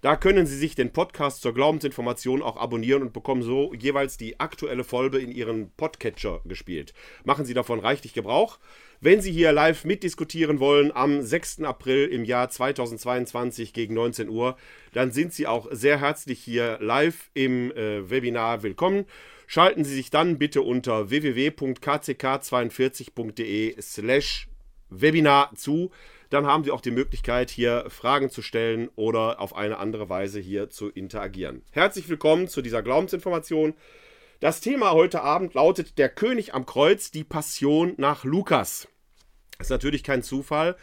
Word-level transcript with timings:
Da 0.00 0.16
können 0.16 0.46
Sie 0.46 0.56
sich 0.56 0.74
den 0.74 0.94
Podcast 0.94 1.42
zur 1.42 1.52
Glaubensinformation 1.52 2.40
auch 2.40 2.56
abonnieren 2.56 3.02
und 3.02 3.12
bekommen 3.12 3.42
so 3.42 3.74
jeweils 3.74 4.16
die 4.16 4.40
aktuelle 4.40 4.82
Folge 4.82 5.18
in 5.18 5.30
Ihren 5.30 5.72
Podcatcher 5.72 6.40
gespielt. 6.46 6.94
Machen 7.24 7.44
Sie 7.44 7.52
davon 7.52 7.80
reichlich 7.80 8.14
Gebrauch. 8.14 8.58
Wenn 9.02 9.20
Sie 9.20 9.30
hier 9.30 9.52
live 9.52 9.84
mitdiskutieren 9.84 10.58
wollen 10.58 10.90
am 10.90 11.20
6. 11.20 11.64
April 11.64 12.06
im 12.06 12.24
Jahr 12.24 12.48
2022 12.48 13.74
gegen 13.74 13.92
19 13.92 14.30
Uhr, 14.30 14.56
dann 14.94 15.12
sind 15.12 15.34
Sie 15.34 15.46
auch 15.46 15.68
sehr 15.70 16.00
herzlich 16.00 16.40
hier 16.40 16.78
live 16.80 17.30
im 17.34 17.70
äh, 17.72 18.08
Webinar 18.08 18.62
willkommen. 18.62 19.04
Schalten 19.46 19.84
Sie 19.84 19.94
sich 19.94 20.08
dann 20.08 20.38
bitte 20.38 20.62
unter 20.62 21.10
www.kck42.de 21.10 23.78
slash 23.82 24.48
Webinar 24.88 25.54
zu. 25.56 25.90
Dann 26.30 26.46
haben 26.46 26.62
Sie 26.62 26.70
auch 26.70 26.80
die 26.80 26.92
Möglichkeit, 26.92 27.50
hier 27.50 27.86
Fragen 27.88 28.30
zu 28.30 28.40
stellen 28.40 28.88
oder 28.94 29.40
auf 29.40 29.54
eine 29.56 29.78
andere 29.78 30.08
Weise 30.08 30.38
hier 30.38 30.70
zu 30.70 30.88
interagieren. 30.88 31.62
Herzlich 31.72 32.08
willkommen 32.08 32.46
zu 32.46 32.62
dieser 32.62 32.82
Glaubensinformation. 32.82 33.74
Das 34.38 34.60
Thema 34.60 34.92
heute 34.92 35.22
Abend 35.22 35.54
lautet 35.54 35.98
Der 35.98 36.08
König 36.08 36.54
am 36.54 36.66
Kreuz, 36.66 37.10
die 37.10 37.24
Passion 37.24 37.94
nach 37.96 38.22
Lukas. 38.22 38.86
Das 39.58 39.66
ist 39.66 39.70
natürlich 39.70 40.04
kein 40.04 40.22
Zufall, 40.22 40.76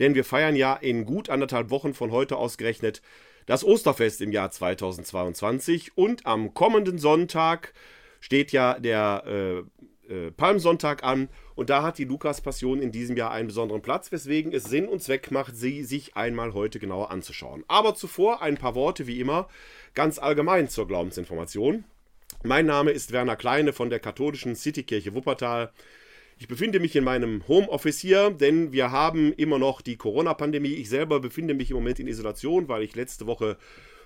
denn 0.00 0.14
wir 0.14 0.24
feiern 0.24 0.54
ja 0.54 0.74
in 0.74 1.06
gut 1.06 1.30
anderthalb 1.30 1.70
Wochen 1.70 1.94
von 1.94 2.12
heute 2.12 2.36
ausgerechnet 2.36 3.00
das 3.46 3.64
Osterfest 3.64 4.20
im 4.20 4.32
Jahr 4.32 4.50
2022 4.50 5.96
und 5.96 6.26
am 6.26 6.52
kommenden 6.52 6.98
Sonntag 6.98 7.72
steht 8.20 8.52
ja 8.52 8.78
der 8.78 9.24
äh, 9.26 9.62
äh, 10.10 10.30
Palmsonntag 10.32 11.04
an 11.04 11.28
und 11.54 11.70
da 11.70 11.82
hat 11.82 11.98
die 11.98 12.04
Lukas-Passion 12.04 12.82
in 12.82 12.92
diesem 12.92 13.16
Jahr 13.16 13.30
einen 13.30 13.48
besonderen 13.48 13.80
Platz, 13.80 14.12
weswegen 14.12 14.52
es 14.52 14.64
Sinn 14.64 14.88
und 14.88 15.02
Zweck 15.02 15.30
macht, 15.30 15.56
sie 15.56 15.84
sich 15.84 16.16
einmal 16.16 16.52
heute 16.52 16.78
genauer 16.78 17.10
anzuschauen. 17.10 17.64
Aber 17.68 17.94
zuvor 17.94 18.42
ein 18.42 18.56
paar 18.56 18.74
Worte 18.74 19.06
wie 19.06 19.20
immer 19.20 19.48
ganz 19.94 20.18
allgemein 20.18 20.68
zur 20.68 20.86
Glaubensinformation. 20.86 21.84
Mein 22.42 22.66
Name 22.66 22.90
ist 22.90 23.12
Werner 23.12 23.36
Kleine 23.36 23.72
von 23.72 23.90
der 23.90 24.00
katholischen 24.00 24.56
Citykirche 24.56 25.14
Wuppertal. 25.14 25.72
Ich 26.38 26.48
befinde 26.48 26.80
mich 26.80 26.96
in 26.96 27.04
meinem 27.04 27.46
Homeoffice 27.48 27.98
hier, 27.98 28.30
denn 28.30 28.72
wir 28.72 28.90
haben 28.90 29.32
immer 29.34 29.58
noch 29.58 29.82
die 29.82 29.96
Corona-Pandemie. 29.96 30.72
Ich 30.72 30.88
selber 30.88 31.20
befinde 31.20 31.52
mich 31.52 31.70
im 31.70 31.76
Moment 31.76 32.00
in 32.00 32.06
Isolation, 32.06 32.68
weil 32.68 32.82
ich 32.82 32.94
letzte 32.94 33.26
Woche 33.26 33.58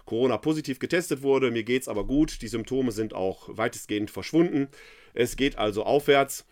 Corona 0.05 0.37
positiv 0.37 0.81
getestet 0.81 1.23
wurde. 1.23 1.51
Mir 1.51 1.63
geht 1.63 1.83
es 1.83 1.89
aber 1.89 2.05
gut. 2.05 2.43
Die 2.43 2.49
Symptome 2.49 2.93
sind 2.93 3.15
auch 3.15 3.49
weitestgehend 3.57 4.11
verschwunden. 4.11 4.69
Es 5.15 5.37
geht 5.37 5.57
also 5.57 5.85
aufwärts. 5.85 6.45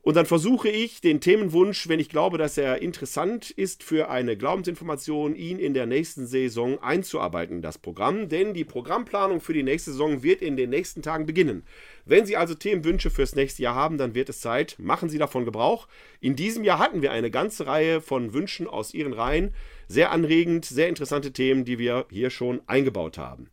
Und 0.02 0.16
dann 0.16 0.26
versuche 0.26 0.70
ich, 0.70 1.02
den 1.02 1.22
Themenwunsch, 1.22 1.88
wenn 1.90 2.00
ich 2.00 2.10
glaube, 2.10 2.38
dass 2.38 2.58
er 2.58 2.82
interessant 2.82 3.52
ist 3.52 3.84
für 3.84 4.10
eine 4.10 4.38
Glaubensinformation, 4.38 5.36
ihn 5.36 5.60
in 5.60 5.74
der 5.74 5.86
nächsten 5.86 6.26
Saison 6.26 6.82
einzuarbeiten 6.82 7.58
in 7.58 7.62
das 7.62 7.78
Programm. 7.78 8.30
Denn 8.30 8.54
die 8.54 8.64
Programmplanung 8.64 9.42
für 9.42 9.54
die 9.54 9.64
nächste 9.64 9.92
Saison 9.92 10.24
wird 10.24 10.42
in 10.42 10.58
den 10.58 10.70
nächsten 10.70 11.02
Tagen 11.02 11.26
beginnen. 11.26 11.64
Wenn 12.06 12.26
Sie 12.26 12.38
also 12.38 12.56
Themenwünsche 12.56 13.10
fürs 13.10 13.36
nächste 13.36 13.64
Jahr 13.64 13.76
haben, 13.76 13.98
dann 13.98 14.16
wird 14.16 14.30
es 14.30 14.42
Zeit. 14.42 14.76
Machen 14.80 15.10
Sie 15.10 15.18
davon 15.18 15.46
Gebrauch. 15.46 15.88
In 16.22 16.36
diesem 16.36 16.64
Jahr 16.64 16.80
hatten 16.80 17.02
wir 17.02 17.12
eine 17.12 17.30
ganze 17.30 17.68
Reihe 17.68 18.02
von 18.02 18.34
Wünschen 18.34 18.68
aus 18.68 18.94
Ihren 18.94 19.14
Reihen. 19.14 19.54
Sehr 19.88 20.12
anregend, 20.12 20.66
sehr 20.66 20.88
interessante 20.88 21.34
Themen, 21.34 21.66
die 21.66 21.78
wir 21.78 22.06
hier 22.10 22.30
schon 22.30 22.62
eingebaut 22.68 23.18
haben. 23.18 23.50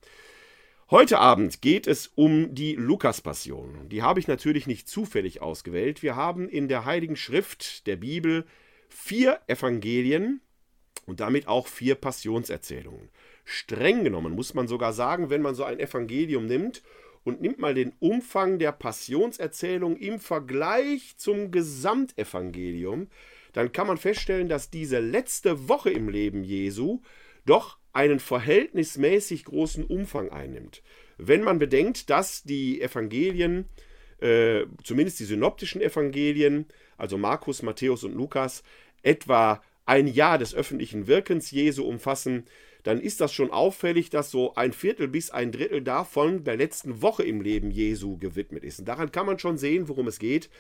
Heute 0.88 1.18
Abend 1.18 1.62
geht 1.62 1.88
es 1.88 2.12
um 2.14 2.54
die 2.54 2.76
Lukas-Passion. 2.76 3.88
Die 3.88 4.02
habe 4.02 4.20
ich 4.20 4.28
natürlich 4.28 4.68
nicht 4.68 4.88
zufällig 4.88 5.42
ausgewählt. 5.42 6.00
Wir 6.00 6.14
haben 6.14 6.48
in 6.48 6.68
der 6.68 6.84
Heiligen 6.84 7.16
Schrift 7.16 7.88
der 7.88 7.96
Bibel 7.96 8.46
vier 8.88 9.40
Evangelien 9.48 10.40
und 11.04 11.18
damit 11.18 11.48
auch 11.48 11.66
vier 11.66 11.96
Passionserzählungen. 11.96 13.08
Streng 13.44 14.04
genommen 14.04 14.32
muss 14.32 14.54
man 14.54 14.68
sogar 14.68 14.92
sagen, 14.92 15.28
wenn 15.28 15.42
man 15.42 15.56
so 15.56 15.64
ein 15.64 15.80
Evangelium 15.80 16.46
nimmt 16.46 16.84
und 17.24 17.40
nimmt 17.40 17.58
mal 17.58 17.74
den 17.74 17.92
Umfang 17.98 18.60
der 18.60 18.70
Passionserzählung 18.70 19.96
im 19.96 20.20
Vergleich 20.20 21.16
zum 21.16 21.50
Gesamtevangelium, 21.50 23.08
dann 23.54 23.72
kann 23.72 23.88
man 23.88 23.98
feststellen, 23.98 24.48
dass 24.48 24.70
diese 24.70 25.00
letzte 25.00 25.68
Woche 25.68 25.90
im 25.90 26.08
Leben 26.08 26.44
Jesu 26.44 27.00
doch 27.44 27.80
einen 27.96 28.20
verhältnismäßig 28.20 29.46
großen 29.46 29.82
Umfang 29.82 30.28
einnimmt. 30.28 30.82
Wenn 31.16 31.42
man 31.42 31.58
bedenkt, 31.58 32.10
dass 32.10 32.42
die 32.42 32.82
Evangelien, 32.82 33.64
äh, 34.20 34.64
zumindest 34.84 35.18
die 35.18 35.24
synoptischen 35.24 35.80
Evangelien, 35.80 36.66
also 36.98 37.16
Markus, 37.16 37.62
Matthäus 37.62 38.04
und 38.04 38.14
Lukas, 38.14 38.62
etwa 39.02 39.62
ein 39.86 40.08
Jahr 40.08 40.36
des 40.36 40.54
öffentlichen 40.54 41.06
Wirkens 41.06 41.50
Jesu 41.50 41.84
umfassen, 41.84 42.44
dann 42.82 43.00
ist 43.00 43.22
das 43.22 43.32
schon 43.32 43.50
auffällig, 43.50 44.10
dass 44.10 44.30
so 44.30 44.54
ein 44.54 44.74
Viertel 44.74 45.08
bis 45.08 45.30
ein 45.30 45.50
Drittel 45.50 45.80
davon 45.80 46.44
der 46.44 46.56
letzten 46.56 47.00
Woche 47.00 47.22
im 47.22 47.40
Leben 47.40 47.70
Jesu 47.70 48.18
gewidmet 48.18 48.62
ist. 48.62 48.78
Und 48.78 48.84
daran 48.88 49.10
kann 49.10 49.26
man 49.26 49.38
schon 49.38 49.56
sehen, 49.56 49.88
worum 49.88 50.06
es 50.06 50.18
geht 50.18 50.50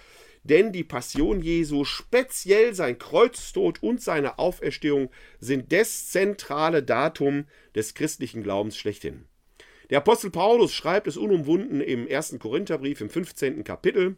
denn 0.48 0.72
die 0.72 0.84
Passion 0.84 1.40
Jesu, 1.40 1.84
speziell 1.84 2.74
sein 2.74 2.98
Kreuztod 2.98 3.82
und 3.82 4.00
seine 4.00 4.38
Auferstehung, 4.38 5.10
sind 5.40 5.72
das 5.72 6.08
zentrale 6.08 6.82
Datum 6.82 7.44
des 7.74 7.94
christlichen 7.94 8.42
Glaubens 8.42 8.76
schlechthin. 8.76 9.24
Der 9.90 9.98
Apostel 9.98 10.30
Paulus 10.30 10.72
schreibt 10.72 11.06
es 11.06 11.16
unumwunden 11.16 11.80
im 11.80 12.08
ersten 12.08 12.38
Korintherbrief 12.38 13.00
im 13.00 13.10
15. 13.10 13.62
Kapitel. 13.62 14.16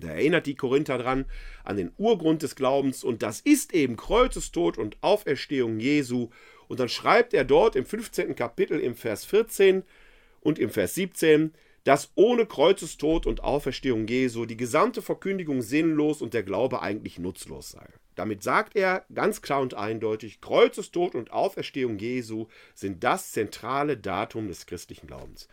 Da 0.00 0.08
erinnert 0.08 0.46
die 0.46 0.56
Korinther 0.56 0.98
dran 0.98 1.26
an 1.64 1.76
den 1.76 1.92
Urgrund 1.96 2.42
des 2.42 2.56
Glaubens 2.56 3.04
und 3.04 3.22
das 3.22 3.40
ist 3.40 3.72
eben 3.72 3.96
Kreuzestod 3.96 4.78
und 4.78 4.96
Auferstehung 5.00 5.78
Jesu. 5.78 6.30
Und 6.68 6.80
dann 6.80 6.88
schreibt 6.88 7.34
er 7.34 7.44
dort 7.44 7.76
im 7.76 7.86
15. 7.86 8.34
Kapitel 8.34 8.80
im 8.80 8.94
Vers 8.94 9.24
14 9.24 9.84
und 10.40 10.58
im 10.58 10.70
Vers 10.70 10.94
17, 10.96 11.54
dass 11.86 12.10
ohne 12.16 12.46
Kreuzestod 12.46 13.26
und 13.26 13.44
Auferstehung 13.44 14.08
Jesu 14.08 14.44
die 14.44 14.56
gesamte 14.56 15.02
Verkündigung 15.02 15.62
sinnlos 15.62 16.20
und 16.20 16.34
der 16.34 16.42
Glaube 16.42 16.82
eigentlich 16.82 17.20
nutzlos 17.20 17.70
sei. 17.70 17.86
Damit 18.16 18.42
sagt 18.42 18.74
er 18.74 19.04
ganz 19.14 19.40
klar 19.40 19.60
und 19.60 19.74
eindeutig, 19.74 20.40
Kreuzestod 20.40 21.14
und 21.14 21.30
Auferstehung 21.30 21.96
Jesu 22.00 22.48
sind 22.74 23.04
das 23.04 23.30
zentrale 23.30 23.96
Datum 23.96 24.48
des 24.48 24.66
christlichen 24.66 25.06
Glaubens. 25.06 25.46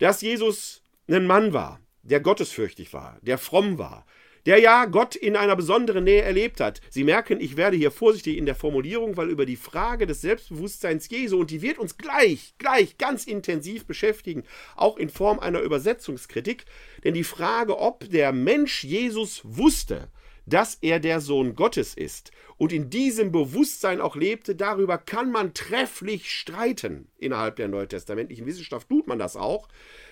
Dass 0.00 0.20
Jesus 0.20 0.82
ein 1.06 1.26
Mann 1.26 1.52
war, 1.52 1.78
der 2.02 2.18
gottesfürchtig 2.18 2.92
war, 2.92 3.20
der 3.22 3.38
fromm 3.38 3.78
war, 3.78 4.04
der 4.48 4.60
ja 4.60 4.86
Gott 4.86 5.14
in 5.14 5.36
einer 5.36 5.56
besonderen 5.56 6.04
Nähe 6.04 6.22
erlebt 6.22 6.58
hat. 6.60 6.80
Sie 6.88 7.04
merken, 7.04 7.38
ich 7.38 7.58
werde 7.58 7.76
hier 7.76 7.90
vorsichtig 7.90 8.38
in 8.38 8.46
der 8.46 8.54
Formulierung, 8.54 9.18
weil 9.18 9.28
über 9.28 9.44
die 9.44 9.56
Frage 9.56 10.06
des 10.06 10.22
Selbstbewusstseins 10.22 11.10
Jesu, 11.10 11.38
und 11.38 11.50
die 11.50 11.60
wird 11.60 11.78
uns 11.78 11.98
gleich, 11.98 12.54
gleich 12.56 12.96
ganz 12.96 13.26
intensiv 13.26 13.84
beschäftigen, 13.84 14.44
auch 14.74 14.96
in 14.96 15.10
Form 15.10 15.38
einer 15.38 15.60
Übersetzungskritik, 15.60 16.64
denn 17.04 17.12
die 17.12 17.24
Frage, 17.24 17.78
ob 17.78 18.08
der 18.08 18.32
Mensch 18.32 18.84
Jesus 18.84 19.42
wusste, 19.44 20.08
dass 20.48 20.76
er 20.80 21.00
der 21.00 21.20
Sohn 21.20 21.54
Gottes 21.54 21.94
ist 21.94 22.32
und 22.56 22.72
in 22.72 22.90
diesem 22.90 23.30
Bewusstsein 23.32 24.00
auch 24.00 24.16
lebte, 24.16 24.54
darüber 24.54 24.98
kann 24.98 25.30
man 25.30 25.54
trefflich 25.54 26.30
streiten. 26.30 27.08
Innerhalb 27.18 27.56
der 27.56 27.68
neutestamentlichen 27.68 28.46
Wissenschaft 28.46 28.88
tut 28.88 29.06
man 29.06 29.18
das 29.18 29.36
auch. 29.36 29.68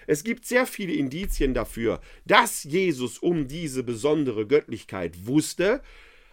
Es 0.07 0.23
gibt 0.23 0.47
sehr 0.47 0.67
viele 0.67 0.93
Indizien 0.93 1.55
dafür, 1.55 2.01
dass 2.25 2.65
Jesus 2.65 3.19
um 3.19 3.49
diese 3.49 3.83
besondere 3.83 4.47
Göttlichkeit 4.47 5.27
wusste, 5.27 5.83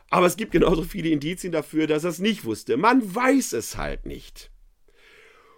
aber 0.10 0.28
es 0.28 0.38
gibt 0.38 0.52
genauso 0.52 0.84
viele 0.84 1.10
Indizien 1.10 1.52
dafür, 1.52 1.88
dass 1.88 2.04
er 2.04 2.12
es 2.12 2.20
nicht 2.20 2.46
wusste. 2.46 2.78
Man 2.78 3.16
weiß 3.16 3.54
es 3.54 3.78
halt 3.78 4.06
nicht. 4.06 4.52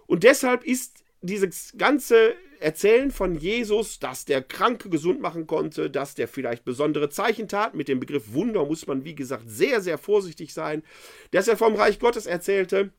Und 0.06 0.24
deshalb 0.24 0.64
ist 0.64 1.04
dieses 1.20 1.74
ganze 1.76 2.34
Erzählen 2.60 3.10
von 3.10 3.34
Jesus, 3.34 3.98
dass 3.98 4.24
der 4.24 4.42
Kranke 4.42 4.88
gesund 4.88 5.20
machen 5.20 5.46
konnte, 5.46 5.90
dass 5.90 6.14
der 6.14 6.28
vielleicht 6.28 6.64
besondere 6.64 7.10
Zeichen 7.10 7.48
tat, 7.48 7.74
mit 7.74 7.88
dem 7.88 8.00
Begriff 8.00 8.32
Wunder 8.32 8.64
muss 8.64 8.86
man, 8.86 9.04
wie 9.04 9.14
gesagt, 9.14 9.44
sehr, 9.46 9.80
sehr 9.80 9.98
vorsichtig 9.98 10.54
sein, 10.54 10.82
dass 11.32 11.48
er 11.48 11.56
vom 11.56 11.74
Reich 11.74 11.98
Gottes 11.98 12.26
erzählte, 12.26 12.92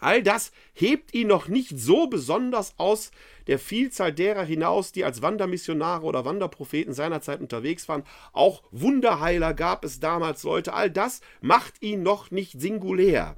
All 0.00 0.22
das 0.22 0.50
hebt 0.72 1.14
ihn 1.14 1.28
noch 1.28 1.48
nicht 1.48 1.78
so 1.78 2.06
besonders 2.06 2.74
aus 2.78 3.10
der 3.46 3.58
Vielzahl 3.58 4.12
derer 4.12 4.44
hinaus, 4.44 4.92
die 4.92 5.04
als 5.04 5.20
Wandermissionare 5.20 6.04
oder 6.04 6.24
Wanderpropheten 6.24 6.94
seinerzeit 6.94 7.40
unterwegs 7.40 7.88
waren. 7.88 8.04
Auch 8.32 8.62
Wunderheiler 8.70 9.52
gab 9.52 9.84
es 9.84 10.00
damals 10.00 10.42
Leute. 10.42 10.72
All 10.72 10.90
das 10.90 11.20
macht 11.42 11.82
ihn 11.82 12.02
noch 12.02 12.30
nicht 12.30 12.58
singulär. 12.58 13.36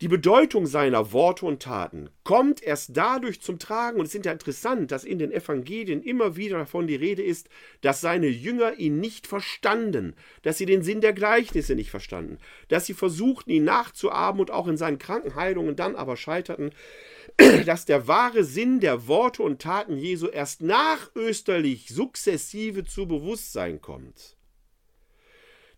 Die 0.00 0.08
Bedeutung 0.08 0.66
seiner 0.66 1.12
Worte 1.12 1.44
und 1.44 1.62
Taten 1.62 2.08
kommt 2.24 2.62
erst 2.62 2.96
dadurch 2.96 3.42
zum 3.42 3.58
Tragen, 3.58 4.00
und 4.00 4.06
es 4.06 4.14
ist 4.14 4.24
ja 4.24 4.32
interessant, 4.32 4.90
dass 4.92 5.04
in 5.04 5.18
den 5.18 5.30
Evangelien 5.30 6.02
immer 6.02 6.36
wieder 6.36 6.56
davon 6.56 6.86
die 6.86 6.94
Rede 6.94 7.22
ist, 7.22 7.50
dass 7.82 8.00
seine 8.00 8.28
Jünger 8.28 8.78
ihn 8.78 8.98
nicht 8.98 9.26
verstanden, 9.26 10.14
dass 10.40 10.56
sie 10.56 10.64
den 10.64 10.82
Sinn 10.82 11.02
der 11.02 11.12
Gleichnisse 11.12 11.74
nicht 11.74 11.90
verstanden, 11.90 12.38
dass 12.68 12.86
sie 12.86 12.94
versuchten, 12.94 13.50
ihn 13.50 13.64
nachzuahmen 13.64 14.40
und 14.40 14.50
auch 14.50 14.68
in 14.68 14.78
seinen 14.78 14.98
Krankenheilungen 14.98 15.76
dann 15.76 15.96
aber 15.96 16.16
scheiterten, 16.16 16.70
dass 17.66 17.84
der 17.84 18.08
wahre 18.08 18.44
Sinn 18.44 18.80
der 18.80 19.06
Worte 19.06 19.42
und 19.42 19.60
Taten 19.60 19.98
Jesu 19.98 20.28
erst 20.28 20.62
nachösterlich 20.62 21.90
sukzessive 21.90 22.84
zu 22.84 23.06
Bewusstsein 23.06 23.82
kommt. 23.82 24.39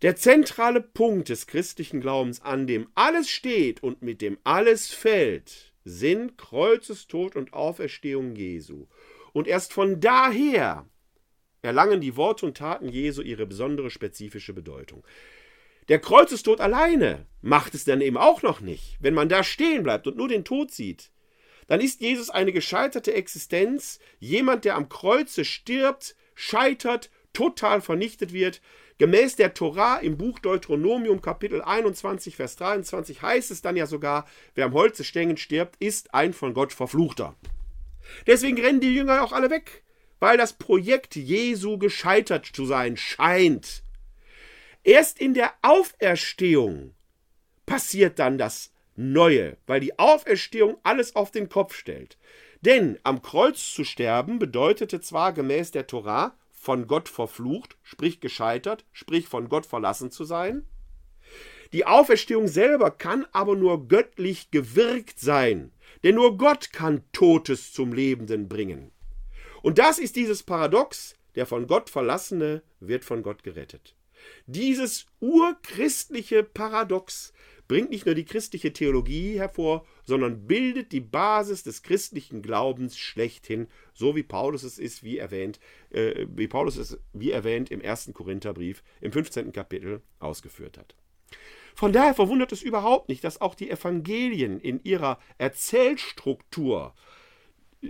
Der 0.02 0.16
zentrale 0.16 0.80
Punkt 0.80 1.28
des 1.28 1.46
christlichen 1.46 2.00
Glaubens, 2.00 2.42
an 2.42 2.66
dem 2.66 2.88
alles 2.96 3.30
steht 3.30 3.84
und 3.84 4.02
mit 4.02 4.20
dem 4.20 4.36
alles 4.42 4.90
fällt, 4.90 5.72
sind 5.84 6.36
Kreuzestod 6.36 7.36
und 7.36 7.52
Auferstehung 7.52 8.34
Jesu. 8.34 8.88
Und 9.32 9.46
erst 9.46 9.72
von 9.72 10.00
daher 10.00 10.86
erlangen 11.62 12.00
die 12.00 12.16
Worte 12.16 12.46
und 12.46 12.56
Taten 12.56 12.88
Jesu 12.88 13.22
ihre 13.22 13.46
besondere 13.46 13.90
spezifische 13.90 14.52
Bedeutung. 14.52 15.06
Der 15.88 16.00
Kreuzestod 16.00 16.60
alleine 16.60 17.26
macht 17.40 17.74
es 17.74 17.84
dann 17.84 18.00
eben 18.00 18.16
auch 18.16 18.42
noch 18.42 18.60
nicht. 18.60 18.96
Wenn 18.98 19.14
man 19.14 19.28
da 19.28 19.44
stehen 19.44 19.84
bleibt 19.84 20.08
und 20.08 20.16
nur 20.16 20.28
den 20.28 20.44
Tod 20.44 20.72
sieht, 20.72 21.12
dann 21.68 21.80
ist 21.80 22.00
Jesus 22.00 22.28
eine 22.28 22.52
gescheiterte 22.52 23.14
Existenz, 23.14 24.00
jemand, 24.18 24.64
der 24.64 24.74
am 24.74 24.88
Kreuze 24.88 25.44
stirbt, 25.44 26.16
scheitert, 26.34 27.08
total 27.32 27.80
vernichtet 27.80 28.32
wird, 28.32 28.60
Gemäß 28.98 29.36
der 29.36 29.54
Torah 29.54 29.96
im 29.96 30.16
Buch 30.16 30.38
Deuteronomium 30.38 31.20
Kapitel 31.20 31.62
21, 31.62 32.36
Vers 32.36 32.56
23 32.56 33.22
heißt 33.22 33.50
es 33.50 33.62
dann 33.62 33.76
ja 33.76 33.86
sogar, 33.86 34.26
wer 34.54 34.66
am 34.66 34.74
Holzestängen 34.74 35.36
stirbt, 35.36 35.76
ist 35.80 36.14
ein 36.14 36.32
von 36.32 36.54
Gott 36.54 36.72
verfluchter. 36.72 37.34
Deswegen 38.26 38.60
rennen 38.60 38.80
die 38.80 38.94
Jünger 38.94 39.22
auch 39.22 39.32
alle 39.32 39.50
weg, 39.50 39.82
weil 40.20 40.36
das 40.36 40.52
Projekt 40.52 41.16
Jesu 41.16 41.78
gescheitert 41.78 42.46
zu 42.46 42.64
sein 42.64 42.96
scheint. 42.96 43.82
Erst 44.84 45.20
in 45.20 45.34
der 45.34 45.52
Auferstehung 45.62 46.94
passiert 47.66 48.18
dann 48.18 48.38
das 48.38 48.72
Neue, 48.94 49.56
weil 49.66 49.80
die 49.80 49.98
Auferstehung 49.98 50.76
alles 50.82 51.16
auf 51.16 51.30
den 51.30 51.48
Kopf 51.48 51.74
stellt. 51.74 52.18
Denn 52.60 52.98
am 53.04 53.22
Kreuz 53.22 53.72
zu 53.72 53.84
sterben 53.84 54.38
bedeutete 54.38 55.00
zwar 55.00 55.32
gemäß 55.32 55.70
der 55.70 55.86
Torah 55.86 56.36
von 56.62 56.86
Gott 56.86 57.08
verflucht, 57.08 57.76
sprich 57.82 58.20
gescheitert, 58.20 58.84
sprich 58.92 59.26
von 59.26 59.48
Gott 59.48 59.66
verlassen 59.66 60.12
zu 60.12 60.22
sein. 60.22 60.64
Die 61.72 61.86
Auferstehung 61.86 62.46
selber 62.46 62.92
kann 62.92 63.26
aber 63.32 63.56
nur 63.56 63.88
göttlich 63.88 64.52
gewirkt 64.52 65.18
sein, 65.18 65.72
denn 66.04 66.14
nur 66.14 66.38
Gott 66.38 66.72
kann 66.72 67.02
Totes 67.10 67.72
zum 67.72 67.92
Lebenden 67.92 68.48
bringen. 68.48 68.92
Und 69.62 69.78
das 69.78 69.98
ist 69.98 70.14
dieses 70.14 70.44
Paradox, 70.44 71.16
der 71.34 71.46
von 71.46 71.66
Gott 71.66 71.90
verlassene 71.90 72.62
wird 72.78 73.04
von 73.04 73.24
Gott 73.24 73.42
gerettet. 73.42 73.96
Dieses 74.46 75.06
urchristliche 75.18 76.44
Paradox 76.44 77.32
bringt 77.66 77.90
nicht 77.90 78.06
nur 78.06 78.14
die 78.14 78.24
christliche 78.24 78.72
Theologie 78.72 79.36
hervor, 79.36 79.84
sondern 80.04 80.46
bildet 80.46 80.92
die 80.92 81.00
Basis 81.00 81.62
des 81.62 81.82
christlichen 81.82 82.42
Glaubens 82.42 82.98
schlechthin, 82.98 83.68
so 83.92 84.16
wie 84.16 84.22
Paulus 84.22 84.62
es 84.62 84.78
ist, 84.78 85.02
wie 85.02 85.18
erwähnt, 85.18 85.60
äh, 85.90 86.26
wie 86.28 86.48
Paulus 86.48 86.76
es, 86.76 86.98
wie 87.12 87.30
erwähnt, 87.30 87.70
im 87.70 87.80
ersten 87.80 88.12
Korintherbrief 88.12 88.82
im 89.00 89.12
15. 89.12 89.52
Kapitel 89.52 90.02
ausgeführt 90.18 90.78
hat. 90.78 90.94
Von 91.74 91.92
daher 91.92 92.14
verwundert 92.14 92.52
es 92.52 92.62
überhaupt 92.62 93.08
nicht, 93.08 93.24
dass 93.24 93.40
auch 93.40 93.54
die 93.54 93.70
Evangelien 93.70 94.60
in 94.60 94.82
ihrer 94.84 95.18
Erzählstruktur 95.38 96.94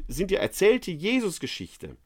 sind 0.09 0.31
ja 0.31 0.38
erzählte 0.38 0.90
Jesusgeschichte 0.90 1.97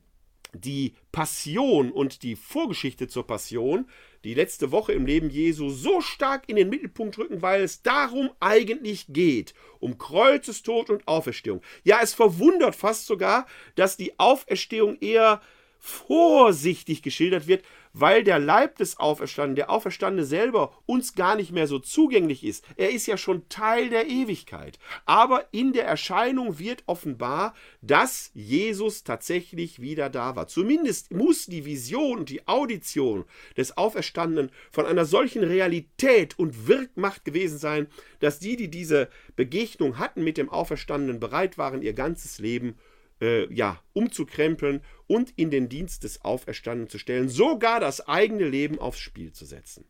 die 0.60 0.94
Passion 1.12 1.90
und 1.92 2.22
die 2.22 2.36
Vorgeschichte 2.36 3.08
zur 3.08 3.26
Passion 3.26 3.86
die 4.24 4.34
letzte 4.34 4.72
Woche 4.72 4.92
im 4.92 5.06
Leben 5.06 5.30
Jesu 5.30 5.68
so 5.70 6.00
stark 6.00 6.48
in 6.48 6.56
den 6.56 6.68
Mittelpunkt 6.68 7.16
rücken, 7.16 7.42
weil 7.42 7.62
es 7.62 7.82
darum 7.82 8.30
eigentlich 8.40 9.06
geht, 9.08 9.54
um 9.78 9.98
Kreuzestod 9.98 10.90
und 10.90 11.06
Auferstehung. 11.06 11.62
Ja, 11.84 12.00
es 12.02 12.12
verwundert 12.12 12.74
fast 12.74 13.06
sogar, 13.06 13.46
dass 13.76 13.96
die 13.96 14.18
Auferstehung 14.18 14.98
eher 15.00 15.40
vorsichtig 15.86 17.00
geschildert 17.02 17.46
wird, 17.46 17.64
weil 17.92 18.24
der 18.24 18.38
Leib 18.38 18.76
des 18.76 18.98
Auferstandenen, 18.98 19.56
der 19.56 19.70
Auferstandene 19.70 20.26
selber, 20.26 20.76
uns 20.84 21.14
gar 21.14 21.36
nicht 21.36 21.52
mehr 21.52 21.66
so 21.66 21.78
zugänglich 21.78 22.44
ist. 22.44 22.64
Er 22.76 22.90
ist 22.90 23.06
ja 23.06 23.16
schon 23.16 23.48
Teil 23.48 23.88
der 23.88 24.08
Ewigkeit. 24.08 24.78
Aber 25.06 25.46
in 25.52 25.72
der 25.72 25.86
Erscheinung 25.86 26.58
wird 26.58 26.82
offenbar, 26.86 27.54
dass 27.80 28.32
Jesus 28.34 29.04
tatsächlich 29.04 29.80
wieder 29.80 30.10
da 30.10 30.34
war. 30.34 30.48
Zumindest 30.48 31.12
muss 31.12 31.46
die 31.46 31.64
Vision 31.64 32.18
und 32.18 32.30
die 32.30 32.46
Audition 32.48 33.24
des 33.56 33.78
Auferstandenen 33.78 34.50
von 34.72 34.86
einer 34.86 35.04
solchen 35.04 35.44
Realität 35.44 36.38
und 36.38 36.66
Wirkmacht 36.66 37.24
gewesen 37.24 37.58
sein, 37.58 37.86
dass 38.18 38.40
die, 38.40 38.56
die 38.56 38.68
diese 38.68 39.08
Begegnung 39.36 39.98
hatten 39.98 40.24
mit 40.24 40.36
dem 40.36 40.50
Auferstandenen, 40.50 41.20
bereit 41.20 41.56
waren, 41.56 41.80
ihr 41.80 41.94
ganzes 41.94 42.40
Leben 42.40 42.76
äh, 43.20 43.52
ja, 43.52 43.80
umzukrempeln 43.92 44.82
und 45.06 45.32
in 45.36 45.50
den 45.50 45.68
Dienst 45.68 46.04
des 46.04 46.24
Auferstandenen 46.24 46.88
zu 46.88 46.98
stellen, 46.98 47.28
sogar 47.28 47.80
das 47.80 48.06
eigene 48.06 48.48
Leben 48.48 48.78
aufs 48.78 49.00
Spiel 49.00 49.32
zu 49.32 49.44
setzen. 49.44 49.84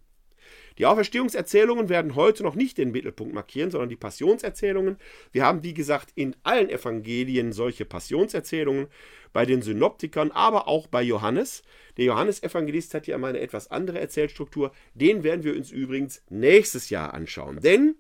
Die 0.79 0.87
Auferstehungserzählungen 0.87 1.89
werden 1.89 2.15
heute 2.15 2.43
noch 2.43 2.55
nicht 2.55 2.77
den 2.77 2.93
Mittelpunkt 2.93 3.35
markieren, 3.35 3.71
sondern 3.71 3.89
die 3.89 3.97
Passionserzählungen. 3.97 4.99
Wir 5.33 5.45
haben, 5.45 5.63
wie 5.63 5.73
gesagt, 5.73 6.11
in 6.15 6.37
allen 6.43 6.69
Evangelien 6.69 7.53
solche 7.53 7.87
Passionserzählungen, 7.87 8.89
bei 9.33 9.45
den 9.45 9.61
Synoptikern, 9.61 10.31
aber 10.31 10.67
auch 10.67 10.87
bei 10.87 11.03
Johannes. 11.03 11.63
Der 11.99 12.07
Johannesevangelist 12.07 12.95
hat 12.95 13.07
ja 13.07 13.19
mal 13.19 13.29
eine 13.29 13.41
etwas 13.41 13.71
andere 13.71 14.01
Erzählstruktur. 14.01 14.73
Den 14.95 15.25
werden 15.25 15.45
wir 15.45 15.55
uns 15.55 15.71
übrigens 15.71 16.23
nächstes 16.31 16.89
Jahr 16.89 17.13
anschauen. 17.13 17.61
Denn 17.61 17.97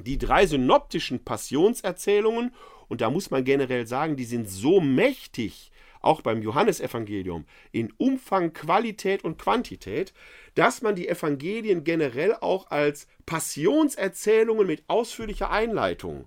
die 0.00 0.18
drei 0.18 0.46
synoptischen 0.46 1.22
Passionserzählungen 1.24 2.52
Und 2.88 3.00
da 3.00 3.10
muss 3.10 3.30
man 3.30 3.44
generell 3.44 3.86
sagen, 3.86 4.16
die 4.16 4.24
sind 4.24 4.48
so 4.48 4.80
mächtig, 4.80 5.70
auch 6.00 6.20
beim 6.20 6.42
Johannesevangelium, 6.42 7.46
in 7.72 7.92
Umfang, 7.96 8.52
Qualität 8.52 9.24
und 9.24 9.38
Quantität, 9.38 10.12
dass 10.54 10.82
man 10.82 10.94
die 10.94 11.08
Evangelien 11.08 11.82
generell 11.82 12.34
auch 12.34 12.70
als 12.70 13.08
Passionserzählungen 13.26 14.66
mit 14.66 14.84
ausführlicher 14.86 15.50
Einleitung 15.50 16.26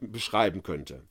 beschreiben 0.00 0.62
könnte. 0.62 1.04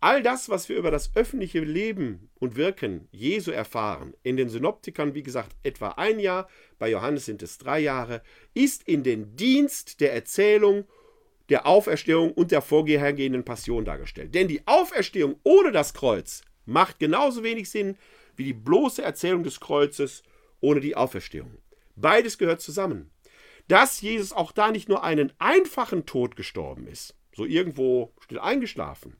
All 0.00 0.22
das, 0.22 0.50
was 0.50 0.68
wir 0.68 0.76
über 0.76 0.90
das 0.90 1.16
öffentliche 1.16 1.60
Leben 1.60 2.28
und 2.38 2.56
Wirken 2.56 3.08
Jesu 3.10 3.50
erfahren, 3.52 4.12
in 4.22 4.36
den 4.36 4.50
Synoptikern, 4.50 5.14
wie 5.14 5.22
gesagt, 5.22 5.56
etwa 5.62 5.88
ein 5.92 6.20
Jahr, 6.20 6.46
bei 6.78 6.90
Johannes 6.90 7.24
sind 7.24 7.42
es 7.42 7.56
drei 7.56 7.80
Jahre, 7.80 8.20
ist 8.52 8.86
in 8.86 9.02
den 9.02 9.34
Dienst 9.36 10.02
der 10.02 10.12
Erzählung, 10.12 10.84
der 11.48 11.66
Auferstehung 11.66 12.32
und 12.32 12.50
der 12.50 12.62
vorhergehenden 12.62 13.44
Passion 13.44 13.84
dargestellt. 13.84 14.34
Denn 14.34 14.48
die 14.48 14.66
Auferstehung 14.66 15.36
ohne 15.42 15.72
das 15.72 15.94
Kreuz 15.94 16.42
macht 16.64 16.98
genauso 16.98 17.42
wenig 17.42 17.70
Sinn 17.70 17.96
wie 18.36 18.44
die 18.44 18.54
bloße 18.54 19.02
Erzählung 19.02 19.42
des 19.42 19.60
Kreuzes 19.60 20.22
ohne 20.60 20.80
die 20.80 20.96
Auferstehung. 20.96 21.58
Beides 21.96 22.38
gehört 22.38 22.60
zusammen. 22.60 23.10
Dass 23.68 24.00
Jesus 24.00 24.32
auch 24.32 24.52
da 24.52 24.70
nicht 24.70 24.88
nur 24.88 25.04
einen 25.04 25.32
einfachen 25.38 26.04
Tod 26.04 26.36
gestorben 26.36 26.86
ist, 26.86 27.16
so 27.34 27.46
irgendwo 27.46 28.12
still 28.20 28.38
eingeschlafen, 28.38 29.16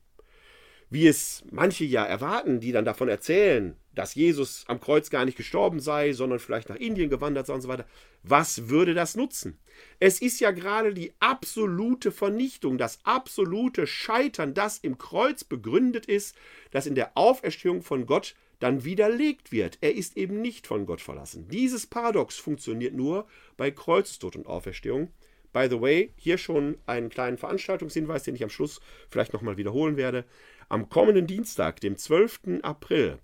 wie 0.89 1.07
es 1.07 1.43
manche 1.49 1.83
ja 1.83 2.05
erwarten, 2.05 2.59
die 2.59 2.71
dann 2.71 2.85
davon 2.85 3.09
erzählen, 3.09 3.75
dass 3.95 4.15
Jesus 4.15 4.65
am 4.67 4.79
Kreuz 4.79 5.09
gar 5.09 5.25
nicht 5.25 5.37
gestorben 5.37 5.79
sei, 5.79 6.13
sondern 6.13 6.39
vielleicht 6.39 6.69
nach 6.69 6.75
Indien 6.75 7.09
gewandert 7.09 7.47
sei 7.47 7.53
und 7.53 7.61
so 7.61 7.67
weiter. 7.67 7.85
Was 8.23 8.69
würde 8.69 8.93
das 8.93 9.15
nutzen? 9.15 9.57
Es 9.99 10.21
ist 10.21 10.39
ja 10.39 10.51
gerade 10.51 10.93
die 10.93 11.13
absolute 11.19 12.11
Vernichtung, 12.11 12.77
das 12.77 12.99
absolute 13.03 13.87
Scheitern, 13.87 14.53
das 14.53 14.77
im 14.77 14.97
Kreuz 14.97 15.43
begründet 15.43 16.05
ist, 16.05 16.35
das 16.71 16.85
in 16.85 16.95
der 16.95 17.17
Auferstehung 17.17 17.81
von 17.81 18.05
Gott 18.05 18.35
dann 18.59 18.83
widerlegt 18.83 19.51
wird. 19.51 19.77
Er 19.81 19.95
ist 19.95 20.17
eben 20.17 20.41
nicht 20.41 20.67
von 20.67 20.85
Gott 20.85 21.01
verlassen. 21.01 21.47
Dieses 21.49 21.87
Paradox 21.87 22.37
funktioniert 22.37 22.93
nur 22.93 23.27
bei 23.57 23.71
Kreuzestod 23.71 24.35
und 24.35 24.47
Auferstehung. 24.47 25.11
By 25.55 25.67
the 25.69 25.79
way, 25.79 26.11
hier 26.17 26.37
schon 26.37 26.77
einen 26.85 27.09
kleinen 27.09 27.37
Veranstaltungshinweis, 27.37 28.23
den 28.23 28.35
ich 28.35 28.43
am 28.43 28.49
Schluss 28.49 28.81
vielleicht 29.09 29.33
nochmal 29.33 29.55
wiederholen 29.55 29.95
werde. 29.95 30.25
Am 30.67 30.89
kommenden 30.89 31.27
Dienstag, 31.27 31.79
dem 31.79 31.95
12. 31.95 32.59
April, 32.61 33.19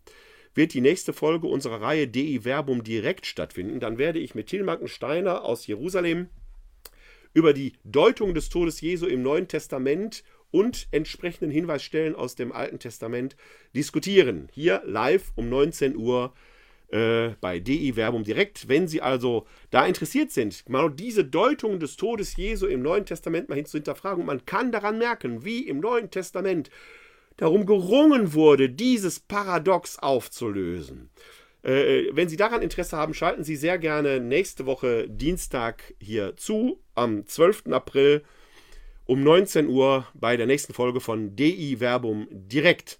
wird 0.53 0.73
die 0.73 0.81
nächste 0.81 1.13
Folge 1.13 1.47
unserer 1.47 1.81
Reihe 1.81 2.07
Dei 2.07 2.39
Verbum 2.41 2.83
direkt 2.83 3.25
stattfinden. 3.25 3.79
Dann 3.79 3.97
werde 3.97 4.19
ich 4.19 4.35
mit 4.35 4.47
Tilmarken 4.47 4.87
Steiner 4.87 5.43
aus 5.43 5.67
Jerusalem 5.67 6.29
über 7.33 7.53
die 7.53 7.73
Deutung 7.83 8.33
des 8.33 8.49
Todes 8.49 8.81
Jesu 8.81 9.05
im 9.05 9.21
Neuen 9.21 9.47
Testament 9.47 10.23
und 10.51 10.87
entsprechenden 10.91 11.49
Hinweisstellen 11.49 12.15
aus 12.15 12.35
dem 12.35 12.51
Alten 12.51 12.79
Testament 12.79 13.37
diskutieren. 13.73 14.49
Hier 14.51 14.81
live 14.85 15.31
um 15.35 15.47
19 15.47 15.95
Uhr 15.95 16.33
äh, 16.91 17.29
bei 17.39 17.59
DI 17.59 17.93
Verbum 17.93 18.23
direkt. 18.23 18.67
Wenn 18.67 18.87
Sie 18.87 19.01
also 19.01 19.47
da 19.69 19.85
interessiert 19.85 20.31
sind, 20.31 20.67
mal 20.67 20.91
diese 20.91 21.23
Deutung 21.23 21.79
des 21.79 21.95
Todes 21.95 22.35
Jesu 22.35 22.67
im 22.67 22.81
Neuen 22.81 23.05
Testament 23.05 23.47
mal 23.47 23.55
hin 23.55 23.65
zu 23.65 23.77
hinterfragen, 23.77 24.25
man 24.25 24.45
kann 24.45 24.73
daran 24.73 24.97
merken, 24.97 25.45
wie 25.45 25.67
im 25.67 25.79
Neuen 25.79 26.11
Testament 26.11 26.69
darum 27.41 27.65
gerungen 27.65 28.33
wurde, 28.35 28.69
dieses 28.69 29.19
Paradox 29.19 29.97
aufzulösen. 29.97 31.09
Äh, 31.63 32.03
wenn 32.11 32.29
Sie 32.29 32.37
daran 32.37 32.61
Interesse 32.61 32.95
haben, 32.95 33.15
schalten 33.15 33.43
Sie 33.43 33.55
sehr 33.55 33.79
gerne 33.79 34.19
nächste 34.19 34.67
Woche 34.67 35.09
Dienstag 35.09 35.95
hier 35.99 36.37
zu, 36.37 36.79
am 36.93 37.25
12. 37.25 37.63
April 37.71 38.23
um 39.05 39.23
19 39.23 39.67
Uhr 39.67 40.05
bei 40.13 40.37
der 40.37 40.45
nächsten 40.45 40.73
Folge 40.73 40.99
von 40.99 41.35
DI 41.35 41.79
Verbum 41.79 42.27
direkt. 42.29 42.99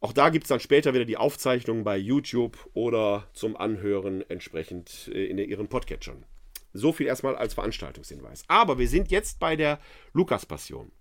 Auch 0.00 0.14
da 0.14 0.30
gibt 0.30 0.44
es 0.44 0.48
dann 0.48 0.60
später 0.60 0.94
wieder 0.94 1.04
die 1.04 1.18
Aufzeichnungen 1.18 1.84
bei 1.84 1.98
YouTube 1.98 2.56
oder 2.72 3.28
zum 3.34 3.58
Anhören 3.58 4.24
entsprechend 4.30 5.10
äh, 5.12 5.26
in 5.26 5.36
Ihren 5.36 5.68
Podcatchern. 5.68 6.24
So 6.72 6.94
viel 6.94 7.06
erstmal 7.06 7.36
als 7.36 7.52
Veranstaltungshinweis. 7.52 8.44
Aber 8.48 8.78
wir 8.78 8.88
sind 8.88 9.10
jetzt 9.10 9.38
bei 9.38 9.54
der 9.54 9.80
Lukas-Passion. 10.14 10.92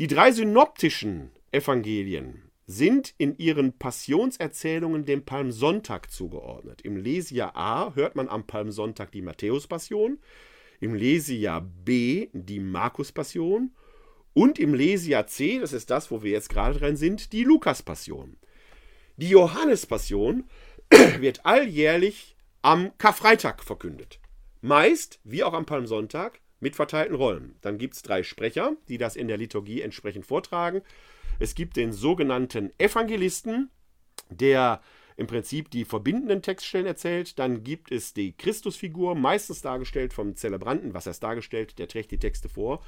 Die 0.00 0.06
drei 0.06 0.32
synoptischen 0.32 1.30
Evangelien 1.52 2.50
sind 2.66 3.12
in 3.18 3.36
ihren 3.36 3.76
Passionserzählungen 3.76 5.04
dem 5.04 5.26
Palmsonntag 5.26 6.10
zugeordnet. 6.10 6.80
Im 6.80 6.96
Lesejahr 6.96 7.54
A 7.54 7.94
hört 7.94 8.16
man 8.16 8.30
am 8.30 8.46
Palmsonntag 8.46 9.12
die 9.12 9.20
Matthäus-Passion, 9.20 10.18
im 10.80 10.94
Lesejahr 10.94 11.60
B 11.60 12.28
die 12.32 12.60
Markus-Passion 12.60 13.74
und 14.32 14.58
im 14.58 14.72
Lesejahr 14.72 15.26
C, 15.26 15.58
das 15.58 15.74
ist 15.74 15.90
das, 15.90 16.10
wo 16.10 16.22
wir 16.22 16.30
jetzt 16.30 16.48
gerade 16.48 16.78
drin 16.78 16.96
sind, 16.96 17.34
die 17.34 17.44
Lukas-Passion. 17.44 18.38
Die 19.18 19.28
Johannes-Passion 19.28 20.44
wird 21.18 21.44
alljährlich 21.44 22.38
am 22.62 22.96
Karfreitag 22.96 23.62
verkündet. 23.62 24.18
Meist, 24.62 25.20
wie 25.24 25.44
auch 25.44 25.52
am 25.52 25.66
Palmsonntag, 25.66 26.40
mit 26.60 26.76
verteilten 26.76 27.16
Rollen. 27.16 27.56
Dann 27.62 27.78
gibt 27.78 27.94
es 27.94 28.02
drei 28.02 28.22
Sprecher, 28.22 28.76
die 28.88 28.98
das 28.98 29.16
in 29.16 29.28
der 29.28 29.38
Liturgie 29.38 29.80
entsprechend 29.80 30.26
vortragen. 30.26 30.82
Es 31.38 31.54
gibt 31.54 31.76
den 31.76 31.92
sogenannten 31.92 32.70
Evangelisten, 32.78 33.70
der 34.28 34.80
im 35.16 35.26
Prinzip 35.26 35.70
die 35.70 35.84
verbindenden 35.84 36.42
Textstellen 36.42 36.86
erzählt. 36.86 37.38
Dann 37.38 37.62
gibt 37.62 37.90
es 37.92 38.14
die 38.14 38.36
Christusfigur, 38.36 39.14
meistens 39.14 39.60
dargestellt 39.60 40.12
vom 40.12 40.36
Zelebranten, 40.36 40.94
was 40.94 41.06
heißt 41.06 41.22
dargestellt, 41.22 41.78
der 41.78 41.88
trägt 41.88 42.10
die 42.10 42.18
Texte 42.18 42.48
vor. 42.48 42.82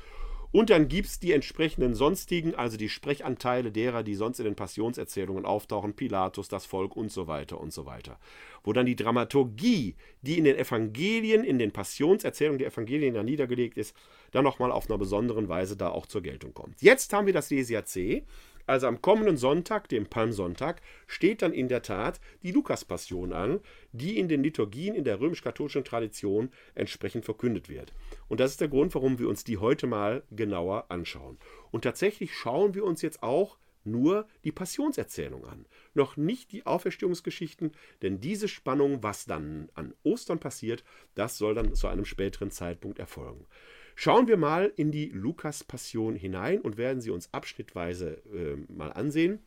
Und 0.53 0.69
dann 0.69 0.89
gibt 0.89 1.09
es 1.09 1.19
die 1.19 1.33
entsprechenden 1.33 1.95
sonstigen, 1.95 2.55
also 2.55 2.77
die 2.77 2.91
Sprechanteile 2.91 3.73
derer, 3.73 4.03
die 4.03 4.15
sonst 4.15 4.39
in 4.39 4.45
den 4.45 4.55
Passionserzählungen 4.55 5.47
auftauchen, 5.47 5.95
Pilatus, 5.95 6.49
das 6.49 6.67
Volk 6.67 6.95
und 6.95 7.11
so 7.11 7.27
weiter 7.27 7.59
und 7.59 7.73
so 7.73 7.87
weiter. 7.87 8.19
Wo 8.63 8.75
dann 8.75 8.87
die 8.87 8.95
Dramaturgie, 8.95 9.97
die 10.21 10.37
in 10.37 10.45
den 10.45 10.57
Evangelien, 10.57 11.43
in 11.43 11.59
den 11.59 11.73
Passionserzählungen 11.73 12.59
der 12.59 12.69
Evangelien 12.69 13.15
ja 13.15 13.23
niedergelegt 13.23 13.79
ist, 13.79 13.97
dann 14.31 14.45
nochmal 14.45 14.71
auf 14.71 14.89
einer 14.91 14.99
besonderen 14.99 15.49
Weise 15.49 15.77
da 15.77 15.89
auch 15.89 16.07
zur 16.07 16.21
Geltung 16.21 16.53
kommt. 16.53 16.81
Jetzt 16.83 17.13
haben 17.15 17.27
wir 17.27 17.33
das 17.33 17.51
Lesia 17.51 17.85
C. 17.85 18.25
Also 18.67 18.87
am 18.87 19.03
kommenden 19.03 19.37
Sonntag, 19.37 19.89
dem 19.89 20.07
Palmsonntag, 20.07 20.81
steht 21.07 21.43
dann 21.43 21.53
in 21.53 21.69
der 21.69 21.83
Tat 21.83 22.21
die 22.43 22.53
Lukas-Passion 22.53 23.33
an, 23.33 23.61
die 23.93 24.19
in 24.19 24.29
den 24.29 24.43
Liturgien 24.43 24.95
in 24.95 25.05
der 25.05 25.21
römisch-katholischen 25.21 25.85
Tradition 25.85 26.51
entsprechend 26.75 27.25
verkündet 27.25 27.69
wird. 27.69 27.93
Und 28.29 28.41
das 28.41 28.53
ist 28.53 28.61
der 28.61 28.69
Grund, 28.69 28.95
warum 28.95 29.19
wir 29.19 29.29
uns 29.29 29.45
die 29.45 29.59
heute 29.59 29.87
mal 29.87 30.23
genauer 30.31 30.87
anschauen. 30.91 31.39
Und 31.71 31.83
tatsächlich 31.83 32.35
schauen 32.35 32.75
wir 32.75 32.85
uns 32.85 33.03
jetzt 33.03 33.23
auch 33.23 33.59
nur 33.85 34.29
die 34.45 34.53
Passionserzählung 34.53 35.45
an, 35.45 35.67
noch 35.95 36.17
nicht 36.17 36.53
die 36.53 36.67
Auferstehungsgeschichten, 36.67 37.73
denn 38.01 38.21
diese 38.21 38.49
Spannung, 38.49 39.03
was 39.03 39.25
dann 39.27 39.69
an 39.75 39.95
Ostern 40.05 40.39
passiert, 40.39 40.85
das 41.15 41.39
soll 41.39 41.55
dann 41.55 41.75
zu 41.75 41.89
einem 41.89 42.05
späteren 42.05 42.51
Zeitpunkt 42.51 42.99
erfolgen. 42.99 43.47
Schauen 43.95 44.27
wir 44.27 44.37
mal 44.37 44.73
in 44.77 44.91
die 44.91 45.09
Lukas-Passion 45.09 46.17
hinein 46.17 46.61
und 46.61 46.77
werden 46.77 47.01
sie 47.01 47.11
uns 47.11 47.33
abschnittweise 47.33 48.23
äh, 48.33 48.57
mal 48.73 48.93
ansehen. 48.93 49.41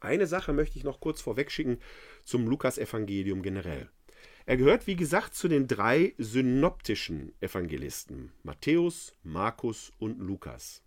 Eine 0.00 0.26
Sache 0.26 0.52
möchte 0.52 0.78
ich 0.78 0.84
noch 0.84 1.00
kurz 1.00 1.20
vorwegschicken 1.20 1.78
zum 2.24 2.46
Lukas-Evangelium 2.46 3.42
generell. 3.42 3.88
Er 4.44 4.56
gehört, 4.56 4.86
wie 4.86 4.96
gesagt, 4.96 5.34
zu 5.34 5.46
den 5.46 5.68
drei 5.68 6.14
synoptischen 6.18 7.32
Evangelisten: 7.40 8.32
Matthäus, 8.42 9.14
Markus 9.22 9.92
und 9.98 10.18
Lukas. 10.18 10.82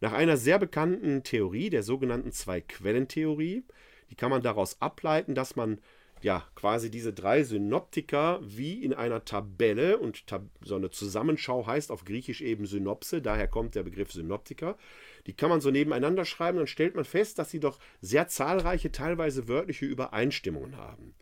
Nach 0.00 0.12
einer 0.12 0.36
sehr 0.36 0.58
bekannten 0.58 1.22
Theorie, 1.22 1.70
der 1.70 1.84
sogenannten 1.84 2.32
Zwei-Quellen-Theorie, 2.32 3.62
die 4.10 4.16
kann 4.16 4.30
man 4.30 4.42
daraus 4.42 4.80
ableiten, 4.80 5.36
dass 5.36 5.54
man 5.54 5.78
ja, 6.22 6.46
quasi 6.54 6.90
diese 6.90 7.12
drei 7.12 7.42
Synoptiker 7.42 8.40
wie 8.42 8.82
in 8.82 8.94
einer 8.94 9.24
Tabelle 9.24 9.98
und 9.98 10.26
tab 10.26 10.44
so 10.64 10.76
eine 10.76 10.90
Zusammenschau 10.90 11.66
heißt 11.66 11.90
auf 11.90 12.04
Griechisch 12.04 12.40
eben 12.40 12.66
Synopse, 12.66 13.20
daher 13.20 13.48
kommt 13.48 13.74
der 13.74 13.82
Begriff 13.82 14.12
Synoptiker. 14.12 14.78
Die 15.26 15.34
kann 15.34 15.50
man 15.50 15.60
so 15.60 15.70
nebeneinander 15.70 16.24
schreiben, 16.24 16.58
dann 16.58 16.66
stellt 16.66 16.94
man 16.94 17.04
fest, 17.04 17.38
dass 17.38 17.50
sie 17.50 17.60
doch 17.60 17.78
sehr 18.00 18.28
zahlreiche, 18.28 18.92
teilweise 18.92 19.48
wörtliche 19.48 19.86
Übereinstimmungen 19.86 20.76
haben. 20.76 21.14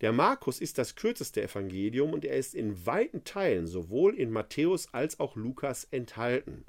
Der 0.00 0.12
Markus 0.12 0.60
ist 0.60 0.78
das 0.78 0.96
kürzeste 0.96 1.42
Evangelium 1.42 2.12
und 2.12 2.24
er 2.24 2.36
ist 2.36 2.54
in 2.54 2.84
weiten 2.86 3.24
Teilen 3.24 3.66
sowohl 3.66 4.14
in 4.14 4.30
Matthäus 4.30 4.92
als 4.92 5.20
auch 5.20 5.36
Lukas 5.36 5.84
enthalten. 5.90 6.64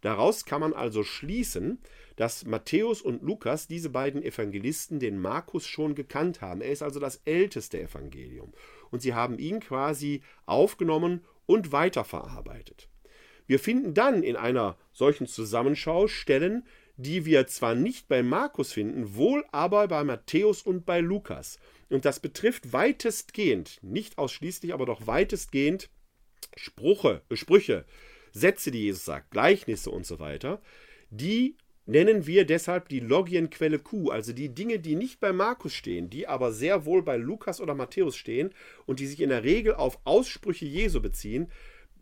Daraus 0.00 0.44
kann 0.44 0.60
man 0.60 0.72
also 0.72 1.02
schließen, 1.02 1.78
dass 2.16 2.44
Matthäus 2.44 3.02
und 3.02 3.22
Lukas, 3.22 3.66
diese 3.66 3.90
beiden 3.90 4.22
Evangelisten, 4.22 4.98
den 4.98 5.18
Markus 5.18 5.66
schon 5.66 5.94
gekannt 5.94 6.40
haben. 6.40 6.60
Er 6.60 6.72
ist 6.72 6.82
also 6.82 7.00
das 7.00 7.22
älteste 7.24 7.80
Evangelium. 7.80 8.52
Und 8.90 9.00
sie 9.02 9.14
haben 9.14 9.38
ihn 9.38 9.60
quasi 9.60 10.22
aufgenommen 10.46 11.24
und 11.46 11.72
weiterverarbeitet. 11.72 12.88
Wir 13.46 13.58
finden 13.58 13.94
dann 13.94 14.22
in 14.22 14.36
einer 14.36 14.78
solchen 14.92 15.26
Zusammenschau 15.26 16.06
Stellen, 16.06 16.64
die 16.96 17.24
wir 17.24 17.46
zwar 17.46 17.74
nicht 17.74 18.08
bei 18.08 18.22
Markus 18.22 18.72
finden, 18.72 19.16
wohl 19.16 19.44
aber 19.50 19.88
bei 19.88 20.04
Matthäus 20.04 20.62
und 20.62 20.84
bei 20.84 21.00
Lukas. 21.00 21.58
Und 21.88 22.04
das 22.04 22.20
betrifft 22.20 22.72
weitestgehend, 22.72 23.78
nicht 23.82 24.18
ausschließlich, 24.18 24.72
aber 24.72 24.86
doch 24.86 25.06
weitestgehend 25.06 25.90
Spruche, 26.56 27.22
Sprüche, 27.32 27.84
Sätze, 28.32 28.70
die 28.70 28.84
Jesus 28.84 29.04
sagt, 29.04 29.30
Gleichnisse 29.30 29.90
und 29.90 30.06
so 30.06 30.18
weiter, 30.18 30.60
die 31.10 31.56
nennen 31.86 32.26
wir 32.26 32.44
deshalb 32.44 32.88
die 32.88 33.00
Logienquelle 33.00 33.78
Q, 33.78 34.10
also 34.10 34.32
die 34.32 34.54
Dinge, 34.54 34.78
die 34.78 34.94
nicht 34.94 35.20
bei 35.20 35.32
Markus 35.32 35.74
stehen, 35.74 36.08
die 36.08 36.28
aber 36.28 36.52
sehr 36.52 36.84
wohl 36.84 37.02
bei 37.02 37.16
Lukas 37.16 37.60
oder 37.60 37.74
Matthäus 37.74 38.16
stehen 38.16 38.50
und 38.86 39.00
die 39.00 39.06
sich 39.06 39.20
in 39.20 39.30
der 39.30 39.44
Regel 39.44 39.74
auf 39.74 39.98
Aussprüche 40.04 40.66
Jesu 40.66 41.00
beziehen, 41.00 41.50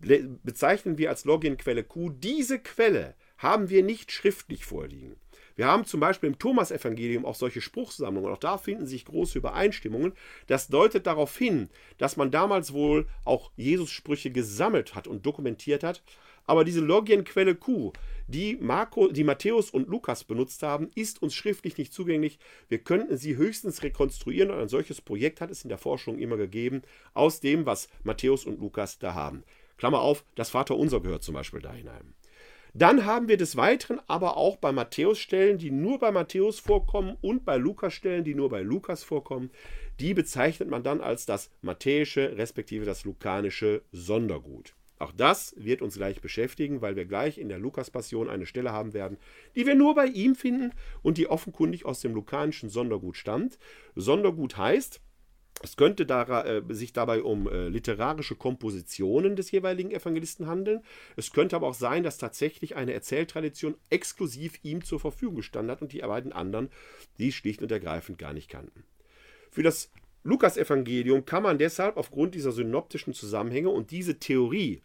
bezeichnen 0.00 0.98
wir 0.98 1.10
als 1.10 1.24
Logienquelle 1.24 1.84
Q. 1.84 2.10
Diese 2.10 2.58
Quelle 2.58 3.14
haben 3.38 3.70
wir 3.70 3.82
nicht 3.82 4.12
schriftlich 4.12 4.64
vorliegen. 4.64 5.16
Wir 5.58 5.66
haben 5.66 5.84
zum 5.86 5.98
Beispiel 5.98 6.28
im 6.28 6.38
Thomas-Evangelium 6.38 7.24
auch 7.24 7.34
solche 7.34 7.60
Spruchsammlungen. 7.60 8.32
Auch 8.32 8.38
da 8.38 8.58
finden 8.58 8.86
sich 8.86 9.04
große 9.04 9.38
Übereinstimmungen. 9.38 10.12
Das 10.46 10.68
deutet 10.68 11.08
darauf 11.08 11.36
hin, 11.36 11.68
dass 11.98 12.16
man 12.16 12.30
damals 12.30 12.72
wohl 12.72 13.08
auch 13.24 13.50
Jesus-Sprüche 13.56 14.30
gesammelt 14.30 14.94
hat 14.94 15.08
und 15.08 15.26
dokumentiert 15.26 15.82
hat. 15.82 16.00
Aber 16.46 16.62
diese 16.62 16.78
Logienquelle 16.78 17.56
Q, 17.56 17.92
die, 18.28 18.56
Marco, 18.60 19.08
die 19.08 19.24
Matthäus 19.24 19.70
und 19.70 19.88
Lukas 19.88 20.22
benutzt 20.22 20.62
haben, 20.62 20.92
ist 20.94 21.22
uns 21.22 21.34
schriftlich 21.34 21.76
nicht 21.76 21.92
zugänglich. 21.92 22.38
Wir 22.68 22.78
könnten 22.78 23.16
sie 23.16 23.34
höchstens 23.34 23.82
rekonstruieren 23.82 24.52
und 24.52 24.60
ein 24.60 24.68
solches 24.68 25.00
Projekt 25.00 25.40
hat 25.40 25.50
es 25.50 25.64
in 25.64 25.70
der 25.70 25.78
Forschung 25.78 26.20
immer 26.20 26.36
gegeben, 26.36 26.82
aus 27.14 27.40
dem, 27.40 27.66
was 27.66 27.88
Matthäus 28.04 28.44
und 28.44 28.60
Lukas 28.60 29.00
da 29.00 29.14
haben. 29.14 29.42
Klammer 29.76 30.02
auf, 30.02 30.24
das 30.36 30.50
Vaterunser 30.50 31.00
gehört 31.00 31.24
zum 31.24 31.34
Beispiel 31.34 31.60
da 31.60 31.72
hinein. 31.72 32.14
Dann 32.78 33.06
haben 33.06 33.26
wir 33.26 33.36
des 33.36 33.56
Weiteren 33.56 34.00
aber 34.06 34.36
auch 34.36 34.56
bei 34.56 34.70
Matthäus 34.70 35.18
Stellen, 35.18 35.58
die 35.58 35.72
nur 35.72 35.98
bei 35.98 36.12
Matthäus 36.12 36.60
vorkommen 36.60 37.16
und 37.20 37.44
bei 37.44 37.56
Lukas 37.56 37.92
Stellen, 37.92 38.22
die 38.22 38.36
nur 38.36 38.50
bei 38.50 38.62
Lukas 38.62 39.02
vorkommen. 39.02 39.50
Die 39.98 40.14
bezeichnet 40.14 40.70
man 40.70 40.84
dann 40.84 41.00
als 41.00 41.26
das 41.26 41.50
matthäische 41.60 42.36
respektive 42.36 42.84
das 42.84 43.04
lukanische 43.04 43.82
Sondergut. 43.90 44.76
Auch 45.00 45.10
das 45.10 45.56
wird 45.58 45.82
uns 45.82 45.96
gleich 45.96 46.20
beschäftigen, 46.20 46.80
weil 46.80 46.94
wir 46.94 47.04
gleich 47.04 47.38
in 47.38 47.48
der 47.48 47.58
Lukas-Passion 47.58 48.30
eine 48.30 48.46
Stelle 48.46 48.70
haben 48.70 48.94
werden, 48.94 49.18
die 49.56 49.66
wir 49.66 49.74
nur 49.74 49.96
bei 49.96 50.06
ihm 50.06 50.36
finden 50.36 50.70
und 51.02 51.18
die 51.18 51.26
offenkundig 51.26 51.84
aus 51.84 52.00
dem 52.00 52.14
lukanischen 52.14 52.68
Sondergut 52.68 53.16
stammt. 53.16 53.58
Sondergut 53.96 54.56
heißt, 54.56 55.00
es 55.62 55.76
könnte 55.76 56.06
da, 56.06 56.44
äh, 56.44 56.62
sich 56.68 56.92
dabei 56.92 57.22
um 57.22 57.48
äh, 57.48 57.68
literarische 57.68 58.36
Kompositionen 58.36 59.34
des 59.34 59.50
jeweiligen 59.50 59.90
Evangelisten 59.90 60.46
handeln. 60.46 60.82
Es 61.16 61.32
könnte 61.32 61.56
aber 61.56 61.66
auch 61.66 61.74
sein, 61.74 62.02
dass 62.02 62.18
tatsächlich 62.18 62.76
eine 62.76 62.92
Erzähltradition 62.92 63.74
exklusiv 63.90 64.60
ihm 64.62 64.84
zur 64.84 65.00
Verfügung 65.00 65.36
gestanden 65.36 65.72
hat 65.72 65.82
und 65.82 65.92
die 65.92 66.00
beiden 66.00 66.32
anderen 66.32 66.70
die 67.18 67.32
schlicht 67.32 67.62
und 67.62 67.72
ergreifend 67.72 68.18
gar 68.18 68.32
nicht 68.32 68.48
kannten. 68.48 68.84
Für 69.50 69.62
das 69.62 69.90
Lukas-Evangelium 70.22 71.24
kann 71.24 71.42
man 71.42 71.58
deshalb 71.58 71.96
aufgrund 71.96 72.34
dieser 72.34 72.52
synoptischen 72.52 73.14
Zusammenhänge 73.14 73.70
und 73.70 73.90
diese 73.90 74.18
Theorie 74.18 74.82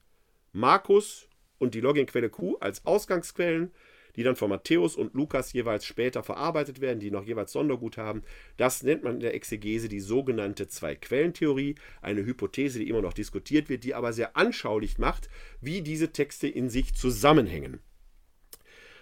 Markus 0.53 1.27
und 1.59 1.75
die 1.75 1.81
Logienquelle 1.81 2.29
Q 2.29 2.57
als 2.59 2.85
Ausgangsquellen 2.85 3.71
die 4.15 4.23
dann 4.23 4.35
von 4.35 4.49
Matthäus 4.49 4.95
und 4.95 5.13
Lukas 5.13 5.53
jeweils 5.53 5.85
später 5.85 6.23
verarbeitet 6.23 6.81
werden, 6.81 6.99
die 6.99 7.11
noch 7.11 7.25
jeweils 7.25 7.51
Sondergut 7.51 7.97
haben. 7.97 8.23
Das 8.57 8.83
nennt 8.83 9.03
man 9.03 9.15
in 9.15 9.19
der 9.19 9.33
Exegese 9.33 9.89
die 9.89 9.99
sogenannte 9.99 10.67
Zwei-Quellen-Theorie, 10.67 11.75
eine 12.01 12.25
Hypothese, 12.25 12.79
die 12.79 12.89
immer 12.89 13.01
noch 13.01 13.13
diskutiert 13.13 13.69
wird, 13.69 13.83
die 13.83 13.95
aber 13.95 14.13
sehr 14.13 14.37
anschaulich 14.37 14.97
macht, 14.97 15.29
wie 15.61 15.81
diese 15.81 16.11
Texte 16.11 16.47
in 16.47 16.69
sich 16.69 16.93
zusammenhängen. 16.93 17.79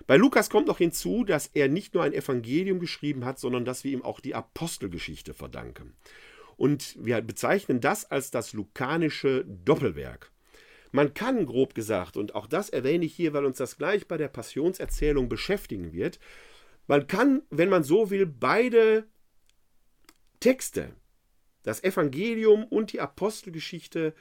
Bei 0.07 0.17
Lukas 0.17 0.49
kommt 0.49 0.67
noch 0.67 0.79
hinzu, 0.79 1.23
dass 1.23 1.47
er 1.53 1.67
nicht 1.67 1.93
nur 1.93 2.03
ein 2.03 2.13
Evangelium 2.13 2.79
geschrieben 2.79 3.25
hat, 3.25 3.39
sondern 3.39 3.65
dass 3.65 3.83
wir 3.83 3.91
ihm 3.91 4.01
auch 4.01 4.19
die 4.19 4.35
Apostelgeschichte 4.35 5.33
verdanken. 5.33 5.93
Und 6.57 6.95
wir 6.99 7.21
bezeichnen 7.21 7.81
das 7.81 8.05
als 8.09 8.31
das 8.31 8.53
lukanische 8.53 9.45
Doppelwerk. 9.45 10.30
Man 10.91 11.13
kann, 11.13 11.45
grob 11.45 11.73
gesagt, 11.73 12.17
und 12.17 12.35
auch 12.35 12.47
das 12.47 12.69
erwähne 12.69 13.05
ich 13.05 13.13
hier, 13.13 13.33
weil 13.33 13.45
uns 13.45 13.57
das 13.57 13.77
gleich 13.77 14.07
bei 14.07 14.17
der 14.17 14.27
Passionserzählung 14.27 15.29
beschäftigen 15.29 15.93
wird, 15.93 16.19
man 16.87 17.07
kann, 17.07 17.43
wenn 17.49 17.69
man 17.69 17.83
so 17.83 18.09
will, 18.09 18.25
beide 18.25 19.07
Texte, 20.39 20.93
das 21.63 21.83
Evangelium 21.83 22.65
und 22.65 22.91
die 22.91 22.99
Apostelgeschichte, 22.99 24.13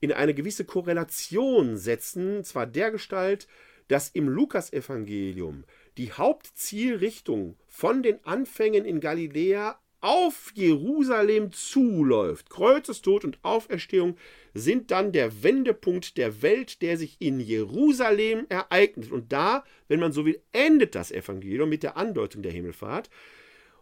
in 0.00 0.12
eine 0.12 0.34
gewisse 0.34 0.64
Korrelation 0.64 1.76
setzen, 1.76 2.44
zwar 2.44 2.66
dergestalt, 2.66 3.46
dass 3.88 4.08
im 4.08 4.28
Lukasevangelium 4.28 5.64
die 5.96 6.12
Hauptzielrichtung 6.12 7.56
von 7.66 8.02
den 8.02 8.22
Anfängen 8.24 8.84
in 8.84 9.00
Galiläa 9.00 9.80
auf 10.00 10.52
Jerusalem 10.54 11.52
zuläuft. 11.52 12.50
Kreuzestod 12.50 13.24
und 13.24 13.38
Auferstehung 13.42 14.16
sind 14.54 14.90
dann 14.90 15.12
der 15.12 15.42
Wendepunkt 15.42 16.16
der 16.16 16.42
Welt, 16.42 16.82
der 16.82 16.96
sich 16.96 17.16
in 17.18 17.40
Jerusalem 17.40 18.46
ereignet. 18.48 19.10
Und 19.10 19.32
da, 19.32 19.64
wenn 19.88 20.00
man 20.00 20.12
so 20.12 20.24
will, 20.24 20.40
endet 20.52 20.94
das 20.94 21.10
Evangelium 21.10 21.68
mit 21.68 21.82
der 21.82 21.96
Andeutung 21.96 22.42
der 22.42 22.52
Himmelfahrt. 22.52 23.10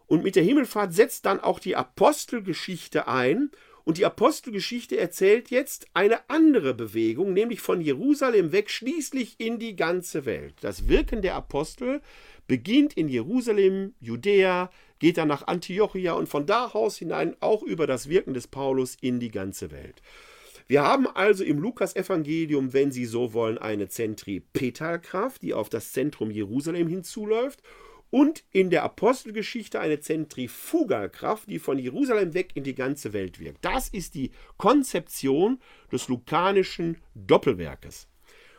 Und 0.07 0.22
mit 0.22 0.37
der 0.37 0.42
Himmelfahrt 0.42 0.92
setzt 0.92 1.27
dann 1.27 1.40
auch 1.40 1.59
die 1.59 1.77
Apostelgeschichte 1.77 3.09
ein. 3.09 3.50
Und 3.85 3.99
die 3.99 4.07
Apostelgeschichte 4.07 4.97
erzählt 4.97 5.51
jetzt 5.51 5.87
eine 5.92 6.29
andere 6.31 6.73
Bewegung, 6.73 7.35
nämlich 7.35 7.61
von 7.61 7.83
Jerusalem 7.83 8.51
weg 8.51 8.70
schließlich 8.70 9.37
in 9.38 9.59
die 9.59 9.77
ganze 9.77 10.25
Welt. 10.25 10.55
Das 10.62 10.88
Wirken 10.88 11.20
der 11.20 11.35
Apostel 11.35 12.01
beginnt 12.47 12.94
in 12.94 13.09
Jerusalem, 13.09 13.94
Judäa, 14.01 14.70
geht 14.99 15.18
dann 15.18 15.29
nach 15.29 15.47
Antiochia 15.47 16.14
und 16.14 16.29
von 16.29 16.47
da 16.47 16.66
aus 16.68 16.97
hinein 16.97 17.37
auch 17.40 17.62
über 17.62 17.87
das 17.87 18.09
Wirken 18.09 18.33
des 18.33 18.47
Paulus 18.47 18.97
in 19.01 19.20
die 19.20 19.31
ganze 19.31 19.70
Welt. 19.70 20.01
Wir 20.66 20.83
haben 20.83 21.07
also 21.07 21.44
im 21.44 21.59
Lukas-Evangelium, 21.59 22.73
wenn 22.73 22.90
Sie 22.90 23.05
so 23.05 23.35
wollen, 23.35 23.59
eine 23.59 23.88
Zentripetalkraft, 23.88 25.42
die 25.42 25.53
auf 25.53 25.68
das 25.68 25.92
Zentrum 25.92 26.31
Jerusalem 26.31 26.88
hinzuläuft, 26.88 27.62
und 28.14 28.44
in 28.53 28.70
der 28.70 28.85
Apostelgeschichte 28.85 29.81
eine 29.81 29.98
Zentrifugalkraft, 29.98 31.50
die 31.50 31.59
von 31.59 31.81
Jerusalem 31.81 32.33
weg 32.33 32.53
in 32.55 32.62
die 32.62 32.77
ganze 32.77 33.12
Welt 33.12 33.40
wirkt. 33.40 33.64
Das 33.64 33.88
ist 33.88 34.14
die 34.14 34.31
Konzeption 34.57 35.59
des 35.90 36.07
lukanischen 36.07 36.98
Doppelwerkes. 37.16 38.07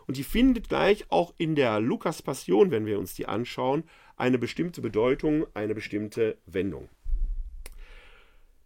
Und 0.07 0.17
die 0.17 0.25
findet 0.25 0.67
gleich 0.67 1.05
auch 1.07 1.33
in 1.37 1.55
der 1.55 1.79
Lukas-Passion, 1.79 2.69
wenn 2.69 2.85
wir 2.85 2.99
uns 2.99 3.13
die 3.13 3.27
anschauen, 3.27 3.85
eine 4.17 4.37
bestimmte 4.37 4.81
Bedeutung, 4.81 5.47
eine 5.53 5.73
bestimmte 5.73 6.37
Wendung. 6.45 6.89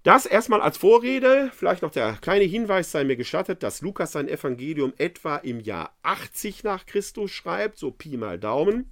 Das 0.01 0.25
erstmal 0.25 0.61
als 0.61 0.79
Vorrede, 0.79 1.51
vielleicht 1.53 1.83
noch 1.83 1.91
der 1.91 2.13
kleine 2.13 2.45
Hinweis 2.45 2.91
sei 2.91 3.03
mir 3.03 3.15
gestattet, 3.15 3.61
dass 3.61 3.81
Lukas 3.81 4.13
sein 4.13 4.27
Evangelium 4.27 4.93
etwa 4.97 5.35
im 5.35 5.59
Jahr 5.59 5.95
80 6.01 6.63
nach 6.63 6.87
Christus 6.87 7.29
schreibt, 7.29 7.77
so 7.77 7.91
Pi 7.91 8.17
mal 8.17 8.39
Daumen. 8.39 8.91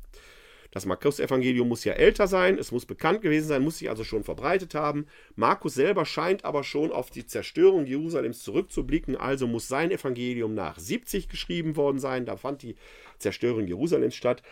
Das 0.78 0.86
Markus-Evangelium 0.86 1.68
muss 1.68 1.86
ja 1.86 1.94
älter 1.94 2.28
sein, 2.28 2.60
es 2.60 2.72
muss 2.72 2.86
bekannt 2.86 3.24
gewesen 3.24 3.48
sein, 3.48 3.64
muss 3.64 3.80
sich 3.80 3.90
also 3.90 4.04
schon 4.04 4.24
verbreitet 4.24 4.76
haben. 4.76 5.08
Markus 5.36 5.74
selber 5.74 6.06
scheint 6.06 6.46
aber 6.46 6.64
schon 6.64 6.92
auf 6.92 7.10
die 7.10 7.26
Zerstörung 7.26 7.88
Jerusalems 7.88 8.44
zurückzublicken, 8.44 9.16
also 9.16 9.48
muss 9.48 9.68
sein 9.68 9.90
Evangelium 9.90 10.54
nach 10.54 10.78
70 10.78 11.30
geschrieben 11.30 11.78
worden 11.78 11.98
sein. 11.98 12.28
Da 12.28 12.38
fand 12.38 12.62
die 12.62 12.76
Zerstörung 13.18 13.66
Jerusalems 13.66 14.14
statt 14.14 14.44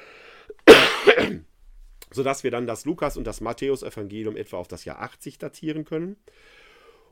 sodass 2.09 2.43
wir 2.43 2.49
dann 2.49 2.65
das 2.65 2.85
Lukas- 2.85 3.17
und 3.17 3.27
das 3.27 3.39
Matthäus-Evangelium 3.39 4.35
etwa 4.35 4.57
auf 4.57 4.67
das 4.67 4.83
Jahr 4.83 5.03
80 5.03 5.37
datieren 5.37 5.85
können. 5.85 6.15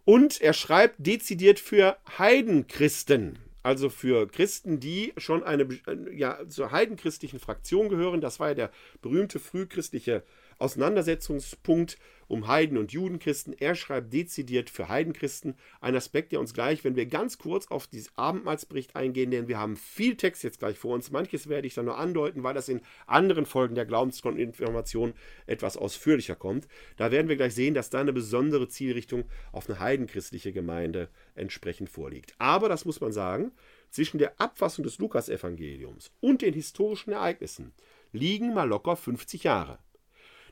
Und 0.05 0.41
er 0.41 0.53
schreibt 0.53 0.95
dezidiert 0.97 1.59
für 1.59 1.97
Heidenchristen, 2.17 3.37
also 3.63 3.89
für 3.89 4.27
Christen, 4.27 4.79
die 4.79 5.13
schon 5.17 5.43
eine 5.43 5.67
ja, 6.11 6.37
zur 6.47 6.71
heidenchristlichen 6.71 7.39
Fraktion 7.39 7.89
gehören. 7.89 8.21
Das 8.21 8.39
war 8.39 8.49
ja 8.49 8.55
der 8.55 8.71
berühmte 9.01 9.39
frühchristliche 9.39 10.23
Auseinandersetzungspunkt 10.59 11.97
um 12.27 12.47
Heiden- 12.47 12.77
und 12.77 12.91
Judenchristen. 12.91 13.53
Er 13.59 13.75
schreibt 13.75 14.13
dezidiert 14.13 14.69
für 14.69 14.89
Heidenchristen. 14.89 15.55
Ein 15.81 15.95
Aspekt, 15.95 16.31
der 16.31 16.39
uns 16.39 16.53
gleich, 16.53 16.83
wenn 16.83 16.95
wir 16.95 17.05
ganz 17.05 17.37
kurz 17.37 17.67
auf 17.67 17.87
dieses 17.87 18.17
Abendmahlsbericht 18.17 18.95
eingehen, 18.95 19.31
denn 19.31 19.47
wir 19.47 19.59
haben 19.59 19.75
viel 19.75 20.15
Text 20.15 20.43
jetzt 20.43 20.59
gleich 20.59 20.77
vor 20.77 20.93
uns. 20.95 21.11
Manches 21.11 21.47
werde 21.47 21.67
ich 21.67 21.73
dann 21.73 21.85
nur 21.85 21.97
andeuten, 21.97 22.43
weil 22.43 22.53
das 22.53 22.69
in 22.69 22.81
anderen 23.07 23.45
Folgen 23.45 23.75
der 23.75 23.85
Glaubenskonfirmation 23.85 25.13
etwas 25.47 25.77
ausführlicher 25.77 26.35
kommt. 26.35 26.67
Da 26.97 27.11
werden 27.11 27.29
wir 27.29 27.35
gleich 27.35 27.55
sehen, 27.55 27.73
dass 27.73 27.89
da 27.89 27.99
eine 27.99 28.13
besondere 28.13 28.67
Zielrichtung 28.67 29.25
auf 29.51 29.69
eine 29.69 29.79
heidenchristliche 29.79 30.53
Gemeinde 30.53 31.09
entsprechend 31.35 31.89
vorliegt. 31.89 32.33
Aber, 32.37 32.69
das 32.69 32.85
muss 32.85 33.01
man 33.01 33.11
sagen, 33.11 33.51
zwischen 33.89 34.17
der 34.17 34.39
Abfassung 34.39 34.83
des 34.83 34.97
Lukasevangeliums 34.97 36.11
und 36.19 36.41
den 36.41 36.53
historischen 36.53 37.11
Ereignissen 37.11 37.73
liegen 38.11 38.53
mal 38.53 38.67
locker 38.67 38.95
50 38.95 39.43
Jahre. 39.43 39.79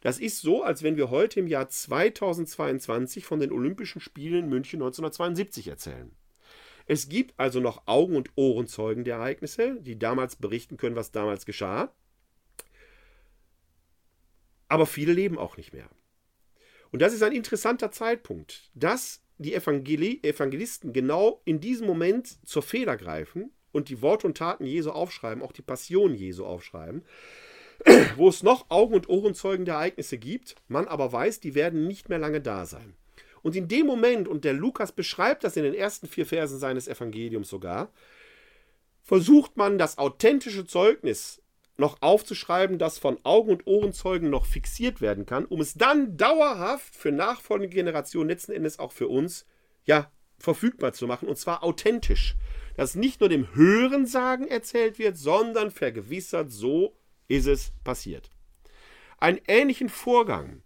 Das 0.02 0.20
ist 0.20 0.42
so, 0.42 0.64
als 0.64 0.82
wenn 0.82 0.98
wir 0.98 1.12
heute 1.12 1.40
im 1.40 1.48
Jahr 1.48 1.70
2022 1.70 3.26
von 3.26 3.40
den 3.40 3.52
Olympischen 3.52 4.02
Spielen 4.02 4.46
in 4.46 4.50
München 4.50 4.78
1972 4.78 5.68
erzählen. 5.68 6.12
Es 6.88 7.08
gibt 7.08 7.40
also 7.40 7.60
noch 7.60 7.88
Augen- 7.88 8.16
und 8.16 8.32
Ohrenzeugen 8.36 9.04
der 9.04 9.18
Ereignisse, 9.18 9.80
die 9.80 10.00
damals 10.00 10.36
berichten 10.36 10.78
können, 10.78 10.96
was 10.96 11.12
damals 11.12 11.46
geschah. 11.46 11.94
Aber 14.68 14.86
viele 14.86 15.14
leben 15.14 15.38
auch 15.38 15.58
nicht 15.58 15.74
mehr. 15.74 15.90
Und 16.92 17.02
das 17.02 17.14
ist 17.14 17.24
ein 17.24 17.32
interessanter 17.32 17.92
Zeitpunkt, 17.92 18.70
dass 18.74 19.22
die 19.42 19.54
Evangeli 19.54 20.20
Evangelisten 20.24 20.94
genau 20.94 21.42
in 21.46 21.60
diesem 21.60 21.88
Moment 21.88 22.46
zur 22.48 22.62
Feder 22.62 22.98
greifen 22.98 23.52
und 23.72 23.90
die 23.90 24.02
Worte 24.02 24.28
und 24.28 24.38
Taten 24.38 24.66
Jesu 24.66 24.92
aufschreiben, 24.92 25.44
auch 25.44 25.52
die 25.52 25.62
Passion 25.62 26.14
Jesu 26.14 26.46
aufschreiben. 26.46 27.04
wo 28.18 28.30
es 28.30 28.44
noch 28.44 28.70
Augen- 28.70 28.94
und 28.94 29.10
Ohrenzeugen 29.10 29.66
der 29.66 29.76
Ereignisse 29.76 30.18
gibt, 30.18 30.56
man 30.68 30.88
aber 30.88 31.12
weiß, 31.12 31.40
die 31.40 31.56
werden 31.56 31.88
nicht 31.88 32.10
mehr 32.10 32.20
lange 32.20 32.42
da 32.42 32.66
sein. 32.66 32.94
Und 33.42 33.56
in 33.56 33.68
dem 33.68 33.88
Moment, 33.88 34.28
und 34.28 34.46
der 34.46 34.54
Lukas 34.54 34.92
beschreibt 34.92 35.44
das 35.44 35.58
in 35.58 35.64
den 35.64 35.74
ersten 35.74 36.08
vier 36.08 36.26
Versen 36.26 36.60
seines 36.60 36.88
Evangeliums 36.88 37.50
sogar, 37.50 37.92
versucht 39.04 39.58
man 39.58 39.78
das 39.78 39.98
authentische 39.98 40.66
Zeugnis 40.66 41.41
noch 41.82 42.02
aufzuschreiben, 42.02 42.78
das 42.78 42.98
von 42.98 43.18
Augen- 43.24 43.52
und 43.52 43.68
Ohrenzeugen 43.68 44.30
noch 44.30 44.46
fixiert 44.46 45.02
werden 45.02 45.26
kann, 45.26 45.44
um 45.46 45.60
es 45.60 45.74
dann 45.74 46.16
dauerhaft 46.16 46.96
für 46.96 47.12
nachfolgende 47.12 47.74
Generationen, 47.74 48.30
letzten 48.30 48.54
Endes 48.54 48.80
auch 48.80 48.94
für 48.94 49.10
uns, 49.10 49.46
ja, 49.84 50.10
verfügbar 50.38 50.94
zu 50.94 51.08
machen, 51.08 51.28
und 51.28 51.38
zwar 51.38 51.64
authentisch. 51.64 52.36
Dass 52.78 52.96
nicht 52.96 53.20
nur 53.20 53.30
dem 53.30 53.54
Hörensagen 53.54 54.48
erzählt 54.48 54.98
wird, 54.98 55.18
sondern 55.18 55.72
vergewissert, 55.72 56.52
so 56.52 56.96
ist 57.28 57.48
es 57.48 57.74
passiert. 57.84 58.30
Einen 59.18 59.42
ähnlichen 59.48 59.90
Vorgang 59.90 60.64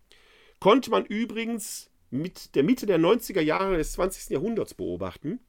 konnte 0.59 0.91
man 0.91 1.05
übrigens 1.05 1.89
mit 2.11 2.55
der 2.55 2.63
Mitte 2.63 2.85
der 2.85 2.99
90er 2.99 3.41
Jahre 3.41 3.77
des 3.77 3.93
20. 3.93 4.29
Jahrhunderts 4.29 4.73
beobachten. 4.73 5.39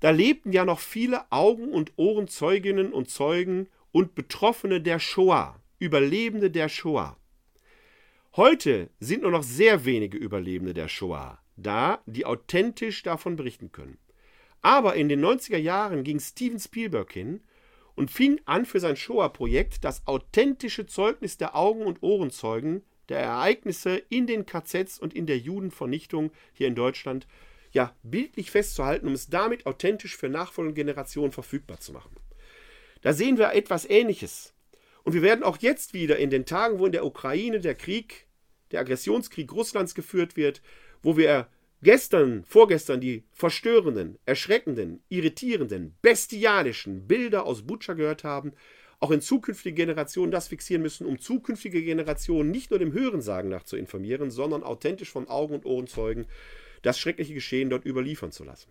Da 0.00 0.10
lebten 0.10 0.52
ja 0.52 0.64
noch 0.64 0.80
viele 0.80 1.30
Augen- 1.30 1.72
und 1.72 1.92
Ohrenzeuginnen 1.96 2.92
und 2.92 3.10
Zeugen 3.10 3.68
und 3.94 4.16
Betroffene 4.16 4.80
der 4.80 4.98
Shoah, 4.98 5.62
Überlebende 5.78 6.50
der 6.50 6.68
Shoah. 6.68 7.16
Heute 8.34 8.90
sind 8.98 9.22
nur 9.22 9.30
noch 9.30 9.44
sehr 9.44 9.84
wenige 9.84 10.18
Überlebende 10.18 10.74
der 10.74 10.88
Shoah 10.88 11.38
da, 11.54 12.02
die 12.04 12.26
authentisch 12.26 13.04
davon 13.04 13.36
berichten 13.36 13.70
können. 13.70 13.98
Aber 14.62 14.96
in 14.96 15.08
den 15.08 15.24
90er 15.24 15.58
Jahren 15.58 16.02
ging 16.02 16.18
Steven 16.18 16.58
Spielberg 16.58 17.12
hin 17.12 17.40
und 17.94 18.10
fing 18.10 18.40
an 18.46 18.66
für 18.66 18.80
sein 18.80 18.96
Shoah-Projekt 18.96 19.84
das 19.84 20.04
authentische 20.08 20.86
Zeugnis 20.86 21.36
der 21.36 21.54
Augen- 21.54 21.86
und 21.86 22.02
Ohrenzeugen 22.02 22.82
der 23.08 23.20
Ereignisse 23.20 24.02
in 24.08 24.26
den 24.26 24.44
KZs 24.44 24.98
und 24.98 25.14
in 25.14 25.26
der 25.26 25.38
Judenvernichtung 25.38 26.32
hier 26.52 26.66
in 26.66 26.74
Deutschland 26.74 27.28
ja 27.70 27.94
bildlich 28.02 28.50
festzuhalten, 28.50 29.06
um 29.06 29.12
es 29.12 29.28
damit 29.28 29.66
authentisch 29.66 30.16
für 30.16 30.28
nachfolgende 30.28 30.74
Generationen 30.74 31.30
verfügbar 31.30 31.78
zu 31.78 31.92
machen. 31.92 32.10
Da 33.04 33.12
sehen 33.12 33.36
wir 33.36 33.52
etwas 33.52 33.84
Ähnliches. 33.84 34.54
Und 35.02 35.12
wir 35.12 35.20
werden 35.20 35.44
auch 35.44 35.58
jetzt 35.58 35.92
wieder 35.92 36.16
in 36.16 36.30
den 36.30 36.46
Tagen, 36.46 36.78
wo 36.78 36.86
in 36.86 36.92
der 36.92 37.04
Ukraine 37.04 37.60
der 37.60 37.74
Krieg, 37.74 38.26
der 38.70 38.80
Aggressionskrieg 38.80 39.52
Russlands 39.52 39.94
geführt 39.94 40.36
wird, 40.36 40.62
wo 41.02 41.18
wir 41.18 41.48
gestern, 41.82 42.44
vorgestern 42.44 43.02
die 43.02 43.24
verstörenden, 43.30 44.18
erschreckenden, 44.24 45.02
irritierenden, 45.10 45.98
bestialischen 46.00 47.06
Bilder 47.06 47.44
aus 47.44 47.66
Butscha 47.66 47.92
gehört 47.92 48.24
haben, 48.24 48.54
auch 49.00 49.10
in 49.10 49.20
zukünftige 49.20 49.74
Generationen 49.74 50.32
das 50.32 50.48
fixieren 50.48 50.80
müssen, 50.80 51.06
um 51.06 51.18
zukünftige 51.18 51.82
Generationen 51.82 52.50
nicht 52.50 52.70
nur 52.70 52.78
dem 52.78 52.94
Hörensagen 52.94 53.50
nach 53.50 53.64
zu 53.64 53.76
informieren, 53.76 54.30
sondern 54.30 54.62
authentisch 54.62 55.10
von 55.10 55.28
Augen- 55.28 55.56
und 55.56 55.66
Ohrenzeugen 55.66 56.24
das 56.80 56.98
schreckliche 56.98 57.34
Geschehen 57.34 57.68
dort 57.68 57.84
überliefern 57.84 58.32
zu 58.32 58.44
lassen. 58.44 58.70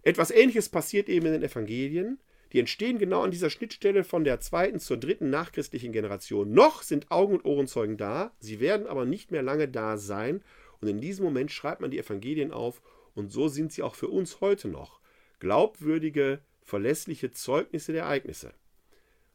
Etwas 0.00 0.30
Ähnliches 0.30 0.70
passiert 0.70 1.10
eben 1.10 1.26
in 1.26 1.32
den 1.32 1.42
Evangelien. 1.42 2.18
Die 2.52 2.60
entstehen 2.60 2.98
genau 2.98 3.22
an 3.22 3.30
dieser 3.30 3.50
Schnittstelle 3.50 4.04
von 4.04 4.24
der 4.24 4.40
zweiten 4.40 4.80
zur 4.80 4.96
dritten 4.96 5.30
nachchristlichen 5.30 5.92
Generation. 5.92 6.52
Noch 6.52 6.82
sind 6.82 7.10
Augen- 7.10 7.36
und 7.36 7.44
Ohrenzeugen 7.44 7.96
da, 7.96 8.32
sie 8.40 8.60
werden 8.60 8.86
aber 8.86 9.04
nicht 9.04 9.30
mehr 9.30 9.42
lange 9.42 9.68
da 9.68 9.98
sein. 9.98 10.42
Und 10.80 10.88
in 10.88 11.00
diesem 11.00 11.24
Moment 11.24 11.50
schreibt 11.50 11.80
man 11.80 11.90
die 11.90 11.98
Evangelien 11.98 12.52
auf 12.52 12.80
und 13.14 13.30
so 13.32 13.48
sind 13.48 13.72
sie 13.72 13.82
auch 13.82 13.94
für 13.94 14.08
uns 14.08 14.40
heute 14.40 14.68
noch 14.68 15.00
glaubwürdige, 15.40 16.40
verlässliche 16.62 17.30
Zeugnisse 17.30 17.92
der 17.92 18.04
Ereignisse. 18.04 18.52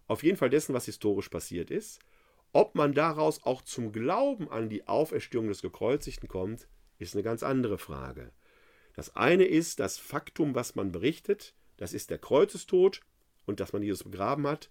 Auf 0.08 0.24
jeden 0.24 0.38
Fall 0.38 0.50
dessen, 0.50 0.74
was 0.74 0.86
historisch 0.86 1.30
passiert 1.30 1.72
ist. 1.72 2.00
Ob 2.52 2.76
man 2.76 2.94
daraus 2.94 3.44
auch 3.44 3.62
zum 3.64 3.92
Glauben 3.92 4.50
an 4.50 4.70
die 4.70 4.88
Auferstehung 4.88 5.48
des 5.48 5.62
Gekreuzigten 5.62 6.28
kommt, 6.28 6.68
ist 7.00 7.16
eine 7.16 7.24
ganz 7.24 7.42
andere 7.42 7.78
Frage. 7.78 8.32
Das 8.96 9.16
eine 9.16 9.46
ist 9.46 9.80
das 9.80 9.98
Faktum, 9.98 10.54
was 10.54 10.76
man 10.76 10.92
berichtet, 10.92 11.56
das 11.78 11.94
ist 11.94 12.10
der 12.10 12.18
Kreuzestod 12.18 13.02
und 13.46 13.60
dass 13.60 13.74
man 13.74 13.84
Jesus 13.84 14.04
begraben 14.04 14.48
hat. 14.48 14.70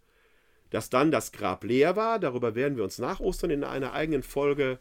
Dass 0.70 0.88
dann 0.88 1.10
das 1.10 1.32
Grab 1.32 1.64
leer 1.64 1.96
war, 1.96 2.18
darüber 2.18 2.54
werden 2.54 2.76
wir 2.76 2.84
uns 2.84 2.98
nach 2.98 3.20
Ostern 3.20 3.50
in 3.50 3.64
einer 3.64 3.92
eigenen 3.92 4.22
Folge 4.22 4.78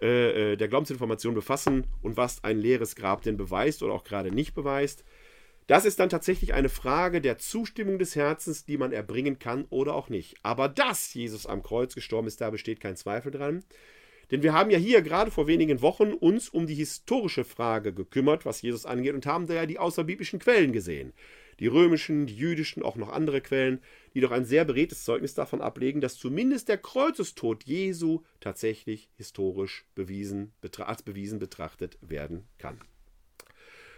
äh, 0.00 0.52
äh, 0.52 0.56
der 0.56 0.66
Glaubensinformation 0.66 1.34
befassen 1.34 1.86
und 2.02 2.16
was 2.16 2.42
ein 2.42 2.58
leeres 2.58 2.96
Grab 2.96 3.22
denn 3.22 3.36
beweist 3.36 3.84
oder 3.84 3.92
auch 3.92 4.02
gerade 4.02 4.32
nicht 4.32 4.52
beweist. 4.52 5.04
Das 5.68 5.84
ist 5.84 6.00
dann 6.00 6.08
tatsächlich 6.08 6.54
eine 6.54 6.68
Frage 6.68 7.20
der 7.20 7.38
Zustimmung 7.38 8.00
des 8.00 8.16
Herzens, 8.16 8.64
die 8.64 8.76
man 8.76 8.90
erbringen 8.90 9.38
kann 9.38 9.64
oder 9.70 9.94
auch 9.94 10.08
nicht. 10.08 10.34
Aber 10.42 10.68
dass 10.68 11.14
Jesus 11.14 11.46
am 11.46 11.62
Kreuz 11.62 11.94
gestorben 11.94 12.26
ist, 12.26 12.40
da 12.40 12.50
besteht 12.50 12.80
kein 12.80 12.96
Zweifel 12.96 13.30
dran. 13.30 13.62
Denn 14.32 14.42
wir 14.42 14.54
haben 14.54 14.70
ja 14.70 14.78
hier 14.78 15.02
gerade 15.02 15.30
vor 15.30 15.46
wenigen 15.46 15.82
Wochen 15.82 16.12
uns 16.12 16.48
um 16.48 16.66
die 16.66 16.74
historische 16.74 17.44
Frage 17.44 17.92
gekümmert, 17.92 18.44
was 18.44 18.62
Jesus 18.62 18.86
angeht, 18.86 19.14
und 19.14 19.26
haben 19.26 19.46
da 19.46 19.54
ja 19.54 19.66
die 19.66 19.78
außerbiblischen 19.78 20.40
Quellen 20.40 20.72
gesehen. 20.72 21.12
Die 21.62 21.68
römischen, 21.68 22.26
die 22.26 22.34
jüdischen, 22.34 22.82
auch 22.82 22.96
noch 22.96 23.08
andere 23.08 23.40
Quellen, 23.40 23.80
die 24.14 24.20
doch 24.20 24.32
ein 24.32 24.44
sehr 24.44 24.64
beredtes 24.64 25.04
Zeugnis 25.04 25.34
davon 25.34 25.60
ablegen, 25.60 26.00
dass 26.00 26.16
zumindest 26.16 26.68
der 26.68 26.76
Kreuzestod 26.76 27.62
Jesu 27.62 28.22
tatsächlich 28.40 29.08
historisch 29.14 29.84
bewiesen, 29.94 30.52
als 30.78 31.04
bewiesen 31.04 31.38
betrachtet 31.38 31.98
werden 32.00 32.48
kann. 32.58 32.80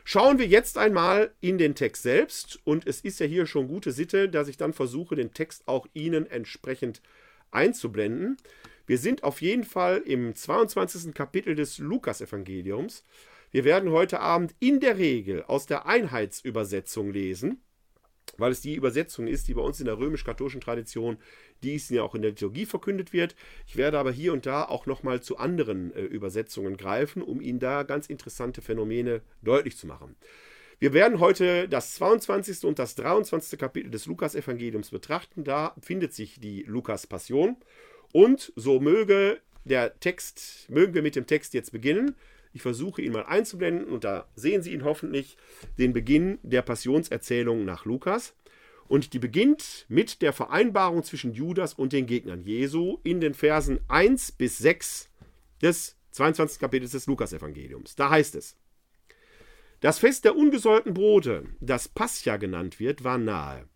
Schauen 0.05 0.39
wir 0.39 0.47
jetzt 0.47 0.77
einmal 0.77 1.33
in 1.41 1.57
den 1.57 1.75
Text 1.75 2.03
selbst 2.03 2.61
und 2.65 2.87
es 2.87 3.01
ist 3.01 3.19
ja 3.19 3.25
hier 3.25 3.47
schon 3.47 3.67
gute 3.67 3.93
Sitte, 3.93 4.29
dass 4.29 4.49
ich 4.49 4.59
dann 4.59 4.75
versuche, 4.75 5.17
den 5.17 5.33
Text 5.33 5.67
auch 5.67 5.87
Ihnen 5.95 6.27
entsprechend 6.27 7.01
einzublenden. 7.51 8.37
Wir 8.87 8.99
sind 8.99 9.23
auf 9.23 9.41
jeden 9.41 9.65
Fall 9.65 10.03
im 10.05 10.35
22. 10.35 11.15
Kapitel 11.15 11.55
des 11.55 11.79
Lukas-Evangeliums. 11.79 13.05
Wir 13.55 13.63
werden 13.63 13.93
heute 13.93 14.19
Abend 14.19 14.53
in 14.59 14.81
der 14.81 14.99
Regel 14.99 15.45
aus 15.45 15.67
der 15.67 15.87
Einheitsübersetzung 15.87 17.13
lesen, 17.13 17.63
weil 18.37 18.51
es 18.51 18.63
die 18.63 18.75
Übersetzung 18.75 19.29
ist, 19.29 19.47
die 19.47 19.55
bei 19.55 19.61
uns 19.61 19.79
in 19.79 19.87
der 19.87 19.97
römisch-katholischen 19.97 20.61
Tradition, 20.61 21.19
die 21.63 21.77
ist 21.77 21.89
ja 21.89 22.03
auch 22.03 22.17
in 22.17 22.23
der 22.23 22.33
Liturgie 22.33 22.67
verkündet 22.67 23.13
wird. 23.13 23.37
Ich 23.69 23.77
werde 23.77 24.01
aber 24.01 24.11
hier 24.11 24.33
und 24.33 24.45
da 24.45 24.65
auch 24.65 24.87
nochmal 24.87 25.23
zu 25.23 25.37
anderen 25.39 25.95
äh, 25.95 26.01
Übersetzungen 26.01 26.77
greifen, 26.77 27.23
um 27.23 27.41
Ihnen 27.41 27.61
da 27.61 27.85
ganz 27.85 28.09
interessante 28.09 28.61
Phänomene 28.61 29.23
deutlich 29.41 29.77
zu 29.77 29.87
machen. 29.87 30.17
Wir 30.81 30.93
werden 30.93 31.21
heute 31.21 31.69
das 31.69 31.95
22. 31.95 32.65
und 32.65 32.81
das 32.81 32.97
23. 32.97 33.57
Kapitel 33.57 33.93
des 33.93 34.07
Lukas-Evangeliums 34.07 34.91
betrachten. 34.91 35.45
Da 35.45 35.77
findet 35.81 36.13
sich 36.13 36.41
die 36.41 36.65
Lukas-Passion. 36.65 37.57
Und 38.13 38.53
so 38.57 38.81
möge 38.81 39.39
der 39.63 40.01
Text, 40.01 40.69
mögen 40.71 40.93
wir 40.95 41.03
mit 41.03 41.15
dem 41.15 41.29
Text 41.29 41.55
jetzt 41.55 41.71
beginnen. 41.71 42.17
Ich 42.55 42.63
versuche 42.63 43.03
ihn 43.03 43.13
mal 43.13 43.27
einzublenden 43.27 43.89
und 43.89 44.05
da 44.05 44.29
sehen 44.37 44.63
Sie 44.63 44.73
ihn 44.73 44.85
hoffentlich, 44.85 45.37
den 45.77 45.93
Beginn 45.93 46.39
der 46.45 46.63
Passionserzählung 46.63 47.65
nach 47.65 47.85
Lukas. 47.85 48.33
Und 48.87 49.13
die 49.13 49.19
beginnt 49.19 49.87
mit 49.89 50.23
der 50.23 50.33
Vereinbarung 50.33 51.03
zwischen 51.03 51.35
Judas 51.35 51.75
und 51.75 51.93
den 51.93 52.07
Gegnern 52.07 52.43
Jesu 52.43 52.99
in 53.03 53.21
den 53.21 53.35
Versen 53.35 53.81
1 53.89 54.33
bis 54.33 54.59
6 54.59 55.11
des 55.63 55.97
22. 56.13 56.61
Kapitels 56.61 56.93
des 56.93 57.07
Lukas-Evangeliums. 57.09 57.97
Da 57.97 58.11
heißt 58.11 58.37
es: 58.37 58.57
Das 59.81 59.99
Fest 59.99 60.25
der 60.25 60.37
ungesäuerten 60.37 60.95
Brote, 60.95 61.47
das 61.61 61.89
Pascha 61.89 62.37
genannt 62.37 62.79
wird, 62.79 63.03
war 63.03 63.19
nahe. 63.19 63.69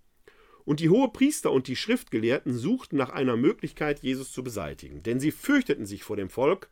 Und 0.65 0.79
die 0.79 0.91
Hohepriester 0.91 1.51
und 1.51 1.67
die 1.67 1.75
Schriftgelehrten 1.75 2.57
suchten 2.57 2.97
nach 2.97 3.11
einer 3.11 3.37
Möglichkeit, 3.37 4.01
Jesus 4.05 4.31
zu 4.31 4.45
beseitigen, 4.45 5.03
denn 5.03 5.19
sie 5.19 5.33
fürchteten 5.33 5.85
sich 5.85 6.05
vor 6.05 6.17
dem 6.17 6.29
Volk. 6.29 6.69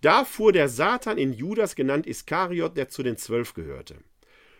Da 0.00 0.24
fuhr 0.24 0.52
der 0.52 0.68
Satan 0.68 1.18
in 1.18 1.32
Judas, 1.32 1.74
genannt 1.74 2.06
Iskariot, 2.06 2.76
der 2.76 2.88
zu 2.88 3.02
den 3.02 3.16
Zwölf 3.16 3.54
gehörte. 3.54 3.96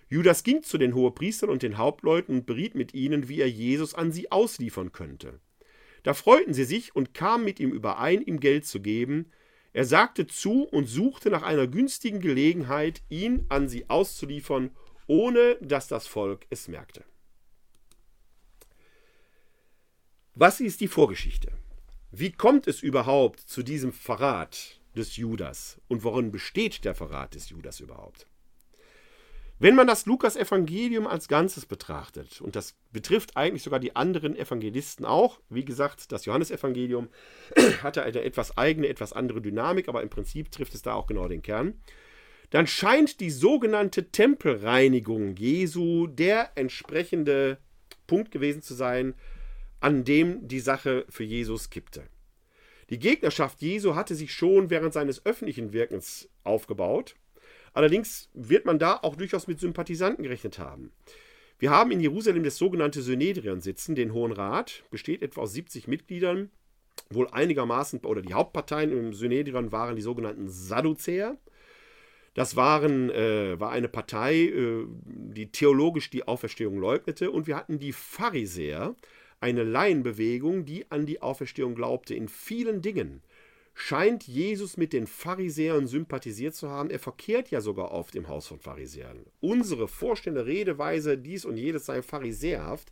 Judas 0.09 0.43
ging 0.43 0.63
zu 0.63 0.79
den 0.79 0.95
Hohepriestern 0.95 1.51
und 1.51 1.63
den 1.63 1.79
Hauptleuten 1.79 2.37
und 2.37 2.47
beriet 2.47 2.75
mit 2.75 2.95
ihnen, 2.95 3.29
wie 3.29 3.41
er 3.41 3.51
Jesus 3.51 3.95
an 3.95 4.13
sie 4.13 4.31
ausliefern 4.31 4.93
könnte. 4.93 5.41
Da 6.03 6.15
freuten 6.15 6.55
sie 6.55 6.65
sich 6.65 6.95
und 6.95 7.15
kamen 7.15 7.45
mit 7.45 7.59
ihm 7.61 7.73
überein, 7.73 8.21
ihm 8.23 8.39
Geld 8.39 8.67
zu 8.67 8.81
geben. 8.81 9.31
Er 9.73 9.85
sagte 9.85 10.27
zu 10.27 10.65
und 10.65 10.87
suchte 10.87 11.31
nach 11.31 11.43
einer 11.43 11.67
günstigen 11.67 12.21
Gelegenheit, 12.21 13.03
ihn 13.09 13.47
an 13.49 13.69
sie 13.69 13.89
auszuliefern, 13.89 14.71
ohne 15.07 15.57
dass 15.61 15.89
das 15.89 16.07
Volk 16.07 16.47
es 16.51 16.69
merkte. 16.69 17.05
Was 20.35 20.61
ist 20.61 20.81
die 20.81 20.89
Vorgeschichte? 20.89 21.53
Wie 22.11 22.33
kommt 22.33 22.67
es 22.67 22.83
überhaupt 22.83 23.41
zu 23.41 23.63
diesem 23.63 23.93
Verrat 23.93 24.81
des 24.97 25.17
Judas? 25.17 25.81
Und 25.89 26.05
worin 26.05 26.31
besteht 26.33 26.85
der 26.85 26.95
Verrat 26.95 27.35
des 27.35 27.51
Judas 27.51 27.81
überhaupt? 27.81 28.27
Wenn 29.61 29.77
man 29.77 29.87
das 29.87 30.05
Lukas-Evangelium 30.07 31.07
als 31.07 31.29
Ganzes 31.29 31.65
betrachtet, 31.65 32.41
und 32.41 32.57
das 32.57 32.75
betrifft 32.93 33.37
eigentlich 33.37 33.63
sogar 33.63 33.79
die 33.79 33.95
anderen 33.95 34.37
Evangelisten 34.37 35.07
auch, 35.07 35.41
wie 35.49 35.65
gesagt, 35.65 36.11
das 36.11 36.25
Johannesevangelium 36.25 37.09
hatte 37.83 38.03
eine 38.03 38.23
etwas 38.23 38.59
eigene, 38.59 38.89
etwas 38.89 39.13
andere 39.13 39.41
Dynamik, 39.41 39.89
aber 39.89 40.03
im 40.03 40.11
Prinzip 40.11 40.51
trifft 40.51 40.75
es 40.75 40.83
da 40.83 40.95
auch 40.95 41.07
genau 41.07 41.29
den 41.29 41.43
Kern, 41.43 41.81
dann 42.51 42.67
scheint 42.67 43.21
die 43.21 43.31
sogenannte 43.31 44.11
Tempelreinigung 44.11 45.37
Jesu 45.37 46.09
der 46.09 46.51
entsprechende 46.57 47.59
Punkt 48.07 48.33
gewesen 48.33 48.61
zu 48.61 48.75
sein, 48.75 49.15
an 49.81 50.05
dem 50.05 50.47
die 50.47 50.61
Sache 50.61 51.05
für 51.09 51.25
Jesus 51.25 51.71
kippte. 51.71 52.05
Die 52.91 52.99
Gegnerschaft 52.99 53.61
Jesu 53.63 53.95
hatte 53.95 54.15
sich 54.15 54.33
schon 54.33 54.71
während 54.71 54.93
seines 54.93 55.25
öffentlichen 55.25 55.73
Wirkens 55.73 56.29
aufgebaut. 56.43 57.15
Allerdings 57.73 58.31
wird 58.35 58.67
man 58.67 58.79
da 58.79 58.99
auch 59.03 59.17
durchaus 59.17 59.47
mit 59.47 59.59
Sympathisanten 59.59 60.23
gerechnet 60.23 60.59
haben. 60.59 60.93
Wir 61.59 61.71
haben 61.71 61.91
in 61.91 62.01
Jerusalem 62.01 62.45
das 62.45 62.57
sogenannte 62.57 63.03
Synedrion 63.03 63.61
sitzen, 63.61 63.95
den 63.95 64.13
Hohen 64.13 64.33
Rat, 64.33 64.85
besteht 64.91 65.23
etwa 65.23 65.43
aus 65.43 65.53
70 65.53 65.89
Mitgliedern, 65.89 66.51
wohl 67.11 67.29
einigermaßen, 67.31 68.01
oder 68.01 68.23
die 68.23 68.35
Hauptparteien 68.35 68.93
im 68.93 69.13
Synedrion 69.13 69.73
waren 69.73 69.97
die 69.97 70.03
sogenannten 70.03 70.49
Sadduzäer. 70.49 71.37
Das 72.35 72.57
waren, 72.57 73.11
äh, 73.11 73.59
war 73.61 73.71
eine 73.71 73.89
Partei, 73.89 74.35
äh, 74.35 74.85
die 75.05 75.53
theologisch 75.53 76.11
die 76.11 76.27
Auferstehung 76.27 76.79
leugnete. 76.79 77.31
Und 77.31 77.47
wir 77.47 77.57
hatten 77.57 77.79
die 77.79 77.93
Pharisäer, 77.93 78.97
eine 79.41 79.63
Laienbewegung, 79.63 80.65
die 80.65 80.91
an 80.91 81.07
die 81.07 81.23
Auferstehung 81.23 81.75
glaubte. 81.75 82.15
In 82.15 82.29
vielen 82.29 82.83
Dingen 82.83 83.23
scheint 83.75 84.27
Jesus 84.27 84.77
mit 84.77 84.93
den 84.93 85.07
Pharisäern 85.07 85.87
sympathisiert 85.87 86.55
zu 86.55 86.71
haben. 86.71 86.91
Er 86.91 87.01
verkehrt 87.01 87.51
ja 87.51 87.61
sogar 87.61 87.91
oft 87.91 88.15
im 88.15 88.29
Haus 88.29 88.47
von 88.47 88.61
Pharisäern. 88.61 89.27
Unsere 89.41 89.89
vorstehende 89.89 90.47
Redeweise, 90.47 91.19
dies 91.19 91.45
und 91.45 91.57
jedes 91.57 91.87
sei 91.87 92.01
pharisäerhaft, 92.01 92.91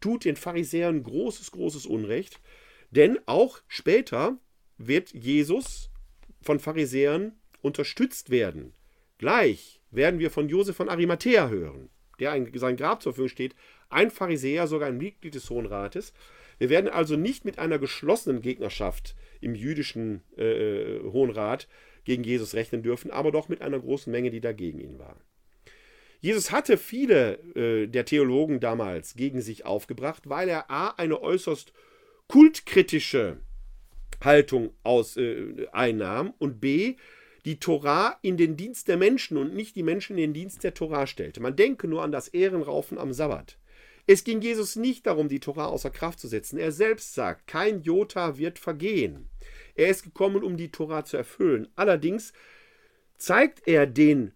tut 0.00 0.24
den 0.24 0.36
Pharisäern 0.36 1.02
großes, 1.02 1.52
großes 1.52 1.86
Unrecht. 1.86 2.40
Denn 2.90 3.18
auch 3.26 3.60
später 3.68 4.38
wird 4.76 5.12
Jesus 5.12 5.90
von 6.42 6.58
Pharisäern 6.58 7.32
unterstützt 7.62 8.30
werden. 8.30 8.74
Gleich 9.18 9.80
werden 9.90 10.18
wir 10.18 10.30
von 10.30 10.48
Josef 10.48 10.76
von 10.76 10.88
Arimathea 10.88 11.48
hören, 11.48 11.88
der 12.18 12.32
ein, 12.32 12.50
sein 12.54 12.76
Grab 12.76 13.02
zur 13.02 13.12
Verfügung 13.12 13.28
steht, 13.28 13.54
ein 13.90 14.10
Pharisäer, 14.10 14.66
sogar 14.66 14.88
ein 14.88 14.98
Mitglied 14.98 15.34
des 15.34 15.48
Hohen 15.50 15.66
Rates. 15.66 16.12
Wir 16.58 16.70
werden 16.70 16.90
also 16.90 17.16
nicht 17.16 17.44
mit 17.44 17.58
einer 17.58 17.78
geschlossenen 17.78 18.40
Gegnerschaft 18.40 19.16
im 19.40 19.54
jüdischen 19.54 20.22
äh, 20.36 21.00
Hohen 21.00 21.30
Rat 21.30 21.68
gegen 22.04 22.22
Jesus 22.22 22.54
rechnen 22.54 22.82
dürfen, 22.82 23.10
aber 23.10 23.32
doch 23.32 23.48
mit 23.48 23.62
einer 23.62 23.80
großen 23.80 24.10
Menge, 24.10 24.30
die 24.30 24.40
dagegen 24.40 24.80
ihn 24.80 24.98
war. 24.98 25.16
Jesus 26.20 26.52
hatte 26.52 26.78
viele 26.78 27.38
äh, 27.54 27.86
der 27.86 28.04
Theologen 28.04 28.60
damals 28.60 29.14
gegen 29.14 29.42
sich 29.42 29.66
aufgebracht, 29.66 30.28
weil 30.28 30.48
er 30.48 30.70
a. 30.70 30.90
eine 30.96 31.20
äußerst 31.20 31.72
kultkritische 32.28 33.38
Haltung 34.22 34.70
aus, 34.82 35.16
äh, 35.16 35.66
einnahm 35.72 36.32
und 36.38 36.60
b 36.60 36.96
die 37.44 37.60
Torah 37.60 38.18
in 38.22 38.38
den 38.38 38.56
Dienst 38.56 38.88
der 38.88 38.96
Menschen 38.96 39.36
und 39.36 39.54
nicht 39.54 39.76
die 39.76 39.82
Menschen 39.82 40.16
in 40.16 40.22
den 40.22 40.32
Dienst 40.32 40.64
der 40.64 40.72
Torah 40.72 41.06
stellte. 41.06 41.40
Man 41.40 41.56
denke 41.56 41.88
nur 41.88 42.02
an 42.02 42.10
das 42.10 42.28
Ehrenraufen 42.28 42.96
am 42.96 43.12
Sabbat. 43.12 43.58
Es 44.06 44.24
ging 44.24 44.40
Jesus 44.40 44.76
nicht 44.76 45.06
darum, 45.06 45.28
die 45.28 45.40
Torah 45.40 45.66
außer 45.66 45.90
Kraft 45.90 46.20
zu 46.20 46.28
setzen. 46.28 46.58
Er 46.58 46.72
selbst 46.72 47.14
sagt, 47.14 47.46
kein 47.46 47.82
Jota 47.82 48.36
wird 48.36 48.58
vergehen. 48.58 49.30
Er 49.74 49.88
ist 49.88 50.02
gekommen, 50.02 50.42
um 50.42 50.56
die 50.56 50.70
Torah 50.70 51.04
zu 51.04 51.16
erfüllen. 51.16 51.68
Allerdings 51.74 52.32
zeigt 53.16 53.66
er 53.66 53.86
den 53.86 54.32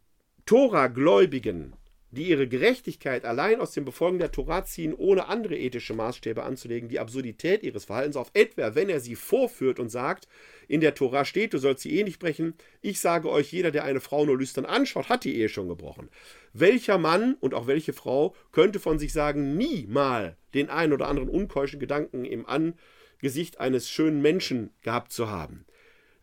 Tora-Gläubigen 0.47 1.75
die 2.11 2.29
ihre 2.29 2.49
Gerechtigkeit 2.49 3.25
allein 3.25 3.61
aus 3.61 3.73
dem 3.73 3.85
Befolgen 3.85 4.19
der 4.19 4.33
Torah 4.33 4.65
ziehen, 4.65 4.95
ohne 4.95 5.29
andere 5.29 5.59
ethische 5.59 5.95
Maßstäbe 5.95 6.43
anzulegen, 6.43 6.89
die 6.89 7.01
Absurdität 7.01 7.63
ihres 7.63 7.85
Verhaltens 7.85 8.17
auf, 8.17 8.31
etwa 8.33 8.75
wenn 8.75 8.89
er 8.89 9.01
sie 9.01 9.15
vorführt 9.15 9.79
und 9.79 9.91
sagt, 9.91 10.27
in 10.69 10.81
der 10.81 10.95
Torah 10.95 11.25
steht, 11.25 11.53
du 11.53 11.59
sollst 11.59 11.85
die 11.85 11.95
Ehe 11.95 12.05
nicht 12.05 12.19
brechen, 12.19 12.55
ich 12.81 13.01
sage 13.01 13.31
euch, 13.31 13.53
jeder, 13.53 13.71
der 13.71 13.85
eine 13.85 14.01
Frau 14.01 14.25
nur 14.25 14.39
lüstern 14.39 14.65
anschaut, 14.65 15.09
hat 15.09 15.25
die 15.25 15.37
Ehe 15.37 15.51
schon 15.51 15.69
gebrochen. 15.69 16.09
Welcher 16.55 16.97
Mann 16.97 17.35
und 17.41 17.53
auch 17.53 17.67
welche 17.67 17.93
Frau 17.93 18.35
könnte 18.53 18.81
von 18.81 18.99
sich 18.99 19.13
sagen, 19.13 19.57
nie 19.57 19.87
mal 19.87 20.37
den 20.55 20.71
einen 20.71 20.95
oder 20.95 21.09
anderen 21.09 21.29
unkeuschen 21.29 21.79
Gedanken 21.79 22.25
im 22.25 22.47
Angesicht 22.47 23.61
eines 23.61 23.91
schönen 23.91 24.23
Menschen 24.23 24.71
gehabt 24.83 25.13
zu 25.13 25.29
haben? 25.29 25.67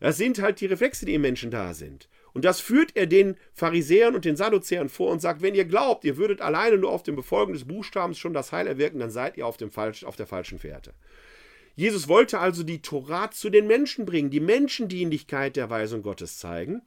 Das 0.00 0.16
sind 0.16 0.42
halt 0.42 0.60
die 0.60 0.66
Reflexe, 0.66 1.06
die 1.06 1.14
im 1.14 1.22
Menschen 1.22 1.50
da 1.50 1.72
sind. 1.72 2.08
Und 2.36 2.44
das 2.44 2.60
führt 2.60 2.94
er 2.96 3.06
den 3.06 3.36
Pharisäern 3.54 4.14
und 4.14 4.26
den 4.26 4.36
Sadduzäern 4.36 4.90
vor 4.90 5.10
und 5.10 5.22
sagt, 5.22 5.40
wenn 5.40 5.54
ihr 5.54 5.64
glaubt, 5.64 6.04
ihr 6.04 6.18
würdet 6.18 6.42
alleine 6.42 6.76
nur 6.76 6.90
auf 6.90 7.02
dem 7.02 7.16
Befolgen 7.16 7.54
des 7.54 7.64
Buchstabens 7.64 8.18
schon 8.18 8.34
das 8.34 8.52
Heil 8.52 8.66
erwirken, 8.66 9.00
dann 9.00 9.10
seid 9.10 9.38
ihr 9.38 9.46
auf, 9.46 9.56
dem 9.56 9.70
falsch, 9.70 10.04
auf 10.04 10.16
der 10.16 10.26
falschen 10.26 10.58
Fährte. 10.58 10.92
Jesus 11.76 12.08
wollte 12.08 12.38
also 12.38 12.62
die 12.62 12.82
Torah 12.82 13.30
zu 13.30 13.48
den 13.48 13.66
Menschen 13.66 14.04
bringen, 14.04 14.28
die 14.28 14.40
Menschendienlichkeit 14.40 15.56
der 15.56 15.70
Weisung 15.70 16.02
Gottes 16.02 16.36
zeigen 16.36 16.82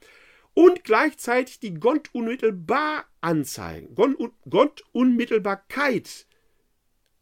und 0.53 0.83
gleichzeitig 0.83 1.59
die 1.59 1.73
Gottunmittelbar 1.73 3.05
anzeigen, 3.19 3.95
Gottunmittelbarkeit 3.95 6.27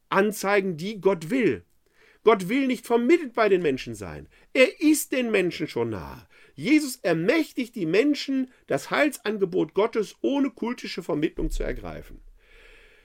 anzeigen, 0.10 0.76
die 0.76 1.00
Gott 1.00 1.30
will. 1.30 1.64
Gott 2.26 2.50
will 2.50 2.68
nicht 2.68 2.86
vermittelt 2.86 3.36
bei 3.36 3.48
den 3.48 3.62
Menschen 3.62 3.96
sein. 3.96 4.28
Er 4.52 4.82
ist 4.82 5.14
den 5.14 5.32
Menschen 5.32 5.70
schon 5.70 5.92
nahe. 5.92 6.28
Jesus 6.58 6.98
ermächtigt 7.04 7.76
die 7.76 7.86
Menschen, 7.86 8.52
das 8.66 8.90
Heilsangebot 8.90 9.76
Gottes 9.76 10.16
ohne 10.22 10.50
kultische 10.50 11.04
Vermittlung 11.04 11.52
zu 11.52 11.62
ergreifen. 11.62 12.20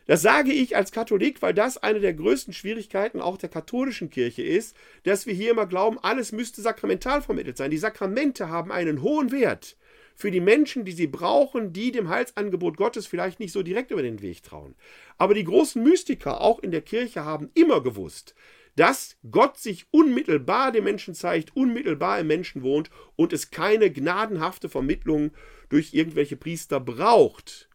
Das 0.06 0.22
sage 0.22 0.52
ich 0.52 0.74
als 0.74 0.90
Katholik, 0.90 1.42
weil 1.42 1.52
das 1.52 1.76
eine 1.76 2.00
der 2.00 2.14
größten 2.14 2.54
Schwierigkeiten 2.54 3.20
auch 3.20 3.36
der 3.36 3.50
katholischen 3.50 4.08
Kirche 4.08 4.42
ist, 4.42 4.74
dass 5.04 5.26
wir 5.26 5.34
hier 5.34 5.50
immer 5.50 5.66
glauben, 5.66 5.98
alles 6.00 6.32
müsste 6.32 6.62
sakramental 6.62 7.20
vermittelt 7.20 7.58
sein. 7.58 7.70
Die 7.70 7.78
Sakramente 7.78 8.48
haben 8.48 8.72
einen 8.72 9.02
hohen 9.02 9.30
Wert 9.30 9.76
für 10.14 10.30
die 10.30 10.40
Menschen, 10.40 10.86
die 10.86 10.92
sie 10.92 11.06
brauchen, 11.06 11.74
die 11.74 11.92
dem 11.92 12.08
Heilsangebot 12.08 12.78
Gottes 12.78 13.06
vielleicht 13.06 13.38
nicht 13.38 13.52
so 13.52 13.62
direkt 13.62 13.90
über 13.90 14.02
den 14.02 14.22
Weg 14.22 14.42
trauen. 14.42 14.74
Aber 15.18 15.34
die 15.34 15.44
großen 15.44 15.82
Mystiker 15.82 16.40
auch 16.40 16.58
in 16.58 16.70
der 16.70 16.82
Kirche 16.82 17.24
haben 17.26 17.50
immer 17.52 17.82
gewusst, 17.82 18.34
dass 18.76 19.16
Gott 19.30 19.58
sich 19.58 19.86
unmittelbar 19.90 20.72
dem 20.72 20.84
Menschen 20.84 21.14
zeigt, 21.14 21.54
unmittelbar 21.54 22.20
im 22.20 22.26
Menschen 22.26 22.62
wohnt 22.62 22.90
und 23.16 23.32
es 23.32 23.50
keine 23.50 23.90
gnadenhafte 23.90 24.68
Vermittlung 24.68 25.32
durch 25.68 25.92
irgendwelche 25.94 26.36
Priester 26.36 26.80
braucht. 26.80 27.68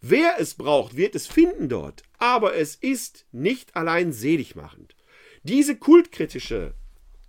Wer 0.00 0.40
es 0.40 0.54
braucht, 0.54 0.96
wird 0.96 1.14
es 1.14 1.28
finden 1.28 1.68
dort, 1.68 2.02
aber 2.18 2.56
es 2.56 2.74
ist 2.74 3.26
nicht 3.30 3.76
allein 3.76 4.12
seligmachend. 4.12 4.96
Diese 5.44 5.76
kultkritische 5.76 6.74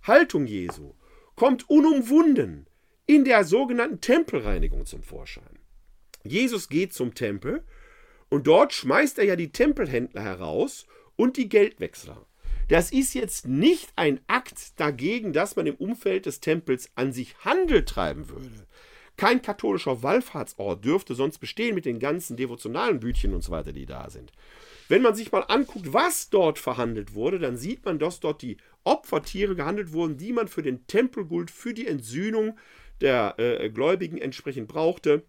Haltung 0.02 0.46
Jesu 0.46 0.94
kommt 1.36 1.68
unumwunden 1.70 2.66
in 3.06 3.24
der 3.24 3.44
sogenannten 3.44 4.00
Tempelreinigung 4.00 4.86
zum 4.86 5.02
Vorschein. 5.02 5.58
Jesus 6.24 6.68
geht 6.68 6.92
zum 6.92 7.14
Tempel 7.14 7.62
und 8.28 8.46
dort 8.46 8.72
schmeißt 8.72 9.18
er 9.18 9.24
ja 9.24 9.36
die 9.36 9.52
Tempelhändler 9.52 10.22
heraus 10.22 10.86
und 11.16 11.36
die 11.36 11.48
Geldwechsler. 11.48 12.26
Das 12.68 12.92
ist 12.92 13.14
jetzt 13.14 13.46
nicht 13.46 13.92
ein 13.96 14.20
Akt 14.26 14.80
dagegen, 14.80 15.32
dass 15.32 15.56
man 15.56 15.66
im 15.66 15.74
Umfeld 15.74 16.26
des 16.26 16.40
Tempels 16.40 16.90
an 16.94 17.12
sich 17.12 17.36
Handel 17.44 17.84
treiben 17.84 18.28
würde. 18.28 18.66
Kein 19.16 19.42
katholischer 19.42 20.02
Wallfahrtsort 20.02 20.84
dürfte 20.84 21.14
sonst 21.14 21.38
bestehen 21.38 21.74
mit 21.74 21.84
den 21.84 22.00
ganzen 22.00 22.36
devotionalen 22.36 23.00
Bütchen 23.00 23.32
und 23.34 23.44
so 23.44 23.52
weiter, 23.52 23.72
die 23.72 23.86
da 23.86 24.10
sind. 24.10 24.32
Wenn 24.88 25.02
man 25.02 25.14
sich 25.14 25.30
mal 25.30 25.44
anguckt, 25.46 25.92
was 25.92 26.30
dort 26.30 26.58
verhandelt 26.58 27.14
wurde, 27.14 27.38
dann 27.38 27.56
sieht 27.56 27.84
man, 27.84 27.98
dass 27.98 28.20
dort 28.20 28.42
die 28.42 28.56
Opfertiere 28.82 29.54
gehandelt 29.54 29.92
wurden, 29.92 30.16
die 30.16 30.32
man 30.32 30.48
für 30.48 30.62
den 30.62 30.86
Tempelgult, 30.86 31.50
für 31.50 31.74
die 31.74 31.86
Entsühnung 31.86 32.58
der 33.00 33.34
äh, 33.38 33.70
Gläubigen 33.70 34.18
entsprechend 34.18 34.68
brauchte. 34.68 35.24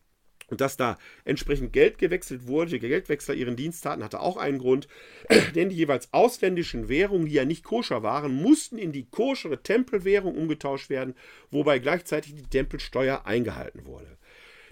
Und 0.50 0.62
dass 0.62 0.78
da 0.78 0.98
entsprechend 1.24 1.74
Geld 1.74 1.98
gewechselt 1.98 2.48
wurde, 2.48 2.72
die 2.72 2.80
Geldwechsler 2.80 3.34
ihren 3.34 3.56
Dienst 3.56 3.84
taten, 3.84 4.04
hatte 4.04 4.20
auch 4.20 4.38
einen 4.38 4.60
Grund. 4.60 4.88
Denn 5.56 5.70
die 5.70 5.76
jeweils 5.76 6.14
ausländischen 6.14 6.88
Währungen, 6.88 7.26
die 7.26 7.34
ja 7.34 7.46
nicht 7.46 7.64
koscher 7.64 8.04
waren, 8.04 8.42
mussten 8.42 8.78
in 8.78 8.92
die 8.92 9.06
koschere 9.10 9.64
Tempelwährung 9.64 10.36
umgetauscht 10.36 10.90
werden, 10.90 11.16
wobei 11.52 11.80
gleichzeitig 11.80 12.36
die 12.36 12.44
Tempelsteuer 12.44 13.26
eingehalten 13.26 13.86
wurde. 13.86 14.18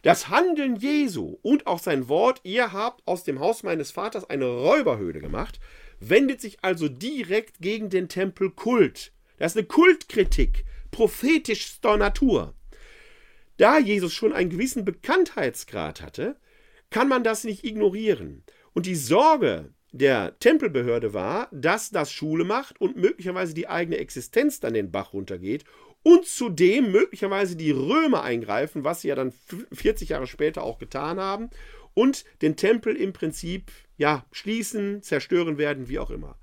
Das 0.03 0.27
Handeln 0.27 0.75
Jesu 0.75 1.37
und 1.41 1.65
auch 1.65 1.79
sein 1.79 2.09
Wort, 2.09 2.41
ihr 2.43 2.73
habt 2.73 3.01
aus 3.07 3.23
dem 3.23 3.39
Haus 3.39 3.63
meines 3.63 3.91
Vaters 3.91 4.29
eine 4.29 4.45
Räuberhöhle 4.45 5.21
gemacht, 5.21 5.59
wendet 6.01 6.41
sich 6.41 6.57
also 6.61 6.89
direkt 6.89 7.61
gegen 7.61 7.89
den 7.89 8.09
Tempelkult. 8.09 9.13
Das 9.37 9.53
ist 9.53 9.57
eine 9.57 9.65
Kultkritik 9.65 10.65
prophetischster 10.91 11.97
Natur. 11.97 12.53
Da 13.57 13.77
Jesus 13.77 14.13
schon 14.13 14.33
einen 14.33 14.49
gewissen 14.49 14.85
Bekanntheitsgrad 14.85 16.01
hatte, 16.01 16.37
kann 16.89 17.07
man 17.07 17.23
das 17.23 17.43
nicht 17.43 17.63
ignorieren. 17.63 18.43
Und 18.73 18.85
die 18.85 18.95
Sorge 18.95 19.73
der 19.91 20.37
Tempelbehörde 20.39 21.13
war, 21.13 21.49
dass 21.51 21.91
das 21.91 22.11
Schule 22.11 22.43
macht 22.45 22.81
und 22.81 22.97
möglicherweise 22.97 23.53
die 23.53 23.67
eigene 23.67 23.97
Existenz 23.97 24.59
dann 24.59 24.73
den 24.73 24.91
Bach 24.91 25.13
runtergeht 25.13 25.65
und 26.01 26.25
zudem 26.25 26.91
möglicherweise 26.91 27.55
die 27.55 27.71
Römer 27.71 28.23
eingreifen, 28.23 28.83
was 28.83 29.01
sie 29.01 29.09
ja 29.09 29.15
dann 29.15 29.33
40 29.71 30.09
Jahre 30.09 30.27
später 30.27 30.63
auch 30.63 30.79
getan 30.79 31.19
haben 31.19 31.49
und 31.93 32.25
den 32.41 32.55
Tempel 32.55 32.95
im 32.95 33.13
Prinzip 33.13 33.71
ja 33.97 34.25
schließen, 34.31 35.03
zerstören 35.03 35.57
werden, 35.59 35.89
wie 35.89 35.99
auch 35.99 36.09
immer. 36.09 36.37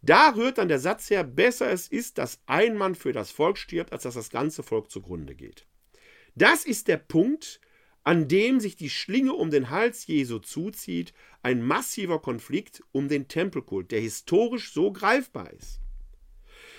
Da 0.00 0.30
rührt 0.30 0.58
dann 0.58 0.68
der 0.68 0.78
Satz 0.78 1.08
her, 1.10 1.24
besser 1.24 1.70
es 1.70 1.88
ist, 1.88 2.18
dass 2.18 2.40
ein 2.46 2.76
Mann 2.76 2.94
für 2.94 3.12
das 3.12 3.30
Volk 3.30 3.56
stirbt, 3.56 3.92
als 3.92 4.02
dass 4.02 4.14
das 4.14 4.30
ganze 4.30 4.62
Volk 4.62 4.90
zugrunde 4.90 5.34
geht. 5.34 5.66
Das 6.34 6.64
ist 6.64 6.88
der 6.88 6.96
Punkt, 6.96 7.60
an 8.02 8.28
dem 8.28 8.60
sich 8.60 8.76
die 8.76 8.90
Schlinge 8.90 9.32
um 9.32 9.50
den 9.50 9.70
Hals 9.70 10.06
Jesu 10.06 10.38
zuzieht, 10.38 11.14
ein 11.42 11.62
massiver 11.62 12.20
Konflikt 12.20 12.82
um 12.92 13.08
den 13.08 13.28
Tempelkult, 13.28 13.90
der 13.90 14.00
historisch 14.00 14.72
so 14.72 14.92
greifbar 14.92 15.52
ist. 15.52 15.80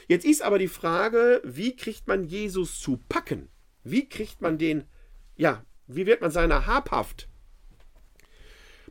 Jetzt 0.08 0.26
ist 0.26 0.44
aber 0.44 0.60
die 0.60 0.68
Frage, 0.68 1.42
wie 1.44 1.76
kriegt 1.76 2.08
man 2.08 2.24
Jesus 2.24 2.80
zu 2.80 2.98
packen? 2.98 3.50
Wie 3.84 4.08
kriegt 4.08 4.42
man 4.42 4.58
den, 4.58 4.84
ja, 5.36 5.66
wie 5.88 6.06
wird 6.06 6.22
man 6.22 6.32
seiner 6.32 6.68
habhaft? 6.68 7.28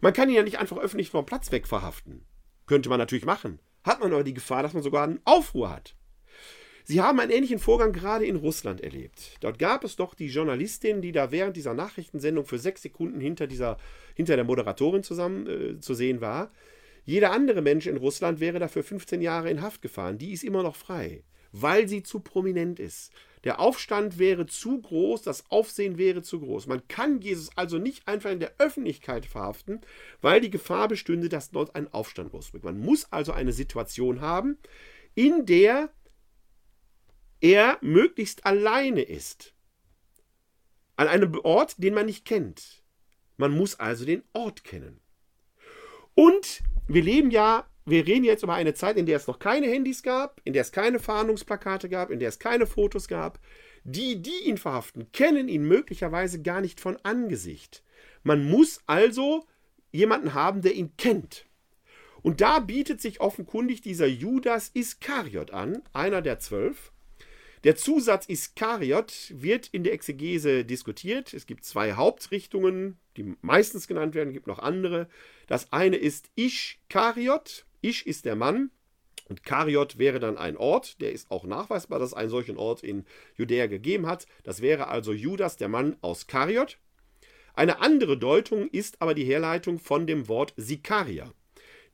Man 0.01 0.13
kann 0.13 0.29
ihn 0.29 0.35
ja 0.35 0.43
nicht 0.43 0.59
einfach 0.59 0.79
öffentlich 0.79 1.11
vom 1.11 1.25
Platz 1.25 1.53
weg 1.53 1.69
verhaften. 1.69 2.25
Könnte 2.67 2.89
man 2.89 2.99
natürlich 2.99 3.25
machen. 3.25 3.61
Hat 3.85 4.01
man 4.01 4.13
aber 4.13 4.25
die 4.25 4.35
Gefahr, 4.35 4.63
dass 4.63 4.75
man 4.75 4.83
sogar 4.83 5.05
einen 5.05 5.21
Aufruhr 5.25 5.71
hat. 5.71 5.95
Sie 6.87 7.01
haben 7.01 7.19
einen 7.19 7.31
ähnlichen 7.31 7.59
Vorgang 7.59 7.93
gerade 7.93 8.27
in 8.27 8.37
Russland 8.37 8.83
erlebt. 8.83 9.39
Dort 9.41 9.59
gab 9.59 9.85
es 9.85 9.97
doch 9.97 10.15
die 10.15 10.27
Journalistin, 10.27 11.01
die 11.01 11.13
da 11.13 11.31
während 11.31 11.57
dieser 11.57 11.73
Nachrichtensendung 11.73 12.45
für 12.45 12.59
sechs 12.59 12.83
Sekunden 12.83 13.21
hinter, 13.21 13.47
dieser, 13.47 13.79
hinter 14.15 14.37
der 14.37 14.45
Moderatorin 14.45 15.03
zusammen 15.03 15.47
äh, 15.47 15.81
zu 15.81 15.95
sehen 15.95 16.21
war. 16.21 16.53
Jeder 17.07 17.33
andere 17.33 17.63
Mensch 17.63 17.87
in 17.87 17.97
Russland 17.97 18.39
wäre 18.39 18.59
dafür 18.59 18.83
15 18.83 19.23
Jahre 19.23 19.51
in 19.51 19.63
Haft 19.63 19.81
gefahren. 19.81 20.19
Die 20.19 20.33
ist 20.33 20.45
immer 20.45 20.63
noch 20.63 20.77
frei, 20.77 21.23
weil 21.53 21.89
sie 21.89 22.03
zu 22.03 22.21
prominent 22.21 22.79
ist. 22.79 23.13
Der 23.45 23.61
Aufstand 23.61 24.19
wäre 24.19 24.45
zu 24.45 24.81
groß, 24.83 25.23
das 25.23 25.51
Aufsehen 25.51 25.97
wäre 25.97 26.21
zu 26.21 26.41
groß. 26.41 26.67
Man 26.67 26.87
kann 26.89 27.21
Jesus 27.23 27.51
also 27.57 27.79
nicht 27.79 28.07
einfach 28.09 28.31
in 28.31 28.41
der 28.41 28.53
Öffentlichkeit 28.59 29.25
verhaften, 29.25 29.81
weil 30.21 30.43
die 30.43 30.51
Gefahr 30.51 30.89
bestünde, 30.89 31.31
dass 31.31 31.51
dort 31.51 31.75
ein 31.77 31.91
Aufstand 31.93 32.35
losbricht. 32.35 32.65
Man 32.65 32.79
muss 32.79 33.11
also 33.11 33.33
eine 33.33 33.53
Situation 33.53 34.21
haben, 34.21 34.59
in 35.15 35.47
der 35.47 35.91
er 37.45 37.77
möglichst 37.83 38.47
alleine 38.47 39.03
ist. 39.03 39.53
An 40.97 41.09
einem 41.09 41.39
Ort, 41.41 41.75
den 41.77 41.93
man 41.93 42.07
nicht 42.07 42.25
kennt. 42.25 42.83
Man 43.37 43.55
muss 43.55 43.79
also 43.79 44.07
den 44.07 44.23
Ort 44.33 44.65
kennen. 44.65 44.99
Und 46.15 46.63
wir 46.89 47.03
leben 47.03 47.31
ja, 47.31 47.69
wir 47.85 48.07
reden 48.07 48.25
jetzt 48.25 48.45
über 48.45 48.55
eine 48.55 48.73
Zeit, 48.73 48.97
in 48.97 49.05
der 49.05 49.19
es 49.19 49.27
noch 49.27 49.39
keine 49.39 49.67
Handys 49.67 50.03
gab, 50.03 50.41
in 50.45 50.55
der 50.55 50.63
es 50.63 50.73
keine 50.73 50.99
Fahndungsplakate 50.99 51.91
gab, 51.91 52.11
in 52.11 52.19
der 52.19 52.31
es 52.31 52.39
keine 52.39 52.67
Fotos 52.67 53.09
gab. 53.09 53.39
Die, 53.83 54.23
die 54.23 54.45
ihn 54.47 54.57
verhaften, 54.57 55.13
kennen 55.13 55.49
ihn 55.49 55.69
möglicherweise 55.69 56.41
gar 56.41 56.63
nicht 56.63 56.81
von 56.81 56.97
Angesicht. 57.03 57.83
Man 58.23 58.49
muss 58.49 58.81
also 58.87 59.47
jemanden 59.93 60.33
haben, 60.33 60.63
der 60.63 60.73
ihn 60.73 60.97
kennt. 60.97 61.45
Und 62.23 62.41
da 62.41 62.61
bietet 62.61 63.03
sich 63.03 63.21
offenkundig 63.21 63.83
dieser 63.83 64.07
Judas 64.07 64.71
Iskariot 64.73 65.51
an, 65.51 65.83
einer 65.93 66.23
der 66.23 66.39
zwölf. 66.39 66.94
Der 67.65 67.77
Zusatz 67.77 68.27
Iskariot 68.29 69.33
wird 69.35 69.69
in 69.69 69.85
der 69.85 69.95
Exegese 69.95 70.67
diskutiert. 70.67 71.33
Es 71.33 71.47
gibt 71.47 71.65
zwei 71.65 71.95
Hauptrichtungen, 71.95 72.99
die 73.17 73.37
meistens 73.41 73.89
genannt 73.89 74.15
werden, 74.15 74.29
es 74.29 74.35
gibt 74.35 74.47
noch 74.47 74.59
andere. 74.59 75.09
Das 75.47 75.73
eine 75.73 75.97
ist 75.97 76.31
Ischkariot. 76.37 77.65
Isch 77.81 78.05
ist 78.05 78.27
der 78.27 78.37
Mann 78.37 78.71
und 79.31 79.45
Kariot 79.45 79.97
wäre 79.97 80.21
dann 80.21 80.37
ein 80.37 80.59
Ort, 80.59 81.01
der 81.01 81.13
ist 81.13 81.31
auch 81.31 81.45
nachweisbar, 81.45 81.99
dass 81.99 82.11
es 82.11 82.15
einen 82.15 82.29
solchen 82.29 82.59
Ort 82.59 82.83
in 82.83 83.07
Judäa 83.37 83.67
gegeben 83.67 84.07
hat. 84.07 84.27
Das 84.43 84.61
wäre 84.61 84.89
also 84.89 85.15
Judas, 85.15 85.57
der 85.57 85.69
Mann 85.69 85.97
aus 86.03 86.27
Kariot. 86.27 86.79
Eine 87.55 87.81
andere 87.81 88.19
Deutung 88.19 88.69
ist 88.69 89.01
aber 89.01 89.15
die 89.15 89.25
Herleitung 89.25 89.79
von 89.79 90.07
dem 90.07 90.29
Wort 90.29 90.53
Sikaria. 90.59 91.33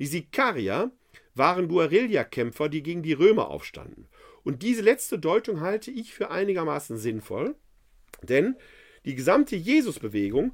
Die 0.01 0.07
Sikarier 0.07 0.91
waren 1.35 1.69
Guerilla-Kämpfer, 1.69 2.69
die 2.69 2.83
gegen 2.83 3.05
die 3.05 3.13
Römer 3.13 3.51
aufstanden. 3.51 4.09
Und 4.44 4.62
diese 4.62 4.83
letzte 4.83 5.18
Deutung 5.18 5.61
halte 5.61 5.90
ich 5.90 6.14
für 6.14 6.31
einigermaßen 6.31 6.96
sinnvoll, 6.96 7.55
denn 8.22 8.57
die 9.05 9.14
gesamte 9.14 9.57
Jesusbewegung 9.57 10.53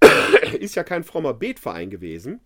ist 0.58 0.74
ja 0.74 0.84
kein 0.84 1.04
frommer 1.04 1.34
Betverein 1.34 1.90
gewesen, 1.90 2.40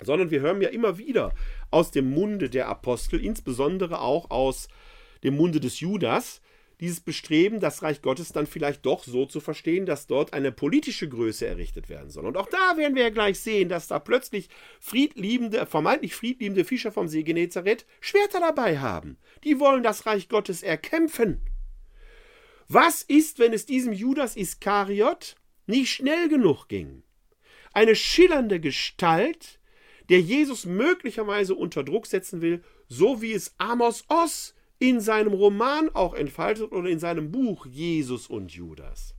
sondern 0.00 0.30
wir 0.30 0.40
hören 0.40 0.60
ja 0.60 0.68
immer 0.68 0.98
wieder 0.98 1.32
aus 1.70 1.90
dem 1.90 2.10
Munde 2.10 2.50
der 2.50 2.68
Apostel, 2.68 3.20
insbesondere 3.20 4.00
auch 4.00 4.30
aus 4.30 4.68
dem 5.24 5.36
Munde 5.36 5.60
des 5.60 5.80
Judas, 5.80 6.40
dieses 6.80 7.00
Bestreben, 7.00 7.60
das 7.60 7.82
Reich 7.82 8.02
Gottes 8.02 8.32
dann 8.32 8.46
vielleicht 8.46 8.84
doch 8.84 9.04
so 9.04 9.24
zu 9.26 9.40
verstehen, 9.40 9.86
dass 9.86 10.06
dort 10.06 10.32
eine 10.32 10.52
politische 10.52 11.08
Größe 11.08 11.46
errichtet 11.46 11.88
werden 11.88 12.10
soll. 12.10 12.26
Und 12.26 12.36
auch 12.36 12.48
da 12.48 12.76
werden 12.76 12.94
wir 12.94 13.04
ja 13.04 13.10
gleich 13.10 13.40
sehen, 13.40 13.68
dass 13.68 13.88
da 13.88 13.98
plötzlich 13.98 14.48
friedliebende, 14.80 15.66
vermeintlich 15.66 16.14
friedliebende 16.14 16.64
Fischer 16.64 16.92
vom 16.92 17.08
See 17.08 17.22
Genezareth 17.22 17.86
Schwerter 18.00 18.40
dabei 18.40 18.78
haben. 18.78 19.16
Die 19.44 19.58
wollen 19.58 19.82
das 19.82 20.06
Reich 20.06 20.28
Gottes 20.28 20.62
erkämpfen. 20.62 21.40
Was 22.68 23.02
ist, 23.02 23.38
wenn 23.38 23.52
es 23.52 23.64
diesem 23.64 23.92
Judas 23.92 24.36
Iskariot 24.36 25.36
nicht 25.66 25.90
schnell 25.90 26.28
genug 26.28 26.68
ging. 26.68 27.02
Eine 27.72 27.96
schillernde 27.96 28.60
Gestalt, 28.60 29.58
der 30.08 30.20
Jesus 30.20 30.64
möglicherweise 30.64 31.54
unter 31.54 31.84
Druck 31.84 32.06
setzen 32.06 32.40
will, 32.40 32.62
so 32.88 33.20
wie 33.20 33.32
es 33.32 33.54
Amos 33.58 34.04
Oss 34.08 34.54
in 34.78 35.00
seinem 35.00 35.32
Roman 35.32 35.88
auch 35.94 36.14
entfaltet 36.14 36.72
oder 36.72 36.88
in 36.88 36.98
seinem 36.98 37.30
Buch 37.30 37.66
Jesus 37.66 38.26
und 38.26 38.52
Judas. 38.52 39.14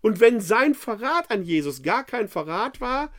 Und 0.00 0.20
wenn 0.20 0.40
sein 0.40 0.74
Verrat 0.74 1.30
an 1.30 1.44
Jesus 1.44 1.82
gar 1.82 2.04
kein 2.04 2.28
Verrat 2.28 2.80
war, 2.80 3.10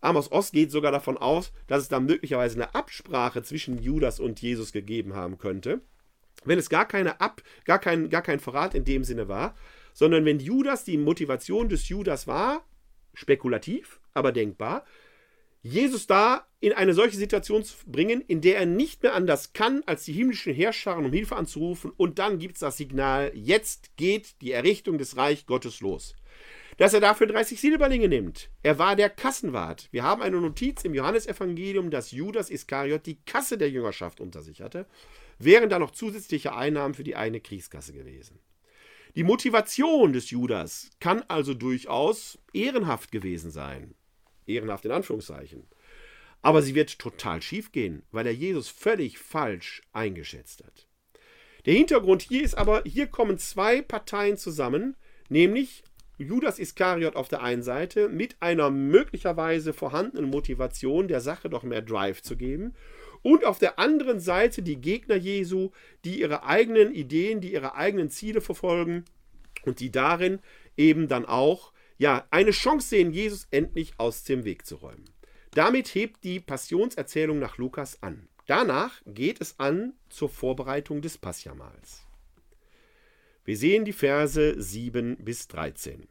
Amos 0.00 0.30
Oss 0.30 0.52
geht 0.52 0.70
sogar 0.70 0.92
davon 0.92 1.16
aus, 1.16 1.52
dass 1.66 1.82
es 1.82 1.88
da 1.88 1.98
möglicherweise 1.98 2.56
eine 2.56 2.74
Absprache 2.74 3.42
zwischen 3.42 3.78
Judas 3.78 4.20
und 4.20 4.40
Jesus 4.40 4.72
gegeben 4.72 5.14
haben 5.14 5.38
könnte. 5.38 5.80
Wenn 6.44 6.58
es 6.58 6.68
gar 6.68 6.86
keine 6.86 7.20
Ab, 7.20 7.42
gar 7.64 7.78
kein, 7.78 8.08
gar 8.08 8.22
kein 8.22 8.40
Verrat 8.40 8.74
in 8.74 8.84
dem 8.84 9.04
Sinne 9.04 9.28
war, 9.28 9.56
sondern 9.92 10.24
wenn 10.24 10.38
Judas, 10.38 10.84
die 10.84 10.98
Motivation 10.98 11.68
des 11.68 11.88
Judas 11.88 12.26
war, 12.26 12.64
spekulativ, 13.14 14.00
aber 14.14 14.32
denkbar, 14.32 14.84
Jesus 15.62 16.08
da 16.08 16.46
in 16.58 16.72
eine 16.72 16.92
solche 16.92 17.16
Situation 17.16 17.62
zu 17.62 17.76
bringen, 17.86 18.20
in 18.20 18.40
der 18.40 18.58
er 18.58 18.66
nicht 18.66 19.02
mehr 19.02 19.14
anders 19.14 19.52
kann, 19.52 19.82
als 19.86 20.04
die 20.04 20.12
himmlischen 20.12 20.52
Herrscharen 20.52 21.04
um 21.04 21.12
Hilfe 21.12 21.36
anzurufen 21.36 21.92
und 21.96 22.18
dann 22.18 22.38
gibt 22.38 22.54
es 22.54 22.60
das 22.60 22.76
Signal, 22.76 23.30
jetzt 23.34 23.96
geht 23.96 24.40
die 24.40 24.50
Errichtung 24.50 24.98
des 24.98 25.16
Reich 25.16 25.46
Gottes 25.46 25.80
los. 25.80 26.16
Dass 26.78 26.94
er 26.94 27.00
dafür 27.00 27.26
30 27.26 27.60
Silberlinge 27.60 28.08
nimmt. 28.08 28.50
Er 28.62 28.78
war 28.78 28.96
der 28.96 29.10
Kassenwart. 29.10 29.88
Wir 29.92 30.02
haben 30.02 30.22
eine 30.22 30.40
Notiz 30.40 30.84
im 30.84 30.94
Johannesevangelium, 30.94 31.90
dass 31.90 32.10
Judas 32.10 32.50
Iskariot 32.50 33.06
die 33.06 33.20
Kasse 33.24 33.58
der 33.58 33.70
Jüngerschaft 33.70 34.20
unter 34.20 34.42
sich 34.42 34.62
hatte, 34.62 34.86
wären 35.38 35.68
da 35.68 35.78
noch 35.78 35.90
zusätzliche 35.90 36.54
Einnahmen 36.54 36.94
für 36.94 37.04
die 37.04 37.14
eigene 37.14 37.40
Kriegskasse 37.40 37.92
gewesen. 37.92 38.40
Die 39.14 39.24
Motivation 39.24 40.12
des 40.12 40.30
Judas 40.30 40.90
kann 40.98 41.22
also 41.28 41.52
durchaus 41.54 42.38
ehrenhaft 42.54 43.12
gewesen 43.12 43.50
sein. 43.50 43.94
Ehrenhaft 44.54 44.84
in 44.84 44.90
Anführungszeichen. 44.90 45.66
Aber 46.42 46.62
sie 46.62 46.74
wird 46.74 46.98
total 46.98 47.40
schief 47.40 47.72
gehen, 47.72 48.02
weil 48.10 48.26
er 48.26 48.34
Jesus 48.34 48.68
völlig 48.68 49.18
falsch 49.18 49.82
eingeschätzt 49.92 50.64
hat. 50.64 50.88
Der 51.66 51.74
Hintergrund 51.74 52.22
hier 52.22 52.42
ist 52.42 52.58
aber, 52.58 52.82
hier 52.84 53.06
kommen 53.06 53.38
zwei 53.38 53.82
Parteien 53.82 54.36
zusammen, 54.36 54.96
nämlich 55.28 55.84
Judas 56.18 56.58
Iskariot 56.58 57.16
auf 57.16 57.28
der 57.28 57.42
einen 57.42 57.62
Seite 57.62 58.08
mit 58.08 58.36
einer 58.40 58.70
möglicherweise 58.70 59.72
vorhandenen 59.72 60.30
Motivation, 60.30 61.08
der 61.08 61.20
Sache 61.20 61.48
doch 61.48 61.62
mehr 61.62 61.82
Drive 61.82 62.22
zu 62.22 62.36
geben, 62.36 62.74
und 63.22 63.44
auf 63.44 63.60
der 63.60 63.78
anderen 63.78 64.18
Seite 64.18 64.62
die 64.62 64.80
Gegner 64.80 65.14
Jesu, 65.14 65.70
die 66.04 66.20
ihre 66.20 66.44
eigenen 66.44 66.92
Ideen, 66.92 67.40
die 67.40 67.52
ihre 67.52 67.76
eigenen 67.76 68.10
Ziele 68.10 68.40
verfolgen 68.40 69.04
und 69.64 69.78
die 69.78 69.92
darin 69.92 70.40
eben 70.76 71.06
dann 71.06 71.24
auch 71.24 71.71
ja, 72.02 72.26
eine 72.32 72.50
Chance 72.50 72.88
sehen, 72.88 73.12
Jesus 73.12 73.46
endlich 73.52 73.94
aus 73.96 74.24
dem 74.24 74.44
Weg 74.44 74.66
zu 74.66 74.74
räumen. 74.74 75.04
Damit 75.52 75.94
hebt 75.94 76.24
die 76.24 76.40
Passionserzählung 76.40 77.38
nach 77.38 77.58
Lukas 77.58 78.02
an. 78.02 78.28
Danach 78.46 79.00
geht 79.06 79.40
es 79.40 79.60
an 79.60 79.92
zur 80.08 80.28
Vorbereitung 80.28 81.00
des 81.00 81.16
Passjamals. 81.16 82.04
Wir 83.44 83.56
sehen 83.56 83.84
die 83.84 83.92
Verse 83.92 84.60
7 84.60 85.18
bis 85.18 85.46
13. 85.46 86.08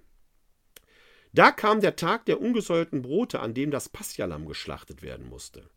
Da 1.33 1.51
kam 1.51 1.81
der 1.81 1.97
Tag 1.97 2.25
der 2.25 2.39
ungesäuerten 2.39 3.01
Brote, 3.01 3.41
an 3.41 3.53
dem 3.53 3.69
das 3.69 3.89
Passjalam 3.89 4.45
geschlachtet 4.45 5.01
werden 5.01 5.27
musste. 5.27 5.69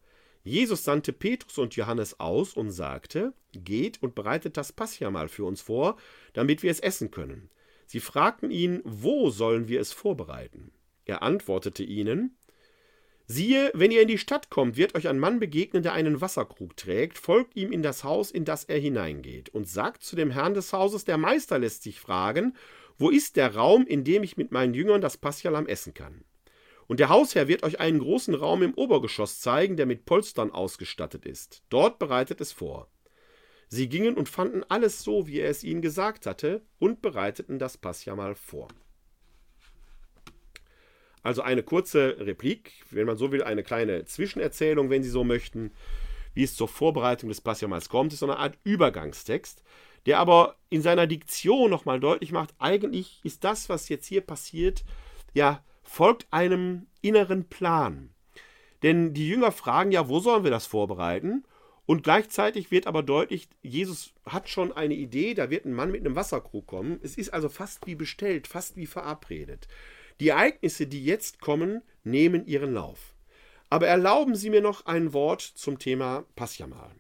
Jesus 0.45 0.85
sandte 0.85 1.13
Petrus 1.13 1.59
und 1.59 1.75
Johannes 1.75 2.21
aus 2.21 2.55
und 2.55 2.71
sagte: 2.71 3.33
Geht 3.51 4.01
und 4.01 4.15
bereitet 4.15 4.57
das 4.57 4.71
Passjamal 4.71 5.29
für 5.29 5.45
uns 5.45 5.61
vor, 5.61 5.97
damit 6.35 6.63
wir 6.63 6.71
es 6.71 6.79
essen 6.79 7.11
können. 7.11 7.51
Sie 7.87 8.01
fragten 8.01 8.51
ihn: 8.51 8.81
Wo 8.85 9.31
sollen 9.31 9.69
wir 9.69 9.81
es 9.81 9.93
vorbereiten? 9.93 10.73
Er 11.05 11.23
antwortete 11.23 11.83
ihnen: 11.83 12.37
Siehe, 13.27 13.71
wenn 13.73 13.91
ihr 13.91 14.03
in 14.03 14.09
die 14.09 14.19
Stadt 14.19 14.51
kommt, 14.51 14.77
wird 14.77 14.95
euch 14.95 15.09
ein 15.09 15.19
Mann 15.19 15.41
begegnen, 15.41 15.83
der 15.83 15.95
einen 15.95 16.21
Wasserkrug 16.21 16.77
trägt, 16.77 17.17
folgt 17.17 17.57
ihm 17.57 17.73
in 17.73 17.83
das 17.83 18.05
Haus, 18.05 18.31
in 18.31 18.45
das 18.45 18.65
er 18.65 18.79
hineingeht, 18.79 19.49
und 19.49 19.67
sagt 19.67 20.03
zu 20.03 20.15
dem 20.15 20.31
Herrn 20.31 20.53
des 20.53 20.75
Hauses, 20.75 21.07
der 21.07 21.17
Meister 21.17 21.59
lässt 21.59 21.85
sich 21.85 22.01
fragen, 22.01 22.55
wo 22.99 23.09
ist 23.09 23.37
der 23.37 23.55
Raum, 23.55 23.87
in 23.87 24.05
dem 24.05 24.23
ich 24.23 24.37
mit 24.37 24.53
meinen 24.53 24.75
Jüngern 24.75 25.01
das 25.01 25.17
Passjalam 25.17 25.67
essen 25.67 25.95
kann? 25.95 26.25
Und 26.87 27.01
der 27.01 27.09
Hausherr 27.09 27.49
wird 27.49 27.63
euch 27.63 27.81
einen 27.81 27.99
großen 27.99 28.35
Raum 28.35 28.63
im 28.63 28.75
Obergeschoss 28.75 29.41
zeigen, 29.41 29.79
der 29.79 29.87
mit 29.87 30.05
Polstern 30.05 30.51
ausgestattet 30.51 31.25
ist. 31.25 31.63
Dort 31.71 31.99
bereitet 31.99 32.43
es 32.43 32.53
vor. 32.53 32.91
Sie 33.69 33.89
gingen 33.89 34.17
und 34.17 34.29
fanden 34.29 34.63
alles 34.69 35.03
so, 35.03 35.27
wie 35.27 35.41
er 35.41 35.51
es 35.51 35.65
ihnen 35.65 35.83
gesagt 35.83 36.27
hatte, 36.27 36.63
und 36.79 37.03
bereiteten 37.03 37.59
das 37.59 37.77
Passjamal 37.77 38.35
vor. 38.35 38.69
Also 41.23 41.43
eine 41.43 41.63
kurze 41.63 42.17
Replik, 42.21 42.85
wenn 42.91 43.07
man 43.07 43.17
so 43.17 43.33
will, 43.33 43.43
eine 43.43 43.63
kleine 43.63 44.05
Zwischenerzählung, 44.05 44.91
wenn 44.91 45.03
Sie 45.03 45.11
so 45.11 45.25
möchten. 45.25 45.73
wie 46.35 46.43
es 46.43 46.57
zur 46.57 46.69
Vorbereitung 46.69 47.29
des 47.29 47.41
Passamals 47.41 47.89
kommt, 47.89 48.13
ist 48.13 48.19
so 48.19 48.27
eine 48.27 48.39
Art 48.39 48.59
Übergangstext, 48.65 49.63
der 50.07 50.19
aber 50.19 50.57
in 50.69 50.83
seiner 50.83 51.07
Diktion 51.07 51.71
nochmal 51.71 52.01
deutlich 52.01 52.33
macht, 52.33 52.55
eigentlich 52.59 53.21
ist 53.23 53.45
das, 53.45 53.69
was 53.69 53.89
jetzt 53.89 54.07
hier 54.07 54.21
passiert, 54.21 54.85
ja, 55.33 55.65
folgt 55.83 56.27
einem 56.31 56.87
inneren 57.01 57.49
Plan. 57.49 58.11
Denn 58.83 59.15
die 59.15 59.29
Jünger 59.29 59.53
fragen 59.53 59.93
ja, 59.93 60.09
wo 60.09 60.21
sollen 60.21 60.45
wir 60.45 60.51
das 60.51 60.67
vorbereiten? 60.67 61.45
Und 61.87 62.03
gleichzeitig 62.03 62.71
wird 62.71 62.87
aber 62.87 63.03
deutlich, 63.03 63.49
Jesus 63.63 64.15
hat 64.25 64.49
schon 64.49 64.73
eine 64.73 64.95
Idee, 64.95 65.35
da 65.35 65.51
wird 65.51 65.67
ein 65.67 65.75
Mann 65.75 65.91
mit 65.91 66.01
einem 66.01 66.17
Wasserkrug 66.17 66.67
kommen. 66.67 66.99
Es 67.03 67.17
ist 67.17 67.33
also 67.33 67.49
fast 67.49 67.87
wie 67.87 67.95
bestellt, 67.95 68.47
fast 68.47 68.77
wie 68.77 68.87
verabredet. 68.87 69.69
Die 70.21 70.29
Ereignisse, 70.29 70.87
die 70.87 71.05
jetzt 71.05 71.41
kommen, 71.41 71.83
nehmen 72.03 72.47
ihren 72.47 72.73
Lauf. 72.73 73.15
Aber 73.69 73.87
erlauben 73.87 74.35
Sie 74.35 74.51
mir 74.51 74.63
noch 74.63 74.87
ein 74.87 75.13
Wort 75.13 75.43
zum 75.43 75.79
Thema 75.79 76.25
Passjamal. 76.37 76.93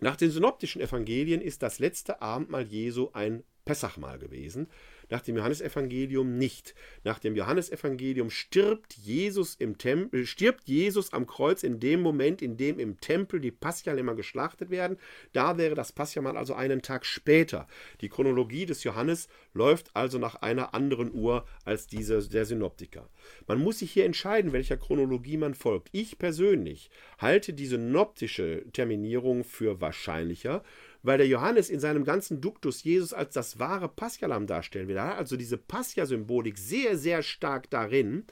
Nach 0.00 0.16
den 0.16 0.30
synoptischen 0.30 0.80
Evangelien 0.80 1.40
ist 1.40 1.62
das 1.62 1.78
letzte 1.78 2.22
Abendmahl 2.22 2.66
Jesu 2.66 3.10
ein 3.12 3.42
Pessachmahl 3.64 4.18
gewesen 4.18 4.68
nach 5.10 5.20
dem 5.20 5.36
Johannesevangelium 5.36 6.36
nicht. 6.36 6.74
Nach 7.04 7.18
dem 7.18 7.36
Johannesevangelium 7.36 8.30
stirbt 8.30 8.94
Jesus 8.94 9.54
im 9.54 9.78
Tempel, 9.78 10.26
stirbt 10.26 10.64
Jesus 10.68 11.12
am 11.12 11.26
Kreuz 11.26 11.62
in 11.62 11.80
dem 11.80 12.00
Moment, 12.00 12.42
in 12.42 12.56
dem 12.56 12.78
im 12.78 13.00
Tempel 13.00 13.40
die 13.40 13.50
Paschalämmer 13.50 14.14
geschlachtet 14.14 14.70
werden. 14.70 14.98
Da 15.32 15.58
wäre 15.58 15.74
das 15.74 15.92
Paschamal 15.92 16.36
also 16.36 16.54
einen 16.54 16.82
Tag 16.82 17.06
später. 17.06 17.66
Die 18.00 18.08
Chronologie 18.08 18.66
des 18.66 18.84
Johannes 18.84 19.28
läuft 19.54 19.94
also 19.94 20.18
nach 20.18 20.36
einer 20.36 20.74
anderen 20.74 21.12
Uhr 21.12 21.46
als 21.64 21.86
diese 21.86 22.28
der 22.28 22.44
Synoptiker. 22.44 23.08
Man 23.46 23.58
muss 23.58 23.78
sich 23.78 23.92
hier 23.92 24.04
entscheiden, 24.04 24.52
welcher 24.52 24.76
Chronologie 24.76 25.36
man 25.36 25.54
folgt. 25.54 25.88
Ich 25.92 26.18
persönlich 26.18 26.90
halte 27.18 27.52
die 27.52 27.66
synoptische 27.66 28.64
Terminierung 28.72 29.44
für 29.44 29.80
wahrscheinlicher, 29.80 30.62
weil 31.02 31.18
der 31.18 31.26
Johannes 31.26 31.70
in 31.70 31.80
seinem 31.80 32.04
ganzen 32.04 32.40
Duktus 32.40 32.82
Jesus 32.82 33.12
als 33.12 33.34
das 33.34 33.58
wahre 33.58 33.88
Paschalam 33.88 34.46
darstellen 34.46 34.88
will. 34.88 34.96
Er 34.96 35.08
hat 35.08 35.18
also 35.18 35.36
diese 35.36 35.58
Pascha-Symbolik 35.58 36.58
sehr, 36.58 36.96
sehr 36.96 37.22
stark 37.22 37.70
darin, 37.70 38.24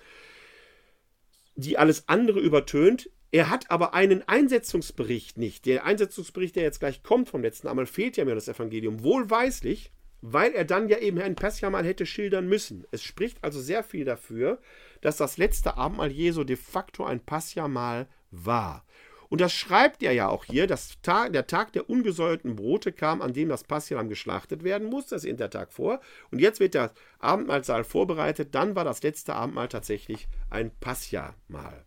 die 1.57 1.79
alles 1.79 2.09
andere 2.09 2.41
übertönt. 2.41 3.11
Er 3.31 3.51
hat 3.51 3.71
aber 3.71 3.95
einen 3.95 4.27
Einsetzungsbericht 4.29 5.39
nicht. 5.39 5.67
Der 5.67 5.85
Einsetzungsbericht, 5.85 6.57
der 6.57 6.63
jetzt 6.63 6.81
gleich 6.81 7.03
kommt 7.03 7.29
vom 7.29 7.43
letzten 7.43 7.69
Einmal, 7.69 7.87
fehlt 7.87 8.17
ja 8.17 8.25
mir 8.25 8.35
das 8.35 8.49
Evangelium. 8.49 9.03
Wohlweislich, 9.03 9.93
weil 10.21 10.53
er 10.53 10.65
dann 10.65 10.89
ja 10.89 10.99
eben 10.99 11.21
ein 11.21 11.35
Paschamal 11.35 11.85
hätte 11.85 12.07
schildern 12.07 12.47
müssen. 12.47 12.87
Es 12.91 13.03
spricht 13.03 13.43
also 13.43 13.61
sehr 13.61 13.83
viel 13.83 14.05
dafür, 14.05 14.61
dass 15.01 15.17
das 15.17 15.37
letzte 15.37 15.77
Abendmahl 15.77 16.11
Jesu 16.11 16.45
de 16.45 16.57
facto 16.57 17.05
ein 17.05 17.21
Paschamal 17.21 18.09
war. 18.31 18.87
Und 19.29 19.41
das 19.41 19.53
schreibt 19.53 20.03
er 20.03 20.13
ja 20.13 20.29
auch 20.29 20.45
hier, 20.45 20.67
dass 20.67 21.01
Tag, 21.03 21.33
der 21.33 21.47
Tag 21.47 21.73
der 21.73 21.89
ungesäuerten 21.89 22.57
Brote 22.57 22.93
kam, 22.93 23.23
an 23.23 23.33
dem 23.33 23.49
das 23.49 23.65
Passialam 23.65 24.09
geschlachtet 24.09 24.65
werden 24.65 24.89
muss. 24.89 25.07
Das 25.07 25.25
ist 25.25 25.41
der 25.41 25.51
Tag 25.51 25.73
vor. 25.73 26.01
Und 26.31 26.41
jetzt 26.41 26.61
wird 26.61 26.75
der 26.75 26.93
Abendmahlsaal 27.19 27.85
vorbereitet. 27.85 28.55
Dann 28.55 28.77
war 28.77 28.85
das 28.85 29.03
letzte 29.03 29.35
Abendmahl 29.35 29.69
tatsächlich 29.69 30.29
ein 30.51 30.71
Passia-Mahl. 30.81 31.85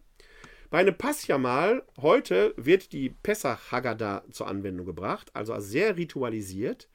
Bei 0.69 0.79
einem 0.79 0.97
Passia-Mahl 0.97 1.83
heute 2.01 2.53
wird 2.57 2.91
die 2.91 3.09
Pessach 3.09 3.71
Haggadah 3.71 4.23
zur 4.31 4.47
Anwendung 4.47 4.85
gebracht, 4.85 5.31
also 5.33 5.57
sehr 5.59 5.95
ritualisiert 5.95 6.89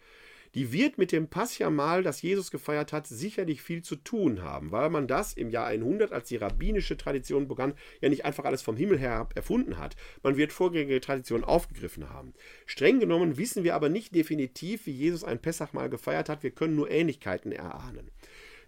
die 0.55 0.73
wird 0.73 0.99
mit 0.99 1.13
dem 1.13 1.29
Passjamal, 1.29 2.03
das 2.03 2.21
Jesus 2.21 2.51
gefeiert 2.51 2.93
hat, 2.93 3.07
sicherlich 3.07 3.63
viel 3.63 3.83
zu 3.83 3.97
tun 3.97 4.43
haben, 4.43 4.71
weil 4.71 4.91
man 4.91 5.07
das 5.07 5.33
im 5.33 5.49
Jahr 5.49 5.67
100, 5.67 6.13
als 6.13 6.29
die 6.29 6.37
rabbinische 6.37 6.97
Tradition 6.97 7.49
begann, 7.49 7.75
ja 8.01 8.09
nicht 8.09 8.25
einfach 8.25 8.45
alles 8.45 8.63
vom 8.63 8.77
Himmel 8.77 8.99
her 8.99 9.29
erfunden 9.35 9.79
hat. 9.79 9.97
Man 10.23 10.37
wird 10.37 10.53
vorgängige 10.53 11.01
Traditionen 11.01 11.45
aufgegriffen 11.45 12.11
haben. 12.11 12.35
Streng 12.67 13.01
genommen 13.01 13.39
wissen 13.39 13.65
wir 13.65 13.75
aber 13.75 13.89
nicht 13.89 14.15
definitiv, 14.15 14.87
wie 14.87 14.93
Jesus 14.93 15.25
ein 15.25 15.41
Pessachmahl 15.41 15.89
gefeiert 15.89 16.29
hat. 16.29 16.43
Wir 16.43 16.51
können 16.51 16.77
nur 16.77 16.91
Ähnlichkeiten 16.91 17.53
erahnen. 17.53 18.11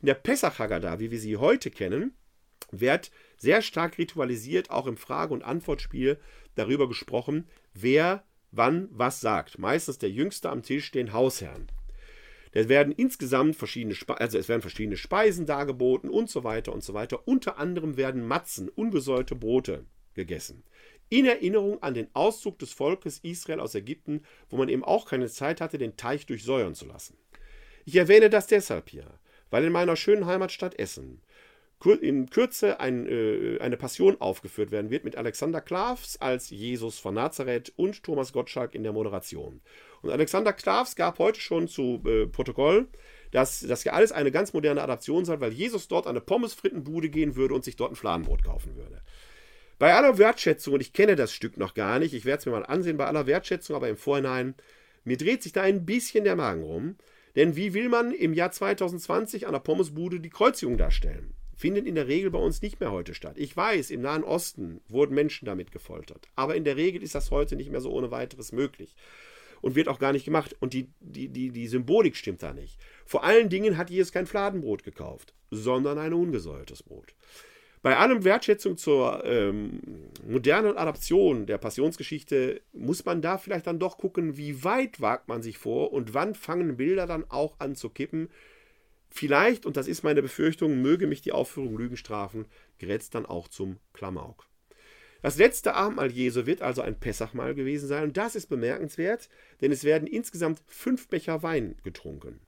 In 0.01 0.07
der 0.07 0.15
Pessach 0.15 0.59
Haggadah, 0.59 1.01
wie 1.01 1.11
wir 1.11 1.19
sie 1.19 1.37
heute 1.37 1.71
kennen, 1.71 2.15
wird 2.71 3.11
sehr 3.37 3.63
stark 3.63 3.99
ritualisiert, 3.99 4.71
auch 4.71 4.87
im 4.87 4.97
Frage- 4.97 5.35
und 5.35 5.43
Antwortspiel 5.43 6.19
darüber 6.55 6.89
gesprochen, 6.89 7.47
wer 7.75 8.25
wann 8.51 8.89
was 8.91 9.21
sagt. 9.21 9.59
Meistens 9.59 9.99
der 9.99 10.11
Jüngste 10.11 10.51
am 10.51 10.63
Tisch, 10.63 10.91
den 10.91 11.13
Hausherrn. 11.13 11.67
Da 12.55 12.69
werden 12.69 12.93
insgesamt 12.93 13.57
verschiedene, 13.57 13.97
Spe 13.97 14.21
also 14.21 14.39
es 14.39 14.49
werden 14.49 14.63
verschiedene 14.63 14.97
Speisen 14.97 15.45
dargeboten 15.45 16.09
und 16.09 16.31
so 16.31 16.45
weiter 16.45 16.73
und 16.73 16.85
so 16.85 16.95
weiter. 16.95 17.27
Unter 17.27 17.59
anderem 17.59 17.97
werden 17.97 18.25
Matzen, 18.27 18.69
ungesäuerte 18.69 19.35
Brote 19.35 19.87
gegessen. 20.15 20.63
In 21.09 21.27
Erinnerung 21.27 21.83
an 21.83 21.95
den 21.95 22.07
Auszug 22.15 22.61
des 22.61 22.73
Volkes 22.73 23.19
Israel 23.19 23.59
aus 23.59 23.75
Ägypten, 23.75 24.23
wo 24.51 24.57
man 24.57 24.69
eben 24.69 24.85
auch 24.85 25.07
keine 25.07 25.29
Zeit 25.29 25.61
hatte, 25.61 25.79
den 25.79 25.97
Teich 25.97 26.27
durchsäuern 26.27 26.77
zu 26.77 26.87
lassen. 26.87 27.17
Ich 27.85 27.97
erwähne 27.97 28.31
das 28.31 28.47
deshalb 28.47 28.89
hier, 28.89 29.19
weil 29.51 29.65
in 29.65 29.73
meiner 29.73 29.97
schönen 29.97 30.27
Heimatstadt 30.27 30.79
Essen 30.79 31.23
in 32.01 32.31
Kürze 32.31 32.81
ein, 32.81 33.07
äh, 33.07 33.59
eine 33.61 33.77
Passion 33.77 34.21
aufgeführt 34.21 34.71
werden 34.71 34.91
wird 34.91 35.05
mit 35.05 35.17
Alexander 35.17 35.61
Klavs 35.61 36.17
als 36.17 36.51
Jesus 36.51 36.99
von 36.99 37.15
Nazareth 37.15 37.73
und 37.77 38.03
Thomas 38.03 38.33
Gottschalk 38.33 38.75
in 38.75 38.83
der 38.85 38.93
Moderation. 38.93 39.61
Und 40.05 40.11
Alexander 40.11 40.53
Klavs 40.53 40.97
gab 40.97 41.19
heute 41.19 41.41
schon 41.41 41.67
zu 41.67 42.03
äh, 42.05 42.27
Protokoll, 42.27 42.89
dass 43.31 43.61
das 43.61 43.85
ja 43.85 43.95
alles 43.95 44.13
eine 44.13 44.31
ganz 44.31 44.53
moderne 44.53 44.83
Adaption 44.83 45.25
sei, 45.25 45.41
weil 45.41 45.53
Jesus 45.53 45.89
dort 45.89 46.07
an 46.07 46.11
eine 46.11 46.21
Pommesfrittenbude 46.21 47.09
gehen 47.09 47.37
würde 47.37 47.55
und 47.55 47.65
sich 47.65 47.77
dort 47.77 47.93
ein 47.93 47.97
Fladenbrot 47.97 48.45
kaufen 48.45 48.77
würde. 48.77 49.01
Bei 49.79 49.95
aller 49.95 50.19
Wertschätzung, 50.19 50.75
und 50.75 50.81
ich 50.81 50.93
kenne 50.93 51.17
das 51.17 51.33
Stück 51.33 51.57
noch 51.57 51.73
gar 51.73 51.99
nicht, 51.99 52.13
ich 52.13 52.27
werde 52.27 52.41
es 52.41 52.47
mir 52.47 52.53
mal 52.53 52.67
ansehen, 52.67 52.99
bei 52.99 53.07
aller 53.07 53.27
Wertschätzung, 53.27 53.75
aber 53.75 53.89
im 53.89 53.97
Vorhinein, 53.97 54.55
mir 55.05 55.17
dreht 55.17 55.43
sich 55.43 55.53
da 55.53 55.63
ein 55.63 55.87
bisschen 55.87 56.25
der 56.25 56.37
Magen 56.37 56.63
rum. 56.63 56.97
Denn 57.35 57.57
wie 57.57 57.73
will 57.73 57.89
man 57.89 58.13
im 58.13 58.35
Jahr 58.35 58.53
2020 58.53 59.47
an 59.47 59.55
der 59.55 59.61
Pommesbude 59.61 60.21
die 60.21 60.31
Kreuzigung 60.31 60.77
darstellen? 60.77 61.35
findet 61.57 61.87
in 61.87 61.95
der 61.95 62.09
Regel 62.09 62.33
bei 62.33 62.39
uns 62.39 62.63
nicht 62.63 62.81
mehr 62.81 62.91
heute 62.91 63.15
statt. 63.15 63.37
Ich 63.39 63.57
weiß, 63.57 63.91
im 63.91 64.03
Nahen 64.03 64.25
Osten 64.25 64.81
wurden 64.89 65.15
Menschen 65.15 65.47
damit 65.47 65.71
gefoltert, 65.71 66.29
aber 66.35 66.57
in 66.57 66.65
der 66.65 66.77
Regel 66.77 67.01
ist 67.01 67.15
das 67.15 67.31
heute 67.31 67.55
nicht 67.55 67.71
mehr 67.71 67.81
so 67.81 67.93
ohne 67.93 68.11
weiteres 68.11 68.51
möglich 68.51 68.97
und 69.65 69.77
wird 69.77 69.89
auch 69.89 69.99
gar 69.99 70.13
nicht 70.13 70.27
gemacht. 70.27 70.55
Und 70.61 70.75
die, 70.75 70.91
die, 71.01 71.29
die, 71.29 71.49
die 71.49 71.67
Symbolik 71.67 72.17
stimmt 72.17 72.43
da 72.43 72.53
nicht. 72.53 72.79
Vor 73.07 73.25
allen 73.25 73.49
Dingen 73.49 73.79
hat 73.79 73.89
Jesus 73.89 74.13
kein 74.13 74.27
Fladenbrot 74.27 74.85
gekauft, 74.85 75.33
sondern 75.51 75.97
ein 75.97 76.13
ungesäuertes 76.13 76.83
Brot. 76.83 77.15
Bei 77.81 77.97
allem 77.97 78.25
Wertschätzung 78.25 78.77
zur 78.77 79.25
ähm, 79.25 79.81
modernen 80.27 80.77
Adaption 80.77 81.47
der 81.47 81.57
Passionsgeschichte 81.57 82.61
muss 82.75 83.07
man 83.07 83.23
da 83.23 83.39
vielleicht 83.39 83.67
dann 83.67 83.79
doch 83.79 83.97
gucken, 83.97 84.37
wie 84.37 84.65
weit 84.65 85.01
wagt 85.01 85.29
man 85.29 85.43
sich 85.43 85.57
vor 85.57 85.95
und 85.95 86.13
wann 86.13 86.35
fangen 86.35 86.77
Bilder 86.77 87.07
dann 87.07 87.25
auch 87.31 87.59
an 87.59 87.75
zu 87.75 87.89
kippen, 87.89 88.29
Vielleicht, 89.17 89.65
und 89.65 89.77
das 89.77 89.87
ist 89.87 90.03
meine 90.03 90.23
Befürchtung, 90.23 90.83
möge 90.83 91.07
mich 91.07 91.23
die 91.23 91.31
Aufführung 91.31 91.79
Lügen 91.79 91.97
strafen, 91.97 92.47
gerät 92.79 93.15
dann 93.15 93.27
auch 93.27 93.47
zum 93.47 93.79
Klamauk. 93.93 94.49
Das 95.25 95.39
letzte 95.39 95.73
Abendmahl 95.73 96.13
Jesu 96.13 96.45
wird 96.45 96.61
also 96.61 96.83
ein 96.83 97.01
Pessachmahl 97.01 97.55
gewesen 97.55 97.89
sein 97.89 98.05
und 98.05 98.19
das 98.19 98.37
ist 98.37 98.49
bemerkenswert, 98.49 99.31
denn 99.63 99.73
es 99.73 99.83
werden 99.83 100.07
insgesamt 100.07 100.61
fünf 100.67 101.09
Becher 101.09 101.43
Wein 101.43 101.77
getrunken. 101.83 102.41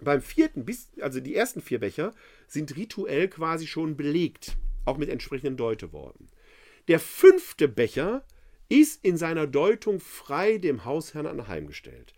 Beim 0.00 0.22
vierten, 0.22 0.64
bis, 0.64 0.88
also 1.02 1.20
die 1.20 1.36
ersten 1.36 1.60
vier 1.60 1.80
Becher, 1.80 2.14
sind 2.46 2.76
rituell 2.76 3.28
quasi 3.28 3.66
schon 3.66 3.98
belegt, 3.98 4.56
auch 4.86 4.96
mit 4.96 5.10
entsprechenden 5.10 5.58
Deuteworten. 5.58 6.30
Der 6.88 6.98
fünfte 6.98 7.68
Becher 7.68 8.24
ist 8.70 9.04
in 9.04 9.18
seiner 9.18 9.46
Deutung 9.46 10.00
frei 10.00 10.56
dem 10.56 10.86
Hausherrn 10.86 11.26
anheimgestellt. 11.26 12.14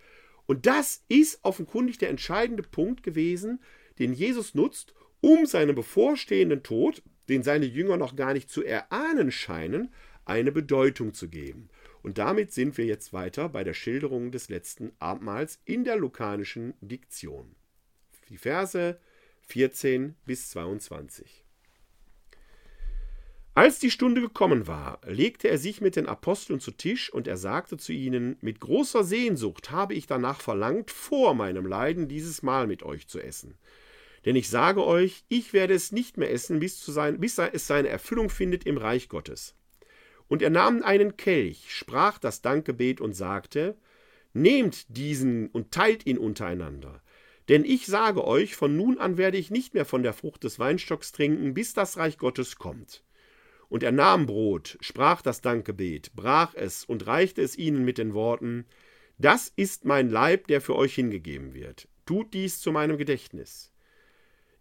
Und 0.47 0.67
das 0.67 1.03
ist 1.09 1.41
offenkundig 1.43 1.99
der 1.99 2.11
entscheidende 2.11 2.63
Punkt 2.63 3.03
gewesen, 3.03 3.61
den 3.99 4.13
Jesus 4.13 4.55
nutzt, 4.55 4.95
um 5.21 5.47
seinem 5.47 5.75
bevorstehenden 5.75 6.63
Tod, 6.63 7.03
den 7.29 7.43
seine 7.43 7.66
Jünger 7.66 7.97
noch 7.97 8.16
gar 8.16 8.33
nicht 8.33 8.51
zu 8.51 8.64
erahnen 8.64 9.31
scheinen, 9.31 9.93
eine 10.24 10.53
Bedeutung 10.53 11.14
zu 11.14 11.29
geben. 11.29 11.68
Und 12.03 12.18
damit 12.18 12.53
sind 12.53 12.79
wir 12.79 12.85
jetzt 12.85 13.12
weiter 13.12 13.49
bei 13.49 13.64
der 13.64 13.74
Schilderung 13.74 14.31
des 14.31 14.49
letzten 14.49 14.93
Abendmahls 14.99 15.61
in 15.64 15.85
der 15.85 15.97
lukanischen 15.97 16.74
Diktion. 16.81 17.57
Die 18.29 18.39
Verse 18.39 18.99
14 19.49 20.14
bis 20.24 20.51
22. 20.51 21.45
Als 23.55 23.79
die 23.79 23.91
Stunde 23.91 24.20
gekommen 24.20 24.66
war, 24.66 25.01
legte 25.07 25.49
er 25.49 25.57
sich 25.57 25.81
mit 25.81 25.97
den 25.97 26.07
Aposteln 26.07 26.61
zu 26.61 26.72
Tisch 26.72 27.11
und 27.11 27.27
er 27.27 27.39
sagte 27.39 27.79
zu 27.79 27.93
ihnen, 27.93 28.37
mit 28.43 28.61
großer 28.61 29.03
Sehnsucht 29.03 29.70
habe 29.70 29.95
ich 29.95 30.07
danach 30.07 30.43
verlangt, 30.43 30.91
vor 30.91 31.33
meinem 31.33 31.64
Leiden 31.64 32.07
dieses 32.07 32.43
Mahl 32.43 32.66
mit 32.66 32.83
euch 32.83 33.09
zu 33.09 33.18
essen. 33.18 33.57
Denn 34.27 34.35
ich 34.35 34.49
sage 34.49 34.85
euch, 34.85 35.24
ich 35.29 35.53
werde 35.53 35.72
es 35.72 35.93
nicht 35.93 36.16
mehr 36.16 36.33
essen, 36.33 36.59
bis, 36.59 36.85
sein, 36.85 37.20
bis 37.20 37.39
es 37.39 37.66
seine 37.68 37.89
Erfüllung 37.89 38.29
findet 38.29 38.66
im 38.66 38.77
Reich 38.77 39.09
Gottes. 39.09 39.55
Und 40.27 40.43
er 40.43 40.51
nahm 40.51 40.83
einen 40.83 41.16
Kelch, 41.16 41.72
sprach 41.72 42.18
das 42.18 42.43
Dankgebet 42.43 43.01
und 43.01 43.14
sagte, 43.14 43.77
Nehmt 44.33 44.95
diesen 44.95 45.49
und 45.49 45.70
teilt 45.70 46.05
ihn 46.05 46.18
untereinander. 46.18 47.01
Denn 47.49 47.64
ich 47.64 47.87
sage 47.87 48.27
euch, 48.27 48.55
von 48.55 48.77
nun 48.77 48.99
an 48.99 49.16
werde 49.16 49.39
ich 49.39 49.51
nicht 49.51 49.72
mehr 49.72 49.87
von 49.87 50.03
der 50.03 50.12
Frucht 50.12 50.45
des 50.45 50.59
Weinstocks 50.59 51.12
trinken, 51.12 51.55
bis 51.55 51.72
das 51.72 51.97
Reich 51.97 52.18
Gottes 52.18 52.57
kommt. 52.57 53.03
Und 53.68 53.83
er 53.83 53.93
nahm 53.93 54.27
Brot, 54.27 54.77
sprach 54.81 55.22
das 55.22 55.41
Dankgebet, 55.41 56.12
brach 56.14 56.55
es 56.55 56.85
und 56.85 57.07
reichte 57.07 57.41
es 57.41 57.57
ihnen 57.57 57.85
mit 57.85 57.97
den 57.97 58.12
Worten, 58.12 58.66
Das 59.16 59.51
ist 59.57 59.87
mein 59.87 60.11
Leib, 60.11 60.49
der 60.49 60.61
für 60.61 60.77
euch 60.77 60.95
hingegeben 60.95 61.55
wird. 61.55 61.89
Tut 62.05 62.35
dies 62.35 62.61
zu 62.61 62.72
meinem 62.72 62.99
Gedächtnis. 62.99 63.72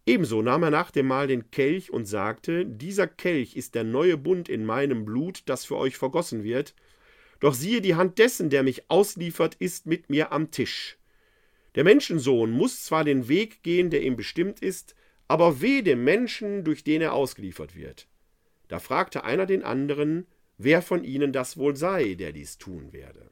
Ebenso 0.06 0.42
nahm 0.42 0.64
er 0.64 0.70
nach 0.70 0.92
dem 0.92 1.08
Mahl 1.08 1.28
den 1.28 1.50
Kelch 1.50 1.92
und 1.92 2.06
sagte, 2.06 2.66
Dieser 2.66 3.08
Kelch 3.08 3.56
ist 3.56 3.74
der 3.74 3.84
neue 3.84 4.18
Bund 4.18 4.50
in 4.50 4.66
meinem 4.66 5.04
Blut, 5.04 5.44
das 5.48 5.66
für 5.66 5.78
euch 5.78 5.98
vergossen 5.98 6.44
wird. 6.44 6.76
Doch 7.40 7.54
siehe, 7.54 7.82
die 7.82 7.96
Hand 7.96 8.20
dessen, 8.20 8.50
der 8.50 8.64
mich 8.64 8.90
ausliefert, 8.90 9.56
ist 9.56 9.88
mit 9.88 10.10
mir 10.10 10.32
am 10.32 10.52
Tisch. 10.52 10.98
Der 11.74 11.84
Menschensohn 11.84 12.52
muss 12.52 12.84
zwar 12.84 13.04
den 13.04 13.28
Weg 13.28 13.64
gehen, 13.64 13.90
der 13.90 14.04
ihm 14.04 14.16
bestimmt 14.16 14.62
ist, 14.62 14.96
aber 15.28 15.60
weh 15.62 15.82
dem 15.82 16.04
Menschen, 16.04 16.64
durch 16.64 16.84
den 16.84 17.02
er 17.02 17.14
ausgeliefert 17.14 17.76
wird. 17.76 18.08
Da 18.68 18.80
fragte 18.80 19.24
einer 19.24 19.46
den 19.46 19.64
anderen, 19.64 20.28
wer 20.58 20.82
von 20.82 21.04
ihnen 21.04 21.34
das 21.34 21.58
wohl 21.58 21.76
sei, 21.76 22.14
der 22.14 22.32
dies 22.32 22.58
tun 22.58 22.94
werde. 22.94 23.30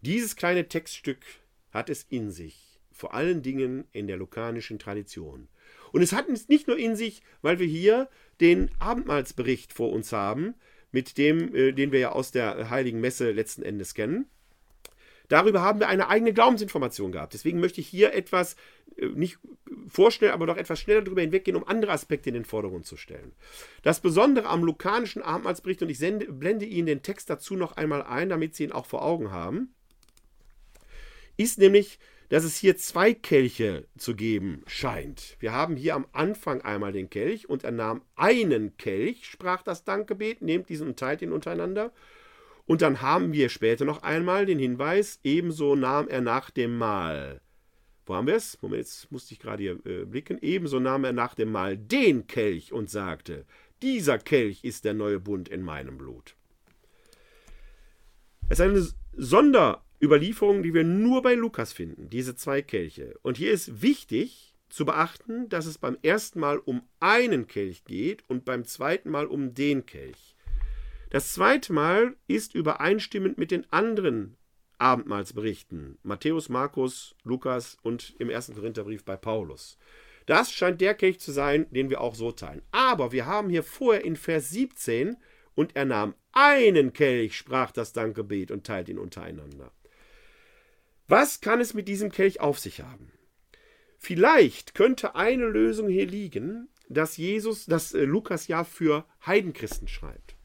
Dieses 0.00 0.36
kleine 0.36 0.68
Textstück 0.68 1.24
hat 1.70 1.90
es 1.90 2.06
in 2.08 2.30
sich, 2.30 2.65
vor 2.96 3.14
allen 3.14 3.42
Dingen 3.42 3.84
in 3.92 4.06
der 4.06 4.16
lukanischen 4.16 4.78
Tradition. 4.78 5.48
Und 5.92 6.02
es 6.02 6.12
hat 6.12 6.28
es 6.28 6.48
nicht 6.48 6.66
nur 6.66 6.78
in 6.78 6.96
sich, 6.96 7.22
weil 7.42 7.58
wir 7.58 7.66
hier 7.66 8.08
den 8.40 8.70
Abendmahlsbericht 8.78 9.72
vor 9.72 9.92
uns 9.92 10.12
haben, 10.12 10.54
mit 10.92 11.18
dem, 11.18 11.54
äh, 11.54 11.72
den 11.72 11.92
wir 11.92 12.00
ja 12.00 12.12
aus 12.12 12.30
der 12.30 12.70
Heiligen 12.70 13.00
Messe 13.00 13.32
letzten 13.32 13.62
Endes 13.62 13.94
kennen, 13.94 14.26
Darüber 15.28 15.60
haben 15.60 15.80
wir 15.80 15.88
eine 15.88 16.08
eigene 16.08 16.32
Glaubensinformation 16.32 17.12
gehabt. 17.12 17.34
Deswegen 17.34 17.60
möchte 17.60 17.80
ich 17.80 17.88
hier 17.88 18.14
etwas, 18.14 18.56
äh, 18.96 19.06
nicht 19.06 19.38
vorstellen, 19.88 20.32
aber 20.32 20.46
doch 20.46 20.56
etwas 20.56 20.80
schneller 20.80 21.02
darüber 21.02 21.20
hinweggehen, 21.20 21.56
um 21.56 21.66
andere 21.66 21.92
Aspekte 21.92 22.30
in 22.30 22.34
den 22.34 22.44
Vordergrund 22.44 22.86
zu 22.86 22.96
stellen. 22.96 23.32
Das 23.82 24.00
Besondere 24.00 24.48
am 24.48 24.62
lukanischen 24.62 25.22
Abendmahlsbericht, 25.22 25.82
und 25.82 25.88
ich 25.88 25.98
sende, 25.98 26.26
blende 26.32 26.66
Ihnen 26.66 26.86
den 26.86 27.02
Text 27.02 27.28
dazu 27.28 27.56
noch 27.56 27.76
einmal 27.76 28.02
ein, 28.02 28.28
damit 28.28 28.54
Sie 28.54 28.64
ihn 28.64 28.72
auch 28.72 28.86
vor 28.86 29.04
Augen 29.04 29.30
haben, 29.30 29.74
ist 31.36 31.58
nämlich, 31.58 31.98
dass 32.28 32.44
es 32.44 32.56
hier 32.56 32.76
zwei 32.76 33.14
Kelche 33.14 33.86
zu 33.96 34.14
geben 34.14 34.62
scheint. 34.66 35.36
Wir 35.38 35.52
haben 35.52 35.76
hier 35.76 35.94
am 35.94 36.06
Anfang 36.12 36.60
einmal 36.62 36.92
den 36.92 37.10
Kelch 37.10 37.48
und 37.48 37.64
er 37.64 37.72
nahm 37.72 38.02
einen 38.16 38.76
Kelch, 38.76 39.26
sprach 39.26 39.62
das 39.62 39.84
Dankgebet, 39.84 40.42
nehmt 40.42 40.68
diesen 40.68 40.88
und 40.88 40.98
teilt 40.98 41.22
ihn 41.22 41.32
untereinander. 41.32 41.92
Und 42.66 42.82
dann 42.82 43.00
haben 43.00 43.32
wir 43.32 43.48
später 43.48 43.84
noch 43.84 44.02
einmal 44.02 44.44
den 44.44 44.58
Hinweis, 44.58 45.20
ebenso 45.22 45.76
nahm 45.76 46.08
er 46.08 46.20
nach 46.20 46.50
dem 46.50 46.76
Mahl. 46.78 47.40
Wo 48.06 48.14
haben 48.14 48.26
wir 48.28 48.36
es? 48.36 48.60
Moment, 48.62 48.82
jetzt 48.82 49.10
musste 49.10 49.34
ich 49.34 49.40
gerade 49.40 49.62
hier 49.62 49.86
äh, 49.86 50.04
blicken. 50.04 50.38
Ebenso 50.40 50.78
nahm 50.78 51.04
er 51.04 51.12
nach 51.12 51.34
dem 51.34 51.50
Mahl 51.50 51.76
den 51.76 52.28
Kelch 52.28 52.72
und 52.72 52.88
sagte, 52.88 53.44
dieser 53.82 54.18
Kelch 54.18 54.62
ist 54.62 54.84
der 54.84 54.94
neue 54.94 55.18
Bund 55.20 55.48
in 55.48 55.62
meinem 55.62 55.98
Blut. 55.98 56.36
Es 58.48 58.60
ist 58.60 58.94
eine 59.16 59.78
Sonderüberlieferung, 59.96 60.62
die 60.62 60.74
wir 60.74 60.84
nur 60.84 61.22
bei 61.22 61.34
Lukas 61.34 61.72
finden, 61.72 62.10
diese 62.10 62.36
zwei 62.36 62.62
Kelche. 62.62 63.18
Und 63.22 63.36
hier 63.36 63.52
ist 63.52 63.82
wichtig 63.82 64.54
zu 64.68 64.84
beachten, 64.84 65.48
dass 65.48 65.66
es 65.66 65.78
beim 65.78 65.96
ersten 66.02 66.40
Mal 66.40 66.58
um 66.58 66.82
einen 67.00 67.46
Kelch 67.46 67.84
geht 67.84 68.22
und 68.28 68.44
beim 68.44 68.64
zweiten 68.64 69.10
Mal 69.10 69.26
um 69.26 69.54
den 69.54 69.86
Kelch. 69.86 70.36
Das 71.10 71.32
zweite 71.32 71.72
Mal 71.72 72.16
ist 72.26 72.54
übereinstimmend 72.54 73.38
mit 73.38 73.50
den 73.50 73.70
anderen 73.72 74.36
Abendmahlsberichten 74.78 75.98
Matthäus, 76.02 76.48
Markus, 76.48 77.14
Lukas 77.22 77.78
und 77.82 78.14
im 78.18 78.28
ersten 78.28 78.54
Korintherbrief 78.54 79.04
bei 79.04 79.16
Paulus. 79.16 79.78
Das 80.26 80.52
scheint 80.52 80.80
der 80.80 80.94
Kelch 80.94 81.20
zu 81.20 81.32
sein, 81.32 81.66
den 81.70 81.88
wir 81.88 82.00
auch 82.00 82.14
so 82.14 82.32
teilen. 82.32 82.62
Aber 82.72 83.12
wir 83.12 83.26
haben 83.26 83.48
hier 83.48 83.62
vorher 83.62 84.04
in 84.04 84.16
Vers 84.16 84.50
17 84.50 85.16
und 85.54 85.74
er 85.74 85.86
nahm 85.86 86.14
einen 86.32 86.92
Kelch, 86.92 87.36
sprach 87.36 87.70
das 87.70 87.92
Dankgebet 87.94 88.50
und 88.50 88.66
teilt 88.66 88.88
ihn 88.88 88.98
untereinander. 88.98 89.72
Was 91.08 91.40
kann 91.40 91.60
es 91.60 91.74
mit 91.74 91.88
diesem 91.88 92.10
Kelch 92.10 92.40
auf 92.40 92.58
sich 92.58 92.80
haben? 92.80 93.12
Vielleicht 93.98 94.74
könnte 94.74 95.14
eine 95.14 95.46
Lösung 95.46 95.88
hier 95.88 96.06
liegen, 96.06 96.68
dass 96.88 97.16
Jesus, 97.16 97.66
dass 97.66 97.94
äh, 97.94 98.04
Lukas 98.04 98.48
ja 98.48 98.64
für 98.64 99.04
Heidenchristen 99.24 99.88
schreibt. 99.88 100.36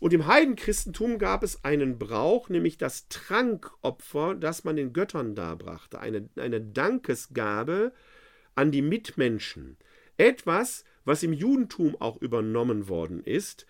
Und 0.00 0.12
im 0.12 0.26
Heidenchristentum 0.26 1.18
gab 1.18 1.42
es 1.42 1.64
einen 1.64 1.98
Brauch, 1.98 2.48
nämlich 2.48 2.78
das 2.78 3.08
Trankopfer, 3.08 4.36
das 4.36 4.62
man 4.62 4.76
den 4.76 4.92
Göttern 4.92 5.34
darbrachte. 5.34 5.98
Eine, 5.98 6.28
eine 6.36 6.60
Dankesgabe 6.60 7.92
an 8.54 8.70
die 8.70 8.82
Mitmenschen. 8.82 9.76
Etwas, 10.16 10.84
was 11.04 11.24
im 11.24 11.32
Judentum 11.32 11.96
auch 12.00 12.16
übernommen 12.20 12.88
worden 12.88 13.22
ist, 13.24 13.66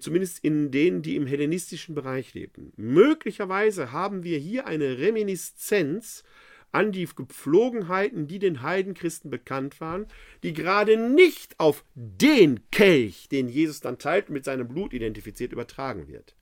zumindest 0.00 0.38
in 0.42 0.70
denen, 0.70 1.02
die 1.02 1.16
im 1.16 1.26
hellenistischen 1.26 1.94
Bereich 1.94 2.34
lebten. 2.34 2.72
Möglicherweise 2.76 3.92
haben 3.92 4.24
wir 4.24 4.38
hier 4.38 4.66
eine 4.66 4.98
Reminiszenz 4.98 6.24
an 6.72 6.90
die 6.90 7.06
Gepflogenheiten, 7.06 8.26
die 8.26 8.40
den 8.40 8.62
Heidenchristen 8.62 9.30
bekannt 9.30 9.80
waren, 9.80 10.06
die 10.42 10.52
gerade 10.52 10.96
nicht 10.96 11.60
auf 11.60 11.84
den 11.94 12.68
Kelch, 12.70 13.28
den 13.28 13.48
Jesus 13.48 13.80
dann 13.80 13.98
teilt, 13.98 14.28
mit 14.28 14.44
seinem 14.44 14.66
Blut 14.66 14.92
identifiziert, 14.92 15.52
übertragen 15.52 16.08
wird. 16.08 16.34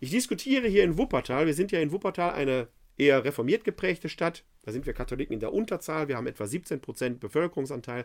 Ich 0.00 0.10
diskutiere 0.10 0.68
hier 0.68 0.84
in 0.84 0.98
Wuppertal, 0.98 1.46
wir 1.46 1.54
sind 1.54 1.72
ja 1.72 1.80
in 1.80 1.92
Wuppertal 1.92 2.34
eine 2.34 2.68
eher 2.98 3.24
reformiert 3.24 3.64
geprägte 3.64 4.10
Stadt, 4.10 4.44
da 4.62 4.72
sind 4.72 4.84
wir 4.84 4.92
Katholiken 4.92 5.32
in 5.32 5.40
der 5.40 5.52
Unterzahl, 5.52 6.08
wir 6.08 6.16
haben 6.16 6.26
etwa 6.26 6.44
17% 6.44 7.18
Bevölkerungsanteil. 7.18 8.04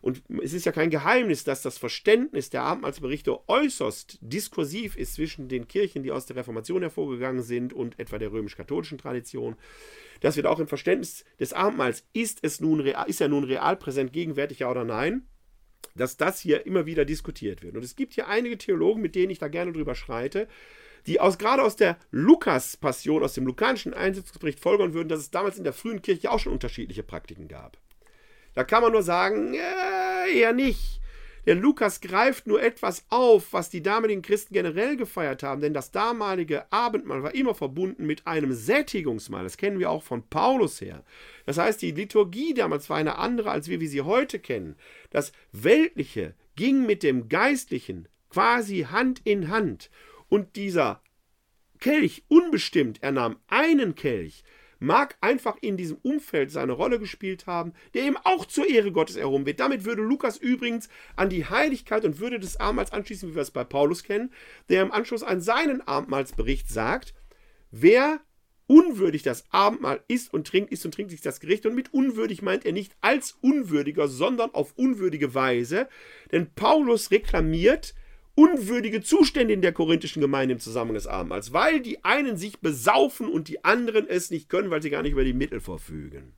Und 0.00 0.22
es 0.42 0.52
ist 0.52 0.64
ja 0.64 0.72
kein 0.72 0.90
Geheimnis, 0.90 1.44
dass 1.44 1.62
das 1.62 1.76
Verständnis 1.76 2.48
der 2.50 2.62
Abendmahlsberichte 2.62 3.48
äußerst 3.48 4.18
diskursiv 4.22 4.96
ist 4.96 5.14
zwischen 5.14 5.48
den 5.48 5.68
Kirchen, 5.68 6.02
die 6.02 6.10
aus 6.10 6.26
der 6.26 6.36
Reformation 6.36 6.82
hervorgegangen 6.82 7.42
sind, 7.42 7.72
und 7.72 7.98
etwa 7.98 8.18
der 8.18 8.32
römisch-katholischen 8.32 8.98
Tradition. 8.98 9.56
Das 10.20 10.36
wird 10.36 10.46
auch 10.46 10.58
im 10.58 10.68
Verständnis 10.68 11.24
des 11.38 11.52
Abendmahls, 11.52 12.04
ist 12.12 12.38
es 12.42 12.60
nun 12.60 12.80
real, 12.80 13.08
ist 13.08 13.20
er 13.20 13.28
nun 13.28 13.44
real 13.44 13.76
präsent, 13.76 14.12
gegenwärtig 14.12 14.60
ja 14.60 14.70
oder 14.70 14.84
nein, 14.84 15.26
dass 15.94 16.16
das 16.16 16.40
hier 16.40 16.66
immer 16.66 16.86
wieder 16.86 17.04
diskutiert 17.04 17.62
wird. 17.62 17.76
Und 17.76 17.84
es 17.84 17.96
gibt 17.96 18.14
hier 18.14 18.28
einige 18.28 18.56
Theologen, 18.56 19.02
mit 19.02 19.14
denen 19.14 19.30
ich 19.30 19.38
da 19.38 19.48
gerne 19.48 19.72
drüber 19.72 19.94
schreite, 19.94 20.48
die 21.06 21.20
aus, 21.20 21.38
gerade 21.38 21.62
aus 21.62 21.76
der 21.76 21.98
Lukas-Passion, 22.10 23.22
aus 23.22 23.34
dem 23.34 23.46
lukanischen 23.46 23.94
Einsetzungsbericht 23.94 24.60
folgern 24.60 24.94
würden, 24.94 25.08
dass 25.08 25.20
es 25.20 25.30
damals 25.30 25.58
in 25.58 25.64
der 25.64 25.72
frühen 25.72 26.02
Kirche 26.02 26.30
auch 26.30 26.38
schon 26.38 26.52
unterschiedliche 26.52 27.02
Praktiken 27.02 27.48
gab. 27.48 27.78
Da 28.54 28.64
kann 28.64 28.82
man 28.82 28.92
nur 28.92 29.02
sagen, 29.02 29.54
äh, 29.54 30.38
eher 30.38 30.52
nicht. 30.52 31.00
Denn 31.46 31.60
Lukas 31.60 32.00
greift 32.00 32.46
nur 32.46 32.62
etwas 32.62 33.06
auf, 33.08 33.52
was 33.52 33.70
die 33.70 33.82
damaligen 33.82 34.22
Christen 34.22 34.54
generell 34.54 34.96
gefeiert 34.96 35.42
haben, 35.42 35.60
denn 35.60 35.72
das 35.72 35.90
damalige 35.90 36.70
Abendmahl 36.70 37.22
war 37.22 37.34
immer 37.34 37.54
verbunden 37.54 38.06
mit 38.06 38.26
einem 38.26 38.52
Sättigungsmahl. 38.52 39.44
Das 39.44 39.56
kennen 39.56 39.78
wir 39.78 39.90
auch 39.90 40.02
von 40.02 40.28
Paulus 40.28 40.80
her. 40.80 41.02
Das 41.46 41.58
heißt, 41.58 41.80
die 41.80 41.92
Liturgie 41.92 42.54
damals 42.54 42.90
war 42.90 42.98
eine 42.98 43.18
andere, 43.18 43.50
als 43.50 43.68
wir 43.68 43.80
wie 43.80 43.86
sie 43.86 44.02
heute 44.02 44.38
kennen. 44.38 44.76
Das 45.10 45.32
Weltliche 45.52 46.34
ging 46.56 46.84
mit 46.84 47.02
dem 47.02 47.28
Geistlichen 47.28 48.06
quasi 48.28 48.86
Hand 48.90 49.22
in 49.24 49.48
Hand. 49.48 49.90
Und 50.28 50.56
dieser 50.56 51.02
Kelch, 51.80 52.24
unbestimmt, 52.28 53.02
er 53.02 53.12
nahm 53.12 53.36
einen 53.48 53.94
Kelch, 53.94 54.44
mag 54.80 55.16
einfach 55.20 55.56
in 55.60 55.76
diesem 55.76 55.98
Umfeld 56.02 56.50
seine 56.50 56.72
Rolle 56.72 56.98
gespielt 56.98 57.46
haben, 57.46 57.72
der 57.94 58.02
eben 58.02 58.16
auch 58.24 58.46
zur 58.46 58.68
Ehre 58.68 58.90
Gottes 58.90 59.16
erhoben 59.16 59.46
wird. 59.46 59.60
Damit 59.60 59.84
würde 59.84 60.02
Lukas 60.02 60.36
übrigens 60.36 60.88
an 61.14 61.28
die 61.28 61.44
Heiligkeit 61.44 62.04
und 62.04 62.18
Würde 62.18 62.40
des 62.40 62.58
Abendmahls 62.58 62.92
anschließen, 62.92 63.30
wie 63.30 63.34
wir 63.36 63.42
es 63.42 63.52
bei 63.52 63.62
Paulus 63.64 64.02
kennen, 64.02 64.32
der 64.68 64.82
im 64.82 64.90
Anschluss 64.90 65.22
an 65.22 65.40
seinen 65.40 65.86
Abendmahlsbericht 65.86 66.68
sagt, 66.68 67.14
wer 67.70 68.20
unwürdig 68.66 69.24
das 69.24 69.44
Abendmahl 69.50 70.02
isst 70.06 70.32
und 70.32 70.46
trinkt, 70.46 70.70
isst 70.70 70.84
und 70.84 70.94
trinkt 70.94 71.10
sich 71.10 71.20
das 71.20 71.40
Gericht. 71.40 71.66
Und 71.66 71.74
mit 71.74 71.92
unwürdig 71.92 72.40
meint 72.40 72.64
er 72.64 72.72
nicht 72.72 72.96
als 73.00 73.36
unwürdiger, 73.40 74.06
sondern 74.06 74.54
auf 74.54 74.74
unwürdige 74.76 75.34
Weise. 75.34 75.88
Denn 76.30 76.54
Paulus 76.54 77.10
reklamiert 77.10 77.94
unwürdige 78.34 79.02
Zustände 79.02 79.52
in 79.52 79.62
der 79.62 79.72
korinthischen 79.72 80.20
Gemeinde 80.20 80.54
im 80.54 80.60
Zusammenhang 80.60 80.94
des 80.94 81.06
Abendmahls, 81.06 81.52
weil 81.52 81.80
die 81.80 82.04
einen 82.04 82.36
sich 82.36 82.60
besaufen 82.60 83.28
und 83.28 83.48
die 83.48 83.64
anderen 83.64 84.08
es 84.08 84.30
nicht 84.30 84.48
können, 84.48 84.70
weil 84.70 84.82
sie 84.82 84.90
gar 84.90 85.02
nicht 85.02 85.12
über 85.12 85.24
die 85.24 85.32
Mittel 85.32 85.60
verfügen. 85.60 86.34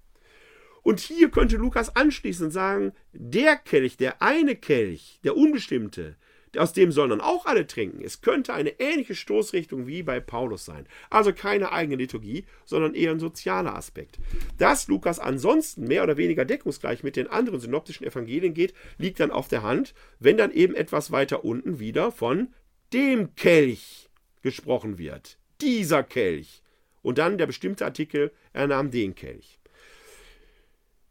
Und 0.82 0.99
hier 0.99 1.30
könnte 1.30 1.57
Lukas 1.57 1.95
anschließend 1.95 2.53
sagen, 2.53 2.93
der 3.12 3.57
Kelch, 3.57 3.97
der 3.97 4.20
eine 4.20 4.57
Kelch, 4.57 5.20
der 5.22 5.36
unbestimmte, 5.36 6.16
aus 6.57 6.73
dem 6.73 6.93
sollen 6.93 7.11
dann 7.11 7.21
auch 7.21 7.47
alle 7.47 7.67
trinken. 7.67 8.03
Es 8.05 8.21
könnte 8.21 8.53
eine 8.53 8.79
ähnliche 8.81 9.15
Stoßrichtung 9.15 9.87
wie 9.87 10.03
bei 10.03 10.21
Paulus 10.21 10.65
sein. 10.65 10.87
Also 11.11 11.33
keine 11.33 11.73
eigene 11.73 11.97
Liturgie, 11.97 12.45
sondern 12.65 12.95
eher 12.95 13.11
ein 13.11 13.21
sozialer 13.21 13.75
Aspekt. 13.75 14.19
Dass 14.59 14.89
Lukas 14.89 15.19
ansonsten 15.19 15.85
mehr 15.85 16.03
oder 16.03 16.17
weniger 16.17 16.45
deckungsgleich 16.45 17.03
mit 17.03 17.17
den 17.17 17.29
anderen 17.29 17.61
synoptischen 17.61 18.07
Evangelien 18.07 18.55
geht, 18.55 18.75
liegt 18.99 19.21
dann 19.21 19.31
auf 19.31 19.49
der 19.49 19.63
Hand, 19.63 19.95
wenn 20.19 20.37
dann 20.37 20.53
eben 20.53 20.75
etwas 20.75 21.11
weiter 21.11 21.45
unten 21.45 21.79
wieder 21.79 22.13
von 22.13 22.49
dem 22.93 23.35
Kelch 23.35 24.11
gesprochen 24.43 24.99
wird. 24.99 25.39
Dieser 25.61 26.03
Kelch. 26.03 26.63
Und 27.01 27.19
dann 27.19 27.39
der 27.39 27.47
bestimmte 27.47 27.85
Artikel, 27.85 28.31
er 28.53 28.67
nahm 28.67 28.91
den 28.91 29.15
Kelch. 29.15 29.59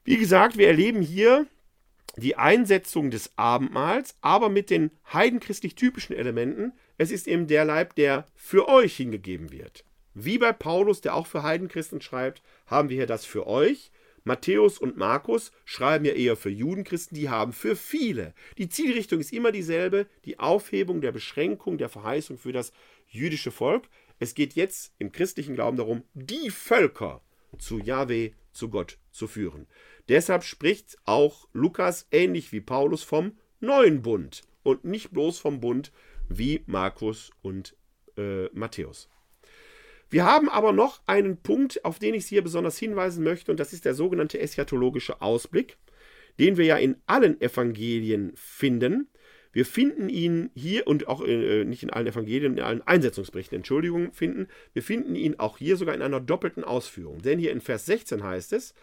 Wie 0.03 0.17
gesagt, 0.17 0.57
wir 0.57 0.67
erleben 0.67 1.01
hier 1.01 1.47
die 2.21 2.37
Einsetzung 2.37 3.11
des 3.11 3.31
Abendmahls, 3.37 4.15
aber 4.21 4.49
mit 4.49 4.69
den 4.69 4.91
heidenchristlich 5.11 5.75
typischen 5.75 6.15
Elementen. 6.15 6.73
Es 6.97 7.11
ist 7.11 7.27
eben 7.27 7.47
der 7.47 7.65
Leib, 7.65 7.95
der 7.95 8.25
für 8.35 8.67
euch 8.67 8.95
hingegeben 8.95 9.51
wird. 9.51 9.83
Wie 10.13 10.37
bei 10.37 10.53
Paulus, 10.53 11.01
der 11.01 11.15
auch 11.15 11.27
für 11.27 11.43
Heidenchristen 11.43 12.01
schreibt, 12.01 12.41
haben 12.67 12.89
wir 12.89 12.97
hier 12.97 13.07
das 13.07 13.25
für 13.25 13.47
euch. 13.47 13.91
Matthäus 14.23 14.77
und 14.77 14.97
Markus 14.97 15.51
schreiben 15.65 16.05
ja 16.05 16.13
eher 16.13 16.35
für 16.35 16.49
Judenchristen, 16.49 17.17
die 17.17 17.29
haben 17.29 17.53
für 17.53 17.75
viele. 17.75 18.33
Die 18.57 18.69
Zielrichtung 18.69 19.19
ist 19.19 19.33
immer 19.33 19.51
dieselbe, 19.51 20.05
die 20.25 20.37
Aufhebung 20.37 21.01
der 21.01 21.11
Beschränkung 21.11 21.77
der 21.77 21.89
Verheißung 21.89 22.37
für 22.37 22.51
das 22.51 22.71
jüdische 23.07 23.51
Volk. 23.51 23.85
Es 24.19 24.35
geht 24.35 24.53
jetzt 24.53 24.93
im 24.99 25.11
christlichen 25.11 25.55
Glauben 25.55 25.77
darum, 25.77 26.03
die 26.13 26.51
Völker 26.51 27.21
zu 27.57 27.79
Yahweh, 27.79 28.31
zu 28.51 28.69
Gott 28.69 28.99
zu 29.11 29.27
führen. 29.27 29.67
Deshalb 30.09 30.43
spricht 30.43 30.97
auch 31.05 31.47
Lukas 31.53 32.07
ähnlich 32.11 32.51
wie 32.51 32.61
Paulus 32.61 33.03
vom 33.03 33.37
neuen 33.59 34.01
Bund 34.01 34.41
und 34.63 34.85
nicht 34.85 35.11
bloß 35.11 35.39
vom 35.39 35.59
Bund 35.59 35.91
wie 36.29 36.63
Markus 36.65 37.31
und 37.41 37.75
äh, 38.17 38.45
Matthäus. 38.53 39.09
Wir 40.09 40.25
haben 40.25 40.49
aber 40.49 40.73
noch 40.73 41.01
einen 41.05 41.37
Punkt, 41.37 41.85
auf 41.85 41.97
den 41.97 42.13
ich 42.13 42.25
Sie 42.25 42.35
hier 42.35 42.43
besonders 42.43 42.77
hinweisen 42.77 43.23
möchte, 43.23 43.49
und 43.49 43.59
das 43.59 43.71
ist 43.71 43.85
der 43.85 43.93
sogenannte 43.93 44.39
eschatologische 44.39 45.21
Ausblick, 45.21 45.77
den 46.37 46.57
wir 46.57 46.65
ja 46.65 46.77
in 46.77 46.97
allen 47.05 47.39
Evangelien 47.39 48.33
finden. 48.35 49.07
Wir 49.53 49.65
finden 49.65 50.09
ihn 50.09 50.49
hier 50.53 50.87
und 50.87 51.07
auch 51.07 51.25
äh, 51.25 51.63
nicht 51.65 51.83
in 51.83 51.89
allen 51.89 52.07
Evangelien, 52.07 52.57
in 52.57 52.63
allen 52.63 52.81
Einsetzungsberichten, 52.81 53.57
Entschuldigung, 53.57 54.11
finden. 54.11 54.47
Wir 54.73 54.83
finden 54.83 55.15
ihn 55.15 55.39
auch 55.39 55.57
hier 55.57 55.77
sogar 55.77 55.95
in 55.95 56.01
einer 56.01 56.19
doppelten 56.19 56.63
Ausführung. 56.63 57.21
Denn 57.21 57.39
hier 57.39 57.51
in 57.51 57.61
Vers 57.61 57.85
16 57.85 58.23
heißt 58.23 58.53
es, 58.53 58.73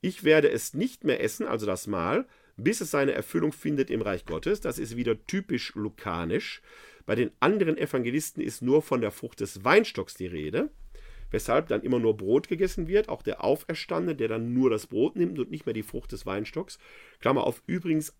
ich 0.00 0.24
werde 0.24 0.50
es 0.50 0.74
nicht 0.74 1.04
mehr 1.04 1.22
essen, 1.22 1.46
also 1.46 1.66
das 1.66 1.86
Mahl, 1.86 2.26
bis 2.56 2.80
es 2.80 2.90
seine 2.90 3.12
Erfüllung 3.12 3.52
findet 3.52 3.90
im 3.90 4.02
Reich 4.02 4.24
Gottes. 4.24 4.60
Das 4.60 4.78
ist 4.78 4.96
wieder 4.96 5.26
typisch 5.26 5.74
lukanisch. 5.74 6.62
Bei 7.04 7.14
den 7.14 7.30
anderen 7.40 7.76
Evangelisten 7.76 8.42
ist 8.42 8.62
nur 8.62 8.82
von 8.82 9.00
der 9.00 9.10
Frucht 9.10 9.40
des 9.40 9.64
Weinstocks 9.64 10.14
die 10.14 10.26
Rede, 10.26 10.70
weshalb 11.30 11.68
dann 11.68 11.82
immer 11.82 11.98
nur 11.98 12.16
Brot 12.16 12.48
gegessen 12.48 12.88
wird. 12.88 13.08
Auch 13.08 13.22
der 13.22 13.44
Auferstandene, 13.44 14.16
der 14.16 14.28
dann 14.28 14.52
nur 14.52 14.70
das 14.70 14.86
Brot 14.86 15.16
nimmt 15.16 15.38
und 15.38 15.50
nicht 15.50 15.66
mehr 15.66 15.74
die 15.74 15.82
Frucht 15.82 16.12
des 16.12 16.26
Weinstocks. 16.26 16.78
Klammer 17.20 17.44
auf, 17.44 17.62
übrigens 17.66 18.14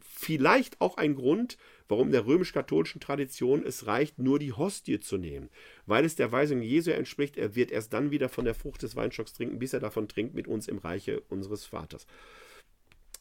vielleicht 0.00 0.80
auch 0.80 0.96
ein 0.96 1.14
Grund, 1.14 1.56
warum 1.90 2.10
der 2.12 2.26
römisch-katholischen 2.26 3.00
Tradition 3.00 3.64
es 3.64 3.86
reicht, 3.86 4.18
nur 4.18 4.38
die 4.38 4.52
Hostie 4.52 5.00
zu 5.00 5.18
nehmen, 5.18 5.50
weil 5.86 6.04
es 6.04 6.16
der 6.16 6.32
Weisung 6.32 6.62
Jesu 6.62 6.90
entspricht, 6.90 7.36
er 7.36 7.54
wird 7.54 7.70
erst 7.70 7.92
dann 7.92 8.10
wieder 8.10 8.28
von 8.28 8.44
der 8.44 8.54
Frucht 8.54 8.82
des 8.82 8.96
Weinstocks 8.96 9.32
trinken, 9.32 9.58
bis 9.58 9.72
er 9.72 9.80
davon 9.80 10.08
trinkt 10.08 10.34
mit 10.34 10.46
uns 10.46 10.68
im 10.68 10.78
Reiche 10.78 11.20
unseres 11.28 11.66
Vaters. 11.66 12.06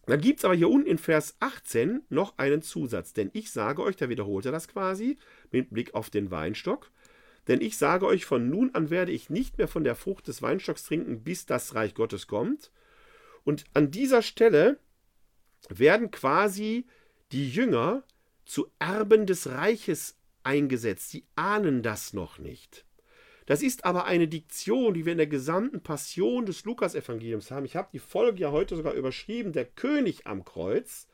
Dann 0.05 0.21
gibt 0.21 0.39
es 0.39 0.45
aber 0.45 0.55
hier 0.55 0.69
unten 0.69 0.87
in 0.87 0.97
Vers 0.97 1.35
18 1.39 2.01
noch 2.09 2.37
einen 2.37 2.61
Zusatz, 2.61 3.13
denn 3.13 3.29
ich 3.33 3.51
sage 3.51 3.83
euch, 3.83 3.95
da 3.95 4.09
wiederholt 4.09 4.45
er 4.45 4.51
das 4.51 4.67
quasi 4.67 5.17
mit 5.51 5.69
Blick 5.71 5.93
auf 5.93 6.09
den 6.09 6.31
Weinstock, 6.31 6.89
denn 7.47 7.61
ich 7.61 7.77
sage 7.77 8.05
euch, 8.05 8.25
von 8.25 8.49
nun 8.49 8.73
an 8.75 8.91
werde 8.91 9.11
ich 9.11 9.29
nicht 9.29 9.57
mehr 9.57 9.67
von 9.67 9.83
der 9.83 9.95
Frucht 9.95 10.27
des 10.27 10.41
Weinstocks 10.41 10.83
trinken, 10.83 11.23
bis 11.23 11.45
das 11.47 11.73
Reich 11.73 11.95
Gottes 11.95 12.27
kommt. 12.27 12.71
Und 13.43 13.63
an 13.73 13.89
dieser 13.89 14.21
Stelle 14.21 14.79
werden 15.69 16.11
quasi 16.11 16.85
die 17.31 17.49
Jünger 17.49 18.03
zu 18.49 18.71
Erben 18.79 19.27
des 19.27 19.47
Reiches 19.47 20.17
eingesetzt. 20.43 21.11
Sie 21.11 21.25
ahnen 21.35 21.83
das 21.83 22.13
noch 22.13 22.39
nicht. 22.39 22.83
Das 23.45 23.61
ist 23.61 23.85
aber 23.85 24.05
eine 24.05 24.27
Diktion, 24.27 24.95
die 24.95 25.05
wir 25.05 25.11
in 25.11 25.19
der 25.19 25.27
gesamten 25.27 25.81
Passion 25.81 26.47
des 26.47 26.65
Lukasevangeliums 26.65 27.51
haben. 27.51 27.65
Ich 27.65 27.75
habe 27.75 27.89
die 27.93 27.99
Folge 27.99 28.41
ja 28.41 28.51
heute 28.51 28.75
sogar 28.75 28.93
überschrieben, 28.93 29.53
der 29.53 29.65
König 29.65 30.25
am 30.25 30.45
Kreuz. 30.45 31.07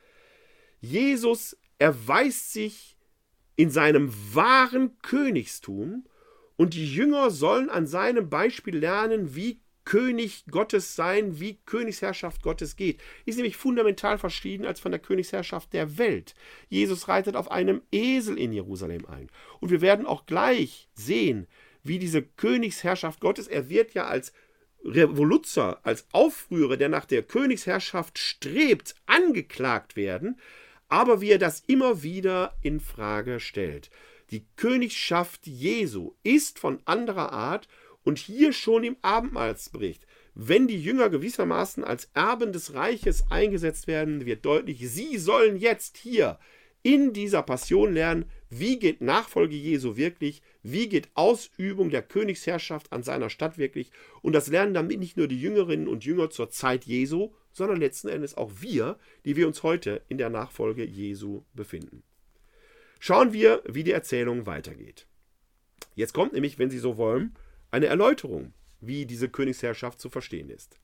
Jesus 0.80 1.58
erweist 1.78 2.54
sich 2.54 2.98
in 3.58 3.70
seinem 3.70 4.14
wahren 4.34 4.98
Königstum 5.02 6.06
und 6.56 6.74
die 6.74 6.94
Jünger 6.94 7.32
sollen 7.32 7.70
an 7.70 7.86
seinem 7.86 8.30
Beispiel 8.30 8.78
lernen, 8.78 9.36
wie 9.36 9.62
König 9.86 10.46
Gottes 10.50 10.96
sein, 10.96 11.40
wie 11.40 11.60
Königsherrschaft 11.66 12.42
Gottes 12.42 12.76
geht. 12.76 13.00
Ist 13.26 13.36
nämlich 13.36 13.56
fundamental 13.56 14.18
verschieden 14.18 14.66
als 14.66 14.80
von 14.80 14.92
der 14.92 15.00
Königsherrschaft 15.00 15.74
der 15.74 15.98
Welt. 15.98 16.36
Jesus 16.68 17.08
reitet 17.08 17.36
auf 17.36 17.52
einem 17.52 17.82
Esel 17.92 18.38
in 18.38 18.52
Jerusalem 18.52 19.06
ein. 19.06 19.30
Und 19.60 19.70
wir 19.70 19.82
werden 19.82 20.06
auch 20.06 20.26
gleich 20.26 20.90
sehen, 20.96 21.48
wie 21.84 22.00
diese 22.00 22.24
Königsherrschaft 22.24 23.22
Gottes, 23.22 23.48
er 23.48 23.70
wird 23.70 23.94
ja 23.94 24.08
als 24.08 24.34
Revoluzer, 24.84 25.80
als 25.84 26.08
Aufrührer, 26.12 26.78
der 26.78 26.90
nach 26.90 27.06
der 27.06 27.24
Königsherrschaft 27.24 28.20
strebt, 28.20 28.96
angeklagt 29.06 29.96
werden, 29.96 30.40
aber 30.90 31.22
wie 31.22 31.32
er 31.32 31.40
das 31.40 31.64
immer 31.66 32.04
wieder 32.04 32.56
in 32.62 32.80
Frage 32.80 33.40
stellt. 33.40 33.90
Die 34.32 34.46
Königschaft 34.56 35.46
Jesu 35.46 36.14
ist 36.24 36.60
von 36.60 36.80
anderer 36.86 37.32
Art 37.32 37.68
und 38.06 38.18
hier 38.18 38.54
schon 38.54 38.86
im 38.86 38.96
Abendmahlsbericht, 39.02 40.08
wenn 40.34 40.68
die 40.68 40.82
Jünger 40.82 41.10
gewissermaßen 41.10 41.84
als 41.84 42.10
Erben 42.14 42.54
des 42.54 42.74
Reiches 42.74 43.26
eingesetzt 43.30 43.88
werden, 43.88 44.26
wird 44.26 44.46
deutlich, 44.46 44.90
sie 44.90 45.18
sollen 45.18 45.58
jetzt 45.58 45.98
hier 45.98 46.40
in 46.84 47.14
dieser 47.14 47.42
Passion 47.42 47.94
lernen, 47.94 48.26
wie 48.50 48.78
geht 48.78 49.02
Nachfolge 49.02 49.56
Jesu 49.56 49.98
wirklich, 49.98 50.44
wie 50.62 50.88
geht 50.88 51.10
Ausübung 51.16 51.90
der 51.90 52.04
Königsherrschaft 52.04 52.94
an 52.94 53.02
seiner 53.02 53.32
Stadt 53.32 53.58
wirklich. 53.58 53.92
Und 54.22 54.34
das 54.34 54.48
lernen 54.48 54.76
damit 54.76 55.00
nicht 55.00 55.18
nur 55.18 55.28
die 55.28 55.42
Jüngerinnen 55.42 55.88
und 55.88 56.06
Jünger 56.06 56.30
zur 56.30 56.52
Zeit 56.52 56.86
Jesu, 56.86 57.32
sondern 57.52 57.80
letzten 57.80 58.10
Endes 58.10 58.38
auch 58.38 58.52
wir, 58.60 59.00
die 59.26 59.36
wir 59.36 59.48
uns 59.48 59.64
heute 59.64 60.04
in 60.10 60.20
der 60.20 60.30
Nachfolge 60.30 60.86
Jesu 60.86 61.42
befinden. 61.54 62.04
Schauen 63.00 63.34
wir, 63.34 63.64
wie 63.66 63.84
die 63.84 63.92
Erzählung 63.92 64.46
weitergeht. 64.46 65.08
Jetzt 65.96 66.14
kommt 66.14 66.34
nämlich, 66.34 66.60
wenn 66.60 66.70
Sie 66.70 66.80
so 66.80 66.98
wollen, 66.98 67.34
eine 67.76 67.88
Erläuterung, 67.88 68.54
wie 68.80 69.06
diese 69.06 69.28
Königsherrschaft 69.28 70.00
zu 70.00 70.10
verstehen 70.10 70.50
ist. 70.50 70.80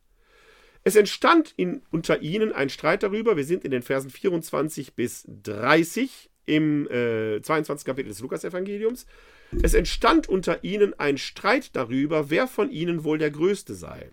Es 0.84 0.96
entstand 0.96 1.54
in, 1.56 1.84
unter 1.92 2.22
ihnen 2.22 2.52
ein 2.52 2.70
Streit 2.70 3.04
darüber, 3.04 3.38
wir 3.38 3.46
sind 3.46 3.64
in 3.64 3.72
den 3.72 3.82
Versen 3.82 4.10
24 4.10 4.94
bis 4.94 5.26
30 5.28 6.30
im 6.46 6.90
äh, 6.90 7.42
22. 7.42 7.86
Kapitel 7.86 8.10
des 8.10 8.20
Lukasevangeliums. 8.20 9.06
Es 9.62 9.74
entstand 9.74 10.28
unter 10.28 10.64
ihnen 10.64 10.94
ein 11.00 11.18
Streit 11.18 11.76
darüber, 11.76 12.30
wer 12.30 12.48
von 12.48 12.70
ihnen 12.72 13.04
wohl 13.04 13.20
der 13.20 13.32
Größte 13.32 13.74
sei. 13.74 14.12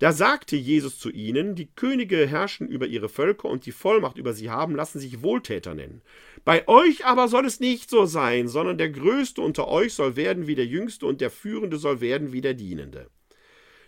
Da 0.00 0.12
sagte 0.12 0.56
Jesus 0.56 0.98
zu 0.98 1.10
ihnen, 1.10 1.54
die 1.54 1.66
Könige 1.66 2.26
herrschen 2.26 2.66
über 2.66 2.86
ihre 2.86 3.10
Völker 3.10 3.50
und 3.50 3.66
die 3.66 3.70
Vollmacht 3.70 4.16
über 4.16 4.32
sie 4.32 4.48
haben, 4.48 4.74
lassen 4.74 4.98
sich 4.98 5.22
Wohltäter 5.22 5.74
nennen. 5.74 6.00
Bei 6.42 6.66
euch 6.68 7.04
aber 7.04 7.28
soll 7.28 7.44
es 7.44 7.60
nicht 7.60 7.90
so 7.90 8.06
sein, 8.06 8.48
sondern 8.48 8.78
der 8.78 8.88
Größte 8.88 9.42
unter 9.42 9.68
euch 9.68 9.92
soll 9.92 10.16
werden 10.16 10.46
wie 10.46 10.54
der 10.54 10.64
Jüngste 10.64 11.04
und 11.04 11.20
der 11.20 11.30
Führende 11.30 11.76
soll 11.76 12.00
werden 12.00 12.32
wie 12.32 12.40
der 12.40 12.54
Dienende. 12.54 13.10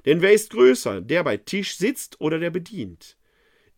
Denn 0.05 0.21
wer 0.21 0.35
ist 0.35 0.51
größer, 0.51 1.01
der 1.01 1.25
bei 1.25 1.39
Tisch 1.39 1.79
sitzt 1.79 2.21
oder 2.21 2.39
der 2.39 2.51
bedient? 2.51 3.17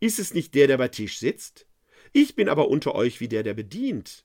Ist 0.01 0.19
es 0.19 0.35
nicht 0.35 0.57
der, 0.57 0.67
der 0.67 0.79
bei 0.79 0.89
Tisch 0.89 1.21
sitzt? 1.21 1.69
Ich 2.13 2.35
bin 2.35 2.49
aber 2.49 2.69
unter 2.69 2.97
euch 2.97 3.21
wie 3.21 3.29
der, 3.29 3.45
der 3.45 3.55
bedient. 3.55 4.25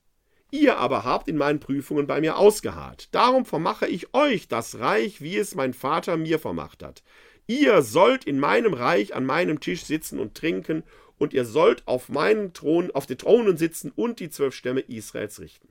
Ihr 0.50 0.78
aber 0.78 1.04
habt 1.04 1.28
in 1.28 1.36
meinen 1.36 1.60
Prüfungen 1.60 2.08
bei 2.08 2.20
mir 2.20 2.36
ausgeharrt. 2.36 3.08
Darum 3.12 3.44
vermache 3.44 3.86
ich 3.86 4.14
euch 4.14 4.48
das 4.48 4.80
Reich, 4.80 5.20
wie 5.20 5.36
es 5.36 5.54
mein 5.54 5.74
Vater 5.74 6.16
mir 6.16 6.40
vermacht 6.40 6.82
hat. 6.82 7.04
Ihr 7.50 7.82
sollt 7.82 8.26
in 8.26 8.38
meinem 8.38 8.74
Reich 8.74 9.12
an 9.12 9.26
meinem 9.26 9.58
Tisch 9.58 9.82
sitzen 9.82 10.20
und 10.20 10.36
trinken, 10.36 10.84
und 11.18 11.34
ihr 11.34 11.44
sollt 11.44 11.82
auf 11.88 12.08
meinen 12.08 12.52
Thron, 12.52 12.92
auf 12.92 13.06
den 13.06 13.18
Thronen 13.18 13.56
sitzen 13.56 13.90
und 13.96 14.20
die 14.20 14.30
zwölf 14.30 14.54
Stämme 14.54 14.82
Israels 14.82 15.40
richten. 15.40 15.66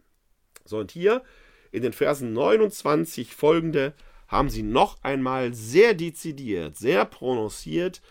So, 0.65 0.80
und 0.80 0.91
hier 0.91 1.23
in 1.71 1.82
den 1.82 1.93
Versen 1.93 2.34
29 2.34 3.34
folgende 3.34 3.93
haben 4.27 4.49
sie 4.49 4.61
noch 4.61 5.01
einmal 5.03 5.53
sehr 5.53 5.93
dezidiert, 5.93 6.75
sehr 6.75 7.05
prononciert 7.05 8.01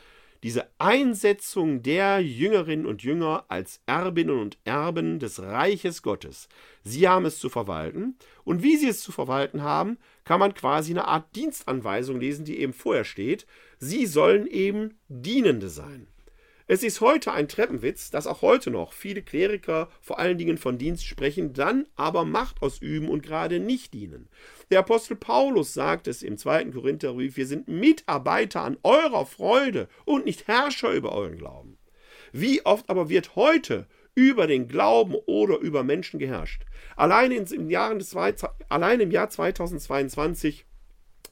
diese 0.43 0.69
Einsetzung 0.79 1.83
der 1.83 2.21
Jüngerinnen 2.21 2.87
und 2.87 3.03
Jünger 3.03 3.45
als 3.49 3.81
Erbinnen 3.87 4.39
und 4.39 4.59
Erben 4.65 5.19
des 5.19 5.43
Reiches 5.43 6.03
Gottes. 6.03 6.49
Sie 6.85 7.09
haben 7.09 7.25
es 7.25 7.39
zu 7.39 7.49
verwalten 7.49 8.17
und 8.45 8.63
wie 8.63 8.77
sie 8.77 8.89
es 8.89 9.03
zu 9.03 9.13
verwalten 9.13 9.63
haben, 9.63 9.99
kann 10.25 10.41
man 10.41 10.55
quasi 10.55 10.93
eine 10.93 11.09
Art 11.09 11.35
Dienstanweisung 11.35 12.21
lesen, 12.21 12.45
die 12.45 12.59
eben 12.59 12.73
vorher 12.73 13.05
steht. 13.05 13.47
Sie 13.79 14.07
sollen 14.07 14.47
eben 14.47 14.99
Dienende 15.09 15.69
sein. 15.69 16.07
Es 16.71 16.83
ist 16.83 17.01
heute 17.01 17.33
ein 17.33 17.49
Treppenwitz, 17.49 18.11
dass 18.11 18.27
auch 18.27 18.43
heute 18.43 18.71
noch 18.71 18.93
viele 18.93 19.23
Kleriker 19.23 19.89
vor 20.03 20.19
allen 20.19 20.37
Dingen 20.37 20.59
von 20.59 20.77
Dienst 20.77 21.07
sprechen, 21.07 21.55
dann 21.55 21.87
aber 21.97 22.27
Macht 22.27 22.61
ausüben 22.61 23.09
und 23.09 23.23
gerade 23.23 23.59
nicht 23.59 23.95
dienen. 23.95 24.29
Der 24.71 24.81
Apostel 24.81 25.17
Paulus 25.17 25.73
sagt 25.73 26.07
es 26.09 26.23
im 26.23 26.37
zweiten 26.37 26.75
Korintherbrief, 26.75 27.39
wir 27.39 27.47
sind 27.47 27.69
Mitarbeiter 27.69 28.61
an 28.61 28.77
eurer 28.83 29.25
Freude 29.25 29.89
und 30.05 30.27
nicht 30.27 30.47
Herrscher 30.47 30.93
über 30.93 31.13
euren 31.13 31.39
Glauben. 31.39 31.79
Wie 32.33 32.61
oft 32.67 32.91
aber 32.91 33.09
wird 33.09 33.35
heute 33.35 33.87
über 34.15 34.47
den 34.47 34.69
Glauben 34.69 35.15
oder 35.25 35.61
über 35.61 35.85
Menschen 35.85 36.19
geherrscht? 36.21 36.67
Allein, 36.97 37.33
im, 37.33 37.71
Jahr 37.71 37.97
allein 38.69 39.01
im 39.01 39.11
Jahr 39.11 39.31
2022 39.31 40.67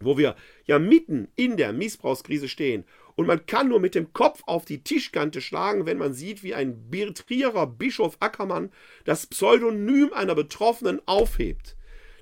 wo 0.01 0.19
wir 0.19 0.37
ja 0.65 0.79
mitten 0.79 1.29
in 1.37 1.57
der 1.57 1.73
Missbrauchskrise 1.73 2.49
stehen 2.49 2.85
Und 3.17 3.27
man 3.27 3.47
kann 3.47 3.69
nur 3.69 3.81
mit 3.81 3.95
dem 3.95 4.13
Kopf 4.13 4.43
auf 4.47 4.67
die 4.67 4.85
Tischkante 4.85 5.41
schlagen, 5.41 5.87
wenn 5.87 5.99
man 5.99 6.13
sieht, 6.13 6.43
wie 6.43 6.55
ein 6.55 6.91
Trierer 7.15 7.67
Bischof 7.67 8.19
Ackermann 8.21 8.71
das 9.05 9.27
Pseudonym 9.27 10.13
einer 10.13 10.35
Betroffenen 10.35 11.01
aufhebt. 11.07 11.77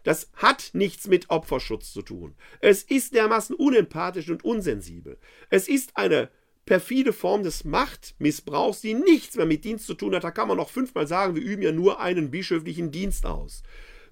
Das 0.05 0.30
hat 0.34 0.70
nichts 0.72 1.09
mit 1.09 1.30
Opferschutz 1.30 1.92
zu 1.92 2.03
tun. 2.03 2.34
Es 2.61 2.82
ist 2.82 3.14
dermaßen 3.14 3.57
unempathisch 3.57 4.30
und 4.30 4.45
unsensibel. 4.45 5.18
Es 5.51 5.66
ist 5.66 5.97
eine 5.97 6.30
perfide 6.66 7.12
Form 7.12 7.42
des 7.42 7.64
Machtmissbrauchs, 7.64 8.80
die 8.80 8.95
nichts 8.95 9.36
mehr 9.36 9.47
mit 9.47 9.64
Dienst 9.64 9.86
zu 9.86 9.95
tun 9.95 10.14
hat. 10.14 10.24
Da 10.24 10.30
kann 10.30 10.49
man 10.49 10.59
noch 10.59 10.70
fünfmal 10.70 11.07
sagen, 11.07 11.34
wir 11.34 11.42
üben 11.42 11.62
ja 11.62 11.72
nur 11.72 12.01
einen 12.01 12.30
bischöflichen 12.30 12.90
Dienst 12.90 13.26
aus. 13.26 13.62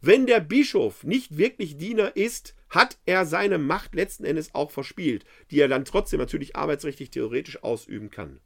Wenn 0.04 0.26
der 0.26 0.40
Bischof 0.40 1.04
nicht 1.04 1.38
wirklich 1.38 1.76
Diener 1.76 2.16
ist, 2.16 2.56
hat 2.68 2.98
er 3.06 3.24
seine 3.24 3.58
Macht 3.58 3.94
letzten 3.94 4.24
Endes 4.24 4.52
auch 4.52 4.72
verspielt, 4.72 5.24
die 5.52 5.60
er 5.60 5.68
dann 5.68 5.84
trotzdem 5.84 6.18
natürlich 6.18 6.56
arbeitsrechtlich 6.56 7.10
theoretisch 7.10 7.62
ausüben 7.62 8.10
kann. 8.10 8.40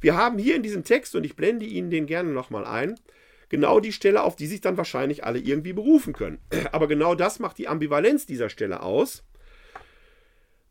Wir 0.00 0.16
haben 0.16 0.36
hier 0.36 0.56
in 0.56 0.64
diesem 0.64 0.82
Text, 0.82 1.14
und 1.14 1.22
ich 1.22 1.36
blende 1.36 1.64
Ihnen 1.64 1.90
den 1.90 2.06
gerne 2.06 2.32
nochmal 2.32 2.64
ein, 2.64 2.98
genau 3.50 3.78
die 3.78 3.92
Stelle, 3.92 4.24
auf 4.24 4.34
die 4.34 4.48
sich 4.48 4.62
dann 4.62 4.76
wahrscheinlich 4.76 5.22
alle 5.22 5.38
irgendwie 5.38 5.72
berufen 5.72 6.12
können. 6.12 6.38
Aber 6.72 6.88
genau 6.88 7.14
das 7.14 7.38
macht 7.38 7.58
die 7.58 7.68
Ambivalenz 7.68 8.26
dieser 8.26 8.48
Stelle 8.48 8.82
aus. 8.82 9.22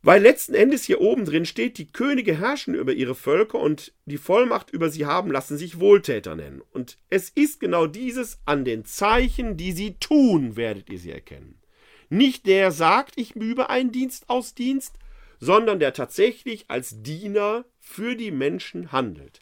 Weil 0.02 0.22
letzten 0.22 0.54
Endes 0.54 0.84
hier 0.84 1.02
oben 1.02 1.26
drin 1.26 1.44
steht, 1.44 1.76
die 1.76 1.92
Könige 1.92 2.38
herrschen 2.38 2.74
über 2.74 2.92
ihre 2.92 3.14
Völker 3.14 3.58
und 3.58 3.92
die 4.06 4.16
Vollmacht 4.16 4.70
über 4.70 4.88
sie 4.88 5.04
haben, 5.04 5.30
lassen 5.30 5.58
sich 5.58 5.78
Wohltäter 5.78 6.36
nennen. 6.36 6.62
Und 6.72 6.96
es 7.10 7.28
ist 7.28 7.60
genau 7.60 7.86
dieses, 7.86 8.38
an 8.46 8.64
den 8.64 8.86
Zeichen, 8.86 9.58
die 9.58 9.72
sie 9.72 9.96
tun, 9.98 10.56
werdet 10.56 10.88
ihr 10.88 10.98
sie 10.98 11.10
erkennen. 11.10 11.60
Nicht 12.08 12.46
der 12.46 12.72
sagt, 12.72 13.12
ich 13.16 13.36
übe 13.36 13.68
einen 13.68 13.92
Dienst 13.92 14.30
aus 14.30 14.54
Dienst, 14.54 14.94
sondern 15.38 15.78
der 15.80 15.92
tatsächlich 15.92 16.64
als 16.68 17.02
Diener 17.02 17.66
für 17.78 18.16
die 18.16 18.30
Menschen 18.30 18.92
handelt. 18.92 19.40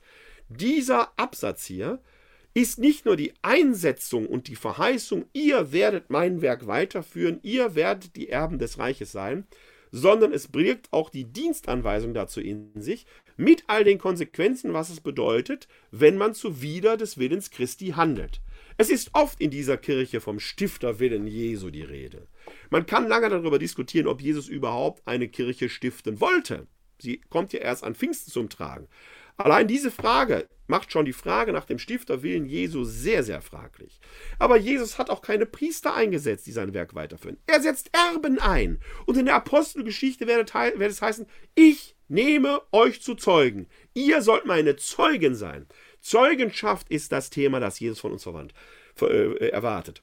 Dieser 0.49 1.13
Absatz 1.19 1.67
hier 1.67 2.01
ist 2.53 2.79
nicht 2.79 3.05
nur 3.05 3.17
die 3.17 3.33
Einsetzung 3.43 4.27
und 4.27 4.49
die 4.49 4.57
Verheißung, 4.57 5.27
ihr 5.33 5.71
werdet 5.71 6.11
mein 6.11 6.43
Werk 6.43 6.67
weiterführen, 6.67 7.39
ihr 7.43 7.75
werdet 7.75 8.17
die 8.17 8.29
Erben 8.29 8.59
des 8.59 8.79
Reiches 8.79 9.13
sein, 9.13 9.47
sondern 9.91 10.33
es 10.33 10.49
birgt 10.49 10.89
auch 10.93 11.11
die 11.11 11.25
Dienstanweisung 11.25 12.15
dazu 12.15 12.41
in 12.41 12.71
sich, 12.81 13.07
mit 13.37 13.65
all 13.69 13.85
den 13.85 13.99
Konsequenzen, 13.99 14.73
was 14.73 14.91
es 14.91 15.01
bedeutet, 15.01 15.69
wenn 15.91 16.17
man 16.17 16.35
zuwider 16.35 16.97
des 16.97 17.19
Willens 17.19 17.51
Christi 17.51 17.89
handelt. 17.91 18.41
Es 18.77 18.91
ist 18.91 19.11
oft 19.13 19.41
in 19.41 19.51
dieser 19.51 19.77
Kirche 19.77 20.21
vom 20.21 20.39
Stifterwillen 20.41 21.27
Jesu 21.27 21.71
die 21.71 21.83
Rede. 21.83 22.27
Man 22.71 22.87
kann 22.87 23.09
lange 23.09 23.29
darüber 23.29 23.59
diskutieren, 23.59 24.07
ob 24.07 24.21
Jesus 24.21 24.49
überhaupt 24.49 25.07
eine 25.07 25.29
Kirche 25.29 25.69
stiften 25.69 26.21
wollte. 26.21 26.67
Sie 27.01 27.21
kommt 27.29 27.53
ja 27.53 27.61
erst 27.61 27.85
an 27.85 27.95
Pfingsten 27.95 28.33
zum 28.33 28.49
Tragen. 28.49 28.89
Allein 29.37 29.69
diese 29.69 29.91
Frage 29.91 30.49
macht 30.69 30.93
schon 30.93 31.05
die 31.05 31.13
Frage 31.13 31.53
nach 31.53 31.65
dem 31.65 31.79
Stifterwillen 31.79 32.47
Jesu 32.47 32.85
sehr, 32.85 33.25
sehr 33.25 33.41
fraglich. 33.41 34.01
Aber 34.39 34.57
Jesus 34.57 34.99
hat 34.99 35.11
auch 35.11 35.23
keine 35.23 35.47
Priester 35.47 35.95
eingesetzt, 35.95 36.47
die 36.47 36.53
sein 36.53 36.75
Werk 36.75 36.95
weiterführen. 36.95 37.39
Er 37.47 37.61
setzt 37.61 37.91
Erben 37.93 38.39
ein. 38.39 38.79
Und 39.07 39.17
in 39.17 39.27
der 39.27 39.35
Apostelgeschichte 39.35 40.27
wird 40.27 40.55
es 40.55 41.03
heißen, 41.03 41.27
ich 41.55 41.97
nehme 42.09 42.63
euch 42.73 43.03
zu 43.03 43.15
Zeugen. 43.15 43.69
Ihr 43.95 44.23
sollt 44.23 44.47
meine 44.47 44.77
Zeugen 44.77 45.35
sein. 45.35 45.67
Zeugenschaft 46.01 46.89
ist 46.91 47.13
das 47.13 47.31
Thema, 47.31 47.61
das 47.61 47.81
Jesus 47.81 48.01
von 48.01 48.13
uns 48.13 48.27
äh, 48.27 49.49
erwartet 49.49 50.03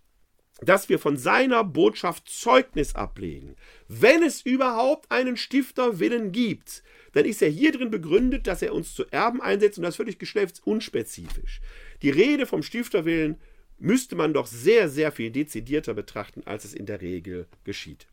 dass 0.61 0.87
wir 0.87 0.99
von 0.99 1.17
seiner 1.17 1.63
Botschaft 1.63 2.29
Zeugnis 2.29 2.95
ablegen. 2.95 3.55
Wenn 3.87 4.23
es 4.23 4.41
überhaupt 4.41 5.11
einen 5.11 5.37
Stifterwillen 5.37 6.31
gibt, 6.31 6.83
dann 7.11 7.25
ist 7.25 7.41
er 7.41 7.49
hier 7.49 7.71
drin 7.71 7.91
begründet, 7.91 8.47
dass 8.47 8.61
er 8.61 8.73
uns 8.73 8.93
zu 8.93 9.05
Erben 9.11 9.41
einsetzt 9.41 9.77
und 9.77 9.83
das 9.83 9.97
völlig 9.97 10.17
geschlechtsunspezifisch. 10.17 11.61
Die 12.01 12.09
Rede 12.09 12.45
vom 12.45 12.63
Stifterwillen 12.63 13.37
müsste 13.77 14.15
man 14.15 14.33
doch 14.33 14.47
sehr, 14.47 14.89
sehr 14.89 15.11
viel 15.11 15.31
dezidierter 15.31 15.93
betrachten, 15.93 16.43
als 16.45 16.63
es 16.63 16.73
in 16.73 16.85
der 16.85 17.01
Regel 17.01 17.47
geschieht. 17.65 18.07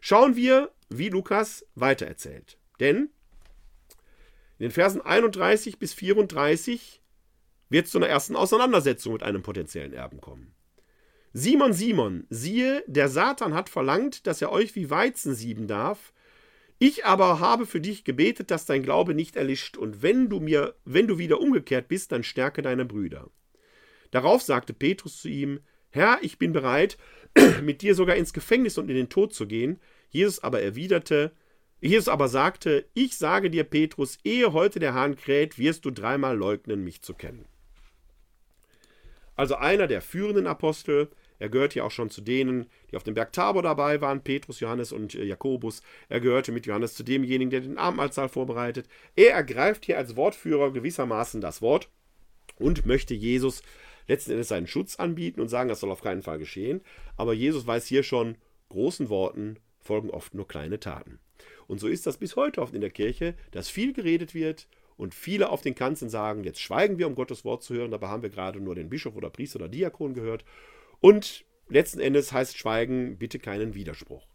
Schauen 0.00 0.36
wir, 0.36 0.70
wie 0.88 1.08
Lukas 1.08 1.66
weitererzählt. 1.74 2.58
Denn 2.78 3.10
in 4.58 4.66
den 4.66 4.70
Versen 4.70 5.00
31 5.00 5.78
bis 5.78 5.94
34 5.94 7.00
wird 7.70 7.86
es 7.86 7.92
zu 7.92 7.98
einer 7.98 8.08
ersten 8.08 8.36
Auseinandersetzung 8.36 9.14
mit 9.14 9.22
einem 9.22 9.42
potenziellen 9.42 9.92
Erben 9.92 10.20
kommen. 10.20 10.54
Simon, 11.36 11.72
Simon, 11.72 12.28
siehe, 12.30 12.84
der 12.86 13.08
Satan 13.08 13.54
hat 13.54 13.68
verlangt, 13.68 14.28
dass 14.28 14.40
er 14.40 14.52
euch 14.52 14.76
wie 14.76 14.88
Weizen 14.88 15.34
sieben 15.34 15.66
darf. 15.66 16.12
Ich 16.78 17.06
aber 17.06 17.40
habe 17.40 17.66
für 17.66 17.80
dich 17.80 18.04
gebetet, 18.04 18.52
dass 18.52 18.66
dein 18.66 18.84
Glaube 18.84 19.14
nicht 19.14 19.34
erlischt, 19.34 19.76
und 19.76 20.00
wenn 20.00 20.28
du 20.28 20.38
mir, 20.38 20.76
wenn 20.84 21.08
du 21.08 21.18
wieder 21.18 21.40
umgekehrt 21.40 21.88
bist, 21.88 22.12
dann 22.12 22.22
stärke 22.22 22.62
deine 22.62 22.84
Brüder. 22.84 23.30
Darauf 24.12 24.42
sagte 24.42 24.74
Petrus 24.74 25.20
zu 25.20 25.28
ihm: 25.28 25.58
Herr, 25.90 26.18
ich 26.22 26.38
bin 26.38 26.52
bereit, 26.52 26.98
mit 27.64 27.82
dir 27.82 27.96
sogar 27.96 28.14
ins 28.14 28.32
Gefängnis 28.32 28.78
und 28.78 28.88
in 28.88 28.94
den 28.94 29.08
Tod 29.08 29.34
zu 29.34 29.48
gehen. 29.48 29.80
Jesus 30.10 30.38
aber 30.38 30.62
erwiderte, 30.62 31.32
Jesus 31.80 32.06
aber 32.06 32.28
sagte: 32.28 32.86
Ich 32.94 33.16
sage 33.16 33.50
dir, 33.50 33.64
Petrus, 33.64 34.18
ehe 34.22 34.52
heute 34.52 34.78
der 34.78 34.94
Hahn 34.94 35.16
kräht, 35.16 35.58
wirst 35.58 35.84
du 35.84 35.90
dreimal 35.90 36.36
leugnen, 36.36 36.84
mich 36.84 37.02
zu 37.02 37.12
kennen. 37.12 37.44
Also 39.34 39.56
einer 39.56 39.88
der 39.88 40.00
führenden 40.00 40.46
Apostel, 40.46 41.08
er 41.38 41.48
gehört 41.48 41.74
ja 41.74 41.84
auch 41.84 41.90
schon 41.90 42.10
zu 42.10 42.20
denen, 42.20 42.66
die 42.90 42.96
auf 42.96 43.02
dem 43.02 43.14
Berg 43.14 43.32
Tabor 43.32 43.62
dabei 43.62 44.00
waren, 44.00 44.22
Petrus, 44.22 44.60
Johannes 44.60 44.92
und 44.92 45.14
äh, 45.14 45.24
Jakobus. 45.24 45.82
Er 46.08 46.20
gehörte 46.20 46.52
mit 46.52 46.66
Johannes 46.66 46.94
zu 46.94 47.02
demjenigen, 47.02 47.50
der 47.50 47.60
den 47.60 47.78
Abendmahlsaal 47.78 48.28
vorbereitet. 48.28 48.88
Er 49.16 49.32
ergreift 49.32 49.84
hier 49.84 49.98
als 49.98 50.16
Wortführer 50.16 50.72
gewissermaßen 50.72 51.40
das 51.40 51.60
Wort 51.60 51.88
und 52.58 52.86
möchte 52.86 53.14
Jesus 53.14 53.62
letzten 54.06 54.32
Endes 54.32 54.48
seinen 54.48 54.66
Schutz 54.66 54.96
anbieten 54.96 55.40
und 55.40 55.48
sagen, 55.48 55.68
das 55.68 55.80
soll 55.80 55.90
auf 55.90 56.02
keinen 56.02 56.22
Fall 56.22 56.38
geschehen. 56.38 56.80
Aber 57.16 57.32
Jesus 57.32 57.66
weiß 57.66 57.86
hier 57.86 58.02
schon, 58.02 58.36
großen 58.68 59.08
Worten 59.08 59.58
folgen 59.80 60.10
oft 60.10 60.34
nur 60.34 60.46
kleine 60.46 60.80
Taten. 60.80 61.18
Und 61.66 61.80
so 61.80 61.88
ist 61.88 62.06
das 62.06 62.18
bis 62.18 62.36
heute 62.36 62.60
oft 62.60 62.74
in 62.74 62.80
der 62.80 62.90
Kirche, 62.90 63.34
dass 63.50 63.68
viel 63.68 63.92
geredet 63.92 64.34
wird 64.34 64.68
und 64.96 65.14
viele 65.14 65.50
auf 65.50 65.62
den 65.62 65.74
Kanzeln 65.74 66.10
sagen, 66.10 66.44
jetzt 66.44 66.60
schweigen 66.60 66.98
wir, 66.98 67.06
um 67.06 67.14
Gottes 67.14 67.44
Wort 67.44 67.62
zu 67.62 67.74
hören. 67.74 67.90
Dabei 67.90 68.08
haben 68.08 68.22
wir 68.22 68.30
gerade 68.30 68.60
nur 68.60 68.74
den 68.74 68.90
Bischof 68.90 69.16
oder 69.16 69.30
Priester 69.30 69.56
oder 69.56 69.68
Diakon 69.68 70.14
gehört. 70.14 70.44
Und 71.04 71.44
letzten 71.68 72.00
Endes 72.00 72.32
heißt 72.32 72.56
Schweigen 72.56 73.18
bitte 73.18 73.38
keinen 73.38 73.74
Widerspruch. 73.74 74.26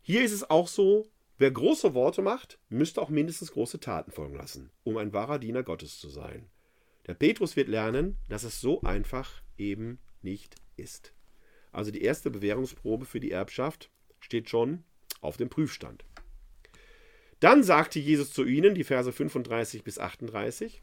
Hier 0.00 0.24
ist 0.24 0.32
es 0.32 0.48
auch 0.48 0.66
so, 0.66 1.06
wer 1.36 1.50
große 1.50 1.92
Worte 1.92 2.22
macht, 2.22 2.58
müsste 2.70 3.02
auch 3.02 3.10
mindestens 3.10 3.52
große 3.52 3.78
Taten 3.78 4.10
folgen 4.10 4.34
lassen, 4.34 4.70
um 4.84 4.96
ein 4.96 5.12
wahrer 5.12 5.38
Diener 5.38 5.62
Gottes 5.62 5.98
zu 5.98 6.08
sein. 6.08 6.48
Der 7.06 7.12
Petrus 7.12 7.56
wird 7.56 7.68
lernen, 7.68 8.16
dass 8.30 8.42
es 8.42 8.58
so 8.58 8.80
einfach 8.80 9.42
eben 9.58 9.98
nicht 10.22 10.56
ist. 10.78 11.12
Also 11.72 11.90
die 11.90 12.00
erste 12.00 12.30
Bewährungsprobe 12.30 13.04
für 13.04 13.20
die 13.20 13.32
Erbschaft 13.32 13.90
steht 14.18 14.48
schon 14.48 14.84
auf 15.20 15.36
dem 15.36 15.50
Prüfstand. 15.50 16.06
Dann 17.38 17.62
sagte 17.62 17.98
Jesus 17.98 18.32
zu 18.32 18.46
ihnen, 18.46 18.74
die 18.74 18.84
Verse 18.84 19.12
35 19.12 19.84
bis 19.84 19.98
38, 19.98 20.82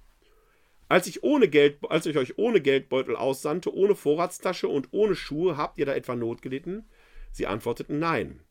als 0.88 1.08
ich, 1.08 1.24
ohne 1.24 1.48
Geld, 1.48 1.80
als 1.90 2.06
ich 2.06 2.18
euch 2.18 2.38
ohne 2.38 2.62
Geldbeutel 2.62 3.16
aussandte, 3.16 3.74
ohne 3.74 3.96
Vorratstasche 3.96 4.68
und 4.68 4.90
ohne 4.92 5.16
Schuhe, 5.16 5.58
habt 5.58 5.78
ihr 5.78 5.86
da 5.86 5.94
etwa 5.94 6.16
Not 6.16 6.42
gelitten? 6.42 6.86
Sie 7.32 7.48
antworteten 7.48 8.00
nein. 8.00 8.42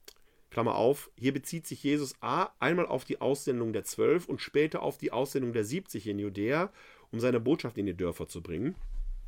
Klammer 0.51 0.77
auf, 0.77 1.11
hier 1.17 1.33
bezieht 1.33 1.67
sich 1.67 1.83
Jesus 1.83 2.15
A. 2.21 2.51
einmal 2.61 2.87
auf 2.87 3.05
die 3.05 3.21
Aussendung 3.21 3.73
der 3.73 3.85
Zwölf 3.85 4.29
und 4.29 4.41
später 4.41 4.83
auf 4.83 4.99
die 4.99 5.11
Aussendung 5.11 5.53
der 5.53 5.65
70 5.65 6.07
in 6.07 6.19
Judäa, 6.19 6.73
um 7.11 7.19
seine 7.19 7.41
Botschaft 7.41 7.77
in 7.77 7.87
die 7.87 7.97
Dörfer 7.97 8.29
zu 8.29 8.41
bringen. 8.41 8.77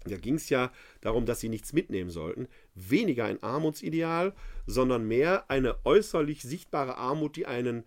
Da 0.05 0.17
ging 0.17 0.37
es 0.37 0.49
ja 0.51 0.73
darum, 1.01 1.27
dass 1.27 1.41
sie 1.41 1.49
nichts 1.49 1.73
mitnehmen 1.73 2.11
sollten. 2.11 2.47
Weniger 2.75 3.25
ein 3.25 3.43
Armutsideal, 3.43 4.35
sondern 4.67 5.07
mehr 5.09 5.51
eine 5.51 5.85
äußerlich 5.85 6.43
sichtbare 6.43 6.97
Armut, 6.97 7.37
die 7.37 7.47
einen 7.47 7.85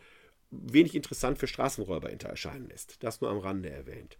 wenig 0.51 0.95
interessant 0.95 1.37
für 1.37 1.47
Straßenräuber 1.47 2.11
erscheinen 2.11 2.67
lässt. 2.67 3.01
Das 3.03 3.21
nur 3.21 3.29
am 3.29 3.37
Rande 3.37 3.69
erwähnt. 3.69 4.17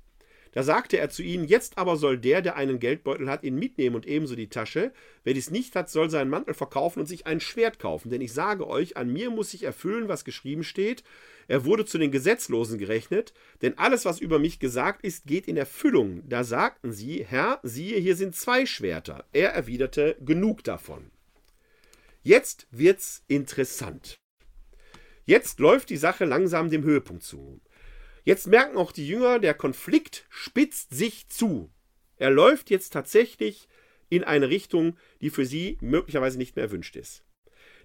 Da 0.52 0.64
sagte 0.64 0.98
er 0.98 1.10
zu 1.10 1.22
ihnen, 1.22 1.46
jetzt 1.46 1.78
aber 1.78 1.96
soll 1.96 2.18
der, 2.18 2.42
der 2.42 2.56
einen 2.56 2.80
Geldbeutel 2.80 3.30
hat, 3.30 3.44
ihn 3.44 3.56
mitnehmen 3.56 3.96
und 3.96 4.08
ebenso 4.08 4.36
die 4.36 4.50
Tasche. 4.50 4.92
Wer 5.24 5.34
dies 5.34 5.52
nicht 5.52 5.76
hat, 5.76 5.90
soll 5.90 6.10
seinen 6.10 6.30
Mantel 6.30 6.54
verkaufen 6.54 7.02
und 7.02 7.06
sich 7.06 7.28
ein 7.28 7.40
Schwert 7.40 7.80
kaufen. 7.80 8.10
Denn 8.10 8.22
ich 8.22 8.34
sage 8.34 8.68
euch, 8.68 8.98
an 8.98 9.12
mir 9.14 9.30
muss 9.30 9.52
sich 9.52 9.64
erfüllen, 9.64 10.08
was 10.08 10.26
geschrieben 10.26 10.64
steht. 10.64 11.04
Er 11.48 11.66
wurde 11.66 11.86
zu 11.86 11.98
den 11.98 12.12
Gesetzlosen 12.12 12.78
gerechnet, 12.78 13.34
denn 13.62 13.78
alles, 13.78 14.06
was 14.06 14.20
über 14.20 14.38
mich 14.38 14.60
gesagt 14.60 15.04
ist, 15.04 15.26
geht 15.26 15.48
in 15.48 15.58
Erfüllung. 15.58 16.22
Da 16.28 16.44
sagten 16.44 16.92
sie, 16.92 17.26
Herr, 17.28 17.60
siehe, 17.64 17.98
hier 17.98 18.16
sind 18.16 18.36
zwei 18.36 18.66
Schwerter. 18.66 19.26
Er 19.34 19.50
erwiderte, 19.54 20.16
genug 20.24 20.64
davon. 20.64 21.12
Jetzt 22.22 22.68
wird's 22.70 23.24
interessant. 23.28 24.20
Jetzt 25.26 25.60
läuft 25.60 25.90
die 25.90 25.98
Sache 25.98 26.26
langsam 26.26 26.70
dem 26.70 26.84
Höhepunkt 26.84 27.24
zu. 27.24 27.62
Jetzt 28.24 28.48
merken 28.48 28.78
auch 28.78 28.92
die 28.92 29.08
Jünger, 29.08 29.40
der 29.40 29.54
Konflikt 29.54 30.26
spitzt 30.30 30.94
sich 30.94 31.30
zu. 31.30 31.72
Er 32.18 32.30
läuft 32.30 32.70
jetzt 32.70 32.94
tatsächlich 32.94 33.68
in 34.10 34.24
eine 34.24 34.50
Richtung, 34.50 34.98
die 35.22 35.30
für 35.30 35.46
sie 35.46 35.78
möglicherweise 35.82 36.38
nicht 36.38 36.56
mehr 36.56 36.66
erwünscht 36.66 36.96
ist. 36.96 37.24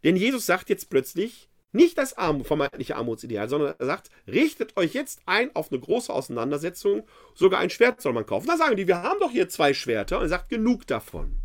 Denn 0.02 0.16
Jesus 0.16 0.46
sagt 0.46 0.68
jetzt 0.70 0.90
plötzlich, 0.90 1.48
Nicht 1.74 1.98
das 1.98 2.16
Arm 2.16 2.44
vermeintliche 2.44 2.94
Armutsideal, 2.94 3.48
sondern 3.48 3.74
er 3.76 3.86
sagt, 3.86 4.08
richtet 4.28 4.76
euch 4.76 4.94
jetzt 4.94 5.20
ein 5.26 5.50
auf 5.56 5.72
eine 5.72 5.80
große 5.80 6.12
Auseinandersetzung, 6.12 7.02
sogar 7.34 7.58
ein 7.58 7.68
Schwert 7.68 8.00
soll 8.00 8.12
man 8.12 8.26
kaufen. 8.26 8.46
Da 8.46 8.56
sagen 8.56 8.76
die, 8.76 8.86
wir 8.86 9.02
haben 9.02 9.18
doch 9.18 9.32
hier 9.32 9.48
zwei 9.48 9.74
Schwerter. 9.74 10.18
Und 10.18 10.26
er 10.26 10.28
sagt, 10.28 10.50
genug 10.50 10.86
davon. 10.86 11.40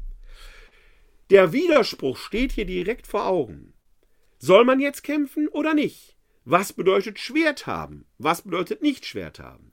Der 1.31 1.51
Widerspruch 1.51 2.15
steht 2.15 2.51
hier 2.51 2.65
direkt 2.65 3.07
vor 3.07 3.25
Augen. 3.25 3.73
Soll 4.37 4.65
man 4.65 4.79
jetzt 4.79 5.01
kämpfen 5.01 5.47
oder 5.47 5.73
nicht? 5.73 6.15
Was 6.51 6.73
bedeutet 6.73 7.19
Schwert 7.19 7.67
haben? 7.67 8.05
Was 8.17 8.41
bedeutet 8.41 8.81
nicht 8.81 9.05
Schwert 9.05 9.39
haben? 9.39 9.71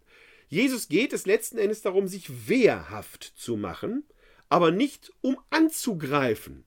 Jesus 0.48 0.88
geht 0.88 1.12
es 1.12 1.26
letzten 1.26 1.58
Endes 1.58 1.80
darum, 1.82 2.06
sich 2.06 2.48
wehrhaft 2.48 3.24
zu 3.24 3.56
machen, 3.56 4.04
aber 4.48 4.70
nicht 4.70 5.12
um 5.22 5.38
anzugreifen 5.50 6.66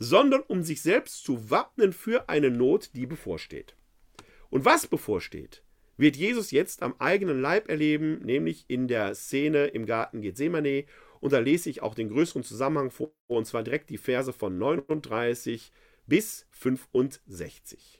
sondern 0.00 0.40
um 0.40 0.62
sich 0.62 0.80
selbst 0.80 1.22
zu 1.22 1.50
wappnen 1.50 1.92
für 1.92 2.28
eine 2.28 2.50
Not, 2.50 2.90
die 2.94 3.06
bevorsteht. 3.06 3.76
Und 4.48 4.64
was 4.64 4.86
bevorsteht, 4.86 5.62
wird 5.98 6.16
Jesus 6.16 6.50
jetzt 6.50 6.82
am 6.82 6.94
eigenen 6.98 7.40
Leib 7.40 7.68
erleben, 7.68 8.18
nämlich 8.20 8.64
in 8.66 8.88
der 8.88 9.14
Szene 9.14 9.66
im 9.66 9.84
Garten 9.84 10.22
Gethsemane. 10.22 10.86
Und 11.20 11.34
da 11.34 11.38
lese 11.38 11.68
ich 11.68 11.82
auch 11.82 11.94
den 11.94 12.08
größeren 12.08 12.42
Zusammenhang 12.42 12.90
vor, 12.90 13.12
und 13.26 13.46
zwar 13.46 13.62
direkt 13.62 13.90
die 13.90 13.98
Verse 13.98 14.32
von 14.32 14.56
39 14.58 15.70
bis 16.06 16.46
65. 16.50 17.99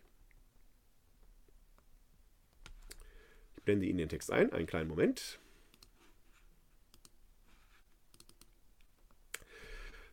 blende 3.70 3.86
Ihnen 3.86 3.98
den 3.98 4.08
Text 4.08 4.32
ein, 4.32 4.52
einen 4.52 4.66
kleinen 4.66 4.88
Moment. 4.88 5.38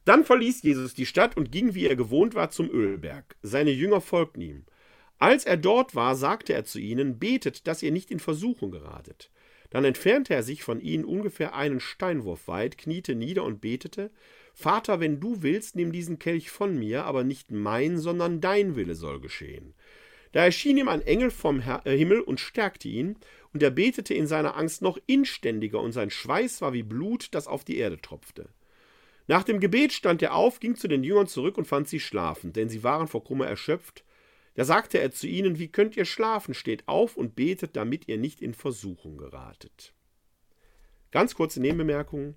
Dann 0.06 0.24
verließ 0.24 0.62
Jesus 0.62 0.94
die 0.94 1.08
Stadt 1.08 1.36
und 1.36 1.52
ging, 1.52 1.74
wie 1.74 1.88
er 1.88 1.96
gewohnt 1.96 2.36
war, 2.36 2.52
zum 2.52 2.70
Ölberg. 2.70 3.36
Seine 3.42 3.72
Jünger 3.72 4.00
folgten 4.00 4.42
ihm. 4.42 4.66
Als 5.18 5.44
er 5.44 5.58
dort 5.58 5.96
war, 5.96 6.16
sagte 6.16 6.54
er 6.54 6.64
zu 6.66 6.80
ihnen, 6.80 7.18
betet, 7.18 7.68
dass 7.68 7.82
ihr 7.82 7.92
nicht 7.92 8.12
in 8.12 8.20
Versuchung 8.20 8.70
geratet. 8.70 9.32
Dann 9.72 9.84
entfernte 9.84 10.34
er 10.36 10.44
sich 10.44 10.64
von 10.64 10.80
ihnen 10.80 11.04
ungefähr 11.04 11.56
einen 11.56 11.80
Steinwurf 11.80 12.48
weit, 12.48 12.78
kniete 12.78 13.16
nieder 13.16 13.44
und 13.44 13.60
betete, 13.60 14.12
Vater, 14.54 15.00
wenn 15.00 15.20
du 15.20 15.42
willst, 15.42 15.76
nimm 15.76 15.92
diesen 15.92 16.20
Kelch 16.20 16.52
von 16.52 16.78
mir, 16.78 17.06
aber 17.06 17.24
nicht 17.24 17.52
mein, 17.52 17.98
sondern 17.98 18.40
dein 18.40 18.76
Wille 18.76 18.96
soll 18.96 19.20
geschehen. 19.20 19.74
Da 20.32 20.46
erschien 20.46 20.78
ihm 20.78 20.88
ein 20.88 21.02
Engel 21.02 21.32
vom 21.32 21.62
äh, 21.62 21.98
Himmel 21.98 22.22
und 22.22 22.40
stärkte 22.40 22.88
ihn, 22.88 23.18
und 23.54 23.64
er 23.64 23.72
betete 23.72 24.14
in 24.14 24.28
seiner 24.28 24.56
Angst 24.58 24.82
noch 24.82 24.98
inständiger, 25.08 25.82
und 25.82 25.92
sein 25.92 26.10
Schweiß 26.10 26.62
war 26.62 26.74
wie 26.74 26.84
Blut, 26.84 27.30
das 27.32 27.48
auf 27.48 27.64
die 27.64 27.78
Erde 27.78 28.02
tropfte. 28.02 28.50
Nach 29.28 29.44
dem 29.44 29.60
Gebet 29.60 29.92
stand 29.92 30.22
er 30.22 30.34
auf, 30.36 30.60
ging 30.60 30.76
zu 30.76 30.88
den 30.88 31.04
Jüngern 31.04 31.28
zurück 31.28 31.58
und 31.58 31.66
fand 31.66 31.88
sie 31.88 32.00
schlafend, 32.00 32.56
denn 32.56 32.70
sie 32.70 32.84
waren 32.84 33.08
vor 33.08 33.24
Kummer 33.24 33.46
erschöpft. 33.46 34.06
Da 34.56 34.64
sagte 34.64 35.00
er 35.00 35.12
zu 35.12 35.28
ihnen, 35.28 35.60
wie 35.60 35.68
könnt 35.68 35.98
ihr 35.98 36.06
schlafen? 36.06 36.54
Steht 36.54 36.88
auf 36.88 37.18
und 37.18 37.36
betet, 37.36 37.76
damit 37.76 38.08
ihr 38.08 38.18
nicht 38.18 38.42
in 38.42 38.54
Versuchung 38.54 39.18
geratet. 39.18 39.94
Ganz 41.12 41.36
kurze 41.36 41.60
Nebenbemerkung. 41.60 42.36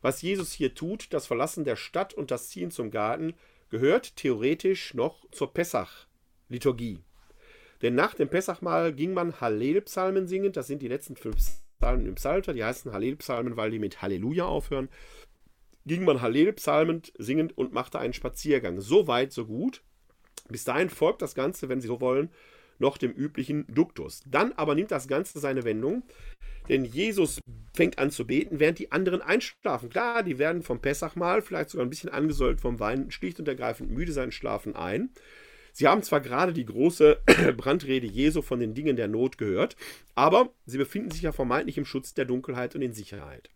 Was 0.00 0.22
Jesus 0.22 0.52
hier 0.52 0.74
tut, 0.74 1.12
das 1.12 1.26
Verlassen 1.26 1.64
der 1.64 1.76
Stadt 1.76 2.14
und 2.14 2.30
das 2.30 2.48
Ziehen 2.48 2.70
zum 2.70 2.90
Garten, 2.90 3.34
gehört 3.68 4.16
theoretisch 4.16 4.94
noch 4.94 5.28
zur 5.30 5.52
Pessach-Liturgie. 5.52 7.00
Denn 7.82 7.94
nach 7.94 8.14
dem 8.14 8.28
Pessachmahl 8.28 8.92
ging 8.92 9.12
man 9.12 9.40
Hallel-Psalmen 9.40 10.26
singen, 10.26 10.52
das 10.52 10.68
sind 10.68 10.82
die 10.82 10.88
letzten 10.88 11.16
fünf 11.16 11.36
Psalmen 11.80 12.06
im 12.06 12.14
Psalter, 12.14 12.54
die 12.54 12.64
heißen 12.64 12.92
Hallel-Psalmen, 12.92 13.56
weil 13.56 13.70
die 13.70 13.80
mit 13.80 14.00
Halleluja 14.00 14.44
aufhören 14.44 14.88
ging 15.86 16.04
man 16.04 16.20
Hallel 16.20 16.52
psalmend, 16.52 17.12
singend 17.18 17.56
und 17.56 17.72
machte 17.72 17.98
einen 17.98 18.12
Spaziergang. 18.12 18.80
So 18.80 19.06
weit, 19.06 19.32
so 19.32 19.46
gut. 19.46 19.82
Bis 20.48 20.64
dahin 20.64 20.90
folgt 20.90 21.22
das 21.22 21.34
Ganze, 21.34 21.68
wenn 21.68 21.80
Sie 21.80 21.88
so 21.88 22.00
wollen, 22.00 22.30
noch 22.78 22.98
dem 22.98 23.12
üblichen 23.12 23.66
Duktus. 23.68 24.22
Dann 24.26 24.52
aber 24.52 24.74
nimmt 24.74 24.90
das 24.90 25.08
Ganze 25.08 25.38
seine 25.38 25.64
Wendung, 25.64 26.02
denn 26.68 26.84
Jesus 26.84 27.40
fängt 27.74 27.98
an 27.98 28.10
zu 28.10 28.26
beten, 28.26 28.60
während 28.60 28.78
die 28.78 28.92
anderen 28.92 29.22
einschlafen. 29.22 29.88
Klar, 29.88 30.22
die 30.22 30.38
werden 30.38 30.62
vom 30.62 30.80
Pessachmahl, 30.80 31.42
vielleicht 31.42 31.70
sogar 31.70 31.86
ein 31.86 31.90
bisschen 31.90 32.10
angesäult 32.10 32.60
vom 32.60 32.80
Wein, 32.80 33.10
schlicht 33.10 33.38
und 33.38 33.48
ergreifend 33.48 33.90
müde 33.90 34.12
sein, 34.12 34.32
schlafen 34.32 34.74
ein. 34.74 35.10
Sie 35.72 35.88
haben 35.88 36.02
zwar 36.02 36.20
gerade 36.20 36.52
die 36.52 36.66
große 36.66 37.20
Brandrede 37.56 38.06
Jesu 38.06 38.42
von 38.42 38.60
den 38.60 38.74
Dingen 38.74 38.96
der 38.96 39.08
Not 39.08 39.38
gehört, 39.38 39.76
aber 40.14 40.52
sie 40.66 40.78
befinden 40.78 41.10
sich 41.10 41.22
ja 41.22 41.32
vermeintlich 41.32 41.78
im 41.78 41.86
Schutz 41.86 42.14
der 42.14 42.26
Dunkelheit 42.26 42.74
und 42.74 42.82
in 42.82 42.92
Sicherheit. 42.92 43.50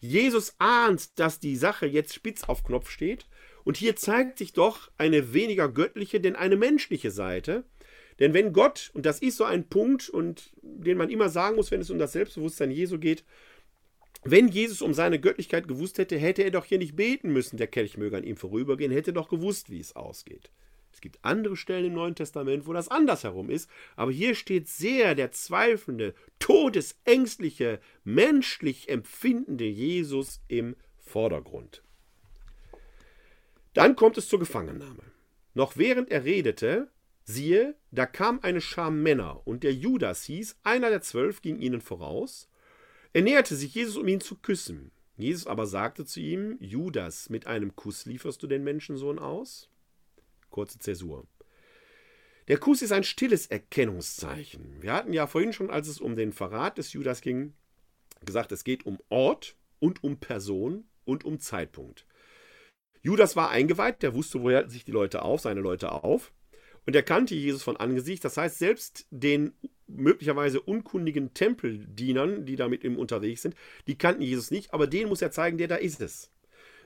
Jesus 0.00 0.54
ahnt, 0.58 1.18
dass 1.18 1.40
die 1.40 1.56
Sache 1.56 1.86
jetzt 1.86 2.14
spitz 2.14 2.44
auf 2.44 2.62
Knopf 2.64 2.90
steht. 2.90 3.26
Und 3.64 3.76
hier 3.76 3.96
zeigt 3.96 4.38
sich 4.38 4.52
doch 4.52 4.90
eine 4.96 5.32
weniger 5.34 5.68
göttliche, 5.68 6.20
denn 6.20 6.36
eine 6.36 6.56
menschliche 6.56 7.10
Seite. 7.10 7.64
Denn 8.18 8.34
wenn 8.34 8.52
Gott, 8.52 8.90
und 8.94 9.06
das 9.06 9.20
ist 9.20 9.36
so 9.36 9.44
ein 9.44 9.68
Punkt, 9.68 10.08
und 10.08 10.50
den 10.62 10.96
man 10.98 11.10
immer 11.10 11.28
sagen 11.28 11.56
muss, 11.56 11.70
wenn 11.70 11.80
es 11.80 11.90
um 11.90 11.98
das 11.98 12.12
Selbstbewusstsein 12.12 12.70
Jesu 12.70 12.98
geht, 12.98 13.24
wenn 14.24 14.48
Jesus 14.48 14.82
um 14.82 14.94
seine 14.94 15.20
Göttlichkeit 15.20 15.68
gewusst 15.68 15.98
hätte, 15.98 16.16
hätte 16.16 16.42
er 16.42 16.50
doch 16.50 16.64
hier 16.64 16.78
nicht 16.78 16.96
beten 16.96 17.32
müssen, 17.32 17.56
der 17.56 17.68
Kelch 17.68 17.96
möge 17.96 18.16
an 18.16 18.24
ihm 18.24 18.36
vorübergehen, 18.36 18.90
hätte 18.90 19.12
doch 19.12 19.28
gewusst, 19.28 19.70
wie 19.70 19.80
es 19.80 19.94
ausgeht. 19.94 20.50
Es 20.98 21.00
gibt 21.00 21.24
andere 21.24 21.56
Stellen 21.56 21.84
im 21.84 21.92
Neuen 21.92 22.16
Testament, 22.16 22.66
wo 22.66 22.72
das 22.72 22.88
andersherum 22.88 23.50
ist, 23.50 23.70
aber 23.94 24.10
hier 24.10 24.34
steht 24.34 24.66
sehr 24.66 25.14
der 25.14 25.30
zweifelnde, 25.30 26.12
todesängstliche, 26.40 27.78
menschlich 28.02 28.88
empfindende 28.88 29.64
Jesus 29.64 30.40
im 30.48 30.74
Vordergrund. 30.98 31.84
Dann 33.74 33.94
kommt 33.94 34.18
es 34.18 34.28
zur 34.28 34.40
Gefangennahme. 34.40 35.04
Noch 35.54 35.76
während 35.76 36.10
er 36.10 36.24
redete, 36.24 36.90
siehe, 37.22 37.76
da 37.92 38.04
kam 38.04 38.40
eine 38.42 38.60
Schar 38.60 38.90
Männer, 38.90 39.46
und 39.46 39.62
der 39.62 39.72
Judas 39.72 40.24
hieß, 40.24 40.56
einer 40.64 40.90
der 40.90 41.00
zwölf 41.00 41.42
ging 41.42 41.60
ihnen 41.60 41.80
voraus. 41.80 42.48
Er 43.12 43.22
näherte 43.22 43.54
sich 43.54 43.72
Jesus, 43.72 43.96
um 43.96 44.08
ihn 44.08 44.20
zu 44.20 44.34
küssen. 44.34 44.90
Jesus 45.16 45.46
aber 45.46 45.68
sagte 45.68 46.04
zu 46.04 46.18
ihm, 46.18 46.56
Judas, 46.58 47.30
mit 47.30 47.46
einem 47.46 47.76
Kuss 47.76 48.04
lieferst 48.04 48.42
du 48.42 48.48
den 48.48 48.64
Menschensohn 48.64 49.20
aus? 49.20 49.70
Kurze 50.50 50.78
Zäsur. 50.78 51.26
Der 52.48 52.58
Kuss 52.58 52.80
ist 52.80 52.92
ein 52.92 53.04
stilles 53.04 53.46
Erkennungszeichen. 53.46 54.80
Wir 54.80 54.94
hatten 54.94 55.12
ja 55.12 55.26
vorhin 55.26 55.52
schon, 55.52 55.70
als 55.70 55.86
es 55.86 56.00
um 56.00 56.16
den 56.16 56.32
Verrat 56.32 56.78
des 56.78 56.92
Judas 56.92 57.20
ging, 57.20 57.52
gesagt, 58.24 58.52
es 58.52 58.64
geht 58.64 58.86
um 58.86 58.98
Ort 59.10 59.56
und 59.80 60.02
um 60.02 60.18
Person 60.18 60.84
und 61.04 61.24
um 61.24 61.38
Zeitpunkt. 61.40 62.06
Judas 63.02 63.36
war 63.36 63.50
eingeweiht, 63.50 64.02
der 64.02 64.14
wusste, 64.14 64.42
woher 64.42 64.68
sich 64.68 64.84
die 64.84 64.92
Leute 64.92 65.22
auf, 65.22 65.40
seine 65.40 65.60
Leute 65.60 65.92
auf. 65.92 66.32
Und 66.86 66.96
er 66.96 67.02
kannte 67.02 67.34
Jesus 67.34 67.62
von 67.62 67.76
Angesicht. 67.76 68.24
Das 68.24 68.38
heißt, 68.38 68.58
selbst 68.58 69.06
den 69.10 69.52
möglicherweise 69.86 70.60
unkundigen 70.60 71.34
Tempeldienern, 71.34 72.46
die 72.46 72.56
da 72.56 72.68
mit 72.68 72.82
ihm 72.82 72.96
unterwegs 72.96 73.42
sind, 73.42 73.54
die 73.86 73.98
kannten 73.98 74.22
Jesus 74.22 74.50
nicht, 74.50 74.72
aber 74.72 74.86
denen 74.86 75.08
muss 75.08 75.22
er 75.22 75.30
zeigen, 75.30 75.58
der 75.58 75.68
da 75.68 75.76
ist 75.76 76.00
es. 76.00 76.30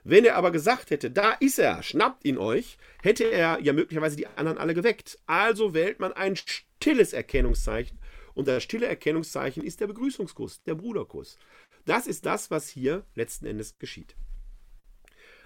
Wenn 0.04 0.24
er 0.24 0.36
aber 0.36 0.50
gesagt 0.50 0.90
hätte, 0.90 1.10
da 1.10 1.32
ist 1.32 1.58
er, 1.58 1.82
schnappt 1.82 2.24
ihn 2.24 2.38
euch, 2.38 2.76
hätte 3.02 3.24
er 3.24 3.60
ja 3.60 3.72
möglicherweise 3.72 4.16
die 4.16 4.26
anderen 4.26 4.58
alle 4.58 4.74
geweckt. 4.74 5.18
Also 5.26 5.74
wählt 5.74 6.00
man 6.00 6.12
ein 6.12 6.36
stilles 6.36 7.12
Erkennungszeichen. 7.12 7.98
Und 8.34 8.48
das 8.48 8.62
stille 8.62 8.86
Erkennungszeichen 8.86 9.62
ist 9.62 9.80
der 9.80 9.86
Begrüßungskuss, 9.86 10.62
der 10.64 10.74
Bruderkuss. 10.74 11.38
Das 11.84 12.06
ist 12.06 12.26
das, 12.26 12.50
was 12.50 12.68
hier 12.68 13.04
letzten 13.14 13.46
Endes 13.46 13.78
geschieht. 13.78 14.16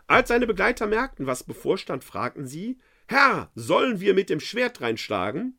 Als 0.06 0.28
seine 0.28 0.46
Begleiter 0.46 0.86
merkten, 0.86 1.26
was 1.26 1.42
bevorstand, 1.42 2.04
fragten 2.04 2.46
sie, 2.46 2.78
Herr, 3.08 3.50
sollen 3.54 4.00
wir 4.00 4.14
mit 4.14 4.30
dem 4.30 4.40
Schwert 4.40 4.80
reinschlagen? 4.80 5.58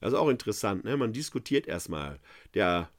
Das 0.00 0.12
ist 0.12 0.18
auch 0.18 0.28
interessant, 0.28 0.84
ne? 0.84 0.96
man 0.96 1.12
diskutiert 1.12 1.68
erstmal. 1.68 2.18
Der 2.54 2.90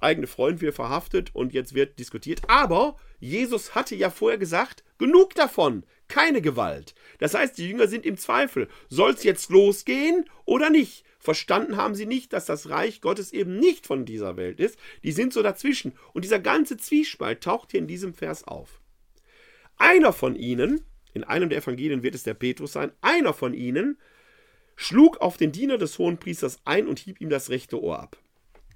eigene 0.00 0.26
Freund 0.26 0.60
wird 0.60 0.74
verhaftet 0.74 1.34
und 1.34 1.52
jetzt 1.52 1.74
wird 1.74 1.98
diskutiert. 1.98 2.42
Aber 2.48 2.96
Jesus 3.18 3.74
hatte 3.74 3.94
ja 3.94 4.10
vorher 4.10 4.38
gesagt, 4.38 4.84
genug 4.98 5.34
davon, 5.34 5.84
keine 6.08 6.40
Gewalt. 6.40 6.94
Das 7.18 7.34
heißt, 7.34 7.58
die 7.58 7.68
Jünger 7.68 7.88
sind 7.88 8.06
im 8.06 8.16
Zweifel. 8.16 8.68
Soll 8.88 9.12
es 9.12 9.24
jetzt 9.24 9.50
losgehen 9.50 10.28
oder 10.44 10.70
nicht? 10.70 11.04
Verstanden 11.18 11.76
haben 11.76 11.94
sie 11.94 12.06
nicht, 12.06 12.32
dass 12.32 12.46
das 12.46 12.70
Reich 12.70 13.00
Gottes 13.00 13.32
eben 13.32 13.58
nicht 13.58 13.86
von 13.86 14.04
dieser 14.04 14.36
Welt 14.36 14.60
ist. 14.60 14.78
Die 15.02 15.12
sind 15.12 15.32
so 15.32 15.42
dazwischen. 15.42 15.92
Und 16.12 16.24
dieser 16.24 16.38
ganze 16.38 16.76
Zwiespalt 16.76 17.42
taucht 17.42 17.72
hier 17.72 17.80
in 17.80 17.88
diesem 17.88 18.14
Vers 18.14 18.44
auf. 18.44 18.80
Einer 19.76 20.12
von 20.12 20.36
ihnen, 20.36 20.82
in 21.14 21.24
einem 21.24 21.48
der 21.48 21.58
Evangelien 21.58 22.02
wird 22.02 22.14
es 22.14 22.22
der 22.22 22.34
Petrus 22.34 22.72
sein, 22.72 22.92
einer 23.00 23.34
von 23.34 23.54
ihnen 23.54 23.98
schlug 24.76 25.18
auf 25.18 25.36
den 25.36 25.52
Diener 25.52 25.78
des 25.78 25.98
Hohenpriesters 25.98 26.60
ein 26.64 26.86
und 26.86 26.98
hieb 26.98 27.20
ihm 27.20 27.30
das 27.30 27.50
rechte 27.50 27.82
Ohr 27.82 27.98
ab. 27.98 28.18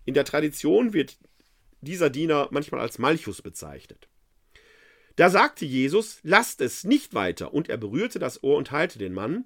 In 0.04 0.14
der 0.14 0.24
Tradition 0.24 0.92
wird 0.92 1.18
dieser 1.80 2.10
Diener 2.10 2.48
manchmal 2.50 2.80
als 2.80 2.98
Malchus 2.98 3.42
bezeichnet. 3.42 4.08
Da 5.16 5.28
sagte 5.28 5.64
Jesus, 5.64 6.20
lasst 6.22 6.60
es 6.60 6.84
nicht 6.84 7.14
weiter, 7.14 7.52
und 7.52 7.68
er 7.68 7.76
berührte 7.76 8.18
das 8.18 8.42
Ohr 8.42 8.56
und 8.56 8.70
heilte 8.70 8.98
den 8.98 9.12
Mann. 9.12 9.44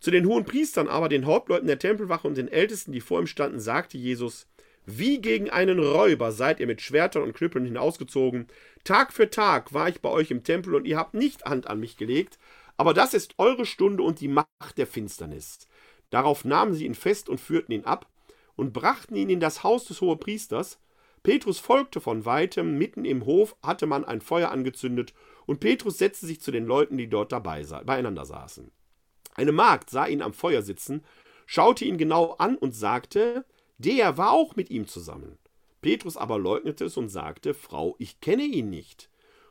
Zu 0.00 0.10
den 0.10 0.26
hohen 0.26 0.44
Priestern 0.44 0.88
aber, 0.88 1.08
den 1.08 1.24
Hauptleuten 1.24 1.66
der 1.66 1.78
Tempelwache 1.78 2.26
und 2.26 2.36
den 2.36 2.48
Ältesten, 2.48 2.92
die 2.92 3.00
vor 3.00 3.20
ihm 3.20 3.26
standen, 3.26 3.60
sagte 3.60 3.96
Jesus, 3.96 4.46
wie 4.86 5.20
gegen 5.20 5.48
einen 5.48 5.78
Räuber 5.78 6.30
seid 6.30 6.60
ihr 6.60 6.66
mit 6.66 6.82
Schwertern 6.82 7.22
und 7.22 7.32
Knüppeln 7.32 7.64
hinausgezogen. 7.64 8.48
Tag 8.84 9.14
für 9.14 9.30
Tag 9.30 9.72
war 9.72 9.88
ich 9.88 10.02
bei 10.02 10.10
euch 10.10 10.30
im 10.30 10.44
Tempel 10.44 10.74
und 10.74 10.86
ihr 10.86 10.98
habt 10.98 11.14
nicht 11.14 11.46
Hand 11.46 11.68
an 11.68 11.80
mich 11.80 11.96
gelegt, 11.96 12.38
aber 12.76 12.92
das 12.92 13.14
ist 13.14 13.34
eure 13.38 13.64
Stunde 13.64 14.02
und 14.02 14.20
die 14.20 14.28
Macht 14.28 14.76
der 14.76 14.86
Finsternis. 14.86 15.68
Darauf 16.10 16.44
nahmen 16.44 16.74
sie 16.74 16.84
ihn 16.84 16.94
fest 16.94 17.30
und 17.30 17.40
führten 17.40 17.72
ihn 17.72 17.84
ab 17.84 18.10
und 18.56 18.72
brachten 18.72 19.16
ihn 19.16 19.30
in 19.30 19.40
das 19.40 19.62
Haus 19.62 19.84
des 19.84 20.00
Hohepriesters. 20.00 20.78
Petrus 21.22 21.58
folgte 21.58 22.00
von 22.00 22.24
weitem, 22.24 22.76
mitten 22.76 23.04
im 23.04 23.24
Hof 23.24 23.56
hatte 23.62 23.86
man 23.86 24.04
ein 24.04 24.20
Feuer 24.20 24.50
angezündet, 24.50 25.14
und 25.46 25.60
Petrus 25.60 25.98
setzte 25.98 26.26
sich 26.26 26.40
zu 26.40 26.50
den 26.50 26.66
Leuten, 26.66 26.96
die 26.96 27.08
dort 27.08 27.32
dabei 27.32 27.64
beieinander 27.84 28.24
saßen. 28.24 28.70
Eine 29.34 29.52
Magd 29.52 29.90
sah 29.90 30.06
ihn 30.06 30.22
am 30.22 30.32
Feuer 30.32 30.62
sitzen, 30.62 31.02
schaute 31.46 31.84
ihn 31.84 31.98
genau 31.98 32.32
an 32.38 32.56
und 32.56 32.72
sagte, 32.72 33.44
der 33.78 34.16
war 34.16 34.32
auch 34.32 34.56
mit 34.56 34.70
ihm 34.70 34.86
zusammen. 34.86 35.38
Petrus 35.82 36.16
aber 36.16 36.38
leugnete 36.38 36.86
es 36.86 36.96
und 36.96 37.08
sagte, 37.08 37.52
Frau, 37.52 37.96
ich 37.98 38.20
kenne 38.20 38.44
ihn 38.44 38.70
nicht. 38.70 39.10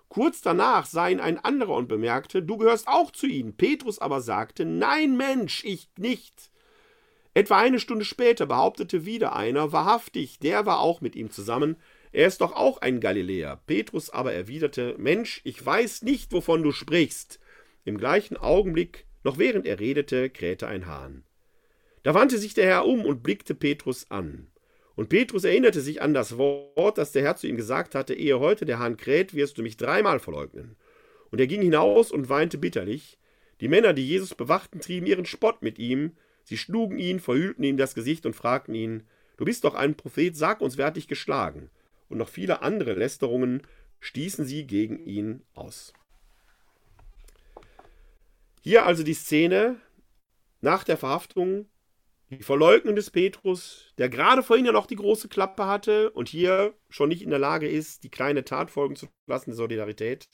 Kurz 0.09 0.41
danach 0.41 0.85
sah 0.85 1.07
ihn 1.07 1.19
ein 1.19 1.37
anderer 1.37 1.75
und 1.75 1.87
bemerkte, 1.87 2.41
du 2.41 2.57
gehörst 2.57 2.87
auch 2.87 3.11
zu 3.11 3.27
ihnen. 3.27 3.57
Petrus 3.57 3.99
aber 3.99 4.21
sagte, 4.21 4.65
nein 4.65 5.17
Mensch, 5.17 5.63
ich 5.63 5.89
nicht. 5.97 6.51
Etwa 7.33 7.57
eine 7.57 7.79
Stunde 7.79 8.05
später 8.05 8.45
behauptete 8.45 9.05
wieder 9.05 9.35
einer, 9.35 9.71
wahrhaftig, 9.71 10.39
der 10.39 10.65
war 10.65 10.79
auch 10.79 11.01
mit 11.01 11.15
ihm 11.15 11.31
zusammen, 11.31 11.77
er 12.11 12.27
ist 12.27 12.41
doch 12.41 12.55
auch 12.55 12.79
ein 12.81 12.99
Galiläer. 12.99 13.59
Petrus 13.65 14.11
aber 14.11 14.33
erwiderte, 14.33 14.95
Mensch, 14.99 15.41
ich 15.43 15.65
weiß 15.65 16.03
nicht, 16.03 16.31
wovon 16.31 16.61
du 16.61 16.71
sprichst. 16.71 17.39
Im 17.85 17.97
gleichen 17.97 18.37
Augenblick, 18.37 19.07
noch 19.23 19.39
während 19.39 19.65
er 19.65 19.79
redete, 19.79 20.29
krähte 20.29 20.67
ein 20.67 20.85
Hahn. 20.85 21.23
Da 22.03 22.13
wandte 22.13 22.37
sich 22.37 22.53
der 22.53 22.65
Herr 22.65 22.85
um 22.85 23.03
und 23.03 23.23
blickte 23.23 23.55
Petrus 23.55 24.11
an. 24.11 24.47
Und 24.95 25.09
Petrus 25.09 25.43
erinnerte 25.43 25.81
sich 25.81 26.03
an 26.03 26.13
das 26.13 26.37
Wort, 26.37 26.99
das 26.99 27.13
der 27.13 27.23
Herr 27.23 27.35
zu 27.35 27.47
ihm 27.47 27.57
gesagt 27.57 27.95
hatte, 27.95 28.13
ehe 28.13 28.39
heute 28.39 28.65
der 28.65 28.77
Hahn 28.77 28.95
kräht, 28.95 29.33
wirst 29.33 29.57
du 29.57 29.63
mich 29.63 29.77
dreimal 29.77 30.19
verleugnen. 30.19 30.75
Und 31.31 31.39
er 31.39 31.47
ging 31.47 31.63
hinaus 31.63 32.11
und 32.11 32.29
weinte 32.29 32.59
bitterlich. 32.59 33.17
Die 33.59 33.69
Männer, 33.69 33.93
die 33.93 34.07
Jesus 34.07 34.35
bewachten, 34.35 34.81
trieben 34.81 35.07
ihren 35.07 35.25
Spott 35.25 35.63
mit 35.63 35.79
ihm, 35.79 36.11
Sie 36.43 36.57
schlugen 36.57 36.99
ihn, 36.99 37.19
verhüllten 37.19 37.63
ihm 37.63 37.77
das 37.77 37.95
Gesicht 37.95 38.25
und 38.25 38.35
fragten 38.35 38.75
ihn, 38.75 39.03
Du 39.37 39.45
bist 39.45 39.63
doch 39.63 39.73
ein 39.73 39.95
Prophet, 39.95 40.35
sag 40.35 40.61
uns, 40.61 40.77
wer 40.77 40.87
hat 40.87 40.97
dich 40.97 41.07
geschlagen? 41.07 41.69
Und 42.07 42.17
noch 42.17 42.29
viele 42.29 42.61
andere 42.61 42.93
Lästerungen 42.93 43.63
stießen 43.99 44.45
sie 44.45 44.67
gegen 44.67 44.99
ihn 45.05 45.41
aus. 45.53 45.93
Hier 48.61 48.85
also 48.85 49.03
die 49.03 49.13
Szene 49.13 49.77
nach 50.61 50.83
der 50.83 50.97
Verhaftung, 50.97 51.65
die 52.29 52.43
Verleugnung 52.43 52.95
des 52.95 53.11
Petrus, 53.11 53.93
der 53.97 54.09
gerade 54.09 54.43
vorhin 54.43 54.65
ja 54.65 54.71
noch 54.71 54.85
die 54.85 54.95
große 54.95 55.27
Klappe 55.27 55.65
hatte 55.65 56.11
und 56.11 56.29
hier 56.29 56.73
schon 56.89 57.09
nicht 57.09 57.21
in 57.21 57.29
der 57.29 57.39
Lage 57.39 57.67
ist, 57.67 58.03
die 58.03 58.09
kleine 58.09 58.43
Tat 58.45 58.71
folgen 58.71 58.95
zu 58.95 59.07
lassen, 59.27 59.51
die 59.51 59.57
Solidarität. 59.57 60.29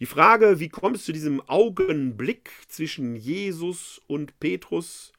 Die 0.00 0.06
Frage, 0.06 0.60
wie 0.60 0.70
kommt 0.70 0.96
es 0.96 1.04
zu 1.04 1.12
diesem 1.12 1.46
Augenblick 1.46 2.50
zwischen 2.68 3.16
Jesus 3.16 4.00
und 4.06 4.40
Petrus? 4.40 5.12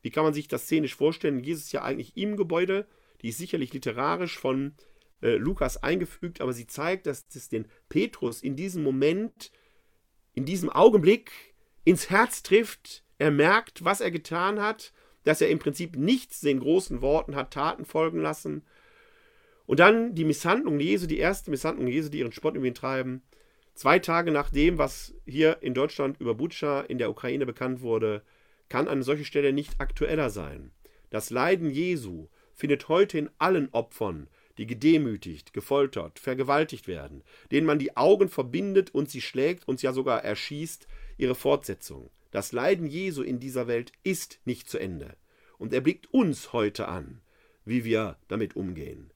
Wie 0.00 0.10
kann 0.10 0.22
man 0.22 0.32
sich 0.32 0.46
das 0.46 0.62
szenisch 0.62 0.94
vorstellen? 0.94 1.42
Jesus 1.42 1.64
ist 1.64 1.72
ja 1.72 1.82
eigentlich 1.82 2.16
im 2.16 2.36
Gebäude, 2.36 2.86
die 3.20 3.30
ist 3.30 3.38
sicherlich 3.38 3.72
literarisch 3.72 4.38
von 4.38 4.74
äh, 5.22 5.34
Lukas 5.34 5.82
eingefügt, 5.82 6.40
aber 6.40 6.52
sie 6.52 6.68
zeigt, 6.68 7.06
dass 7.06 7.26
es 7.34 7.48
den 7.48 7.66
Petrus 7.88 8.40
in 8.40 8.54
diesem 8.54 8.84
Moment, 8.84 9.50
in 10.34 10.44
diesem 10.44 10.70
Augenblick 10.70 11.32
ins 11.82 12.08
Herz 12.08 12.44
trifft. 12.44 13.02
Er 13.18 13.32
merkt, 13.32 13.84
was 13.84 14.00
er 14.00 14.12
getan 14.12 14.60
hat, 14.60 14.92
dass 15.24 15.40
er 15.40 15.48
im 15.48 15.58
Prinzip 15.58 15.96
nichts 15.96 16.42
den 16.42 16.60
großen 16.60 17.02
Worten 17.02 17.34
hat 17.34 17.52
Taten 17.52 17.84
folgen 17.84 18.20
lassen. 18.20 18.62
Und 19.66 19.80
dann 19.80 20.14
die 20.14 20.24
Misshandlung 20.24 20.78
Jesu, 20.78 21.08
die 21.08 21.18
erste 21.18 21.50
Misshandlung 21.50 21.88
Jesu, 21.88 22.08
die 22.08 22.20
ihren 22.20 22.30
Spott 22.30 22.54
über 22.54 22.66
ihn 22.66 22.74
treiben. 22.74 23.22
Zwei 23.78 24.00
Tage 24.00 24.32
nach 24.32 24.50
dem, 24.50 24.76
was 24.76 25.14
hier 25.24 25.58
in 25.62 25.72
Deutschland 25.72 26.20
über 26.20 26.34
Butscha 26.34 26.80
in 26.80 26.98
der 26.98 27.10
Ukraine 27.10 27.46
bekannt 27.46 27.80
wurde, 27.80 28.22
kann 28.68 28.88
eine 28.88 29.04
solche 29.04 29.24
Stelle 29.24 29.52
nicht 29.52 29.78
aktueller 29.78 30.30
sein. 30.30 30.72
Das 31.10 31.30
Leiden 31.30 31.70
Jesu 31.70 32.26
findet 32.52 32.88
heute 32.88 33.18
in 33.18 33.30
allen 33.38 33.68
Opfern, 33.70 34.26
die 34.58 34.66
gedemütigt, 34.66 35.52
gefoltert, 35.52 36.18
vergewaltigt 36.18 36.88
werden, 36.88 37.22
denen 37.52 37.68
man 37.68 37.78
die 37.78 37.96
Augen 37.96 38.28
verbindet 38.28 38.92
und 38.92 39.12
sie 39.12 39.20
schlägt 39.20 39.68
und 39.68 39.80
ja 39.80 39.92
sogar 39.92 40.24
erschießt, 40.24 40.88
ihre 41.16 41.36
Fortsetzung. 41.36 42.10
Das 42.32 42.50
Leiden 42.50 42.88
Jesu 42.88 43.22
in 43.22 43.38
dieser 43.38 43.68
Welt 43.68 43.92
ist 44.02 44.40
nicht 44.44 44.68
zu 44.68 44.78
Ende. 44.78 45.14
Und 45.56 45.72
er 45.72 45.82
blickt 45.82 46.12
uns 46.12 46.52
heute 46.52 46.88
an, 46.88 47.20
wie 47.64 47.84
wir 47.84 48.16
damit 48.26 48.56
umgehen. 48.56 49.12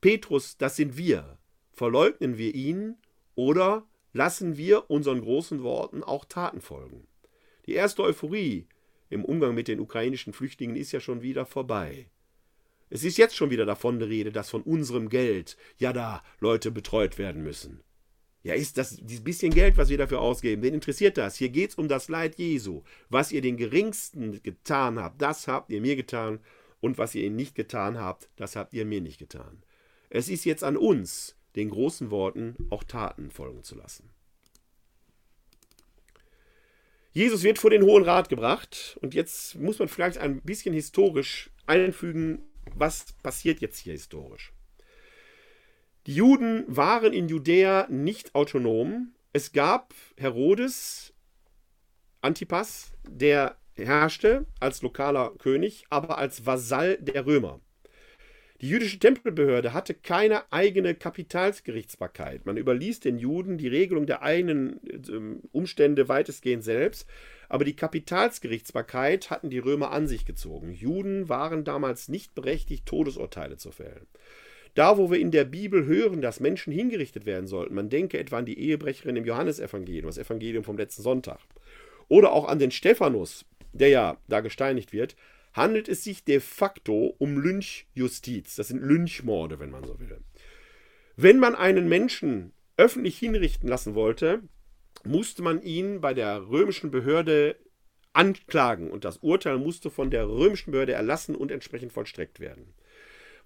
Petrus, 0.00 0.56
das 0.56 0.76
sind 0.76 0.96
wir. 0.96 1.36
Verleugnen 1.74 2.38
wir 2.38 2.54
ihn 2.54 2.96
oder 3.34 3.86
lassen 4.12 4.56
wir 4.56 4.90
unseren 4.90 5.20
großen 5.20 5.62
Worten 5.62 6.02
auch 6.02 6.24
Taten 6.24 6.60
folgen. 6.60 7.06
Die 7.66 7.74
erste 7.74 8.02
Euphorie 8.02 8.66
im 9.10 9.24
Umgang 9.24 9.54
mit 9.54 9.68
den 9.68 9.80
ukrainischen 9.80 10.32
Flüchtlingen 10.32 10.76
ist 10.76 10.92
ja 10.92 11.00
schon 11.00 11.22
wieder 11.22 11.46
vorbei. 11.46 12.08
Es 12.90 13.04
ist 13.04 13.18
jetzt 13.18 13.36
schon 13.36 13.50
wieder 13.50 13.66
davon 13.66 13.98
die 13.98 14.06
Rede, 14.06 14.32
dass 14.32 14.50
von 14.50 14.62
unserem 14.62 15.08
Geld 15.08 15.56
ja 15.76 15.92
da 15.92 16.22
Leute 16.40 16.70
betreut 16.70 17.18
werden 17.18 17.42
müssen. 17.42 17.82
Ja, 18.42 18.54
ist 18.54 18.78
das 18.78 18.96
dieses 18.96 19.24
bisschen 19.24 19.52
Geld, 19.52 19.76
was 19.76 19.88
wir 19.88 19.98
dafür 19.98 20.20
ausgeben, 20.20 20.62
wen 20.62 20.74
interessiert 20.74 21.18
das? 21.18 21.36
Hier 21.36 21.48
geht 21.50 21.70
es 21.70 21.74
um 21.74 21.88
das 21.88 22.08
Leid 22.08 22.38
Jesu. 22.38 22.82
Was 23.10 23.32
ihr 23.32 23.42
den 23.42 23.56
Geringsten 23.56 24.42
getan 24.42 24.98
habt, 24.98 25.20
das 25.20 25.48
habt 25.48 25.70
ihr 25.70 25.80
mir 25.80 25.96
getan. 25.96 26.40
Und 26.80 26.96
was 26.96 27.14
ihr 27.14 27.24
ihnen 27.24 27.36
nicht 27.36 27.54
getan 27.56 27.98
habt, 27.98 28.30
das 28.36 28.54
habt 28.56 28.72
ihr 28.72 28.86
mir 28.86 29.00
nicht 29.00 29.18
getan. 29.18 29.62
Es 30.10 30.28
ist 30.28 30.44
jetzt 30.44 30.64
an 30.64 30.76
uns, 30.76 31.36
den 31.58 31.70
großen 31.70 32.10
Worten 32.10 32.56
auch 32.70 32.84
Taten 32.84 33.30
folgen 33.30 33.64
zu 33.64 33.74
lassen. 33.74 34.08
Jesus 37.12 37.42
wird 37.42 37.58
vor 37.58 37.70
den 37.70 37.82
Hohen 37.82 38.04
Rat 38.04 38.28
gebracht 38.28 38.96
und 39.02 39.12
jetzt 39.12 39.56
muss 39.56 39.78
man 39.78 39.88
vielleicht 39.88 40.18
ein 40.18 40.40
bisschen 40.42 40.72
historisch 40.72 41.50
einfügen, 41.66 42.42
was 42.74 43.12
passiert 43.22 43.60
jetzt 43.60 43.78
hier 43.78 43.92
historisch. 43.92 44.52
Die 46.06 46.14
Juden 46.14 46.64
waren 46.68 47.12
in 47.12 47.28
Judäa 47.28 47.86
nicht 47.90 48.34
autonom. 48.34 49.14
Es 49.32 49.52
gab 49.52 49.94
Herodes 50.16 51.12
Antipas, 52.20 52.92
der 53.06 53.56
herrschte 53.74 54.46
als 54.60 54.82
lokaler 54.82 55.32
König, 55.38 55.84
aber 55.90 56.18
als 56.18 56.46
Vasall 56.46 56.98
der 56.98 57.26
Römer. 57.26 57.60
Die 58.60 58.68
jüdische 58.68 58.98
Tempelbehörde 58.98 59.72
hatte 59.72 59.94
keine 59.94 60.52
eigene 60.52 60.96
Kapitalsgerichtsbarkeit. 60.96 62.44
Man 62.44 62.56
überließ 62.56 62.98
den 62.98 63.18
Juden 63.18 63.56
die 63.56 63.68
Regelung 63.68 64.06
der 64.06 64.22
eigenen 64.22 64.80
äh, 64.84 65.46
Umstände 65.52 66.08
weitestgehend 66.08 66.64
selbst, 66.64 67.06
aber 67.48 67.64
die 67.64 67.76
Kapitalsgerichtsbarkeit 67.76 69.30
hatten 69.30 69.48
die 69.48 69.60
Römer 69.60 69.92
an 69.92 70.08
sich 70.08 70.24
gezogen. 70.24 70.72
Juden 70.72 71.28
waren 71.28 71.62
damals 71.62 72.08
nicht 72.08 72.34
berechtigt, 72.34 72.86
Todesurteile 72.86 73.58
zu 73.58 73.70
fällen. 73.70 74.06
Da, 74.74 74.98
wo 74.98 75.10
wir 75.10 75.20
in 75.20 75.30
der 75.30 75.44
Bibel 75.44 75.86
hören, 75.86 76.20
dass 76.20 76.40
Menschen 76.40 76.72
hingerichtet 76.72 77.26
werden 77.26 77.46
sollten, 77.46 77.74
man 77.74 77.88
denke 77.88 78.18
etwa 78.18 78.38
an 78.38 78.46
die 78.46 78.58
Ehebrecherin 78.58 79.16
im 79.16 79.24
Johannesevangelium, 79.24 80.06
das 80.06 80.18
Evangelium 80.18 80.64
vom 80.64 80.76
letzten 80.76 81.02
Sonntag, 81.02 81.38
oder 82.08 82.32
auch 82.32 82.48
an 82.48 82.58
den 82.58 82.70
Stephanus, 82.72 83.44
der 83.72 83.88
ja 83.88 84.18
da 84.28 84.40
gesteinigt 84.40 84.92
wird, 84.92 85.16
handelt 85.52 85.88
es 85.88 86.04
sich 86.04 86.24
de 86.24 86.40
facto 86.40 87.14
um 87.18 87.38
Lynchjustiz. 87.38 88.56
Das 88.56 88.68
sind 88.68 88.82
Lynchmorde, 88.82 89.58
wenn 89.58 89.70
man 89.70 89.84
so 89.84 89.98
will. 89.98 90.20
Wenn 91.16 91.38
man 91.38 91.54
einen 91.54 91.88
Menschen 91.88 92.52
öffentlich 92.76 93.18
hinrichten 93.18 93.68
lassen 93.68 93.94
wollte, 93.94 94.42
musste 95.04 95.42
man 95.42 95.62
ihn 95.62 96.00
bei 96.00 96.14
der 96.14 96.48
römischen 96.48 96.90
Behörde 96.90 97.56
anklagen 98.12 98.90
und 98.90 99.04
das 99.04 99.18
Urteil 99.18 99.58
musste 99.58 99.90
von 99.90 100.10
der 100.10 100.28
römischen 100.28 100.72
Behörde 100.72 100.92
erlassen 100.92 101.34
und 101.36 101.50
entsprechend 101.50 101.92
vollstreckt 101.92 102.40
werden. 102.40 102.74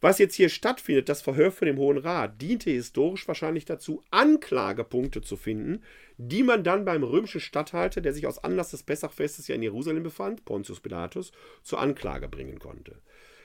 Was 0.03 0.19
jetzt 0.19 0.35
hier 0.35 0.49
stattfindet, 0.49 1.09
das 1.09 1.23
Verhör 1.23 1.53
von 1.53 1.67
dem 1.67 1.79
Hohen 1.79 1.97
Rat, 1.97 2.43
diente 2.43 2.71
historisch 2.71 3.29
wahrscheinlich 3.29 3.67
dazu, 3.67 4.03
Anklagepunkte 4.11 5.23
zu 5.23 5.37
finden, 5.37 5.85
die 6.19 6.43
man 6.43 6.65
dann 6.65 6.85
beim 6.85 7.05
römischen 7.05 7.41
Statthalter, 7.41 8.01
der 8.01 8.13
sich 8.13 8.27
aus 8.27 8.43
Anlass 8.43 8.73
des 8.73 8.83
Pessachfestes 8.83 9.47
ja 9.47 9.55
in 9.55 9.63
Jerusalem 9.63 10.03
befand, 10.03 10.45
Pontius 10.45 10.81
Pilatus, 10.81 11.31
zur 11.63 11.79
Anklage 11.79 12.27
bringen 12.27 12.59
konnte. 12.59 12.97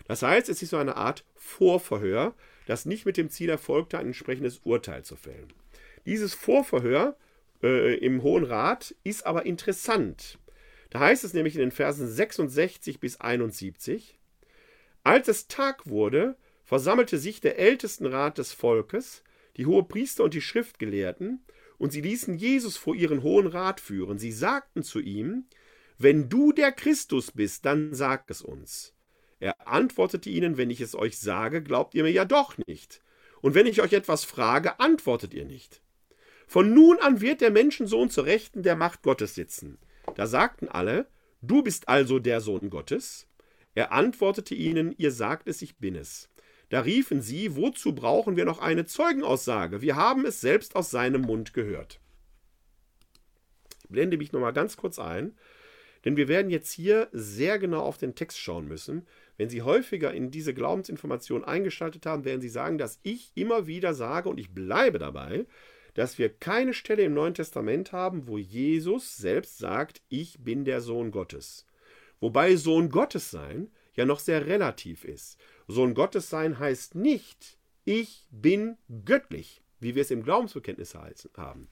Das 0.07 0.23
heißt, 0.23 0.49
es 0.49 0.63
ist 0.63 0.71
so 0.71 0.77
eine 0.77 0.95
Art 0.95 1.25
Vorverhör, 1.35 2.33
das 2.65 2.87
nicht 2.87 3.05
mit 3.05 3.17
dem 3.17 3.29
Ziel 3.29 3.49
erfolgte, 3.49 3.99
ein 3.99 4.07
entsprechendes 4.07 4.61
Urteil 4.63 5.03
zu 5.03 5.15
fällen. 5.15 5.53
Dieses 6.07 6.33
Vorverhör 6.33 7.17
äh, 7.61 7.97
im 7.97 8.23
Hohen 8.23 8.45
Rat 8.45 8.95
ist 9.03 9.27
aber 9.27 9.45
interessant. 9.45 10.39
Da 10.89 11.01
heißt 11.01 11.23
es 11.23 11.35
nämlich 11.35 11.53
in 11.53 11.61
den 11.61 11.71
Versen 11.71 12.07
66 12.07 12.99
bis 12.99 13.21
71, 13.21 14.17
als 15.03 15.27
es 15.27 15.47
Tag 15.47 15.87
wurde, 15.87 16.35
versammelte 16.67 17.17
sich 17.17 17.39
der 17.39 17.57
Ältestenrat 17.57 18.37
des 18.37 18.51
Volkes, 18.51 19.23
die 19.55 19.65
Hohepriester 19.65 20.25
und 20.25 20.33
die 20.33 20.41
Schriftgelehrten, 20.41 21.45
und 21.77 21.93
sie 21.93 22.01
ließen 22.01 22.35
Jesus 22.35 22.75
vor 22.75 22.93
ihren 22.93 23.23
Hohen 23.23 23.47
Rat 23.47 23.79
führen. 23.79 24.17
Sie 24.19 24.33
sagten 24.33 24.83
zu 24.83 24.99
ihm, 24.99 25.45
Wenn 25.97 26.27
du 26.27 26.51
der 26.51 26.73
Christus 26.73 27.31
bist, 27.31 27.65
dann 27.65 27.93
sag 27.93 28.29
es 28.29 28.41
uns. 28.41 28.93
Er 29.39 29.65
antwortete 29.65 30.29
ihnen, 30.29 30.57
Wenn 30.57 30.69
ich 30.69 30.81
es 30.81 30.93
euch 30.93 31.17
sage, 31.17 31.63
glaubt 31.63 31.95
ihr 31.95 32.03
mir 32.03 32.11
ja 32.11 32.25
doch 32.25 32.57
nicht. 32.67 33.01
Und 33.39 33.55
wenn 33.55 33.65
ich 33.65 33.81
euch 33.81 33.93
etwas 33.93 34.25
frage, 34.25 34.77
antwortet 34.81 35.33
ihr 35.33 35.45
nicht. 35.45 35.81
Von 36.47 36.73
nun 36.73 36.99
an 36.99 37.21
wird 37.21 37.39
der 37.39 37.51
Menschensohn 37.51 38.09
zur 38.09 38.25
Rechten 38.25 38.61
der 38.61 38.75
Macht 38.75 39.03
Gottes 39.03 39.35
sitzen. 39.35 39.77
Da 40.15 40.27
sagten 40.27 40.67
alle, 40.67 41.07
Du 41.41 41.63
bist 41.63 41.87
also 41.87 42.19
der 42.19 42.41
Sohn 42.41 42.69
Gottes? 42.69 43.25
Er 43.73 43.93
antwortete 43.93 44.53
ihnen, 44.53 44.93
ihr 44.97 45.11
sagt 45.11 45.47
es, 45.47 45.61
ich 45.61 45.77
bin 45.77 45.95
es. 45.95 46.29
Da 46.69 46.81
riefen 46.81 47.21
sie, 47.21 47.55
wozu 47.55 47.95
brauchen 47.95 48.35
wir 48.35 48.45
noch 48.45 48.59
eine 48.59 48.85
Zeugenaussage? 48.85 49.81
Wir 49.81 49.95
haben 49.95 50.25
es 50.25 50.41
selbst 50.41 50.75
aus 50.75 50.89
seinem 50.91 51.21
Mund 51.21 51.53
gehört. 51.53 52.01
Ich 53.83 53.89
blende 53.89 54.17
mich 54.17 54.33
nochmal 54.33 54.53
ganz 54.53 54.75
kurz 54.75 54.99
ein, 54.99 55.37
denn 56.03 56.17
wir 56.17 56.27
werden 56.27 56.51
jetzt 56.51 56.71
hier 56.71 57.07
sehr 57.13 57.57
genau 57.57 57.81
auf 57.83 57.97
den 57.97 58.15
Text 58.15 58.39
schauen 58.39 58.67
müssen. 58.67 59.07
Wenn 59.37 59.49
Sie 59.49 59.61
häufiger 59.61 60.13
in 60.13 60.29
diese 60.29 60.53
Glaubensinformation 60.53 61.45
eingeschaltet 61.45 62.05
haben, 62.05 62.25
werden 62.25 62.41
Sie 62.41 62.49
sagen, 62.49 62.77
dass 62.77 62.99
ich 63.03 63.31
immer 63.35 63.67
wieder 63.67 63.93
sage, 63.93 64.27
und 64.27 64.39
ich 64.39 64.53
bleibe 64.53 64.99
dabei, 64.99 65.45
dass 65.93 66.17
wir 66.17 66.29
keine 66.29 66.73
Stelle 66.73 67.03
im 67.03 67.13
Neuen 67.13 67.33
Testament 67.33 67.91
haben, 67.91 68.27
wo 68.27 68.37
Jesus 68.37 69.17
selbst 69.17 69.57
sagt, 69.57 70.01
ich 70.09 70.43
bin 70.43 70.65
der 70.65 70.81
Sohn 70.81 71.11
Gottes. 71.11 71.65
Wobei 72.19 72.55
Sohn 72.55 72.89
Gottes 72.89 73.31
sein 73.31 73.69
ja 73.97 74.05
noch 74.05 74.19
sehr 74.19 74.45
relativ 74.45 75.03
ist. 75.03 75.37
Sohn 75.67 75.93
Gottes 75.93 76.29
sein 76.29 76.59
heißt 76.59 76.95
nicht, 76.95 77.57
ich 77.83 78.27
bin 78.31 78.77
göttlich, 79.03 79.61
wie 79.79 79.95
wir 79.95 80.03
es 80.03 80.11
im 80.11 80.23
Glaubensbekenntnis 80.23 80.95
haben. 80.95 81.67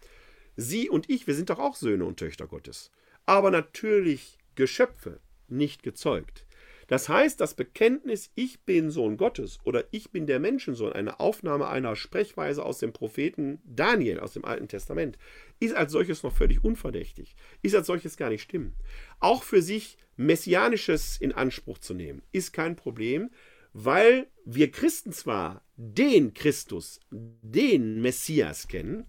Sie 0.58 0.90
und 0.90 1.10
ich, 1.10 1.28
wir 1.28 1.36
sind 1.36 1.50
doch 1.50 1.60
auch 1.60 1.76
Söhne 1.76 2.06
und 2.06 2.18
Töchter 2.18 2.48
Gottes. 2.48 2.92
Aber 3.26 3.52
natürlich 3.52 4.38
Geschöpfe, 4.56 5.20
nicht 5.48 5.84
gezeugt. 5.84 6.46
Das 6.88 7.10
heißt, 7.10 7.42
das 7.42 7.56
Bekenntnis, 7.56 8.32
ich 8.36 8.62
bin 8.62 8.92
Sohn 8.92 9.18
Gottes 9.18 9.60
oder 9.64 9.86
ich 9.92 10.12
bin 10.12 10.28
der 10.28 10.40
Menschensohn, 10.40 10.94
eine 10.94 11.20
Aufnahme 11.20 11.68
einer 11.68 11.96
Sprechweise 11.96 12.64
aus 12.64 12.80
dem 12.80 12.94
Propheten 12.94 13.60
Daniel 13.66 14.20
aus 14.20 14.34
dem 14.34 14.46
Alten 14.46 14.68
Testament, 14.68 15.18
ist 15.60 15.76
als 15.76 15.92
solches 15.92 16.24
noch 16.24 16.34
völlig 16.34 16.64
unverdächtig, 16.64 17.36
ist 17.62 17.76
als 17.76 17.88
solches 17.88 18.18
gar 18.18 18.30
nicht 18.30 18.44
stimmen. 18.44 18.74
Auch 19.20 19.44
für 19.44 19.62
sich 19.62 19.98
Messianisches 20.18 21.18
in 21.18 21.32
Anspruch 21.32 21.80
zu 21.80 21.94
nehmen, 21.94 22.22
ist 22.32 22.54
kein 22.54 22.76
Problem, 22.76 23.32
weil 23.74 24.28
wir 24.46 24.72
Christen 24.72 25.12
zwar 25.12 25.64
den 25.76 26.34
Christus, 26.34 27.00
den 27.12 28.02
Messias 28.02 28.68
kennen, 28.68 29.06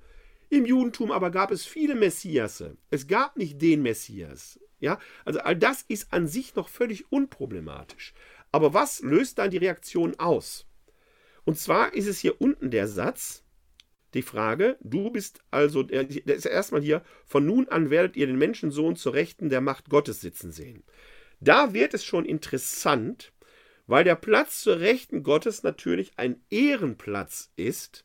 im 0.48 0.64
Judentum 0.64 1.10
aber 1.10 1.30
gab 1.30 1.50
es 1.50 1.66
viele 1.66 1.94
Messiasse. 1.94 2.76
Es 2.90 3.06
gab 3.06 3.36
nicht 3.36 3.60
den 3.60 3.82
Messias. 3.82 4.60
Ja, 4.86 5.00
also 5.24 5.40
all 5.40 5.56
das 5.56 5.82
ist 5.88 6.12
an 6.12 6.28
sich 6.28 6.54
noch 6.54 6.68
völlig 6.68 7.10
unproblematisch. 7.10 8.14
Aber 8.52 8.72
was 8.72 9.00
löst 9.00 9.38
dann 9.38 9.50
die 9.50 9.56
Reaktion 9.56 10.16
aus? 10.20 10.64
Und 11.44 11.58
zwar 11.58 11.92
ist 11.94 12.06
es 12.06 12.20
hier 12.20 12.40
unten 12.40 12.70
der 12.70 12.86
Satz, 12.86 13.42
die 14.14 14.22
Frage, 14.22 14.76
du 14.80 15.10
bist 15.10 15.40
also, 15.50 15.82
der 15.82 16.08
ist 16.08 16.46
erstmal 16.46 16.82
hier, 16.82 17.02
von 17.24 17.44
nun 17.44 17.68
an 17.68 17.90
werdet 17.90 18.14
ihr 18.14 18.28
den 18.28 18.38
Menschensohn 18.38 18.94
zur 18.94 19.14
Rechten 19.14 19.48
der 19.48 19.60
Macht 19.60 19.90
Gottes 19.90 20.20
sitzen 20.20 20.52
sehen. 20.52 20.84
Da 21.40 21.74
wird 21.74 21.92
es 21.92 22.04
schon 22.04 22.24
interessant, 22.24 23.32
weil 23.88 24.04
der 24.04 24.14
Platz 24.14 24.60
zur 24.60 24.78
Rechten 24.78 25.24
Gottes 25.24 25.64
natürlich 25.64 26.12
ein 26.16 26.40
Ehrenplatz 26.48 27.50
ist, 27.56 28.04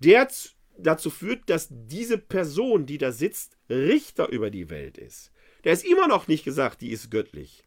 der 0.00 0.28
dazu 0.76 1.08
führt, 1.08 1.48
dass 1.48 1.68
diese 1.70 2.18
Person, 2.18 2.84
die 2.84 2.98
da 2.98 3.10
sitzt, 3.10 3.56
Richter 3.70 4.28
über 4.28 4.50
die 4.50 4.68
Welt 4.68 4.98
ist. 4.98 5.30
Der 5.64 5.72
ist 5.72 5.84
immer 5.84 6.08
noch 6.08 6.28
nicht 6.28 6.44
gesagt, 6.44 6.80
die 6.80 6.90
ist 6.90 7.10
göttlich. 7.10 7.64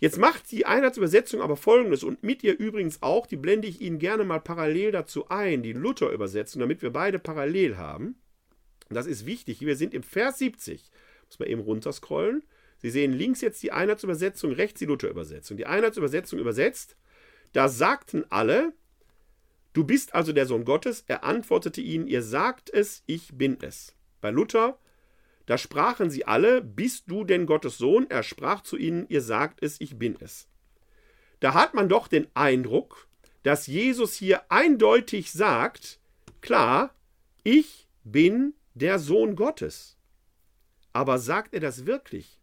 Jetzt 0.00 0.18
macht 0.18 0.50
die 0.50 0.66
Einheitsübersetzung 0.66 1.40
aber 1.40 1.56
folgendes 1.56 2.02
und 2.02 2.24
mit 2.24 2.42
ihr 2.42 2.58
übrigens 2.58 3.02
auch, 3.02 3.26
die 3.26 3.36
blende 3.36 3.68
ich 3.68 3.80
Ihnen 3.80 4.00
gerne 4.00 4.24
mal 4.24 4.40
parallel 4.40 4.90
dazu 4.90 5.28
ein, 5.28 5.62
die 5.62 5.74
Luther-Übersetzung, 5.74 6.58
damit 6.58 6.82
wir 6.82 6.90
beide 6.90 7.20
parallel 7.20 7.76
haben. 7.76 8.16
Das 8.88 9.06
ist 9.06 9.26
wichtig. 9.26 9.60
Wir 9.60 9.76
sind 9.76 9.94
im 9.94 10.02
Vers 10.02 10.38
70. 10.38 10.90
Muss 11.26 11.38
man 11.38 11.48
eben 11.48 11.60
runterscrollen. 11.60 12.42
Sie 12.78 12.90
sehen 12.90 13.12
links 13.12 13.42
jetzt 13.42 13.62
die 13.62 13.70
Einheitsübersetzung, 13.70 14.52
rechts 14.52 14.80
die 14.80 14.86
Luther-Übersetzung. 14.86 15.56
Die 15.56 15.66
Einheitsübersetzung 15.66 16.40
übersetzt, 16.40 16.96
da 17.52 17.68
sagten 17.68 18.24
alle, 18.28 18.72
du 19.72 19.84
bist 19.84 20.14
also 20.14 20.32
der 20.32 20.46
Sohn 20.46 20.64
Gottes. 20.64 21.04
Er 21.06 21.22
antwortete 21.22 21.80
ihnen, 21.80 22.08
ihr 22.08 22.22
sagt 22.22 22.70
es, 22.70 23.04
ich 23.06 23.38
bin 23.38 23.58
es. 23.62 23.94
Bei 24.20 24.30
Luther 24.30 24.78
da 25.46 25.58
sprachen 25.58 26.10
sie 26.10 26.26
alle, 26.26 26.62
bist 26.62 27.04
du 27.10 27.24
denn 27.24 27.46
Gottes 27.46 27.78
Sohn? 27.78 28.06
Er 28.08 28.22
sprach 28.22 28.62
zu 28.62 28.76
ihnen, 28.76 29.06
ihr 29.08 29.20
sagt 29.20 29.62
es, 29.62 29.80
ich 29.80 29.98
bin 29.98 30.16
es. 30.20 30.48
Da 31.40 31.54
hat 31.54 31.74
man 31.74 31.88
doch 31.88 32.06
den 32.08 32.28
Eindruck, 32.34 33.08
dass 33.42 33.66
Jesus 33.66 34.14
hier 34.14 34.50
eindeutig 34.50 35.32
sagt, 35.32 35.98
klar, 36.40 36.94
ich 37.42 37.88
bin 38.04 38.54
der 38.74 38.98
Sohn 38.98 39.34
Gottes. 39.34 39.96
Aber 40.92 41.18
sagt 41.18 41.54
er 41.54 41.60
das 41.60 41.86
wirklich? 41.86 42.38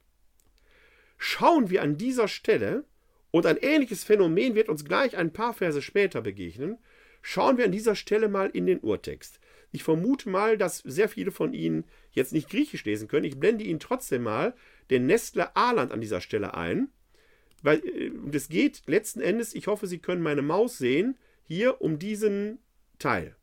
Schauen 1.18 1.70
wir 1.70 1.82
an 1.82 1.98
dieser 1.98 2.28
Stelle, 2.28 2.86
und 3.32 3.46
ein 3.46 3.58
ähnliches 3.58 4.04
Phänomen 4.04 4.56
wird 4.56 4.70
uns 4.70 4.86
gleich 4.86 5.16
ein 5.16 5.32
paar 5.32 5.54
Verse 5.54 5.82
später 5.82 6.22
begegnen, 6.22 6.78
schauen 7.22 7.58
wir 7.58 7.66
an 7.66 7.72
dieser 7.72 7.96
Stelle 7.96 8.28
mal 8.28 8.50
in 8.50 8.66
den 8.66 8.80
Urtext. 8.80 9.40
Ich 9.72 9.84
vermute 9.84 10.30
mal, 10.30 10.58
dass 10.58 10.80
sehr 10.80 11.10
viele 11.10 11.32
von 11.32 11.54
Ihnen 11.54 11.86
jetzt 12.12 12.34
nicht 12.34 12.50
Griechisch 12.50 12.86
lesen 12.86 13.08
können. 13.08 13.26
Ich 13.26 13.40
blende 13.40 13.64
Ihnen 13.64 13.80
trotzdem 13.80 14.24
mal 14.24 14.56
den 14.90 15.06
Nestler 15.06 15.56
Aland 15.56 15.92
an 15.92 16.02
dieser 16.02 16.22
Stelle 16.22 16.56
ein. 16.56 16.90
Weil 17.62 17.80
äh, 17.80 18.12
es 18.34 18.50
geht 18.50 18.84
letzten 18.88 19.22
Endes, 19.22 19.54
ich 19.54 19.68
hoffe, 19.68 19.88
Sie 19.88 20.00
können 20.00 20.22
meine 20.22 20.42
Maus 20.42 20.78
sehen, 20.78 21.18
hier 21.44 21.82
um 21.82 22.00
diesen 22.00 22.60
Teil. 22.98 23.36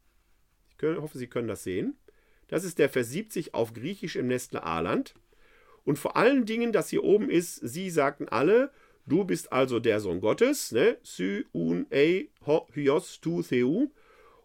Ich 0.76 0.82
hoffe, 0.82 1.18
Sie 1.18 1.26
können 1.28 1.48
das 1.48 1.64
sehen. 1.64 1.96
Das 2.48 2.64
ist 2.64 2.78
der 2.78 2.88
Vers 2.88 3.10
70 3.10 3.54
auf 3.54 3.72
Griechisch 3.72 4.16
im 4.16 4.28
Nestler 4.28 4.64
Aland. 4.64 5.14
Und 5.84 5.98
vor 5.98 6.16
allen 6.16 6.46
Dingen, 6.46 6.72
das 6.72 6.90
hier 6.90 7.04
oben 7.04 7.30
ist, 7.30 7.56
Sie 7.56 7.90
sagten 7.90 8.28
alle, 8.28 8.72
du 9.06 9.24
bist 9.24 9.52
also 9.52 9.80
der 9.80 10.00
Sohn 10.00 10.20
Gottes, 10.20 10.72
ne? 10.72 10.98
Sy 11.02 11.44
un 11.52 11.86
ei 11.90 12.28
ho 12.44 12.66
hyos 12.72 13.20
tu 13.20 13.42
theu. 13.42 13.86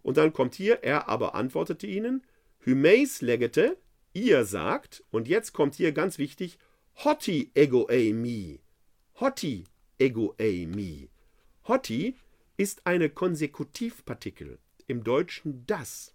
Und 0.04 0.18
dann 0.18 0.34
kommt 0.34 0.56
hier, 0.56 0.84
er 0.84 1.08
aber 1.10 1.36
antwortete 1.36 1.88
ihnen, 1.88 2.24
Hymeis 2.60 3.22
legete, 3.22 3.78
ihr 4.14 4.46
sagt, 4.46 5.04
und 5.12 5.28
jetzt 5.28 5.54
kommt 5.54 5.76
hier 5.76 5.92
ganz 5.92 6.18
wichtig, 6.18 6.58
Hoti 7.04 7.52
ego 7.54 7.88
mi. 7.90 8.60
Hoti 9.20 9.64
ego 10.00 10.36
mi. 10.40 11.10
Hoti 11.68 12.16
ist 12.58 12.86
eine 12.86 13.10
Konsekutivpartikel, 13.10 14.60
im 14.88 15.04
Deutschen 15.04 15.66
das. 15.66 16.14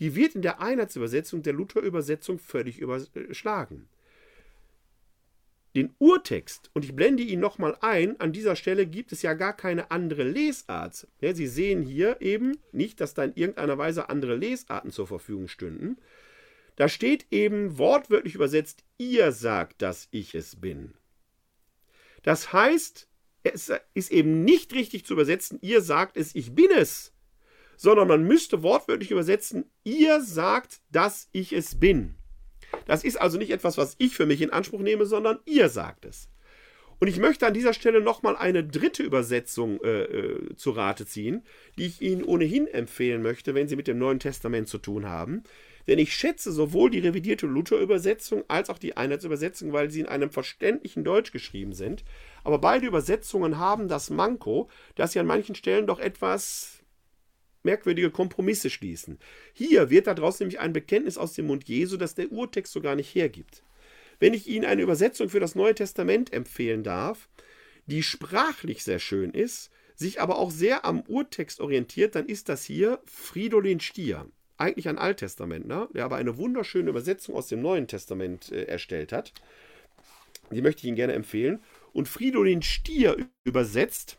Die 0.00 0.14
wird 0.14 0.34
in 0.34 0.42
der 0.42 0.60
Einheitsübersetzung 0.60 1.42
der 1.42 1.52
Luther-Übersetzung 1.52 2.38
völlig 2.38 2.78
überschlagen 2.78 3.88
den 5.74 5.94
Urtext, 5.98 6.70
und 6.72 6.84
ich 6.84 6.94
blende 6.94 7.22
ihn 7.22 7.40
nochmal 7.40 7.76
ein, 7.80 8.20
an 8.20 8.32
dieser 8.32 8.54
Stelle 8.54 8.86
gibt 8.86 9.10
es 9.12 9.22
ja 9.22 9.34
gar 9.34 9.56
keine 9.56 9.90
andere 9.90 10.22
Lesart. 10.22 11.08
Ja, 11.20 11.34
Sie 11.34 11.48
sehen 11.48 11.82
hier 11.82 12.20
eben 12.20 12.58
nicht, 12.70 13.00
dass 13.00 13.14
da 13.14 13.24
in 13.24 13.34
irgendeiner 13.34 13.76
Weise 13.76 14.08
andere 14.08 14.36
Lesarten 14.36 14.92
zur 14.92 15.06
Verfügung 15.06 15.48
stünden. 15.48 15.96
Da 16.76 16.88
steht 16.88 17.26
eben 17.30 17.78
wortwörtlich 17.78 18.34
übersetzt, 18.34 18.84
ihr 18.98 19.32
sagt, 19.32 19.82
dass 19.82 20.08
ich 20.10 20.34
es 20.34 20.60
bin. 20.60 20.94
Das 22.22 22.52
heißt, 22.52 23.08
es 23.42 23.72
ist 23.92 24.10
eben 24.10 24.44
nicht 24.44 24.72
richtig 24.74 25.04
zu 25.04 25.14
übersetzen, 25.14 25.58
ihr 25.60 25.82
sagt 25.82 26.16
es, 26.16 26.34
ich 26.34 26.54
bin 26.54 26.70
es, 26.70 27.12
sondern 27.76 28.08
man 28.08 28.24
müsste 28.24 28.62
wortwörtlich 28.62 29.10
übersetzen, 29.10 29.70
ihr 29.84 30.20
sagt, 30.22 30.80
dass 30.90 31.28
ich 31.32 31.52
es 31.52 31.78
bin. 31.78 32.14
Das 32.86 33.04
ist 33.04 33.20
also 33.20 33.38
nicht 33.38 33.50
etwas, 33.50 33.78
was 33.78 33.94
ich 33.98 34.14
für 34.14 34.26
mich 34.26 34.42
in 34.42 34.50
Anspruch 34.50 34.80
nehme, 34.80 35.06
sondern 35.06 35.38
ihr 35.44 35.68
sagt 35.68 36.04
es. 36.04 36.28
Und 37.00 37.08
ich 37.08 37.18
möchte 37.18 37.46
an 37.46 37.54
dieser 37.54 37.74
Stelle 37.74 38.00
nochmal 38.00 38.36
eine 38.36 38.64
dritte 38.64 39.02
Übersetzung 39.02 39.82
äh, 39.82 40.02
äh, 40.02 40.56
zu 40.56 40.70
Rate 40.70 41.06
ziehen, 41.06 41.42
die 41.76 41.86
ich 41.86 42.00
Ihnen 42.00 42.24
ohnehin 42.24 42.66
empfehlen 42.66 43.20
möchte, 43.20 43.54
wenn 43.54 43.68
Sie 43.68 43.76
mit 43.76 43.88
dem 43.88 43.98
Neuen 43.98 44.20
Testament 44.20 44.68
zu 44.68 44.78
tun 44.78 45.08
haben. 45.08 45.42
Denn 45.86 45.98
ich 45.98 46.14
schätze 46.14 46.50
sowohl 46.50 46.90
die 46.90 47.00
revidierte 47.00 47.46
Luther-Übersetzung 47.46 48.44
als 48.48 48.70
auch 48.70 48.78
die 48.78 48.96
Einheitsübersetzung, 48.96 49.72
weil 49.72 49.90
sie 49.90 50.00
in 50.00 50.06
einem 50.06 50.30
verständlichen 50.30 51.04
Deutsch 51.04 51.30
geschrieben 51.30 51.74
sind. 51.74 52.04
Aber 52.42 52.58
beide 52.58 52.86
Übersetzungen 52.86 53.58
haben 53.58 53.88
das 53.88 54.08
Manko, 54.10 54.70
dass 54.94 55.12
sie 55.12 55.18
an 55.18 55.26
manchen 55.26 55.54
Stellen 55.54 55.86
doch 55.86 56.00
etwas 56.00 56.73
merkwürdige 57.64 58.10
Kompromisse 58.10 58.70
schließen. 58.70 59.18
Hier 59.52 59.90
wird 59.90 60.06
daraus 60.06 60.40
nämlich 60.40 60.60
ein 60.60 60.72
Bekenntnis 60.72 61.18
aus 61.18 61.32
dem 61.32 61.46
Mund 61.46 61.68
Jesu, 61.68 61.96
das 61.96 62.14
der 62.14 62.30
Urtext 62.30 62.72
so 62.72 62.80
gar 62.80 62.94
nicht 62.94 63.14
hergibt. 63.14 63.62
Wenn 64.20 64.34
ich 64.34 64.46
Ihnen 64.46 64.64
eine 64.64 64.82
Übersetzung 64.82 65.28
für 65.28 65.40
das 65.40 65.54
Neue 65.54 65.74
Testament 65.74 66.32
empfehlen 66.32 66.84
darf, 66.84 67.28
die 67.86 68.02
sprachlich 68.02 68.84
sehr 68.84 68.98
schön 68.98 69.30
ist, 69.30 69.70
sich 69.96 70.20
aber 70.20 70.38
auch 70.38 70.50
sehr 70.50 70.84
am 70.84 71.02
Urtext 71.02 71.60
orientiert, 71.60 72.14
dann 72.14 72.26
ist 72.26 72.48
das 72.48 72.64
hier 72.64 73.00
Fridolin 73.04 73.80
Stier. 73.80 74.26
Eigentlich 74.56 74.88
ein 74.88 74.98
Alttestamentler, 74.98 75.88
der 75.92 76.04
aber 76.04 76.16
eine 76.16 76.36
wunderschöne 76.36 76.90
Übersetzung 76.90 77.34
aus 77.34 77.48
dem 77.48 77.60
Neuen 77.60 77.88
Testament 77.88 78.52
äh, 78.52 78.64
erstellt 78.64 79.12
hat. 79.12 79.32
Die 80.50 80.62
möchte 80.62 80.80
ich 80.80 80.84
Ihnen 80.86 80.96
gerne 80.96 81.14
empfehlen. 81.14 81.60
Und 81.92 82.08
Fridolin 82.08 82.62
Stier 82.62 83.16
übersetzt 83.44 84.18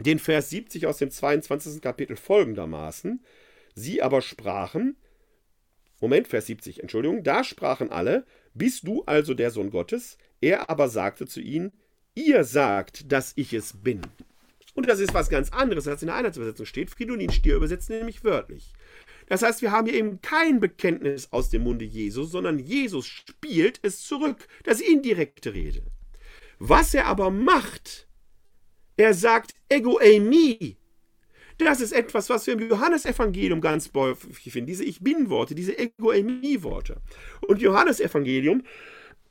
den 0.00 0.18
Vers 0.18 0.50
70 0.50 0.86
aus 0.86 0.98
dem 0.98 1.10
22. 1.10 1.80
Kapitel 1.80 2.16
folgendermaßen. 2.16 3.24
Sie 3.74 4.02
aber 4.02 4.22
sprachen, 4.22 4.96
Moment, 6.00 6.28
Vers 6.28 6.46
70, 6.46 6.80
Entschuldigung, 6.80 7.22
da 7.22 7.44
sprachen 7.44 7.90
alle, 7.90 8.26
bist 8.54 8.86
du 8.86 9.02
also 9.04 9.34
der 9.34 9.50
Sohn 9.50 9.70
Gottes? 9.70 10.18
Er 10.40 10.68
aber 10.70 10.88
sagte 10.88 11.26
zu 11.26 11.40
ihnen, 11.40 11.72
ihr 12.14 12.44
sagt, 12.44 13.10
dass 13.10 13.32
ich 13.36 13.52
es 13.52 13.74
bin. 13.82 14.02
Und 14.74 14.88
das 14.88 15.00
ist 15.00 15.14
was 15.14 15.30
ganz 15.30 15.50
anderes, 15.50 15.88
als 15.88 16.02
in 16.02 16.08
der 16.08 16.16
Einheitsübersetzung 16.16 16.66
steht. 16.66 16.90
Fridolin 16.90 17.32
Stier 17.32 17.56
übersetzt 17.56 17.88
nämlich 17.88 18.24
wörtlich. 18.24 18.74
Das 19.26 19.42
heißt, 19.42 19.62
wir 19.62 19.72
haben 19.72 19.86
hier 19.86 19.96
eben 19.96 20.20
kein 20.20 20.60
Bekenntnis 20.60 21.32
aus 21.32 21.48
dem 21.48 21.62
Munde 21.62 21.84
Jesus, 21.84 22.30
sondern 22.30 22.58
Jesus 22.58 23.06
spielt 23.06 23.80
es 23.82 24.02
zurück. 24.02 24.46
Das 24.64 24.80
ist 24.80 24.88
indirekte 24.88 25.54
Rede. 25.54 25.82
Was 26.58 26.94
er 26.94 27.06
aber 27.06 27.30
macht, 27.30 28.05
er 28.96 29.14
sagt 29.14 29.54
Ego 29.68 29.98
eimi. 29.98 30.76
Das 31.58 31.80
ist 31.80 31.92
etwas, 31.92 32.28
was 32.28 32.46
wir 32.46 32.54
im 32.54 32.68
Johannesevangelium 32.68 33.60
ganz 33.60 33.90
häufig 33.94 34.52
finden. 34.52 34.66
Diese 34.66 34.84
Ich 34.84 35.00
Bin-Worte, 35.00 35.54
diese 35.54 35.78
Ego 35.78 36.10
eimi-Worte. 36.10 37.00
Und 37.46 37.62
Johannesevangelium 37.62 38.62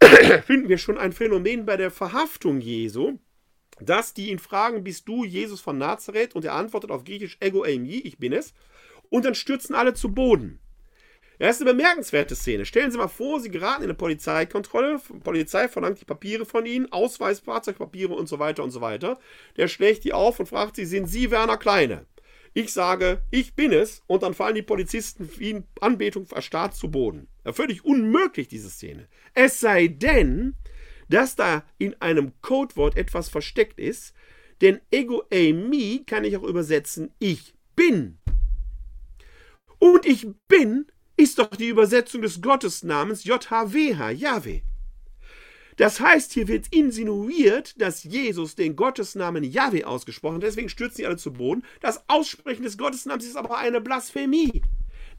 finden 0.45 0.69
wir 0.69 0.77
schon 0.77 0.97
ein 0.97 1.13
Phänomen 1.13 1.65
bei 1.65 1.77
der 1.77 1.91
Verhaftung 1.91 2.61
Jesu, 2.61 3.19
dass 3.79 4.13
die 4.13 4.31
ihn 4.31 4.39
fragen, 4.39 4.83
bist 4.83 5.07
du 5.07 5.23
Jesus 5.23 5.61
von 5.61 5.77
Nazareth? 5.77 6.35
Und 6.35 6.45
er 6.45 6.53
antwortet 6.53 6.89
auf 6.89 7.03
Griechisch 7.03 7.37
Ego 7.41 7.63
eimi, 7.63 7.97
ich 7.97 8.17
bin 8.17 8.33
es. 8.33 8.53
Und 9.09 9.25
dann 9.25 9.35
stürzen 9.35 9.75
alle 9.75 9.93
zu 9.93 10.11
Boden. 10.11 10.59
Das 11.39 11.57
ist 11.57 11.61
eine 11.61 11.71
bemerkenswerte 11.71 12.35
Szene. 12.35 12.65
Stellen 12.65 12.91
Sie 12.91 12.97
mal 12.97 13.07
vor, 13.07 13.39
Sie 13.39 13.49
geraten 13.49 13.83
in 13.83 13.89
eine 13.89 13.93
Polizeikontrolle. 13.93 15.01
Die 15.09 15.19
Polizei 15.19 15.67
verlangt 15.67 15.99
die 15.99 16.05
Papiere 16.05 16.45
von 16.45 16.65
Ihnen, 16.65 16.91
Ausweis, 16.91 17.41
Fahrzeugpapiere 17.41 18.13
und 18.13 18.27
so 18.27 18.39
weiter 18.39 18.63
und 18.63 18.71
so 18.71 18.81
weiter. 18.81 19.19
Der 19.57 19.67
schlägt 19.67 20.03
die 20.05 20.13
auf 20.13 20.39
und 20.39 20.47
fragt 20.47 20.77
Sie, 20.77 20.85
sind 20.85 21.07
Sie 21.07 21.31
Werner 21.31 21.57
Kleine? 21.57 22.05
Ich 22.53 22.71
sage, 22.71 23.21
ich 23.31 23.53
bin 23.53 23.73
es, 23.73 24.01
und 24.07 24.23
dann 24.23 24.33
fallen 24.33 24.55
die 24.55 24.61
Polizisten 24.61 25.29
wie 25.37 25.49
in 25.49 25.63
Anbetung 25.81 26.25
erstarrt 26.33 26.73
zu 26.73 26.89
Boden. 26.89 27.27
Ja, 27.43 27.51
völlig 27.51 27.83
unmöglich, 27.83 28.47
diese 28.47 28.69
Szene. 28.69 29.09
Es 29.33 29.59
sei 29.59 29.89
denn, 29.89 30.55
dass 31.09 31.35
da 31.35 31.65
in 31.77 32.01
einem 32.01 32.31
Codewort 32.41 32.95
etwas 32.95 33.27
versteckt 33.27 33.77
ist, 33.77 34.13
denn 34.61 34.79
Ego 34.89 35.23
eimi 35.29 36.03
kann 36.05 36.23
ich 36.23 36.37
auch 36.37 36.43
übersetzen, 36.43 37.11
ich 37.19 37.55
bin. 37.75 38.19
Und 39.77 40.05
ich 40.05 40.25
bin 40.47 40.85
ist 41.17 41.39
doch 41.39 41.49
die 41.49 41.69
Übersetzung 41.69 42.21
des 42.21 42.41
Gottesnamens 42.41 43.23
JHWH, 43.23 44.11
Yahweh. 44.11 44.61
Das 45.77 45.99
heißt, 45.99 46.31
hier 46.31 46.47
wird 46.47 46.67
insinuiert, 46.73 47.79
dass 47.81 48.03
Jesus 48.03 48.55
den 48.55 48.75
Gottesnamen 48.75 49.43
Yahweh 49.43 49.83
ausgesprochen 49.83 50.35
hat. 50.35 50.43
Deswegen 50.43 50.69
stürzen 50.69 50.97
sie 50.97 51.05
alle 51.05 51.17
zu 51.17 51.33
Boden. 51.33 51.63
Das 51.81 52.07
Aussprechen 52.07 52.63
des 52.63 52.77
Gottesnamens 52.77 53.25
ist 53.25 53.35
aber 53.35 53.57
eine 53.57 53.81
Blasphemie. 53.81 54.61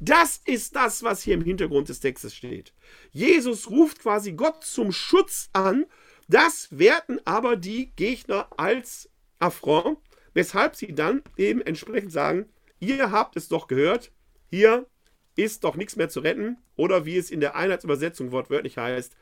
Das 0.01 0.41
ist 0.45 0.77
das, 0.77 1.03
was 1.03 1.23
hier 1.23 1.35
im 1.35 1.45
Hintergrund 1.45 1.89
des 1.89 2.01
Textes 2.01 2.35
steht. 2.35 2.73
Jesus 3.13 3.71
ruft 3.71 4.01
quasi 4.01 4.33
Gott 4.33 4.65
zum 4.65 4.93
Schutz 4.93 5.49
an. 5.53 5.87
Das 6.29 6.69
werten 6.71 7.19
aber 7.25 7.57
die 7.57 7.93
Gegner 7.97 8.49
als 8.57 9.09
Affront, 9.39 9.99
weshalb 10.35 10.75
sie 10.75 10.95
dann 10.95 11.23
eben 11.37 11.61
entsprechend 11.61 12.13
sagen, 12.13 12.47
ihr 12.81 13.11
habt 13.11 13.37
es 13.37 13.49
doch 13.49 13.69
gehört, 13.69 14.11
hier 14.51 14.87
ist 15.37 15.65
doch 15.65 15.77
nichts 15.77 15.97
mehr 15.97 16.09
zu 16.09 16.21
retten. 16.21 16.59
Oder 16.75 17.07
wie 17.07 17.17
es 17.17 17.31
in 17.31 17.41
der 17.41 17.55
Einheitsübersetzung 17.55 18.33
wortwörtlich 18.33 18.79
heißt, 18.79 19.17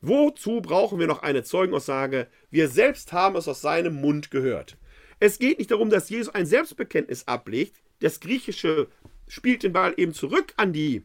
wozu 0.00 0.60
brauchen 0.60 0.98
wir 0.98 1.06
noch 1.06 1.22
eine 1.22 1.42
Zeugenaussage? 1.42 2.28
Wir 2.50 2.68
selbst 2.68 3.12
haben 3.12 3.36
es 3.36 3.48
aus 3.48 3.60
seinem 3.60 3.94
Mund 4.00 4.30
gehört. 4.30 4.78
Es 5.20 5.38
geht 5.38 5.58
nicht 5.58 5.70
darum, 5.70 5.90
dass 5.90 6.08
Jesus 6.08 6.34
ein 6.34 6.46
Selbstbekenntnis 6.46 7.28
ablegt. 7.28 7.76
Das 8.00 8.20
Griechische 8.20 8.88
spielt 9.28 9.62
den 9.62 9.72
Ball 9.72 9.94
eben 9.96 10.14
zurück 10.14 10.54
an 10.56 10.72
die 10.72 11.02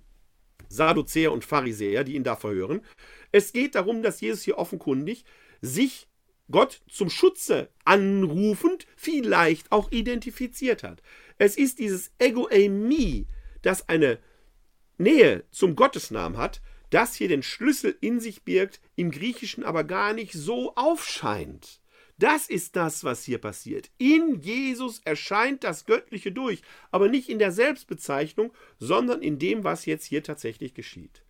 Sadduzäer 0.70 1.32
und 1.32 1.46
Pharisäer, 1.46 2.04
die 2.04 2.16
ihn 2.16 2.24
da 2.24 2.36
verhören. 2.36 2.82
Es 3.32 3.54
geht 3.54 3.76
darum, 3.76 4.02
dass 4.02 4.22
Jesus 4.22 4.42
hier 4.42 4.58
offenkundig 4.58 5.24
sich 5.62 6.08
Gott 6.50 6.82
zum 6.90 7.10
Schutze 7.10 7.70
anrufend 7.84 8.88
vielleicht 8.96 9.72
auch 9.72 9.92
identifiziert 9.92 10.84
hat. 10.84 11.02
Es 11.38 11.58
ist 11.58 11.80
dieses 11.80 12.12
Ego 12.20 12.48
eimi, 12.50 13.28
das 13.68 13.90
eine 13.90 14.20
Nähe 14.98 15.44
zum 15.52 15.76
Gottesnamen 15.76 16.38
hat, 16.38 16.62
das 16.90 17.16
hier 17.16 17.28
den 17.28 17.44
Schlüssel 17.44 17.98
in 18.00 18.22
sich 18.22 18.44
birgt, 18.44 18.80
im 18.96 19.12
Griechischen 19.12 19.66
aber 19.66 19.84
gar 19.84 20.14
nicht 20.14 20.32
so 20.32 20.74
aufscheint. 20.76 21.82
Das 22.18 22.50
ist 22.50 22.76
das, 22.76 23.04
was 23.04 23.24
hier 23.24 23.38
passiert. 23.38 23.92
In 23.98 24.40
Jesus 24.40 25.02
erscheint 25.04 25.64
das 25.64 25.86
Göttliche 25.86 26.32
durch, 26.32 26.62
aber 26.92 27.10
nicht 27.10 27.30
in 27.30 27.40
der 27.40 27.52
Selbstbezeichnung, 27.52 28.54
sondern 28.80 29.22
in 29.22 29.38
dem, 29.38 29.64
was 29.64 29.86
jetzt 29.86 30.06
hier 30.06 30.24
tatsächlich 30.24 30.74
geschieht. 30.74 31.24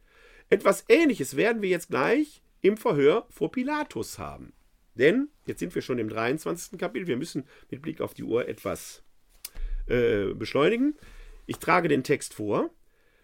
Etwas 0.50 0.86
Ähnliches 0.88 1.36
werden 1.36 1.62
wir 1.62 1.70
jetzt 1.70 1.90
gleich 1.90 2.42
im 2.62 2.78
Verhör 2.78 3.26
vor 3.32 3.52
Pilatus 3.52 4.20
haben. 4.20 4.54
Denn, 4.94 5.30
jetzt 5.46 5.60
sind 5.60 5.76
wir 5.76 5.82
schon 5.82 6.00
im 6.00 6.08
23. 6.08 6.80
Kapitel, 6.80 7.08
wir 7.08 7.18
müssen 7.18 7.46
mit 7.70 7.82
Blick 7.82 8.00
auf 8.00 8.14
die 8.14 8.24
Uhr 8.24 8.48
etwas 8.48 9.04
äh, 9.88 10.34
beschleunigen. 10.34 10.96
Ich 11.48 11.58
trage 11.58 11.88
den 11.88 12.04
Text 12.04 12.36
vor. 12.36 12.70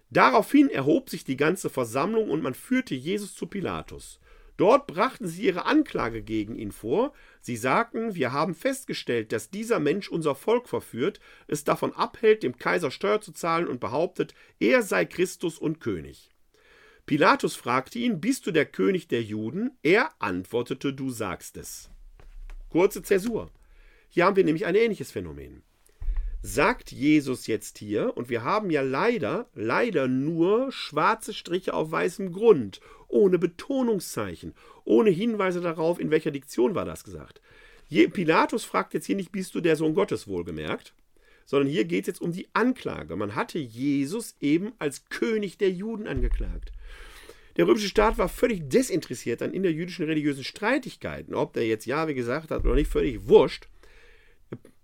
Daraufhin 0.10 0.70
erhob 0.70 1.10
sich 1.10 1.24
die 1.26 1.38
ganze 1.38 1.70
Versammlung 1.70 2.30
und 2.30 2.42
man 2.42 2.54
führte 2.54 2.96
Jesus 2.96 3.36
zu 3.36 3.48
Pilatus. 3.48 4.20
Dort 4.56 4.88
brachten 4.88 5.28
sie 5.28 5.44
ihre 5.44 5.66
Anklage 5.66 6.22
gegen 6.22 6.56
ihn 6.56 6.72
vor. 6.72 7.14
Sie 7.42 7.58
sagten, 7.58 8.16
wir 8.16 8.32
haben 8.32 8.54
festgestellt, 8.54 9.32
dass 9.32 9.50
dieser 9.50 9.80
Mensch 9.80 10.10
unser 10.10 10.36
Volk 10.36 10.70
verführt, 10.70 11.20
es 11.48 11.64
davon 11.64 11.94
abhält, 11.94 12.44
dem 12.44 12.58
Kaiser 12.58 12.92
Steuer 12.92 13.20
zu 13.20 13.32
zahlen 13.34 13.68
und 13.68 13.80
behauptet, 13.80 14.34
er 14.60 14.84
sei 14.84 15.06
Christus 15.06 15.58
und 15.58 15.80
König. 15.80 16.30
Pilatus 17.06 17.56
fragte 17.56 18.00
ihn, 18.00 18.22
bist 18.22 18.48
du 18.48 18.52
der 18.52 18.68
König 18.68 19.08
der 19.08 19.24
Juden? 19.24 19.72
Er 19.82 20.12
antwortete, 20.20 20.94
du 20.94 21.10
sagst 21.10 21.58
es. 21.58 21.90
Kurze 22.70 23.02
Zäsur. 23.02 23.52
Hier 24.08 24.26
haben 24.26 24.36
wir 24.36 24.46
nämlich 24.46 24.66
ein 24.66 24.76
ähnliches 24.76 25.12
Phänomen 25.12 25.64
sagt 26.46 26.92
Jesus 26.92 27.48
jetzt 27.48 27.78
hier, 27.78 28.16
und 28.18 28.30
wir 28.30 28.44
haben 28.44 28.70
ja 28.70 28.82
leider, 28.82 29.48
leider 29.56 30.10
nur 30.10 30.74
schwarze 30.74 31.34
Striche 31.34 31.74
auf 31.74 31.90
weißem 31.90 32.34
Grund, 32.34 32.82
ohne 33.08 33.40
Betonungszeichen, 33.40 34.54
ohne 34.84 35.10
Hinweise 35.10 35.62
darauf, 35.62 36.00
in 36.00 36.12
welcher 36.12 36.32
Diktion 36.32 36.76
war 36.76 36.84
das 36.84 37.06
gesagt. 37.06 37.42
Pilatus 37.90 38.66
fragt 38.66 38.94
jetzt 38.94 39.06
hier 39.06 39.16
nicht, 39.16 39.32
bist 39.32 39.56
du 39.56 39.62
der 39.62 39.78
Sohn 39.78 39.96
Gottes 39.96 40.28
wohlgemerkt, 40.28 40.94
sondern 41.46 41.70
hier 41.70 41.86
geht 41.86 42.04
es 42.04 42.08
jetzt 42.08 42.22
um 42.22 42.34
die 42.34 42.50
Anklage. 42.52 43.16
Man 43.16 43.36
hatte 43.36 43.60
Jesus 43.60 44.36
eben 44.42 44.74
als 44.80 45.06
König 45.06 45.58
der 45.58 45.72
Juden 45.72 46.08
angeklagt. 46.08 46.74
Der 47.56 47.68
römische 47.68 47.88
Staat 47.88 48.18
war 48.18 48.28
völlig 48.28 48.68
desinteressiert 48.68 49.42
an 49.42 49.54
innerjüdischen 49.54 50.06
religiösen 50.06 50.44
Streitigkeiten. 50.44 51.36
Ob 51.36 51.54
der 51.54 51.68
jetzt 51.68 51.86
Ja, 51.86 52.08
wie 52.10 52.16
gesagt 52.16 52.52
hat 52.52 52.66
oder 52.66 52.76
nicht, 52.76 52.92
völlig 52.92 53.28
wurscht. 53.28 53.68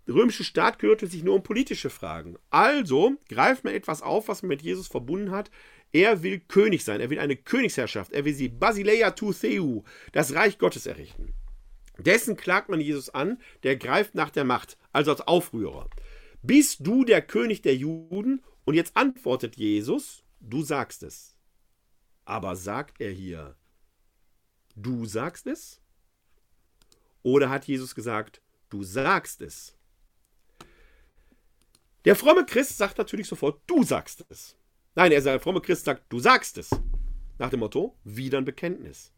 Der 0.10 0.15
römische 0.15 0.44
Staat 0.44 0.80
kümmerte 0.80 1.06
sich 1.06 1.22
nur 1.22 1.36
um 1.36 1.44
politische 1.44 1.91
Fragen. 1.91 2.36
Also 2.49 3.18
greift 3.30 3.64
man 3.64 3.76
etwas 3.76 4.02
auf, 4.02 4.27
was 4.27 4.41
man 4.41 4.48
mit 4.48 4.64
Jesus 4.64 4.88
verbunden 4.88 5.30
hat. 5.30 5.52
Er 5.91 6.23
will 6.23 6.40
König 6.40 6.84
sein, 6.84 6.99
er 6.99 7.11
will 7.11 7.19
eine 7.19 7.36
Königsherrschaft, 7.36 8.11
er 8.11 8.26
will 8.26 8.34
sie 8.34 8.49
Basileia 8.49 9.11
tu 9.11 9.34
Theu, 9.34 9.84
das 10.11 10.34
Reich 10.34 10.57
Gottes 10.57 10.88
errichten. 10.88 11.36
Dessen 11.99 12.36
klagt 12.36 12.69
man 12.69 12.81
Jesus 12.81 13.11
an, 13.11 13.40
der 13.61 13.76
greift 13.76 14.15
nach 14.15 14.31
der 14.31 14.45
Macht, 14.45 14.80
also 14.94 15.11
als 15.11 15.22
Aufrührer. 15.22 15.88
Bist 16.41 16.88
du 16.88 17.06
der 17.06 17.22
König 17.22 17.61
der 17.61 17.76
Juden? 17.76 18.41
Und 18.65 18.73
jetzt 18.73 18.98
antwortet 18.98 19.57
Jesus, 19.57 20.23
du 20.40 20.64
sagst 20.64 21.03
es. 21.03 21.36
Aber 22.26 22.56
sagt 22.56 22.99
er 22.99 23.11
hier, 23.11 23.57
du 24.76 25.06
sagst 25.06 25.45
es? 25.45 25.80
Oder 27.22 27.52
hat 27.52 27.65
Jesus 27.65 27.94
gesagt, 27.94 28.41
du 28.72 28.81
sagst 28.81 29.41
es? 29.41 29.76
Der 32.06 32.16
fromme 32.16 32.46
Christ 32.46 32.78
sagt 32.78 32.98
natürlich 32.98 33.28
sofort, 33.28 33.62
du 33.68 33.84
sagst 33.84 34.26
es. 34.30 34.56
Nein, 34.96 35.12
er, 35.12 35.22
der 35.22 35.40
fromme 35.40 35.62
Christ 35.62 35.86
sagt, 35.86 36.04
du 36.10 36.20
sagst 36.20 36.58
es. 36.58 36.70
Nach 37.38 37.50
dem 37.50 37.60
Motto, 37.60 37.98
wieder 38.04 38.38
ein 38.38 38.46
Bekenntnis. 38.46 39.12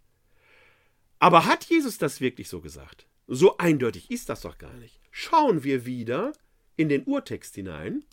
Aber 1.19 1.45
hat 1.45 1.65
Jesus 1.65 1.97
das 1.97 2.21
wirklich 2.21 2.49
so 2.49 2.61
gesagt? 2.61 3.07
So 3.27 3.57
eindeutig 3.57 4.09
ist 4.09 4.29
das 4.29 4.41
doch 4.41 4.57
gar 4.57 4.73
nicht. 4.73 4.99
Schauen 5.11 5.63
wir 5.63 5.85
wieder 5.85 6.33
in 6.75 6.89
den 6.89 7.03
Urtext 7.03 7.55
hinein. 7.55 8.03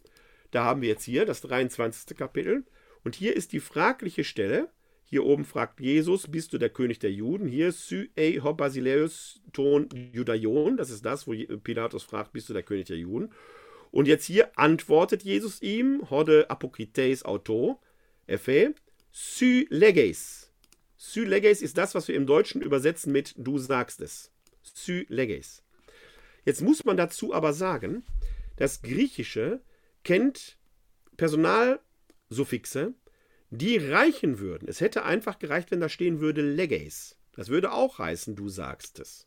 Da 0.50 0.64
haben 0.64 0.82
wir 0.82 0.88
jetzt 0.88 1.04
hier 1.04 1.24
das 1.24 1.40
23. 1.40 2.16
Kapitel. 2.16 2.64
Und 3.04 3.16
hier 3.16 3.34
ist 3.34 3.52
die 3.52 3.60
fragliche 3.60 4.24
Stelle. 4.24 4.68
Hier 5.04 5.24
oben 5.24 5.46
fragt 5.46 5.80
Jesus, 5.80 6.30
bist 6.30 6.52
du 6.52 6.58
der 6.58 6.68
König 6.68 6.98
der 6.98 7.10
Juden? 7.10 7.48
Hier 7.48 7.72
Sy 7.72 8.10
ei 8.16 8.40
ho 8.42 8.52
Basileus 8.52 9.40
ton 9.54 9.88
Judaion. 10.12 10.76
Das 10.76 10.90
ist 10.90 11.06
das, 11.06 11.26
wo 11.26 11.32
Pilatus 11.32 12.02
fragt, 12.02 12.32
bist 12.32 12.50
du 12.50 12.52
der 12.52 12.62
König 12.62 12.86
der 12.88 12.98
Juden? 12.98 13.32
Und 13.90 14.08
jetzt 14.08 14.24
hier 14.24 14.58
antwortet 14.58 15.22
Jesus 15.22 15.62
ihm, 15.62 16.08
hode 16.10 16.50
apokrites 16.50 17.24
auto, 17.24 17.80
Efe, 18.26 18.74
sy 19.10 19.66
leges. 19.70 20.52
Sy 20.96 21.20
leges 21.20 21.62
ist 21.62 21.78
das, 21.78 21.94
was 21.94 22.08
wir 22.08 22.14
im 22.14 22.26
Deutschen 22.26 22.60
übersetzen 22.60 23.12
mit 23.12 23.34
du 23.36 23.58
sagst 23.58 24.00
es. 24.00 24.30
Sy 24.62 25.06
leges. 25.08 25.62
Jetzt 26.44 26.60
muss 26.62 26.84
man 26.84 26.96
dazu 26.96 27.34
aber 27.34 27.52
sagen, 27.52 28.04
das 28.56 28.82
Griechische 28.82 29.60
kennt 30.02 30.58
Personalsuffixe, 31.16 32.94
die 33.50 33.76
reichen 33.78 34.38
würden. 34.38 34.68
Es 34.68 34.80
hätte 34.80 35.04
einfach 35.04 35.38
gereicht, 35.38 35.70
wenn 35.70 35.80
da 35.80 35.88
stehen 35.88 36.20
würde 36.20 36.42
leges. 36.42 37.16
Das 37.32 37.48
würde 37.48 37.72
auch 37.72 37.98
heißen, 37.98 38.36
du 38.36 38.48
sagst 38.48 38.98
es. 38.98 39.26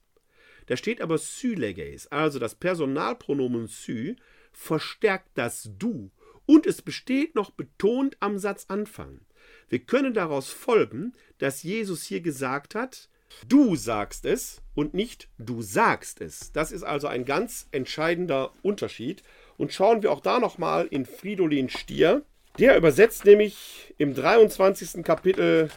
Da 0.67 0.77
steht 0.77 1.01
aber 1.01 1.17
syleges, 1.17 2.07
also 2.07 2.39
das 2.39 2.55
Personalpronomen 2.55 3.67
sy, 3.67 4.15
verstärkt 4.51 5.29
das 5.35 5.69
du 5.77 6.11
und 6.45 6.65
es 6.65 6.81
besteht 6.81 7.35
noch 7.35 7.51
betont 7.51 8.17
am 8.19 8.37
Satzanfang. 8.37 9.21
Wir 9.69 9.79
können 9.79 10.13
daraus 10.13 10.49
folgen, 10.49 11.13
dass 11.37 11.63
Jesus 11.63 12.03
hier 12.03 12.21
gesagt 12.21 12.75
hat, 12.75 13.09
du 13.47 13.75
sagst 13.75 14.25
es 14.25 14.61
und 14.75 14.93
nicht 14.93 15.29
du 15.37 15.61
sagst 15.61 16.21
es. 16.21 16.51
Das 16.51 16.71
ist 16.71 16.83
also 16.83 17.07
ein 17.07 17.25
ganz 17.25 17.67
entscheidender 17.71 18.51
Unterschied. 18.61 19.23
Und 19.57 19.73
schauen 19.73 20.03
wir 20.03 20.11
auch 20.11 20.21
da 20.21 20.39
nochmal 20.39 20.87
in 20.87 21.05
Fridolin 21.05 21.69
Stier. 21.69 22.23
Der 22.59 22.75
übersetzt 22.75 23.25
nämlich 23.25 23.93
im 23.97 24.13
23. 24.13 25.03
Kapitel 25.03 25.69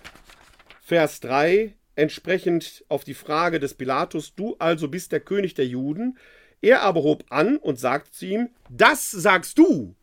Vers 0.82 1.20
3 1.20 1.74
entsprechend 1.94 2.84
auf 2.88 3.05
die 3.05 3.14
Frage 3.14 3.60
des 3.60 3.74
Pilatus, 3.74 4.34
du 4.34 4.56
also 4.59 4.88
bist 4.88 5.12
der 5.12 5.20
König 5.20 5.55
der 5.55 5.66
Juden. 5.66 6.18
Er 6.65 6.81
aber 6.81 7.03
hob 7.03 7.27
an 7.28 7.59
und 7.59 7.78
sagte 7.78 8.11
zu 8.11 8.24
ihm, 8.24 8.49
das 8.70 9.11
sagst 9.11 9.59
du. 9.59 9.95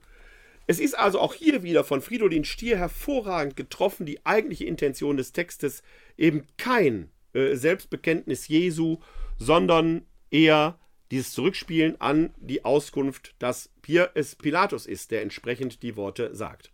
Es 0.68 0.80
ist 0.80 0.94
also 0.94 1.20
auch 1.20 1.34
hier 1.34 1.64
wieder 1.64 1.84
von 1.84 2.02
Fridolin 2.02 2.46
Stier 2.46 2.78
hervorragend 2.78 3.56
getroffen, 3.56 4.06
die 4.06 4.24
eigentliche 4.28 4.66
Intention 4.66 5.18
des 5.18 5.32
Textes 5.32 5.82
eben 6.20 6.46
kein 6.60 7.10
äh, 7.34 7.56
Selbstbekenntnis 7.56 8.48
Jesu, 8.48 9.00
sondern 9.40 10.06
eher 10.30 10.78
dieses 11.10 11.32
Zurückspielen 11.32 12.00
an 12.00 12.30
die 12.38 12.64
Auskunft, 12.64 13.34
dass 13.40 13.72
hier 13.84 14.12
es 14.14 14.36
Pilatus 14.36 14.86
ist, 14.86 15.10
der 15.10 15.24
entsprechend 15.24 15.82
die 15.82 15.96
Worte 15.96 16.36
sagt. 16.36 16.72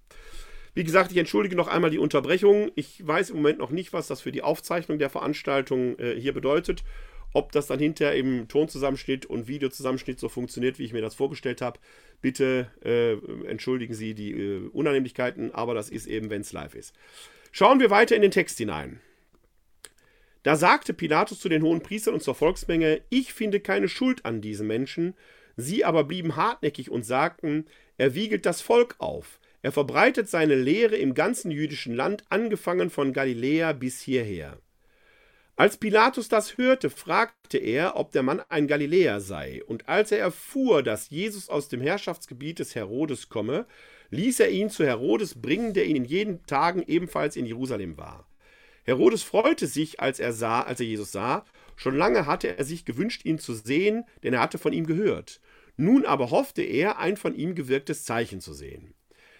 Wie 0.74 0.84
gesagt, 0.84 1.14
ich 1.14 1.18
entschuldige 1.18 1.56
noch 1.56 1.70
einmal 1.70 1.92
die 1.92 1.98
Unterbrechung. 1.98 2.72
Ich 2.76 3.08
weiß 3.08 3.30
im 3.30 3.38
Moment 3.38 3.60
noch 3.60 3.72
nicht, 3.72 3.94
was 3.94 4.08
das 4.08 4.20
für 4.20 4.34
die 4.34 4.44
Aufzeichnung 4.44 5.00
der 5.00 5.10
Veranstaltung 5.10 5.98
äh, 5.98 6.20
hier 6.20 6.34
bedeutet. 6.34 6.84
Ob 7.34 7.52
das 7.52 7.68
dann 7.68 7.80
hinterher 7.80 8.16
im 8.16 8.48
Tonzusammenschnitt 8.48 9.26
und 9.26 9.48
Videozusammenschnitt 9.48 10.20
so 10.20 10.30
funktioniert, 10.30 10.80
wie 10.80 10.86
ich 10.86 10.94
mir 10.94 11.02
das 11.02 11.16
vorgestellt 11.16 11.62
habe, 11.62 11.80
bitte 12.22 12.72
äh, 12.84 13.14
entschuldigen 13.48 13.94
Sie 13.94 14.14
die 14.14 14.32
äh, 14.32 14.70
Unannehmlichkeiten, 14.70 15.54
aber 15.54 15.74
das 15.74 15.90
ist 15.90 16.08
eben, 16.08 16.30
wenn 16.30 16.42
es 16.42 16.54
live 16.54 16.76
ist. 16.76 16.96
Schauen 17.52 17.80
wir 17.80 17.90
weiter 17.90 18.16
in 18.16 18.22
den 18.22 18.32
Text 18.32 18.58
hinein. 18.58 19.02
Da 20.44 20.56
sagte 20.56 20.94
Pilatus 20.94 21.40
zu 21.40 21.50
den 21.50 21.64
hohen 21.64 21.82
Priestern 21.82 22.14
und 22.14 22.24
zur 22.24 22.36
Volksmenge: 22.36 23.02
Ich 23.10 23.34
finde 23.34 23.60
keine 23.60 23.90
Schuld 23.90 24.26
an 24.26 24.42
diesen 24.42 24.68
Menschen. 24.68 25.14
Sie 25.58 25.84
aber 25.84 26.04
blieben 26.04 26.36
hartnäckig 26.36 26.90
und 26.90 27.04
sagten: 27.04 27.66
Er 27.98 28.16
wiegelt 28.16 28.46
das 28.46 28.62
Volk 28.62 28.96
auf. 29.00 29.40
Er 29.62 29.72
verbreitet 29.72 30.30
seine 30.30 30.56
Lehre 30.56 30.96
im 30.96 31.14
ganzen 31.14 31.52
jüdischen 31.52 31.94
Land, 31.94 32.24
angefangen 32.30 32.90
von 32.90 33.12
Galiläa 33.12 33.74
bis 33.74 34.00
hierher. 34.00 34.60
Als 35.60 35.78
Pilatus 35.78 36.30
das 36.30 36.60
hörte, 36.60 36.92
fragte 36.92 37.58
er, 37.58 37.96
ob 37.96 38.12
der 38.12 38.22
Mann 38.22 38.44
ein 38.48 38.68
Galiläer 38.68 39.20
sei, 39.20 39.64
und 39.66 39.90
als 39.90 40.12
er 40.12 40.20
erfuhr, 40.20 40.84
dass 40.84 41.10
Jesus 41.10 41.50
aus 41.50 41.68
dem 41.68 41.82
Herrschaftsgebiet 41.82 42.60
des 42.60 42.76
Herodes 42.76 43.28
komme, 43.28 43.66
ließ 44.12 44.40
er 44.40 44.52
ihn 44.52 44.70
zu 44.70 44.86
Herodes 44.86 45.42
bringen, 45.42 45.74
der 45.74 45.88
ihn 45.88 45.96
in 45.96 46.06
jeden 46.06 46.46
Tagen 46.46 46.84
ebenfalls 46.86 47.36
in 47.36 47.48
Jerusalem 47.48 47.98
war. 47.98 48.30
Herodes 48.84 49.24
freute 49.24 49.66
sich, 49.66 50.00
als 50.00 50.20
er 50.20 50.32
sah, 50.32 50.62
als 50.62 50.80
er 50.80 50.86
Jesus 50.86 51.12
sah. 51.12 51.44
Schon 51.76 51.96
lange 51.96 52.28
hatte 52.28 52.56
er 52.56 52.64
sich 52.64 52.86
gewünscht, 52.86 53.26
ihn 53.26 53.40
zu 53.40 53.56
sehen, 53.56 54.06
denn 54.22 54.36
er 54.36 54.42
hatte 54.42 54.60
von 54.60 54.74
ihm 54.74 54.86
gehört. 54.86 55.42
Nun 55.76 56.06
aber 56.06 56.30
hoffte 56.30 56.62
er, 56.62 57.00
ein 57.00 57.18
von 57.18 57.34
ihm 57.34 57.56
gewirktes 57.56 58.06
Zeichen 58.06 58.42
zu 58.42 58.54
sehen. 58.54 58.94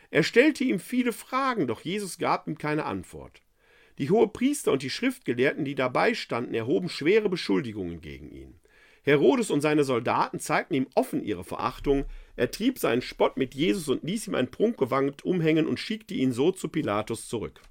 Er 0.10 0.24
stellte 0.24 0.64
ihm 0.64 0.80
viele 0.80 1.14
Fragen, 1.14 1.68
doch 1.68 1.82
Jesus 1.82 2.18
gab 2.18 2.48
ihm 2.48 2.58
keine 2.58 2.86
Antwort. 2.86 3.44
Die 3.98 4.10
Hohepriester 4.10 4.72
und 4.72 4.84
die 4.84 4.90
Schriftgelehrten, 4.90 5.66
die 5.66 5.76
dabei 5.76 6.14
standen, 6.14 6.54
erhoben 6.54 6.90
schwere 6.90 7.30
Beschuldigungen 7.30 8.02
gegen 8.02 8.32
ihn. 8.32 8.60
Herodes 9.04 9.50
und 9.50 9.62
seine 9.62 9.84
Soldaten 9.84 10.40
zeigten 10.40 10.74
ihm 10.74 10.88
offen 10.94 11.24
ihre 11.24 11.44
Verachtung, 11.44 12.06
er 12.36 12.52
trieb 12.52 12.78
seinen 12.78 13.02
Spott 13.02 13.38
mit 13.38 13.56
Jesus 13.56 13.88
und 13.88 14.04
ließ 14.04 14.28
ihm 14.28 14.36
ein 14.36 14.52
Prunkgewand 14.52 15.24
umhängen 15.26 15.66
und 15.66 15.80
schickte 15.80 16.14
ihn 16.14 16.34
so 16.34 16.52
zu 16.52 16.68
Pilatus 16.68 17.28
zurück. 17.28 17.62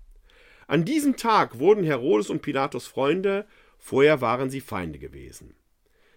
An 0.67 0.85
diesem 0.85 1.17
Tag 1.17 1.59
wurden 1.59 1.85
Herodes 1.85 2.31
und 2.31 2.43
Pilatus 2.43 2.87
Freunde, 2.87 3.47
vorher 3.79 4.21
waren 4.21 4.51
sie 4.51 4.61
Feinde 4.61 4.99
gewesen. 4.99 5.55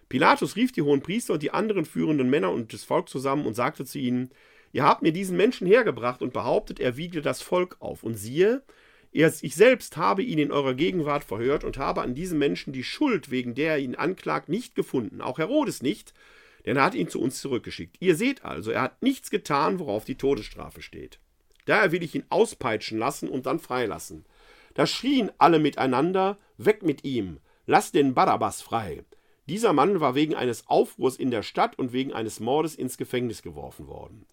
Pilatus 0.08 0.56
rief 0.56 0.72
die 0.72 0.82
hohen 0.82 1.02
Priester 1.02 1.34
und 1.34 1.42
die 1.42 1.52
anderen 1.52 1.84
führenden 1.84 2.30
Männer 2.30 2.50
und 2.50 2.72
das 2.72 2.82
Volk 2.82 3.08
zusammen 3.08 3.46
und 3.46 3.54
sagte 3.54 3.84
zu 3.84 3.98
ihnen: 3.98 4.30
Ihr 4.72 4.82
habt 4.82 5.02
mir 5.02 5.12
diesen 5.12 5.36
Menschen 5.36 5.68
hergebracht 5.68 6.20
und 6.22 6.32
behauptet, 6.32 6.80
er 6.80 6.96
wiegte 6.96 7.22
das 7.22 7.42
Volk 7.42 7.76
auf. 7.78 8.02
Und 8.02 8.14
siehe, 8.14 8.62
ich 9.12 9.54
selbst 9.54 9.96
habe 9.96 10.22
ihn 10.22 10.38
in 10.38 10.52
eurer 10.52 10.74
Gegenwart 10.74 11.24
verhört 11.24 11.64
und 11.64 11.78
habe 11.78 12.02
an 12.02 12.14
diesem 12.14 12.38
Menschen 12.38 12.72
die 12.72 12.84
Schuld, 12.84 13.30
wegen 13.30 13.54
der 13.54 13.72
er 13.72 13.78
ihn 13.78 13.96
anklagt, 13.96 14.48
nicht 14.48 14.74
gefunden. 14.74 15.20
Auch 15.20 15.38
Herodes 15.38 15.82
nicht, 15.82 16.14
denn 16.64 16.76
er 16.76 16.84
hat 16.84 16.94
ihn 16.94 17.08
zu 17.08 17.20
uns 17.20 17.40
zurückgeschickt. 17.40 17.96
Ihr 18.00 18.14
seht 18.16 18.44
also, 18.44 18.70
er 18.70 18.82
hat 18.82 19.02
nichts 19.02 19.30
getan, 19.30 19.78
worauf 19.78 20.04
die 20.04 20.16
Todesstrafe 20.16 20.82
steht. 20.82 21.18
Daher 21.64 21.92
will 21.92 22.02
ich 22.02 22.14
ihn 22.14 22.24
auspeitschen 22.28 22.98
lassen 22.98 23.28
und 23.28 23.46
dann 23.46 23.58
freilassen. 23.58 24.24
Da 24.74 24.86
schrien 24.86 25.30
alle 25.38 25.58
miteinander: 25.58 26.38
Weg 26.56 26.82
mit 26.82 27.04
ihm! 27.04 27.38
Lass 27.66 27.92
den 27.92 28.14
Barabbas 28.14 28.62
frei! 28.62 29.04
Dieser 29.46 29.72
Mann 29.72 30.00
war 30.00 30.14
wegen 30.14 30.36
eines 30.36 30.68
Aufruhrs 30.68 31.16
in 31.16 31.30
der 31.30 31.42
Stadt 31.42 31.78
und 31.78 31.92
wegen 31.92 32.12
eines 32.12 32.38
Mordes 32.38 32.76
ins 32.76 32.96
Gefängnis 32.96 33.42
geworfen 33.42 33.88
worden. 33.88 34.24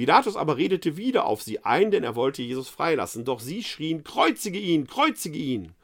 Pilatus 0.00 0.34
aber 0.34 0.56
redete 0.56 0.96
wieder 0.96 1.26
auf 1.26 1.42
sie 1.42 1.62
ein, 1.62 1.90
denn 1.90 2.04
er 2.04 2.16
wollte 2.16 2.40
Jesus 2.40 2.70
freilassen. 2.70 3.26
Doch 3.26 3.38
sie 3.38 3.62
schrien: 3.62 4.02
Kreuzige 4.02 4.58
ihn, 4.58 4.86
kreuzige 4.86 5.38
ihn! 5.38 5.74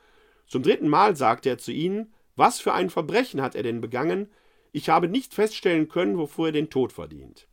Zum 0.46 0.62
dritten 0.62 0.88
Mal 0.88 1.16
sagte 1.16 1.50
er 1.50 1.58
zu 1.58 1.70
ihnen: 1.70 2.14
Was 2.34 2.58
für 2.58 2.72
ein 2.72 2.88
Verbrechen 2.88 3.42
hat 3.42 3.54
er 3.54 3.62
denn 3.62 3.82
begangen? 3.82 4.30
Ich 4.72 4.88
habe 4.88 5.06
nicht 5.06 5.34
feststellen 5.34 5.88
können, 5.88 6.16
wofür 6.16 6.46
er 6.46 6.52
den 6.52 6.70
Tod 6.70 6.94
verdient. 6.94 7.46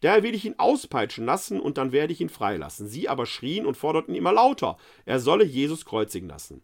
Daher 0.00 0.22
will 0.22 0.36
ich 0.36 0.44
ihn 0.44 0.54
auspeitschen 0.58 1.26
lassen 1.26 1.58
und 1.58 1.76
dann 1.76 1.90
werde 1.90 2.12
ich 2.12 2.20
ihn 2.20 2.28
freilassen. 2.28 2.86
Sie 2.86 3.08
aber 3.08 3.26
schrien 3.26 3.66
und 3.66 3.76
forderten 3.76 4.14
immer 4.14 4.32
lauter, 4.32 4.76
er 5.06 5.18
solle 5.18 5.44
Jesus 5.44 5.84
kreuzigen 5.84 6.28
lassen. 6.28 6.62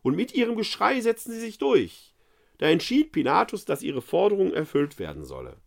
Und 0.00 0.16
mit 0.16 0.32
ihrem 0.32 0.56
Geschrei 0.56 0.98
setzten 1.02 1.32
sie 1.32 1.40
sich 1.40 1.58
durch. 1.58 2.14
Da 2.56 2.68
entschied 2.68 3.12
Pilatus, 3.12 3.66
dass 3.66 3.82
ihre 3.82 4.00
Forderung 4.00 4.54
erfüllt 4.54 4.98
werden 4.98 5.26
solle. 5.26 5.58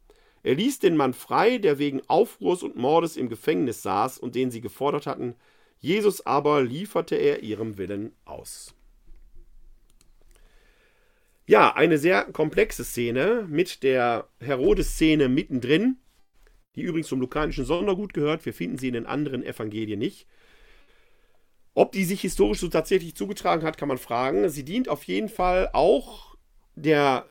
Er 0.43 0.55
ließ 0.55 0.80
den 0.80 0.97
Mann 0.97 1.13
frei, 1.13 1.57
der 1.57 1.77
wegen 1.77 2.01
Aufruhrs 2.07 2.63
und 2.63 2.76
Mordes 2.76 3.18
im 3.18 3.30
Gefängnis 3.30 3.81
saß 3.81 4.18
und 4.18 4.35
den 4.35 4.51
sie 4.51 4.61
gefordert 4.61 5.05
hatten. 5.05 5.35
Jesus 5.80 6.26
aber 6.26 6.63
lieferte 6.63 7.15
er 7.15 7.43
ihrem 7.43 7.77
Willen 7.77 8.13
aus. 8.26 8.73
Ja, 11.47 11.76
eine 11.76 11.97
sehr 11.97 12.26
komplexe 12.26 12.84
Szene 12.84 13.45
mit 13.49 13.84
der 13.84 14.27
Herodes-Szene 14.39 15.27
mittendrin, 15.27 15.97
die 16.76 16.81
übrigens 16.81 17.07
zum 17.07 17.19
lukanischen 17.19 17.65
Sondergut 17.65 18.13
gehört. 18.13 18.45
Wir 18.45 18.53
finden 18.53 18.77
sie 18.77 18.88
in 18.88 18.93
den 18.93 19.05
anderen 19.05 19.43
Evangelien 19.43 19.99
nicht. 19.99 20.27
Ob 21.73 21.91
die 21.91 22.05
sich 22.05 22.22
historisch 22.22 22.59
so 22.59 22.68
tatsächlich 22.68 23.15
zugetragen 23.15 23.63
hat, 23.63 23.77
kann 23.77 23.88
man 23.88 23.97
fragen. 23.97 24.49
Sie 24.49 24.63
dient 24.63 24.89
auf 24.89 25.03
jeden 25.03 25.30
Fall 25.30 25.69
auch 25.73 26.35
der 26.76 27.27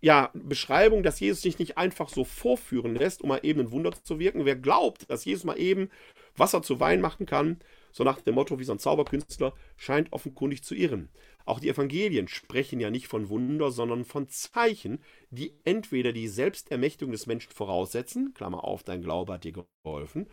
ja, 0.00 0.30
Beschreibung, 0.34 1.02
dass 1.02 1.20
Jesus 1.20 1.42
sich 1.42 1.58
nicht 1.58 1.76
einfach 1.76 2.08
so 2.08 2.24
vorführen 2.24 2.94
lässt, 2.94 3.22
um 3.22 3.28
mal 3.28 3.40
eben 3.42 3.60
ein 3.60 3.72
Wunder 3.72 3.92
zu 3.92 4.18
wirken. 4.18 4.44
Wer 4.44 4.56
glaubt, 4.56 5.10
dass 5.10 5.24
Jesus 5.24 5.44
mal 5.44 5.58
eben 5.58 5.90
Wasser 6.36 6.62
zu 6.62 6.78
Wein 6.78 7.00
machen 7.00 7.26
kann, 7.26 7.58
so 7.90 8.04
nach 8.04 8.20
dem 8.20 8.36
Motto 8.36 8.58
wie 8.58 8.64
so 8.64 8.72
ein 8.72 8.78
Zauberkünstler, 8.78 9.54
scheint 9.76 10.12
offenkundig 10.12 10.62
zu 10.62 10.74
irren. 10.74 11.08
Auch 11.44 11.58
die 11.58 11.68
Evangelien 11.68 12.28
sprechen 12.28 12.78
ja 12.78 12.90
nicht 12.90 13.08
von 13.08 13.28
Wunder, 13.28 13.70
sondern 13.70 14.04
von 14.04 14.28
Zeichen, 14.28 15.02
die 15.30 15.54
entweder 15.64 16.12
die 16.12 16.28
Selbstermächtigung 16.28 17.10
des 17.10 17.26
Menschen 17.26 17.52
voraussetzen, 17.52 18.34
Klammer 18.34 18.64
auf, 18.64 18.84
dein 18.84 19.02
Glaube 19.02 19.32
hat 19.32 19.44
dir 19.44 19.64
geholfen, 19.82 20.28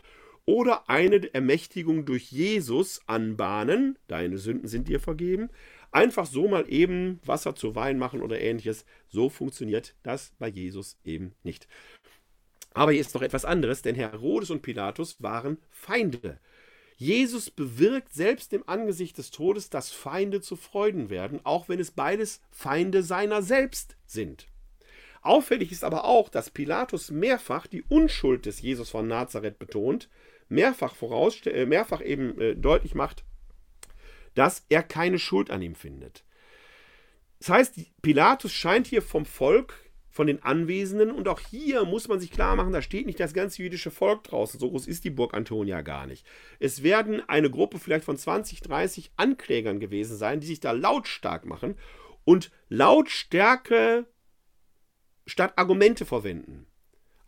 oder 0.45 0.89
eine 0.89 1.33
Ermächtigung 1.33 2.05
durch 2.05 2.31
Jesus 2.31 3.01
anbahnen, 3.07 3.97
deine 4.07 4.37
Sünden 4.37 4.67
sind 4.67 4.87
dir 4.87 4.99
vergeben, 4.99 5.49
einfach 5.95 6.25
so 6.25 6.47
mal 6.47 6.65
eben 6.67 7.19
Wasser 7.25 7.55
zu 7.55 7.73
Wein 7.73 7.97
machen 7.97 8.21
oder 8.21 8.39
ähnliches. 8.39 8.85
So 9.07 9.29
funktioniert 9.29 9.95
das 10.03 10.33
bei 10.37 10.49
Jesus 10.49 10.97
eben 11.05 11.33
nicht. 11.43 11.67
Aber 12.73 12.91
hier 12.91 13.01
ist 13.01 13.15
noch 13.15 13.21
etwas 13.21 13.45
anderes, 13.45 13.81
denn 13.81 13.95
Herodes 13.95 14.49
und 14.49 14.61
Pilatus 14.61 15.23
waren 15.23 15.57
Feinde. 15.71 16.39
Jesus 16.97 17.49
bewirkt 17.49 18.13
selbst 18.13 18.51
im 18.51 18.67
Angesicht 18.67 19.17
des 19.17 19.31
Todes, 19.31 19.69
dass 19.69 19.91
Feinde 19.91 20.41
zu 20.41 20.57
Freuden 20.57 21.09
werden, 21.09 21.39
auch 21.43 21.69
wenn 21.69 21.79
es 21.79 21.91
beides 21.91 22.41
Feinde 22.51 23.01
seiner 23.01 23.41
selbst 23.41 23.95
sind. 24.05 24.47
Auffällig 25.21 25.71
ist 25.71 25.83
aber 25.83 26.05
auch, 26.05 26.27
dass 26.29 26.49
Pilatus 26.49 27.09
mehrfach 27.09 27.67
die 27.67 27.83
Unschuld 27.83 28.45
des 28.45 28.61
Jesus 28.61 28.89
von 28.89 29.07
Nazareth 29.07 29.59
betont, 29.59 30.09
mehrfach, 30.49 30.95
äh, 31.45 31.65
mehrfach 31.65 32.01
eben 32.01 32.39
äh, 32.39 32.55
deutlich 32.55 32.95
macht, 32.95 33.23
dass 34.35 34.65
er 34.69 34.83
keine 34.83 35.19
Schuld 35.19 35.49
an 35.49 35.61
ihm 35.61 35.75
findet. 35.75 36.23
Das 37.39 37.49
heißt, 37.49 37.75
Pilatus 38.01 38.53
scheint 38.53 38.87
hier 38.87 39.01
vom 39.01 39.25
Volk, 39.25 39.73
von 40.09 40.27
den 40.27 40.41
Anwesenden, 40.43 41.11
und 41.11 41.27
auch 41.27 41.41
hier 41.41 41.83
muss 41.83 42.07
man 42.07 42.21
sich 42.21 42.31
klar 42.31 42.55
machen, 42.55 42.71
da 42.71 42.81
steht 42.81 43.05
nicht 43.05 43.19
das 43.19 43.33
ganze 43.33 43.61
jüdische 43.61 43.91
Volk 43.91 44.23
draußen. 44.23 44.59
So 44.59 44.69
groß 44.69 44.87
ist 44.87 45.03
die 45.03 45.09
Burg 45.09 45.33
Antonia 45.33 45.81
gar 45.81 46.07
nicht. 46.07 46.25
Es 46.59 46.83
werden 46.83 47.21
eine 47.27 47.49
Gruppe 47.49 47.79
vielleicht 47.79 48.05
von 48.05 48.17
20, 48.17 48.61
30 48.61 49.11
Anklägern 49.17 49.81
gewesen 49.81 50.15
sein, 50.15 50.39
die 50.39 50.47
sich 50.47 50.61
da 50.61 50.71
lautstark 50.71 51.45
machen 51.45 51.75
und 52.23 52.51
Lautstärke 52.69 54.05
statt 55.25 55.53
Argumente 55.57 56.05
verwenden. 56.05 56.65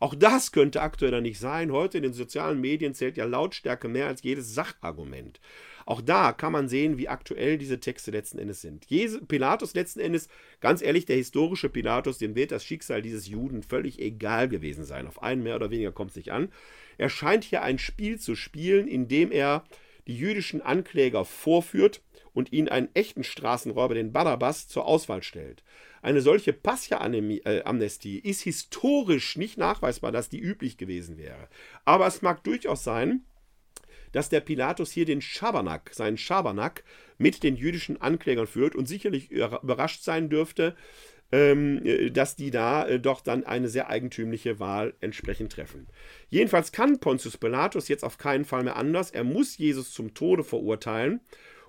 Auch 0.00 0.14
das 0.14 0.52
könnte 0.52 0.80
aktueller 0.80 1.20
nicht 1.20 1.40
sein. 1.40 1.72
Heute 1.72 1.98
in 1.98 2.04
den 2.04 2.12
sozialen 2.12 2.60
Medien 2.60 2.94
zählt 2.94 3.16
ja 3.16 3.24
Lautstärke 3.24 3.88
mehr 3.88 4.06
als 4.06 4.22
jedes 4.22 4.54
Sachargument. 4.54 5.40
Auch 5.88 6.02
da 6.02 6.34
kann 6.34 6.52
man 6.52 6.68
sehen, 6.68 6.98
wie 6.98 7.08
aktuell 7.08 7.56
diese 7.56 7.80
Texte 7.80 8.10
letzten 8.10 8.38
Endes 8.38 8.60
sind. 8.60 8.86
Pilatus 9.26 9.72
letzten 9.72 10.00
Endes, 10.00 10.28
ganz 10.60 10.82
ehrlich, 10.82 11.06
der 11.06 11.16
historische 11.16 11.70
Pilatus, 11.70 12.18
dem 12.18 12.34
wird 12.34 12.52
das 12.52 12.62
Schicksal 12.62 13.00
dieses 13.00 13.26
Juden 13.26 13.62
völlig 13.62 13.98
egal 13.98 14.50
gewesen 14.50 14.84
sein. 14.84 15.06
Auf 15.06 15.22
einen 15.22 15.42
mehr 15.42 15.56
oder 15.56 15.70
weniger 15.70 15.90
kommt 15.90 16.10
es 16.10 16.16
nicht 16.16 16.30
an. 16.30 16.52
Er 16.98 17.08
scheint 17.08 17.42
hier 17.42 17.62
ein 17.62 17.78
Spiel 17.78 18.20
zu 18.20 18.36
spielen, 18.36 18.86
in 18.86 19.08
dem 19.08 19.32
er 19.32 19.64
die 20.06 20.18
jüdischen 20.18 20.60
Ankläger 20.60 21.24
vorführt 21.24 22.02
und 22.34 22.52
ihnen 22.52 22.68
einen 22.68 22.90
echten 22.92 23.24
Straßenräuber, 23.24 23.94
den 23.94 24.12
Barabbas, 24.12 24.68
zur 24.68 24.84
Auswahl 24.84 25.22
stellt. 25.22 25.62
Eine 26.02 26.20
solche 26.20 26.52
Pascha-Amnestie 26.52 28.18
ist 28.18 28.42
historisch 28.42 29.38
nicht 29.38 29.56
nachweisbar, 29.56 30.12
dass 30.12 30.28
die 30.28 30.38
üblich 30.38 30.76
gewesen 30.76 31.16
wäre. 31.16 31.48
Aber 31.86 32.06
es 32.06 32.20
mag 32.20 32.44
durchaus 32.44 32.84
sein, 32.84 33.24
dass 34.12 34.28
der 34.28 34.40
Pilatus 34.40 34.90
hier 34.90 35.04
den 35.04 35.20
Schabernack, 35.20 35.90
seinen 35.92 36.16
Schabernack 36.16 36.84
mit 37.18 37.42
den 37.42 37.56
jüdischen 37.56 38.00
Anklägern 38.00 38.46
führt 38.46 38.74
und 38.74 38.86
sicherlich 38.86 39.30
überrascht 39.30 40.02
sein 40.02 40.28
dürfte, 40.28 40.76
ähm, 41.30 42.12
dass 42.12 42.36
die 42.36 42.50
da 42.50 42.86
äh, 42.86 42.98
doch 42.98 43.20
dann 43.20 43.44
eine 43.44 43.68
sehr 43.68 43.90
eigentümliche 43.90 44.60
Wahl 44.60 44.94
entsprechend 45.00 45.52
treffen. 45.52 45.86
Jedenfalls 46.30 46.72
kann 46.72 47.00
Pontius 47.00 47.36
Pilatus 47.36 47.88
jetzt 47.88 48.04
auf 48.04 48.16
keinen 48.16 48.46
Fall 48.46 48.64
mehr 48.64 48.76
anders. 48.76 49.10
Er 49.10 49.24
muss 49.24 49.58
Jesus 49.58 49.92
zum 49.92 50.14
Tode 50.14 50.42
verurteilen 50.42 51.20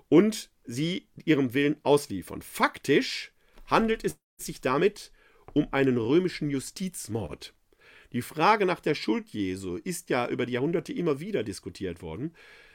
und 0.08 0.50
sie 0.64 1.08
ihrem 1.24 1.52
Willen 1.52 1.76
ausliefern. 1.82 2.40
Faktisch 2.40 3.32
handelt 3.66 4.02
es 4.04 4.16
sich 4.38 4.62
damit 4.62 5.12
um 5.52 5.68
einen 5.72 5.98
römischen 5.98 6.48
Justizmord. 6.48 7.52
Die 8.12 8.22
Frage 8.22 8.66
nach 8.66 8.80
der 8.80 8.94
Schuld 8.94 9.28
Jesu 9.28 9.76
ist 9.76 10.10
ja 10.10 10.28
über 10.28 10.46
die 10.46 10.54
Jahrhunderte 10.54 10.92
immer 10.92 11.20
wieder 11.20 11.42
diskutiert 11.42 12.02
worden. 12.02 12.34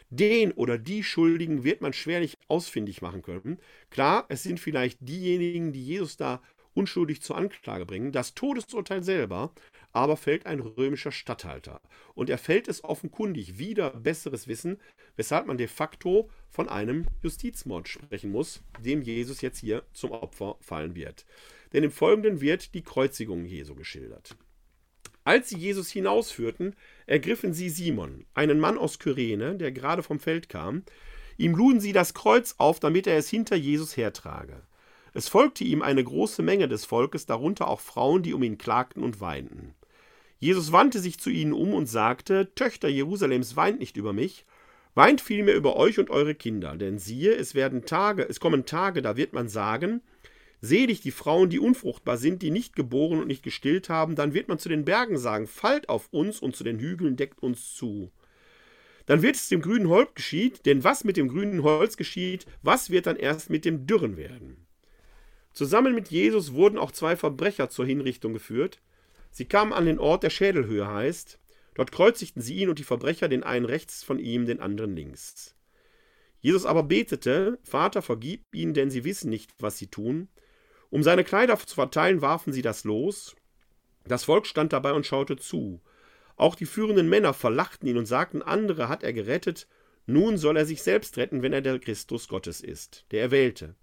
Den 0.09 0.51
oder 0.51 0.77
die 0.77 1.03
Schuldigen 1.03 1.63
wird 1.63 1.81
man 1.81 1.91
schwerlich 1.91 2.37
ausfindig 2.47 3.01
machen 3.01 3.21
können. 3.21 3.59
Klar, 3.89 4.25
es 4.29 4.43
sind 4.43 4.59
vielleicht 4.59 4.99
diejenigen, 5.01 5.73
die 5.73 5.83
Jesus 5.83 6.15
da 6.15 6.41
unschuldig 6.73 7.21
zur 7.21 7.37
Anklage 7.37 7.85
bringen. 7.85 8.11
Das 8.11 8.33
Todesurteil 8.33 9.03
selber 9.03 9.51
aber 9.91 10.17
fällt 10.17 10.45
ein 10.45 10.59
römischer 10.59 11.11
Statthalter. 11.11 11.81
Und 12.13 12.29
er 12.29 12.37
fällt 12.37 12.67
es 12.67 12.83
offenkundig 12.83 13.57
wieder 13.57 13.91
besseres 13.91 14.47
Wissen, 14.47 14.77
weshalb 15.15 15.47
man 15.47 15.57
de 15.57 15.67
facto 15.67 16.29
von 16.49 16.67
einem 16.67 17.07
Justizmord 17.23 17.87
sprechen 17.87 18.31
muss, 18.31 18.61
dem 18.83 19.01
Jesus 19.01 19.41
jetzt 19.41 19.59
hier 19.59 19.83
zum 19.93 20.11
Opfer 20.11 20.57
fallen 20.59 20.95
wird. 20.95 21.25
Denn 21.71 21.83
im 21.83 21.91
Folgenden 21.91 22.41
wird 22.41 22.73
die 22.73 22.83
Kreuzigung 22.83 23.45
Jesu 23.45 23.73
geschildert. 23.73 24.35
Als 25.25 25.49
sie 25.49 25.57
Jesus 25.57 25.89
hinausführten, 25.89 26.75
ergriffen 27.07 27.51
sie 27.51 27.69
Simon, 27.69 28.25
einen 28.35 28.59
Mann 28.59 28.77
aus 28.77 28.99
Kyrene, 28.99 29.55
der 29.55 29.71
gerade 29.71 30.03
vom 30.03 30.19
Feld 30.19 30.49
kam. 30.49 30.83
Ihm 31.37 31.55
luden 31.55 31.79
sie 31.79 31.93
das 31.93 32.13
Kreuz 32.13 32.55
auf, 32.59 32.79
damit 32.79 33.07
er 33.07 33.17
es 33.17 33.27
hinter 33.27 33.55
Jesus 33.55 33.97
hertrage. 33.97 34.61
Es 35.13 35.27
folgte 35.27 35.63
ihm 35.63 35.81
eine 35.81 36.03
große 36.03 36.43
Menge 36.43 36.67
des 36.67 36.85
Volkes, 36.85 37.25
darunter 37.25 37.67
auch 37.67 37.79
Frauen, 37.79 38.21
die 38.21 38.35
um 38.35 38.43
ihn 38.43 38.59
klagten 38.59 39.01
und 39.01 39.19
weinten. 39.19 39.73
Jesus 40.37 40.71
wandte 40.71 40.99
sich 40.99 41.19
zu 41.19 41.31
ihnen 41.31 41.53
um 41.53 41.73
und 41.73 41.87
sagte: 41.87 42.53
Töchter 42.53 42.87
Jerusalems, 42.87 43.55
weint 43.55 43.79
nicht 43.79 43.97
über 43.97 44.13
mich, 44.13 44.45
weint 44.93 45.21
vielmehr 45.21 45.55
über 45.55 45.75
euch 45.75 45.97
und 45.97 46.11
eure 46.11 46.35
Kinder, 46.35 46.75
denn 46.75 46.99
siehe, 46.99 47.33
es 47.33 47.55
werden 47.55 47.85
Tage, 47.85 48.29
es 48.29 48.39
kommen 48.39 48.67
Tage, 48.67 49.01
da 49.01 49.17
wird 49.17 49.33
man 49.33 49.49
sagen: 49.49 50.01
Selig 50.65 51.01
die 51.01 51.11
Frauen, 51.11 51.49
die 51.49 51.59
unfruchtbar 51.59 52.17
sind, 52.17 52.41
die 52.41 52.51
nicht 52.51 52.75
geboren 52.75 53.19
und 53.19 53.27
nicht 53.27 53.43
gestillt 53.43 53.87
haben, 53.89 54.15
dann 54.15 54.33
wird 54.33 54.47
man 54.47 54.59
zu 54.59 54.67
den 54.67 54.83
Bergen 54.83 55.17
sagen: 55.17 55.47
Fallt 55.47 55.89
auf 55.89 56.07
uns 56.11 56.39
und 56.39 56.55
zu 56.55 56.63
den 56.63 56.79
Hügeln 56.79 57.15
deckt 57.15 57.41
uns 57.41 57.75
zu. 57.75 58.11
Dann 59.05 59.21
wird 59.21 59.35
es 59.35 59.47
dem 59.47 59.61
grünen 59.61 59.87
Holz 59.87 60.15
geschieht, 60.15 60.65
denn 60.65 60.83
was 60.83 61.03
mit 61.03 61.17
dem 61.17 61.27
grünen 61.27 61.61
Holz 61.61 61.95
geschieht, 61.95 62.47
was 62.63 62.89
wird 62.89 63.05
dann 63.05 63.17
erst 63.17 63.49
mit 63.51 63.63
dem 63.63 63.85
Dürren 63.85 64.17
werden? 64.17 64.65
Zusammen 65.53 65.93
mit 65.93 66.09
Jesus 66.09 66.53
wurden 66.53 66.77
auch 66.79 66.91
zwei 66.91 67.15
Verbrecher 67.15 67.69
zur 67.69 67.85
Hinrichtung 67.85 68.33
geführt. 68.33 68.81
Sie 69.31 69.45
kamen 69.45 69.73
an 69.73 69.85
den 69.85 69.99
Ort, 69.99 70.23
der 70.23 70.31
Schädelhöhe 70.31 70.87
heißt. 70.87 71.39
Dort 71.75 71.91
kreuzigten 71.91 72.41
sie 72.41 72.55
ihn 72.55 72.69
und 72.69 72.79
die 72.79 72.83
Verbrecher, 72.83 73.27
den 73.27 73.43
einen 73.43 73.65
rechts 73.65 74.03
von 74.03 74.17
ihm, 74.17 74.45
den 74.45 74.59
anderen 74.59 74.95
links. 74.95 75.55
Jesus 76.39 76.65
aber 76.65 76.83
betete, 76.83 77.59
Vater, 77.63 78.01
vergib 78.01 78.43
ihnen, 78.53 78.73
denn 78.73 78.89
sie 78.89 79.03
wissen 79.03 79.29
nicht, 79.29 79.51
was 79.59 79.77
sie 79.77 79.87
tun. 79.87 80.29
Um 80.95 81.03
seine 81.03 81.25
Kleider 81.25 81.59
zu 81.59 81.75
verteilen, 81.75 82.21
warfen 82.21 82.53
sie 82.53 82.61
das 82.61 82.85
los. 82.85 83.35
Das 84.05 84.23
Volk 84.23 84.47
stand 84.47 84.71
dabei 84.71 84.93
und 84.93 85.05
schaute 85.05 85.35
zu. 85.35 85.81
Auch 86.37 86.55
die 86.55 86.65
führenden 86.65 87.09
Männer 87.09 87.33
verlachten 87.33 87.85
ihn 87.89 87.97
und 87.97 88.05
sagten, 88.05 88.41
andere 88.41 88.87
hat 88.87 89.03
er 89.03 89.11
gerettet, 89.11 89.67
nun 90.05 90.37
soll 90.37 90.55
er 90.55 90.65
sich 90.65 90.81
selbst 90.83 91.17
retten, 91.17 91.41
wenn 91.41 91.51
er 91.51 91.59
der 91.59 91.79
Christus 91.79 92.29
Gottes 92.29 92.61
ist, 92.61 93.03
der 93.11 93.19
Erwählte. 93.19 93.75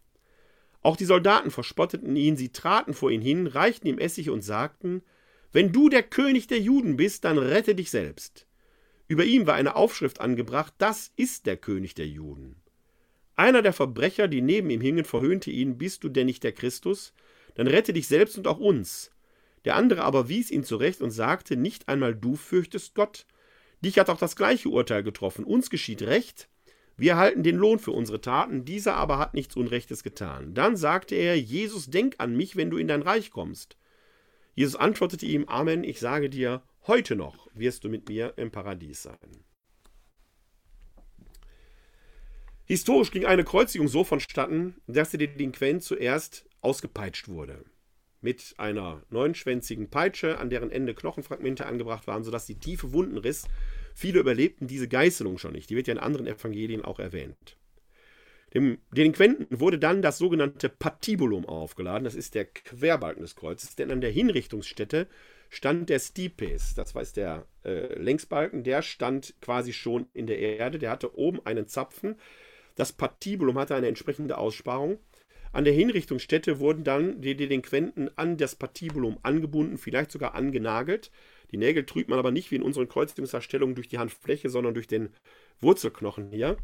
Auch 0.81 0.97
die 0.97 1.05
Soldaten 1.05 1.51
verspotteten 1.51 2.17
ihn, 2.17 2.39
sie 2.39 2.49
traten 2.49 2.95
vor 2.95 3.11
ihn 3.11 3.21
hin, 3.21 3.47
reichten 3.47 3.89
ihm 3.89 3.99
Essig 3.99 4.31
und 4.31 4.41
sagten, 4.41 5.03
wenn 5.53 5.71
du 5.71 5.91
der 5.91 6.05
König 6.05 6.47
der 6.47 6.61
Juden 6.61 6.97
bist, 6.97 7.27
dann 7.27 7.37
rette 7.37 7.75
dich 7.75 7.91
selbst. 7.91 8.47
Über 9.07 9.25
ihm 9.25 9.47
war 9.47 9.57
eine 9.57 9.77
Aufschrift 9.77 10.23
angebracht, 10.23 10.73
das 10.79 11.13
ist 11.17 11.45
der 11.45 11.59
König 11.59 11.93
der 11.93 12.07
Juden. 12.07 12.62
Einer 13.37 13.63
der 13.63 13.73
Verbrecher, 13.73 14.29
die 14.29 14.43
neben 14.43 14.71
ihm 14.71 14.81
hingen, 14.81 15.05
verhöhnte 15.05 15.51
ihn, 15.51 15.79
bist 15.79 16.05
du 16.05 16.09
denn 16.09 16.27
nicht 16.27 16.45
der 16.45 16.53
Christus? 16.53 17.15
Dann 17.55 17.67
rette 17.67 17.93
dich 17.93 18.09
selbst 18.09 18.37
und 18.39 18.47
auch 18.47 18.59
uns. 18.59 19.11
Der 19.65 19.77
andere 19.77 20.03
aber 20.03 20.29
wies 20.29 20.51
ihn 20.51 20.65
zurecht 20.65 21.01
und 21.01 21.11
sagte, 21.11 21.57
nicht 21.57 21.89
einmal 21.89 22.15
du 22.15 22.37
fürchtest 22.37 22.95
Gott. 22.95 23.27
Dich 23.81 23.99
hat 23.99 24.11
auch 24.11 24.19
das 24.19 24.37
gleiche 24.37 24.69
Urteil 24.69 25.03
getroffen, 25.03 25.45
uns 25.45 25.71
geschieht 25.71 26.03
Recht, 26.03 26.49
wir 26.97 27.13
erhalten 27.13 27.43
den 27.43 27.57
Lohn 27.57 27.79
für 27.79 27.93
unsere 27.93 28.21
Taten, 28.21 28.65
dieser 28.65 28.95
aber 28.95 29.19
hat 29.19 29.35
nichts 29.35 29.57
Unrechtes 29.57 30.03
getan. 30.03 30.55
Dann 30.55 30.77
sagte 30.77 31.15
er, 31.15 31.39
Jesus, 31.39 31.91
denk 31.91 32.17
an 32.19 32.37
mich, 32.37 32.57
wenn 32.57 32.71
du 32.71 32.77
in 32.77 32.89
dein 32.89 33.03
Reich 33.03 33.31
kommst. 33.31 33.77
Jesus 34.55 34.77
antwortete 34.77 35.27
ihm, 35.27 35.47
Amen, 35.49 35.85
ich 35.85 35.99
sage 35.99 36.29
dir, 36.29 36.63
heute 36.87 37.17
noch 37.17 37.49
wirst 37.55 37.85
du 37.85 37.89
mit 37.89 38.09
mir 38.09 38.35
im 38.37 38.51
Paradies 38.51 39.03
sein. 39.03 39.45
Historisch 42.67 43.11
ging 43.11 43.25
eine 43.25 43.45
Kreuzigung 43.45 43.89
so 43.89 44.05
vonstatten, 44.05 44.77
dass 44.87 45.11
der 45.11 45.19
Delinquent 45.19 45.83
zuerst 45.83 46.47
ausgepeitscht 46.61 47.29
wurde. 47.29 47.65
Mit 48.21 48.55
einer 48.57 49.03
neunschwänzigen 49.11 49.91
Peitsche, 49.91 50.39
an 50.39 50.49
deren 50.49 50.71
Ende 50.71 50.95
Knochenfragmente 50.95 51.67
angebracht 51.67 52.07
waren, 52.07 52.23
sodass 52.23 52.47
sie 52.47 52.55
tiefe 52.55 52.93
Wunden 52.93 53.19
riss 53.19 53.49
Viele 53.95 54.21
überlebten 54.21 54.67
diese 54.67 54.89
Geißelung 54.89 55.39
schon 55.39 55.53
nicht. 55.53 55.71
Die 55.71 55.77
wird 55.77 55.87
ja 55.87 55.93
in 55.93 56.01
anderen 56.01 56.27
Evangelien 56.27 56.85
auch 56.85 56.99
erwähnt. 56.99 57.59
Dem 58.55 58.79
Delinquenten 58.95 59.47
wurde 59.51 59.79
dann 59.79 60.03
das 60.03 60.19
sogenannte 60.19 60.69
Patibulum 60.69 61.47
aufgeladen. 61.47 62.05
Das 62.05 62.15
ist 62.15 62.35
der 62.35 62.45
Querbalken 62.45 63.23
des 63.23 63.35
Kreuzes, 63.35 63.77
denn 63.77 63.91
an 63.91 64.03
der 64.03 64.11
Hinrichtungsstätte 64.11 65.09
stand 65.49 65.89
der 65.89 65.99
Stipes. 65.99 66.75
Das 66.75 66.95
war 66.95 67.03
der 67.05 67.47
äh, 67.65 67.99
Längsbalken. 67.99 68.63
Der 68.63 68.83
stand 68.83 69.35
quasi 69.41 69.73
schon 69.73 70.07
in 70.13 70.27
der 70.27 70.39
Erde. 70.39 70.79
Der 70.79 70.91
hatte 70.91 71.17
oben 71.17 71.45
einen 71.47 71.67
Zapfen. 71.67 72.17
Das 72.75 72.93
Patibulum 72.93 73.59
hatte 73.59 73.75
eine 73.75 73.89
entsprechende 73.89 74.39
Aussparung. 74.39 74.99
An 75.53 75.65
der 75.65 75.75
Hinrichtungsstätte 75.75 76.61
wurden 76.61 76.83
dann 76.83 77.21
die 77.21 77.37
Delinquenten 77.37 78.11
an 78.17 78.39
das 78.39 78.55
Patibulum 78.55 79.19
angebunden, 79.23 79.77
vielleicht 79.77 80.11
sogar 80.11 80.35
angenagelt. 80.35 81.11
Die 81.51 81.59
Nägel 81.59 81.85
trübt 81.85 82.09
man 82.09 82.19
aber 82.19 82.31
nicht 82.31 82.51
wie 82.51 82.57
in 82.57 82.63
unseren 82.63 82.89
Kreuzigungsdarstellungen 82.89 83.75
durch 83.75 83.89
die 83.89 83.99
Handfläche, 83.99 84.49
sondern 84.49 84.73
durch 84.73 84.87
den 84.87 85.11
Wurzelknochen 85.61 86.31
hier. 86.31 86.57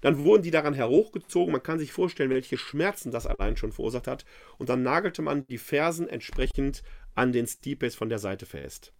Dann 0.00 0.24
wurden 0.24 0.42
die 0.42 0.50
daran 0.50 0.76
hochgezogen. 0.76 1.52
Man 1.52 1.62
kann 1.62 1.78
sich 1.78 1.92
vorstellen, 1.92 2.30
welche 2.30 2.58
Schmerzen 2.58 3.12
das 3.12 3.28
allein 3.28 3.56
schon 3.56 3.70
verursacht 3.70 4.08
hat. 4.08 4.24
Und 4.58 4.68
dann 4.68 4.82
nagelte 4.82 5.22
man 5.22 5.46
die 5.46 5.58
Fersen 5.58 6.08
entsprechend 6.08 6.82
an 7.14 7.30
den 7.30 7.46
Stipes 7.46 7.94
von 7.94 8.08
der 8.08 8.18
Seite 8.18 8.44
fest. 8.44 8.92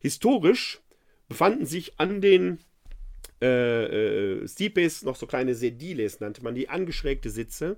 Historisch 0.00 0.82
befanden 1.28 1.66
sich 1.66 2.00
an 2.00 2.20
den 2.20 2.58
äh, 3.42 4.42
äh, 4.42 4.48
Stipes 4.48 5.02
noch 5.02 5.16
so 5.16 5.26
kleine 5.26 5.54
Sediles, 5.54 6.20
nannte 6.20 6.42
man 6.42 6.54
die, 6.54 6.68
angeschrägte 6.68 7.30
Sitze. 7.30 7.76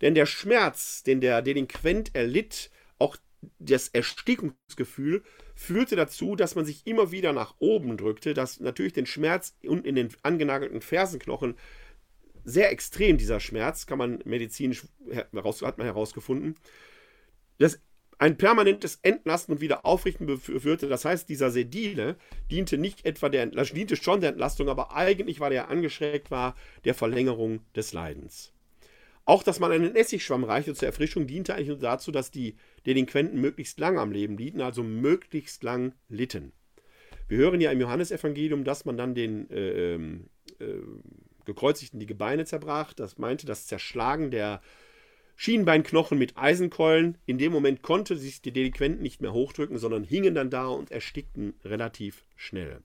Denn 0.00 0.14
der 0.14 0.26
Schmerz, 0.26 1.02
den 1.02 1.20
der 1.20 1.42
Delinquent 1.42 2.14
erlitt, 2.14 2.70
auch 2.98 3.16
das 3.58 3.88
Erstickungsgefühl, 3.88 5.22
führte 5.54 5.96
dazu, 5.96 6.36
dass 6.36 6.54
man 6.54 6.64
sich 6.64 6.86
immer 6.86 7.10
wieder 7.12 7.32
nach 7.32 7.54
oben 7.58 7.96
drückte, 7.96 8.34
dass 8.34 8.60
natürlich 8.60 8.92
den 8.92 9.06
Schmerz 9.06 9.56
und 9.64 9.86
in 9.86 9.94
den 9.94 10.10
angenagelten 10.22 10.80
Fersenknochen 10.80 11.54
sehr 12.44 12.70
extrem 12.70 13.18
dieser 13.18 13.40
Schmerz, 13.40 13.86
kann 13.86 13.98
man 13.98 14.20
medizinisch, 14.24 14.86
heraus, 15.32 15.62
hat 15.62 15.78
man 15.78 15.86
herausgefunden, 15.86 16.54
das 17.58 17.80
ein 18.18 18.38
permanentes 18.38 18.98
Entlasten 19.02 19.54
und 19.54 19.60
Wiederaufrichten 19.60 20.38
führte. 20.38 20.88
Das 20.88 21.04
heißt, 21.04 21.28
dieser 21.28 21.50
Sedile 21.50 22.16
diente 22.50 22.78
nicht 22.78 23.04
etwa 23.04 23.28
der, 23.28 23.46
diente 23.46 23.96
schon 23.96 24.20
der 24.20 24.30
Entlastung, 24.30 24.68
aber 24.68 24.94
eigentlich, 24.94 25.40
weil 25.40 25.52
er 25.52 25.68
angeschrägt 25.68 26.30
war, 26.30 26.56
der 26.84 26.94
Verlängerung 26.94 27.60
des 27.74 27.92
Leidens. 27.92 28.52
Auch, 29.26 29.42
dass 29.42 29.58
man 29.58 29.72
einen 29.72 29.96
Essigschwamm 29.96 30.44
reichte 30.44 30.72
zur 30.74 30.86
Erfrischung, 30.86 31.26
diente 31.26 31.54
eigentlich 31.54 31.68
nur 31.68 31.78
dazu, 31.78 32.12
dass 32.12 32.30
die 32.30 32.54
Delinquenten 32.86 33.40
möglichst 33.40 33.78
lang 33.80 33.98
am 33.98 34.12
Leben 34.12 34.38
lieten, 34.38 34.60
also 34.60 34.82
möglichst 34.82 35.62
lang 35.64 35.92
litten. 36.08 36.52
Wir 37.28 37.38
hören 37.38 37.60
ja 37.60 37.72
im 37.72 37.80
Johannesevangelium, 37.80 38.62
dass 38.62 38.84
man 38.84 38.96
dann 38.96 39.16
den 39.16 39.50
äh, 39.50 39.94
ähm, 39.94 40.30
äh, 40.60 40.78
Gekreuzigten 41.44 41.98
die 41.98 42.06
Gebeine 42.06 42.44
zerbrach. 42.44 42.92
Das 42.92 43.18
meinte 43.18 43.46
das 43.46 43.66
Zerschlagen 43.66 44.30
der 44.30 44.60
Schienbeinknochen 45.36 46.18
mit 46.18 46.36
Eisenkeulen. 46.36 47.18
In 47.26 47.38
dem 47.38 47.52
Moment 47.52 47.82
konnte 47.82 48.16
sich 48.16 48.40
die 48.40 48.52
Delinquenten 48.52 49.02
nicht 49.02 49.20
mehr 49.20 49.32
hochdrücken, 49.32 49.78
sondern 49.78 50.02
hingen 50.02 50.34
dann 50.34 50.50
da 50.50 50.66
und 50.68 50.90
erstickten 50.90 51.54
relativ 51.64 52.24
schnell. 52.34 52.82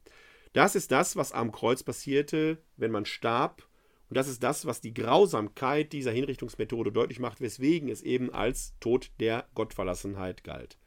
Das 0.54 0.76
ist 0.76 0.92
das, 0.92 1.16
was 1.16 1.32
am 1.32 1.52
Kreuz 1.52 1.82
passierte, 1.82 2.58
wenn 2.76 2.92
man 2.92 3.06
starb. 3.06 3.68
Und 4.10 4.18
das 4.18 4.28
ist 4.28 4.44
das, 4.44 4.66
was 4.66 4.82
die 4.82 4.94
Grausamkeit 4.94 5.94
dieser 5.94 6.12
Hinrichtungsmethode 6.12 6.92
deutlich 6.92 7.20
macht, 7.20 7.40
weswegen 7.40 7.88
es 7.88 8.02
eben 8.02 8.34
als 8.34 8.74
Tod 8.82 9.12
der 9.22 9.48
Gottverlassenheit 9.56 10.44
galt. 10.44 10.78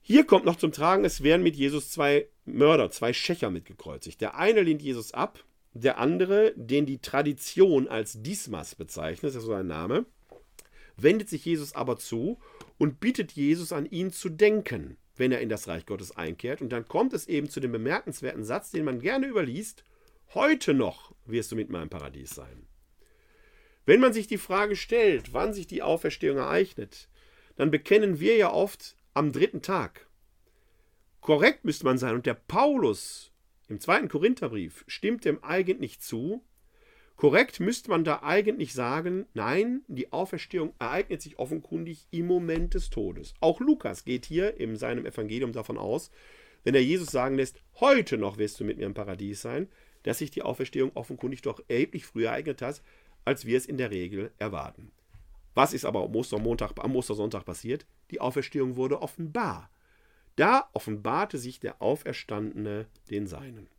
Hier 0.00 0.24
kommt 0.24 0.44
noch 0.44 0.56
zum 0.56 0.70
Tragen, 0.70 1.04
es 1.04 1.24
werden 1.24 1.42
mit 1.42 1.56
Jesus 1.56 1.90
zwei 1.90 2.28
Mörder, 2.44 2.90
zwei 2.90 3.12
Schächer 3.12 3.50
mitgekreuzigt. 3.50 4.20
Der 4.20 4.36
eine 4.36 4.60
lehnt 4.60 4.82
Jesus 4.82 5.12
ab, 5.12 5.42
der 5.72 5.98
andere, 5.98 6.52
den 6.54 6.86
die 6.86 6.98
Tradition 6.98 7.88
als 7.88 8.22
Dismas 8.22 8.76
bezeichnet, 8.76 9.30
das 9.30 9.42
ist 9.42 9.46
so 9.46 9.54
ein 9.54 9.66
Name, 9.66 10.06
wendet 10.96 11.28
sich 11.28 11.44
Jesus 11.44 11.74
aber 11.74 11.98
zu 11.98 12.38
und 12.78 13.00
bittet 13.00 13.32
Jesus 13.32 13.72
an 13.72 13.86
ihn 13.86 14.12
zu 14.12 14.28
denken, 14.28 14.96
wenn 15.16 15.32
er 15.32 15.40
in 15.40 15.48
das 15.48 15.68
Reich 15.68 15.86
Gottes 15.86 16.16
einkehrt. 16.16 16.60
Und 16.60 16.70
dann 16.70 16.86
kommt 16.86 17.12
es 17.12 17.26
eben 17.26 17.48
zu 17.48 17.60
dem 17.60 17.72
bemerkenswerten 17.72 18.44
Satz, 18.44 18.70
den 18.70 18.84
man 18.84 19.00
gerne 19.00 19.26
überliest, 19.26 19.84
heute 20.34 20.74
noch 20.74 21.14
wirst 21.24 21.52
du 21.52 21.56
mit 21.56 21.70
meinem 21.70 21.90
Paradies 21.90 22.30
sein. 22.30 22.66
Wenn 23.86 24.00
man 24.00 24.12
sich 24.12 24.26
die 24.26 24.38
Frage 24.38 24.76
stellt, 24.76 25.32
wann 25.32 25.52
sich 25.52 25.66
die 25.66 25.82
Auferstehung 25.82 26.38
ereignet, 26.38 27.08
dann 27.56 27.70
bekennen 27.70 28.18
wir 28.18 28.36
ja 28.36 28.52
oft 28.52 28.96
am 29.12 29.32
dritten 29.32 29.62
Tag. 29.62 30.08
Korrekt 31.20 31.64
müsste 31.64 31.84
man 31.84 31.98
sein. 31.98 32.14
Und 32.14 32.26
der 32.26 32.34
Paulus 32.34 33.32
im 33.68 33.80
zweiten 33.80 34.08
Korintherbrief 34.08 34.84
stimmt 34.86 35.24
dem 35.24 35.42
eigentlich 35.42 36.00
zu, 36.00 36.44
Korrekt 37.24 37.58
müsste 37.58 37.88
man 37.88 38.04
da 38.04 38.20
eigentlich 38.22 38.74
sagen, 38.74 39.24
nein, 39.32 39.80
die 39.88 40.12
Auferstehung 40.12 40.74
ereignet 40.78 41.22
sich 41.22 41.38
offenkundig 41.38 42.06
im 42.10 42.26
Moment 42.26 42.74
des 42.74 42.90
Todes. 42.90 43.32
Auch 43.40 43.60
Lukas 43.60 44.04
geht 44.04 44.26
hier 44.26 44.60
in 44.60 44.76
seinem 44.76 45.06
Evangelium 45.06 45.50
davon 45.52 45.78
aus, 45.78 46.10
wenn 46.64 46.74
er 46.74 46.82
Jesus 46.82 47.08
sagen 47.08 47.36
lässt, 47.36 47.62
heute 47.80 48.18
noch 48.18 48.36
wirst 48.36 48.60
du 48.60 48.64
mit 48.64 48.76
mir 48.76 48.84
im 48.84 48.92
Paradies 48.92 49.40
sein, 49.40 49.68
dass 50.02 50.18
sich 50.18 50.32
die 50.32 50.42
Auferstehung 50.42 50.90
offenkundig 50.92 51.40
doch 51.40 51.62
erheblich 51.66 52.04
früher 52.04 52.28
ereignet 52.28 52.60
hat, 52.60 52.82
als 53.24 53.46
wir 53.46 53.56
es 53.56 53.64
in 53.64 53.78
der 53.78 53.90
Regel 53.90 54.30
erwarten. 54.36 54.92
Was 55.54 55.72
ist 55.72 55.86
aber 55.86 56.04
am, 56.04 56.14
Ostermontag, 56.14 56.72
am 56.76 56.94
Ostersonntag 56.94 57.46
passiert? 57.46 57.86
Die 58.10 58.20
Auferstehung 58.20 58.76
wurde 58.76 59.00
offenbar. 59.00 59.70
Da 60.36 60.68
offenbarte 60.74 61.38
sich 61.38 61.58
der 61.58 61.80
Auferstandene 61.80 62.86
den 63.08 63.26
Seinen. 63.26 63.73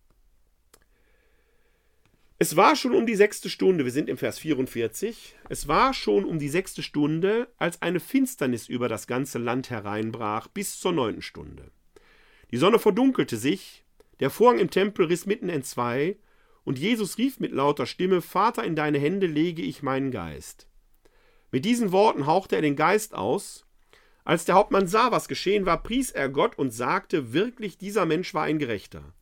Es 2.38 2.58
war 2.58 2.76
schon 2.76 2.94
um 2.94 3.06
die 3.06 3.16
sechste 3.16 3.50
Stunde, 3.50 3.86
wir 3.86 3.94
sind 3.94 4.10
im 4.10 4.18
Vers 4.18 4.40
44, 4.40 5.36
es 5.48 5.70
war 5.70 5.94
schon 5.94 6.26
um 6.26 6.38
die 6.38 6.50
sechste 6.50 6.84
Stunde, 6.84 7.48
als 7.58 7.82
eine 7.82 8.02
Finsternis 8.02 8.68
über 8.68 8.90
das 8.90 9.08
ganze 9.08 9.38
Land 9.38 9.70
hereinbrach, 9.70 10.50
bis 10.50 10.78
zur 10.78 10.92
neunten 10.92 11.22
Stunde. 11.22 11.72
Die 12.52 12.58
Sonne 12.58 12.78
verdunkelte 12.78 13.38
sich, 13.38 13.86
der 14.20 14.30
Vorhang 14.30 14.60
im 14.60 14.70
Tempel 14.70 15.06
riss 15.06 15.26
mitten 15.26 15.48
entzwei, 15.48 16.18
und 16.66 16.78
Jesus 16.78 17.18
rief 17.18 17.40
mit 17.40 17.54
lauter 17.54 17.86
Stimme, 17.86 18.22
Vater, 18.22 18.66
in 18.66 18.76
deine 18.76 18.98
Hände 18.98 19.28
lege 19.28 19.62
ich 19.62 19.82
meinen 19.82 20.12
Geist. 20.12 20.68
Mit 21.52 21.64
diesen 21.64 21.94
Worten 21.94 22.26
hauchte 22.26 22.58
er 22.58 22.62
den 22.62 22.76
Geist 22.76 23.14
aus. 23.14 23.66
Als 24.26 24.44
der 24.44 24.56
Hauptmann 24.56 24.88
sah, 24.88 25.10
was 25.12 25.30
geschehen 25.30 25.66
war, 25.66 25.82
pries 25.82 26.12
er 26.12 26.28
Gott 26.28 26.58
und 26.58 26.72
sagte, 26.72 27.32
wirklich, 27.32 27.78
dieser 27.78 28.06
Mensch 28.06 28.34
war 28.34 28.44
ein 28.44 28.60
Gerechter. 28.60 29.14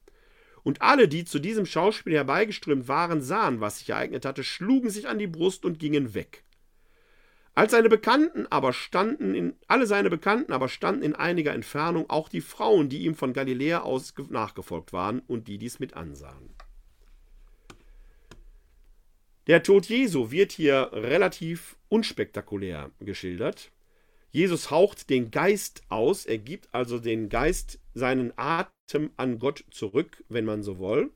Und 0.63 0.81
alle, 0.81 1.07
die 1.07 1.25
zu 1.25 1.39
diesem 1.39 1.65
Schauspiel 1.65 2.13
herbeigeströmt 2.13 2.87
waren, 2.87 3.21
sahen, 3.21 3.59
was 3.59 3.79
sich 3.79 3.89
ereignet 3.89 4.25
hatte, 4.25 4.43
schlugen 4.43 4.89
sich 4.89 5.07
an 5.07 5.19
die 5.19 5.27
Brust 5.27 5.65
und 5.65 5.77
gingen 5.77 6.13
weg. 6.13 6.43
Als 7.55 7.71
seine 7.71 7.89
Bekannten 7.89 8.47
aber 8.47 8.73
standen 8.73 9.35
in, 9.35 9.55
alle 9.67 9.85
seine 9.85 10.09
Bekannten 10.09 10.53
aber 10.53 10.69
standen 10.69 11.03
in 11.03 11.15
einiger 11.15 11.53
Entfernung, 11.53 12.09
auch 12.09 12.29
die 12.29 12.41
Frauen, 12.41 12.89
die 12.89 13.03
ihm 13.03 13.13
von 13.13 13.33
Galiläa 13.33 13.81
aus 13.81 14.13
nachgefolgt 14.29 14.91
waren 14.91 15.19
und 15.19 15.47
die 15.47 15.59
dies 15.59 15.79
mit 15.79 15.93
ansahen. 15.93 16.55
Der 19.45 19.61
Tod 19.61 19.85
Jesu 19.85 20.31
wird 20.31 20.53
hier 20.53 20.89
relativ 20.93 21.75
unspektakulär 21.89 22.91
geschildert. 22.99 23.71
Jesus 24.33 24.71
haucht 24.71 25.11
den 25.11 25.29
Geist 25.29 25.83
aus, 25.89 26.25
er 26.25 26.39
gibt 26.39 26.67
also 26.73 26.97
den 26.97 27.29
Geist 27.29 27.79
seinen 27.93 28.33
Atem 28.35 29.11
an 29.15 29.37
Gott 29.37 29.63
zurück, 29.69 30.23
wenn 30.27 30.43
man 30.43 30.63
so 30.63 30.79
will. 30.79 31.11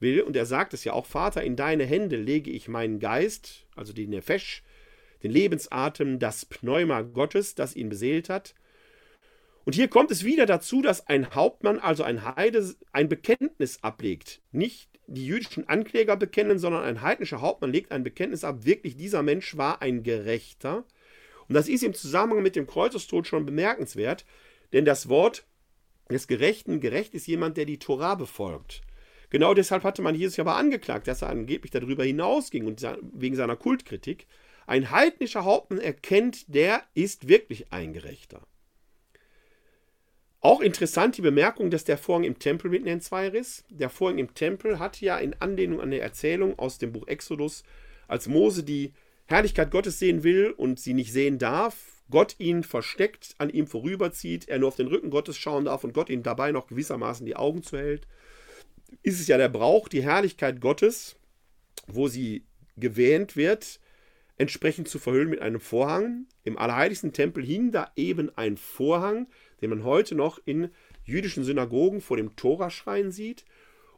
will. 0.00 0.20
Und 0.20 0.36
er 0.36 0.44
sagt 0.44 0.74
es 0.74 0.84
ja 0.84 0.92
auch, 0.92 1.06
Vater, 1.06 1.42
in 1.42 1.56
deine 1.56 1.86
Hände 1.86 2.16
lege 2.16 2.50
ich 2.50 2.68
meinen 2.68 3.00
Geist, 3.00 3.66
also 3.74 3.94
den 3.94 4.10
Nefesh, 4.10 4.62
den 5.22 5.30
Lebensatem, 5.30 6.18
das 6.18 6.44
Pneuma 6.44 7.00
Gottes, 7.00 7.54
das 7.54 7.74
ihn 7.74 7.88
beseelt 7.88 8.28
hat. 8.28 8.54
Und 9.64 9.74
hier 9.74 9.88
kommt 9.88 10.10
es 10.10 10.22
wieder 10.22 10.44
dazu, 10.44 10.82
dass 10.82 11.06
ein 11.06 11.34
Hauptmann, 11.34 11.78
also 11.78 12.02
ein 12.02 12.22
Heide, 12.22 12.74
ein 12.92 13.08
Bekenntnis 13.08 13.82
ablegt. 13.82 14.42
Nicht 14.52 14.90
die 15.06 15.26
jüdischen 15.26 15.66
Ankläger 15.70 16.18
bekennen, 16.18 16.58
sondern 16.58 16.82
ein 16.82 17.00
heidnischer 17.00 17.40
Hauptmann 17.40 17.72
legt 17.72 17.92
ein 17.92 18.04
Bekenntnis 18.04 18.44
ab, 18.44 18.66
wirklich 18.66 18.98
dieser 18.98 19.22
Mensch 19.22 19.56
war 19.56 19.80
ein 19.80 20.02
Gerechter 20.02 20.84
und 21.48 21.54
das 21.54 21.68
ist 21.68 21.82
im 21.82 21.94
Zusammenhang 21.94 22.42
mit 22.42 22.56
dem 22.56 22.66
Kreuzestod 22.66 23.26
schon 23.26 23.46
bemerkenswert, 23.46 24.24
denn 24.72 24.84
das 24.84 25.08
Wort 25.08 25.46
des 26.10 26.26
Gerechten, 26.26 26.80
gerecht 26.80 27.14
ist 27.14 27.26
jemand, 27.26 27.56
der 27.56 27.64
die 27.64 27.78
Tora 27.78 28.14
befolgt. 28.14 28.82
Genau 29.30 29.52
deshalb 29.52 29.84
hatte 29.84 30.02
man 30.02 30.14
Jesus 30.14 30.36
ja 30.36 30.44
aber 30.44 30.56
angeklagt, 30.56 31.06
dass 31.06 31.22
er 31.22 31.28
angeblich 31.28 31.70
darüber 31.70 32.04
hinausging 32.04 32.66
und 32.66 32.86
wegen 33.12 33.36
seiner 33.36 33.56
Kultkritik. 33.56 34.26
Ein 34.66 34.90
heidnischer 34.90 35.44
Hauptmann 35.44 35.80
erkennt, 35.80 36.54
der 36.54 36.82
ist 36.94 37.28
wirklich 37.28 37.72
ein 37.72 37.92
Gerechter. 37.92 38.42
Auch 40.40 40.60
interessant 40.60 41.16
die 41.16 41.22
Bemerkung, 41.22 41.70
dass 41.70 41.84
der 41.84 41.98
Vorhang 41.98 42.24
im 42.24 42.38
Tempel 42.38 42.70
mitten 42.70 42.86
in 42.86 43.00
zwei 43.00 43.28
riss. 43.28 43.64
Der 43.70 43.90
Vorhang 43.90 44.18
im 44.18 44.34
Tempel 44.34 44.78
hat 44.78 45.00
ja 45.00 45.18
in 45.18 45.34
Anlehnung 45.40 45.80
an 45.80 45.90
der 45.90 46.02
Erzählung 46.02 46.58
aus 46.58 46.78
dem 46.78 46.92
Buch 46.92 47.06
Exodus, 47.08 47.64
als 48.06 48.28
Mose 48.28 48.62
die 48.62 48.92
Herrlichkeit 49.28 49.70
Gottes 49.70 49.98
sehen 49.98 50.24
will 50.24 50.50
und 50.56 50.80
sie 50.80 50.94
nicht 50.94 51.12
sehen 51.12 51.38
darf, 51.38 52.02
Gott 52.10 52.36
ihn 52.38 52.62
versteckt, 52.62 53.34
an 53.36 53.50
ihm 53.50 53.66
vorüberzieht, 53.66 54.48
er 54.48 54.58
nur 54.58 54.68
auf 54.68 54.76
den 54.76 54.88
Rücken 54.88 55.10
Gottes 55.10 55.36
schauen 55.36 55.66
darf 55.66 55.84
und 55.84 55.92
Gott 55.92 56.08
ihm 56.08 56.22
dabei 56.22 56.50
noch 56.50 56.66
gewissermaßen 56.66 57.26
die 57.26 57.36
Augen 57.36 57.62
zuhält, 57.62 58.06
ist 59.02 59.20
es 59.20 59.28
ja 59.28 59.36
der 59.36 59.50
Brauch, 59.50 59.88
die 59.88 60.02
Herrlichkeit 60.02 60.62
Gottes, 60.62 61.16
wo 61.86 62.08
sie 62.08 62.46
gewähnt 62.78 63.36
wird, 63.36 63.80
entsprechend 64.38 64.88
zu 64.88 64.98
verhüllen 64.98 65.28
mit 65.28 65.42
einem 65.42 65.60
Vorhang. 65.60 66.26
Im 66.44 66.56
allerheiligsten 66.56 67.12
Tempel 67.12 67.44
hing 67.44 67.70
da 67.70 67.92
eben 67.96 68.30
ein 68.36 68.56
Vorhang, 68.56 69.26
den 69.60 69.68
man 69.68 69.84
heute 69.84 70.14
noch 70.14 70.40
in 70.46 70.70
jüdischen 71.04 71.44
Synagogen 71.44 72.00
vor 72.00 72.16
dem 72.16 72.34
Toraschrein 72.34 73.10
sieht. 73.10 73.44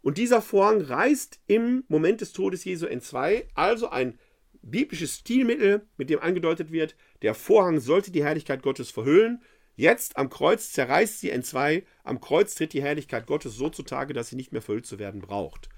Und 0.03 0.19
dieser 0.19 0.43
Vorhang 0.43 0.81
reißt 0.81 1.41
im 1.47 1.85
Moment 1.87 2.21
des 2.21 2.33
Todes 2.33 2.65
Jesu 2.65 2.87
entzwei, 2.87 3.47
also 3.55 3.91
ein 3.91 4.19
biblisches 4.63 5.17
Stilmittel, 5.17 5.87
mit 5.97 6.11
dem 6.11 6.21
angedeutet 6.21 6.73
wird, 6.73 6.97
der 7.23 7.35
Vorhang 7.35 7.81
sollte 7.81 8.11
die 8.11 8.25
Herrlichkeit 8.25 8.63
Gottes 8.63 8.91
verhüllen. 8.91 9.43
Jetzt 9.77 10.17
am 10.17 10.29
Kreuz 10.29 10.73
zerreißt 10.73 11.21
sie 11.21 11.31
entzwei, 11.31 11.85
am 12.05 12.21
Kreuz 12.21 12.55
tritt 12.55 12.73
die 12.73 12.83
Herrlichkeit 12.83 13.27
Gottes 13.27 13.55
so 13.57 13.71
zutage, 13.71 14.13
dass 14.13 14.29
sie 14.29 14.37
nicht 14.37 14.53
mehr 14.53 14.63
verhüllt 14.63 14.87
zu 14.87 14.99
werden 14.99 15.21
braucht. 15.21 15.69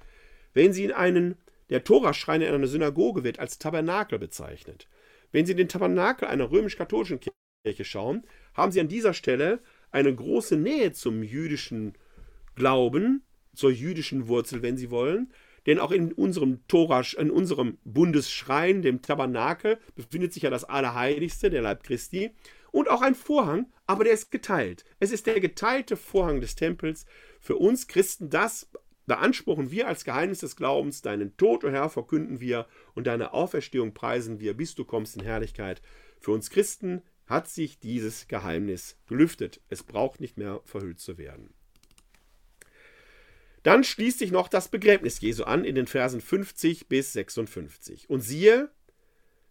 Wenn 0.55 0.73
sie 0.73 0.85
in 0.85 0.93
einen, 0.93 1.37
der 1.71 1.85
Toraschrein 1.85 2.43
in 2.43 2.53
einer 2.53 2.67
Synagoge 2.67 3.25
wird 3.25 3.39
als 3.39 3.59
Tabernakel 3.59 4.19
bezeichnet. 4.19 4.89
Wenn 5.31 5.47
Sie 5.47 5.53
in 5.53 5.59
den 5.59 5.69
Tabernakel 5.69 6.29
einer 6.29 6.51
römisch-katholischen 6.51 7.21
Kirche 7.65 7.85
schauen, 7.85 8.25
haben 8.55 8.71
Sie 8.71 8.81
an 8.81 8.89
dieser 8.89 9.15
Stelle 9.15 9.61
eine 9.91 10.15
große 10.15 10.57
Nähe 10.57 10.93
zum 10.93 11.23
jüdischen 11.23 11.95
Glauben, 12.55 13.25
zur 13.55 13.71
jüdischen 13.71 14.29
Wurzel, 14.29 14.63
wenn 14.63 14.77
Sie 14.77 14.91
wollen, 14.91 15.33
denn 15.67 15.79
auch 15.79 15.91
in 15.91 16.13
unserem 16.13 16.67
Torasch, 16.69 17.15
in 17.15 17.31
unserem 17.31 17.79
Bundesschrein, 17.85 18.83
dem 18.83 19.03
Tabernakel, 19.03 19.79
befindet 19.95 20.33
sich 20.33 20.43
ja 20.45 20.51
das 20.51 20.65
Allerheiligste, 20.65 21.51
der 21.51 21.63
Leib 21.63 21.83
Christi, 21.83 22.33
und 22.71 22.89
auch 22.89 23.03
ein 23.03 23.15
Vorhang, 23.15 23.67
aber 23.87 24.05
der 24.05 24.15
ist 24.15 24.31
geteilt. 24.31 24.85
Es 24.99 25.13
ist 25.13 25.27
der 25.27 25.41
geteilte 25.41 25.97
Vorhang 25.97 26.41
des 26.41 26.55
Tempels. 26.55 27.05
Für 27.41 27.57
uns 27.57 27.87
Christen, 27.87 28.31
das 28.31 28.71
beanspruchen 29.07 29.71
wir 29.71 29.89
als 29.89 30.05
Geheimnis 30.05 30.41
des 30.41 30.57
Glaubens. 30.57 31.03
Deinen 31.03 31.37
Tod, 31.37 31.65
o 31.65 31.69
oh 31.69 31.71
Herr, 31.71 31.91
verkünden 31.91 32.41
wir 32.41 32.67
und 32.95 33.07
deine 33.07 33.35
Auferstehung 33.35 33.93
preisen 33.93 34.41
wir, 34.41 34.57
bis 34.57 34.75
du 34.75 34.85
kommst 34.85 35.17
in 35.17 35.23
Herrlichkeit. 35.23 35.83
Für 36.19 36.33
uns 36.33 36.51
Christen 36.51 37.03
hat 37.27 37.49
sich 37.49 37.79
dieses 37.79 38.29
Geheimnis 38.29 38.97
gelüftet. 39.07 39.61
Es 39.69 39.83
braucht 39.83 40.21
nicht 40.21 40.39
mehr 40.39 40.61
verhüllt 40.65 41.01
zu 41.01 41.19
werden. 41.19 41.55
Dann 43.63 43.85
schließt 43.85 44.19
sich 44.19 44.33
noch 44.33 44.49
das 44.49 44.69
Begräbnis 44.69 45.21
Jesu 45.21 45.45
an 45.45 45.65
in 45.65 45.75
den 45.75 45.87
Versen 45.87 46.21
50 46.21 46.89
bis 46.89 47.13
56. 47.13 48.11
Und 48.11 48.21
siehe, 48.21 48.71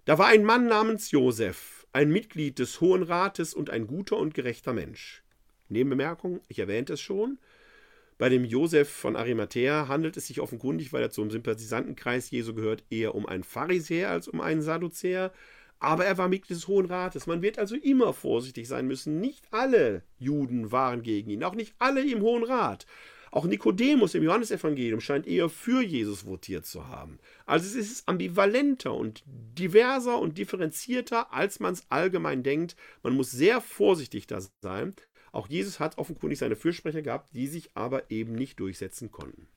Da 0.05 0.17
war 0.17 0.27
ein 0.27 0.43
Mann 0.43 0.67
namens 0.67 1.11
Josef, 1.11 1.87
ein 1.93 2.09
Mitglied 2.09 2.59
des 2.59 2.81
Hohen 2.81 3.03
Rates 3.03 3.53
und 3.53 3.69
ein 3.69 3.87
guter 3.87 4.17
und 4.17 4.33
gerechter 4.33 4.73
Mensch. 4.73 5.23
Nebenbemerkung, 5.69 6.41
ich 6.47 6.59
erwähnte 6.59 6.93
es 6.93 7.01
schon, 7.01 7.37
bei 8.21 8.29
dem 8.29 8.45
Josef 8.45 8.87
von 8.87 9.15
Arimathea 9.15 9.87
handelt 9.87 10.15
es 10.15 10.27
sich 10.27 10.41
offenkundig, 10.41 10.93
weil 10.93 11.01
er 11.01 11.09
zum 11.09 11.31
Sympathisantenkreis 11.31 12.29
Jesu 12.29 12.53
gehört, 12.53 12.83
eher 12.91 13.15
um 13.15 13.25
einen 13.25 13.43
Pharisäer 13.43 14.11
als 14.11 14.27
um 14.27 14.41
einen 14.41 14.61
Sadduzäer. 14.61 15.31
Aber 15.79 16.05
er 16.05 16.19
war 16.19 16.27
Mitglied 16.27 16.55
des 16.55 16.67
Hohen 16.67 16.85
Rates. 16.85 17.25
Man 17.25 17.41
wird 17.41 17.57
also 17.57 17.75
immer 17.75 18.13
vorsichtig 18.13 18.67
sein 18.67 18.85
müssen. 18.85 19.19
Nicht 19.19 19.47
alle 19.49 20.03
Juden 20.19 20.71
waren 20.71 21.01
gegen 21.01 21.31
ihn, 21.31 21.43
auch 21.43 21.55
nicht 21.55 21.73
alle 21.79 22.03
im 22.03 22.21
Hohen 22.21 22.43
Rat. 22.43 22.85
Auch 23.31 23.45
Nikodemus 23.45 24.13
im 24.13 24.23
Johannesevangelium 24.23 24.99
scheint 24.99 25.25
eher 25.25 25.47
für 25.47 25.81
Jesus 25.81 26.25
votiert 26.25 26.65
zu 26.65 26.89
haben. 26.89 27.17
Also 27.45 27.65
es 27.65 27.75
ist 27.75 28.09
ambivalenter 28.09 28.93
und 28.93 29.23
diverser 29.25 30.19
und 30.19 30.37
differenzierter, 30.37 31.33
als 31.33 31.61
man 31.61 31.73
es 31.73 31.85
allgemein 31.89 32.43
denkt. 32.43 32.75
Man 33.03 33.15
muss 33.15 33.31
sehr 33.31 33.61
vorsichtig 33.61 34.27
da 34.27 34.41
sein. 34.61 34.95
Auch 35.31 35.47
Jesus 35.47 35.79
hat 35.79 35.97
offenkundig 35.97 36.39
seine 36.39 36.57
Fürsprecher 36.57 37.01
gehabt, 37.01 37.33
die 37.33 37.47
sich 37.47 37.69
aber 37.73 38.11
eben 38.11 38.35
nicht 38.35 38.59
durchsetzen 38.59 39.11
konnten. 39.11 39.47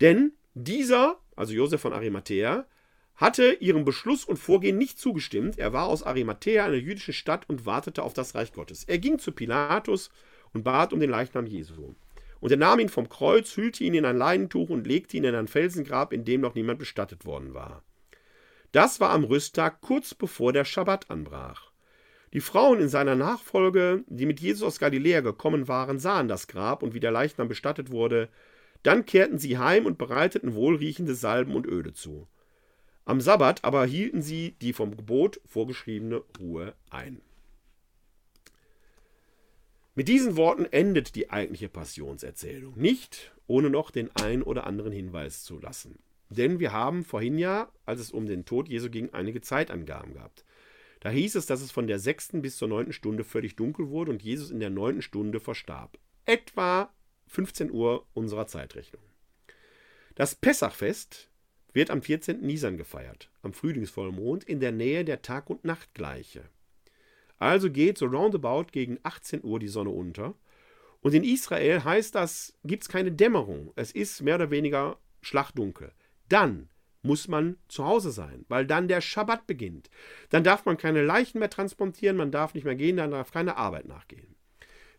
Denn 0.00 0.32
dieser, 0.54 1.20
also 1.36 1.52
Josef 1.52 1.82
von 1.82 1.92
Arimathea, 1.92 2.66
hatte 3.14 3.52
ihrem 3.52 3.84
Beschluss 3.84 4.24
und 4.24 4.38
Vorgehen 4.38 4.78
nicht 4.78 4.98
zugestimmt. 4.98 5.58
Er 5.58 5.74
war 5.74 5.86
aus 5.86 6.02
Arimathea, 6.02 6.64
einer 6.64 6.76
jüdischen 6.76 7.12
Stadt, 7.12 7.48
und 7.50 7.66
wartete 7.66 8.02
auf 8.02 8.14
das 8.14 8.34
Reich 8.34 8.54
Gottes. 8.54 8.84
Er 8.84 8.98
ging 8.98 9.18
zu 9.18 9.32
Pilatus 9.32 10.10
und 10.54 10.64
bat 10.64 10.94
um 10.94 11.00
den 11.00 11.10
Leichnam 11.10 11.46
Jesu. 11.46 11.94
Und 12.42 12.50
er 12.50 12.56
nahm 12.56 12.80
ihn 12.80 12.88
vom 12.88 13.08
Kreuz, 13.08 13.56
hüllte 13.56 13.84
ihn 13.84 13.94
in 13.94 14.04
ein 14.04 14.16
Leinentuch 14.16 14.68
und 14.68 14.84
legte 14.84 15.16
ihn 15.16 15.22
in 15.22 15.36
ein 15.36 15.46
Felsengrab, 15.46 16.12
in 16.12 16.24
dem 16.24 16.40
noch 16.40 16.56
niemand 16.56 16.80
bestattet 16.80 17.24
worden 17.24 17.54
war. 17.54 17.84
Das 18.72 18.98
war 18.98 19.10
am 19.10 19.22
Rüsttag 19.22 19.80
kurz 19.80 20.12
bevor 20.12 20.52
der 20.52 20.64
Schabbat 20.64 21.08
anbrach. 21.08 21.70
Die 22.32 22.40
Frauen 22.40 22.80
in 22.80 22.88
seiner 22.88 23.14
Nachfolge, 23.14 24.02
die 24.08 24.26
mit 24.26 24.40
Jesus 24.40 24.64
aus 24.64 24.80
Galiläa 24.80 25.20
gekommen 25.20 25.68
waren, 25.68 26.00
sahen 26.00 26.26
das 26.26 26.48
Grab 26.48 26.82
und 26.82 26.94
wie 26.94 27.00
der 27.00 27.12
Leichnam 27.12 27.46
bestattet 27.46 27.92
wurde. 27.92 28.28
Dann 28.82 29.06
kehrten 29.06 29.38
sie 29.38 29.58
heim 29.58 29.86
und 29.86 29.96
bereiteten 29.96 30.56
wohlriechende 30.56 31.14
Salben 31.14 31.54
und 31.54 31.68
Öle 31.68 31.92
zu. 31.92 32.26
Am 33.04 33.20
Sabbat 33.20 33.62
aber 33.62 33.86
hielten 33.86 34.20
sie 34.20 34.56
die 34.60 34.72
vom 34.72 34.96
Gebot 34.96 35.40
vorgeschriebene 35.46 36.24
Ruhe 36.40 36.74
ein. 36.90 37.20
Mit 39.94 40.08
diesen 40.08 40.36
Worten 40.36 40.64
endet 40.64 41.16
die 41.16 41.28
eigentliche 41.28 41.68
Passionserzählung, 41.68 42.78
nicht 42.78 43.34
ohne 43.46 43.68
noch 43.68 43.90
den 43.90 44.10
ein 44.16 44.42
oder 44.42 44.66
anderen 44.66 44.92
Hinweis 44.92 45.42
zu 45.42 45.58
lassen. 45.58 45.98
Denn 46.30 46.60
wir 46.60 46.72
haben 46.72 47.04
vorhin 47.04 47.36
ja, 47.36 47.70
als 47.84 48.00
es 48.00 48.10
um 48.10 48.24
den 48.24 48.46
Tod 48.46 48.70
Jesu 48.70 48.88
ging, 48.88 49.12
einige 49.12 49.42
Zeitangaben 49.42 50.14
gehabt. 50.14 50.46
Da 51.00 51.10
hieß 51.10 51.34
es, 51.34 51.44
dass 51.44 51.60
es 51.60 51.70
von 51.70 51.86
der 51.86 51.98
sechsten 51.98 52.40
bis 52.40 52.56
zur 52.56 52.68
neunten 52.68 52.94
Stunde 52.94 53.22
völlig 53.22 53.54
dunkel 53.56 53.90
wurde 53.90 54.12
und 54.12 54.22
Jesus 54.22 54.50
in 54.50 54.60
der 54.60 54.70
neunten 54.70 55.02
Stunde 55.02 55.40
verstarb. 55.40 55.98
Etwa 56.24 56.90
15 57.26 57.70
Uhr 57.70 58.06
unserer 58.14 58.46
Zeitrechnung. 58.46 59.02
Das 60.14 60.34
Pessachfest 60.34 61.28
wird 61.74 61.90
am 61.90 62.00
14. 62.00 62.40
Nisan 62.40 62.78
gefeiert, 62.78 63.30
am 63.42 63.52
Frühlingsvollmond 63.52 64.44
in 64.44 64.60
der 64.60 64.72
Nähe 64.72 65.04
der 65.04 65.20
Tag- 65.20 65.50
und 65.50 65.64
Nachtgleiche. 65.64 66.48
Also 67.42 67.70
geht 67.70 67.98
so 67.98 68.06
roundabout 68.06 68.66
gegen 68.70 69.00
18 69.02 69.42
Uhr 69.42 69.58
die 69.58 69.66
Sonne 69.66 69.90
unter. 69.90 70.36
Und 71.00 71.12
in 71.12 71.24
Israel 71.24 71.82
heißt 71.82 72.14
das, 72.14 72.56
gibt 72.62 72.84
es 72.84 72.88
keine 72.88 73.10
Dämmerung. 73.10 73.72
Es 73.74 73.90
ist 73.90 74.22
mehr 74.22 74.36
oder 74.36 74.52
weniger 74.52 74.96
schlachtdunkel. 75.22 75.90
Dann 76.28 76.68
muss 77.02 77.26
man 77.26 77.56
zu 77.66 77.84
Hause 77.84 78.12
sein, 78.12 78.44
weil 78.46 78.64
dann 78.64 78.86
der 78.86 79.00
Schabbat 79.00 79.48
beginnt. 79.48 79.90
Dann 80.30 80.44
darf 80.44 80.64
man 80.66 80.76
keine 80.76 81.02
Leichen 81.02 81.40
mehr 81.40 81.50
transportieren, 81.50 82.16
man 82.16 82.30
darf 82.30 82.54
nicht 82.54 82.62
mehr 82.62 82.76
gehen, 82.76 82.98
dann 82.98 83.10
darf 83.10 83.32
keine 83.32 83.56
Arbeit 83.56 83.86
nachgehen. 83.86 84.36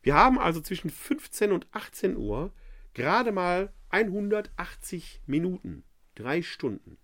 Wir 0.02 0.15
haben 0.15 0.38
also 0.38 0.60
zwischen 0.60 0.90
15 0.90 1.53
und 1.53 1.68
18 1.72 2.18
Uhr 2.18 2.52
gerade 2.94 3.32
mal 3.32 3.72
180 3.88 5.22
Minuten, 5.28 5.86
drei 6.15 6.41
Stunden. 6.41 6.98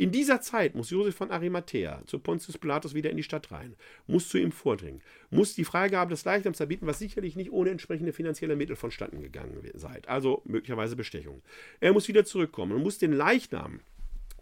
In 0.00 0.12
dieser 0.12 0.40
Zeit 0.40 0.74
muss 0.74 0.88
Josef 0.88 1.14
von 1.14 1.30
Arimathea 1.30 2.02
zu 2.06 2.20
Pontius 2.20 2.56
Pilatus 2.56 2.94
wieder 2.94 3.10
in 3.10 3.18
die 3.18 3.22
Stadt 3.22 3.52
rein, 3.52 3.76
muss 4.06 4.30
zu 4.30 4.38
ihm 4.38 4.50
vordringen, 4.50 5.02
muss 5.28 5.54
die 5.54 5.64
Freigabe 5.66 6.08
des 6.08 6.24
Leichnams 6.24 6.58
erbieten, 6.58 6.86
was 6.86 7.00
sicherlich 7.00 7.36
nicht 7.36 7.52
ohne 7.52 7.68
entsprechende 7.68 8.14
finanzielle 8.14 8.56
Mittel 8.56 8.76
vonstatten 8.76 9.20
gegangen 9.20 9.60
sei, 9.74 10.00
also 10.06 10.40
möglicherweise 10.46 10.96
Bestechung. 10.96 11.42
Er 11.80 11.92
muss 11.92 12.08
wieder 12.08 12.24
zurückkommen 12.24 12.72
und 12.72 12.82
muss 12.82 12.96
den 12.96 13.12
Leichnam 13.12 13.80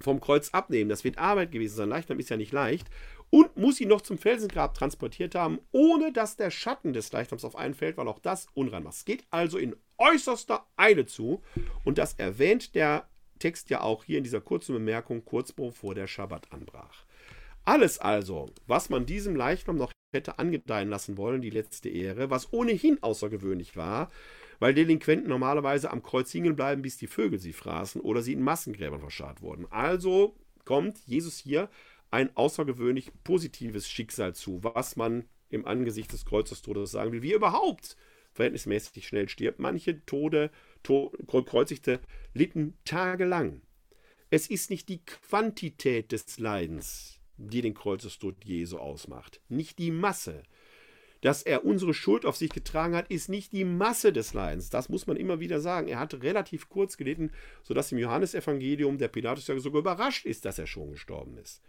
vom 0.01 0.20
Kreuz 0.20 0.51
abnehmen. 0.51 0.90
Das 0.90 1.02
wird 1.02 1.18
Arbeit 1.18 1.51
gewesen 1.51 1.74
sein. 1.74 1.89
Leichnam 1.89 2.20
ist 2.20 2.30
ja 2.30 2.36
nicht 2.36 2.52
leicht. 2.52 2.86
Und 3.30 3.56
muss 3.56 3.80
ihn 3.80 3.89
noch 3.89 4.02
zum 4.02 4.16
Felsengrab 4.16 4.74
transportiert 4.74 5.35
haben, 5.35 5.59
ohne 5.72 6.12
dass 6.12 6.36
der 6.36 6.52
Schatten 6.52 6.93
des 6.93 7.10
Leichnams 7.10 7.44
auf 7.44 7.56
einen 7.56 7.74
fällt, 7.74 7.97
weil 7.97 8.06
auch 8.06 8.20
das 8.20 8.47
unrein 8.55 8.85
macht. 8.85 8.94
Es 8.94 9.05
geht 9.05 9.24
also 9.30 9.59
in 9.59 9.74
äußerster 9.97 10.64
Eile 10.76 11.05
zu. 11.06 11.43
Und 11.85 11.98
das 11.98 12.12
erwähnt 12.14 12.76
der 12.76 13.09
Text 13.39 13.70
ja 13.70 13.81
auch 13.81 14.05
hier 14.05 14.19
in 14.19 14.24
dieser 14.24 14.40
kurzen 14.40 14.74
Bemerkung, 14.74 15.24
kurz 15.24 15.52
bevor 15.52 15.94
der 15.94 16.06
Schabbat 16.06 16.52
anbrach. 16.52 17.05
Alles 17.65 17.98
also, 17.98 18.51
was 18.66 18.89
man 18.89 19.06
diesem 19.06 19.36
Leichnam 19.36 19.77
noch 19.77 19.93
hätte 20.15 20.39
angedeihen 20.39 20.89
lassen 20.89 21.19
wollen, 21.19 21.43
die 21.43 21.51
letzte 21.51 21.90
Ehre, 21.90 22.31
was 22.31 22.52
ohnehin 22.52 23.02
außergewöhnlich 23.02 23.77
war, 23.77 24.10
weil 24.59 24.74
Delinquenten 24.74 25.28
normalerweise 25.28 25.90
am 25.90 26.02
Kreuz 26.02 26.32
hingen 26.32 26.56
bleiben, 26.56 26.82
bis 26.82 26.97
die 26.97 27.06
Vögel 27.06 27.39
sie 27.39 27.52
fraßen 27.52 28.01
oder 28.01 28.23
sie 28.23 28.32
in 28.32 28.43
Massengräbern 28.43 29.01
verscharrt 29.01 29.43
wurden. 29.43 29.66
Also 29.70 30.35
kommt 30.65 30.98
Jesus 31.06 31.39
hier 31.39 31.69
ein 32.10 32.35
außergewöhnlich 32.36 33.12
positives 33.23 33.89
Schicksal 33.89 34.35
zu, 34.35 34.65
was 34.65 34.97
man 34.97 35.24
im 35.51 35.66
Angesicht 35.66 36.12
des 36.12 36.24
Kreuzestodes 36.24 36.90
sagen 36.90 37.12
will, 37.12 37.23
wie 37.23 37.35
überhaupt 37.35 37.97
verhältnismäßig 38.32 39.06
schnell 39.06 39.28
stirbt. 39.28 39.59
Manche 39.59 40.05
Tode, 40.06 40.51
to 40.89 41.43
Kreuzigte 41.44 42.01
litten 42.35 42.77
tagelang. 42.85 43.62
Es 44.31 44.48
ist 44.48 44.70
nicht 44.70 44.89
die 44.89 45.05
Quantität 45.05 46.12
des 46.12 46.39
Leidens, 46.39 47.19
die 47.36 47.62
den 47.62 47.74
Kreuzestod 47.74 48.44
Jesu 48.44 48.78
ausmacht, 48.78 49.40
nicht 49.48 49.78
die 49.78 49.90
Masse, 49.90 50.43
dass 51.20 51.43
er 51.43 51.65
unsere 51.65 51.94
Schuld 51.94 52.24
auf 52.24 52.36
sich 52.36 52.51
getragen 52.51 52.94
hat, 52.94 53.10
ist 53.10 53.28
nicht 53.28 53.52
die 53.52 53.65
Masse 53.65 54.12
des 54.12 54.35
Leidens. 54.35 54.70
Das 54.70 54.89
muss 54.89 55.06
man 55.06 55.16
immer 55.16 55.40
wieder 55.40 55.60
sagen. 55.60 55.89
Er 55.89 55.98
hat 55.98 56.23
relativ 56.23 56.69
kurz 56.69 56.97
gelitten, 56.97 57.32
sodass 57.65 57.90
im 57.90 57.98
Johannesevangelium 57.98 58.98
der 58.98 59.09
Pilatus 59.09 59.48
ja 59.48 59.59
sogar 59.59 59.81
überrascht 59.81 60.27
ist, 60.27 60.44
dass 60.44 60.60
er 60.60 60.69
schon 60.69 60.93
gestorben 60.93 61.36
ist. 61.39 61.60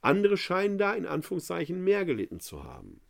Andere 0.00 0.38
scheinen 0.38 0.78
da 0.78 0.94
in 0.94 1.04
Anführungszeichen 1.04 1.82
mehr 1.84 2.06
gelitten 2.06 2.40
zu 2.40 2.64
haben. 2.64 3.00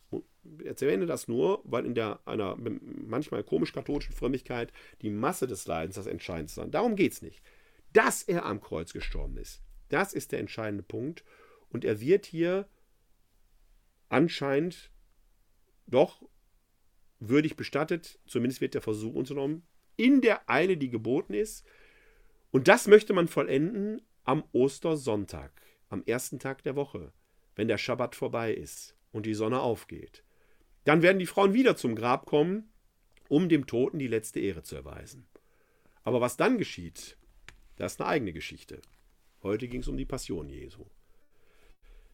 Erwähne 0.66 1.06
das 1.06 1.28
nur, 1.28 1.60
weil 1.64 1.86
in 1.86 1.94
der, 1.94 2.20
einer 2.26 2.56
manchmal 2.59 3.43
komisch-katholischen 3.43 4.14
Frömmigkeit 4.14 4.72
die 5.02 5.10
Masse 5.10 5.47
des 5.47 5.66
Leidens 5.66 5.97
das 5.97 6.06
Entscheidendste 6.06 6.62
ist. 6.62 6.74
Darum 6.74 6.97
geht 6.97 7.12
es 7.12 7.22
nicht. 7.22 7.43
Dass 7.93 8.22
er 8.22 8.44
am 8.44 8.60
Kreuz 8.60 8.93
gestorben 8.93 9.36
ist, 9.38 9.62
das 9.88 10.12
ist 10.12 10.32
der 10.32 10.40
entscheidende 10.40 10.82
Punkt. 10.82 11.24
Und 11.70 11.84
er 11.84 12.01
wird 12.01 12.26
hier 12.26 12.68
anscheinend 14.09 14.90
doch 15.86 16.22
würdig 17.18 17.56
bestattet, 17.56 18.18
zumindest 18.26 18.60
wird 18.60 18.74
der 18.74 18.82
Versuch 18.82 19.14
unternommen, 19.14 19.66
in 19.97 20.20
der 20.20 20.48
Eile, 20.48 20.76
die 20.76 20.90
geboten 20.90 21.34
ist. 21.34 21.64
Und 22.51 22.68
das 22.68 22.86
möchte 22.86 23.12
man 23.12 23.28
vollenden 23.28 24.02
am 24.24 24.44
Ostersonntag, 24.52 25.52
am 25.88 26.02
ersten 26.05 26.38
Tag 26.38 26.62
der 26.62 26.76
Woche, 26.76 27.12
wenn 27.55 27.68
der 27.68 27.78
Schabbat 27.78 28.14
vorbei 28.14 28.52
ist 28.52 28.97
und 29.12 29.26
die 29.26 29.34
Sonne 29.34 29.60
aufgeht. 29.60 30.24
Dann 30.86 31.02
werden 31.02 31.18
die 31.18 31.26
Frauen 31.26 31.52
wieder 31.52 31.76
zum 31.76 31.96
Grab 31.96 32.26
kommen, 32.26 32.70
um 33.28 33.48
dem 33.48 33.66
Toten 33.66 33.98
die 33.98 34.06
letzte 34.06 34.38
Ehre 34.38 34.62
zu 34.62 34.76
erweisen. 34.76 35.26
Aber 36.04 36.20
was 36.20 36.36
dann 36.36 36.58
geschieht, 36.58 37.18
das 37.74 37.94
ist 37.94 38.00
eine 38.00 38.08
eigene 38.08 38.32
Geschichte. 38.32 38.80
Heute 39.42 39.66
ging 39.66 39.80
es 39.80 39.88
um 39.88 39.96
die 39.96 40.04
Passion 40.04 40.48
Jesu. 40.48 40.84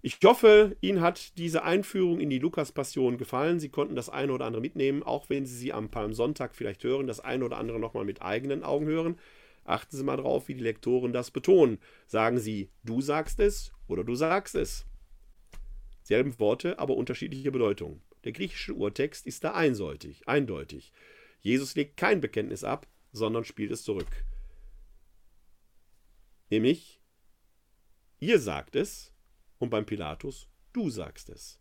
Ich 0.00 0.18
hoffe, 0.24 0.74
Ihnen 0.80 1.02
hat 1.02 1.36
diese 1.36 1.64
Einführung 1.64 2.18
in 2.18 2.30
die 2.30 2.38
Lukas-Passion 2.38 3.18
gefallen. 3.18 3.60
Sie 3.60 3.68
konnten 3.68 3.94
das 3.94 4.08
eine 4.08 4.32
oder 4.32 4.46
andere 4.46 4.62
mitnehmen, 4.62 5.02
auch 5.02 5.28
wenn 5.28 5.44
Sie 5.44 5.54
sie 5.54 5.74
am 5.74 5.90
Palmsonntag 5.90 6.54
vielleicht 6.54 6.82
hören, 6.82 7.06
das 7.06 7.20
eine 7.20 7.44
oder 7.44 7.58
andere 7.58 7.78
nochmal 7.78 8.06
mit 8.06 8.22
eigenen 8.22 8.64
Augen 8.64 8.86
hören. 8.86 9.18
Achten 9.64 9.98
Sie 9.98 10.02
mal 10.02 10.16
drauf, 10.16 10.48
wie 10.48 10.54
die 10.54 10.64
Lektoren 10.64 11.12
das 11.12 11.30
betonen. 11.30 11.78
Sagen 12.06 12.38
Sie, 12.38 12.70
du 12.84 13.02
sagst 13.02 13.38
es 13.38 13.70
oder 13.86 14.02
du 14.02 14.14
sagst 14.14 14.54
es. 14.54 14.86
Selben 16.04 16.38
Worte, 16.40 16.78
aber 16.78 16.96
unterschiedliche 16.96 17.52
Bedeutungen. 17.52 18.00
Der 18.24 18.32
griechische 18.32 18.74
Urtext 18.74 19.26
ist 19.26 19.44
da 19.44 19.52
einseitig, 19.52 20.28
eindeutig. 20.28 20.92
Jesus 21.40 21.74
legt 21.74 21.96
kein 21.96 22.20
Bekenntnis 22.20 22.64
ab, 22.64 22.86
sondern 23.12 23.44
spielt 23.44 23.72
es 23.72 23.82
zurück. 23.82 24.24
Nämlich, 26.50 27.00
ihr 28.20 28.38
sagt 28.38 28.76
es, 28.76 29.12
und 29.58 29.70
beim 29.70 29.86
Pilatus, 29.86 30.48
du 30.72 30.90
sagst 30.90 31.30
es. 31.30 31.60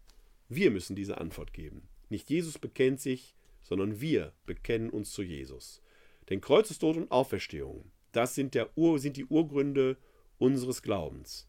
Wir 0.49 0.69
müssen 0.71 0.95
diese 0.95 1.17
Antwort 1.19 1.53
geben. 1.53 1.87
Nicht 2.09 2.29
Jesus 2.29 2.59
bekennt 2.59 2.99
sich, 2.99 3.35
sondern 3.63 4.01
wir 4.01 4.33
bekennen 4.45 4.89
uns 4.89 5.11
zu 5.11 5.23
Jesus. 5.23 5.81
Denn 6.29 6.41
Kreuzestod 6.41 6.97
und 6.97 7.11
Auferstehung, 7.11 7.91
das 8.11 8.35
sind, 8.35 8.57
Ur, 8.75 8.99
sind 8.99 9.17
die 9.17 9.25
Urgründe 9.25 9.97
unseres 10.37 10.81
Glaubens. 10.81 11.47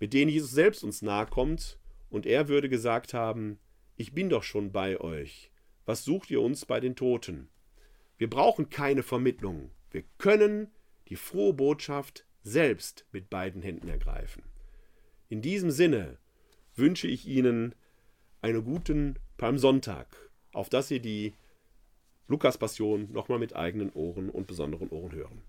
mit 0.00 0.14
denen 0.14 0.30
Jesus 0.30 0.50
selbst 0.50 0.82
uns 0.82 1.02
nahe 1.02 1.26
kommt, 1.26 1.78
und 2.08 2.26
er 2.26 2.48
würde 2.48 2.68
gesagt 2.68 3.14
haben, 3.14 3.60
ich 4.00 4.14
bin 4.14 4.30
doch 4.30 4.44
schon 4.44 4.72
bei 4.72 4.98
euch. 4.98 5.50
Was 5.84 6.06
sucht 6.06 6.30
ihr 6.30 6.40
uns 6.40 6.64
bei 6.64 6.80
den 6.80 6.96
Toten? 6.96 7.50
Wir 8.16 8.30
brauchen 8.30 8.70
keine 8.70 9.02
Vermittlung. 9.02 9.72
Wir 9.90 10.04
können 10.16 10.68
die 11.08 11.16
frohe 11.16 11.52
Botschaft 11.52 12.24
selbst 12.42 13.04
mit 13.12 13.28
beiden 13.28 13.60
Händen 13.60 13.88
ergreifen. 13.88 14.42
In 15.28 15.42
diesem 15.42 15.70
Sinne 15.70 16.16
wünsche 16.74 17.08
ich 17.08 17.26
Ihnen 17.26 17.74
einen 18.40 18.64
guten 18.64 19.18
Palmsonntag, 19.36 20.30
auf 20.54 20.70
dass 20.70 20.88
Sie 20.88 21.00
die 21.00 21.34
Lukas-Passion 22.26 23.12
nochmal 23.12 23.38
mit 23.38 23.54
eigenen 23.54 23.92
Ohren 23.92 24.30
und 24.30 24.46
besonderen 24.46 24.88
Ohren 24.88 25.12
hören. 25.12 25.42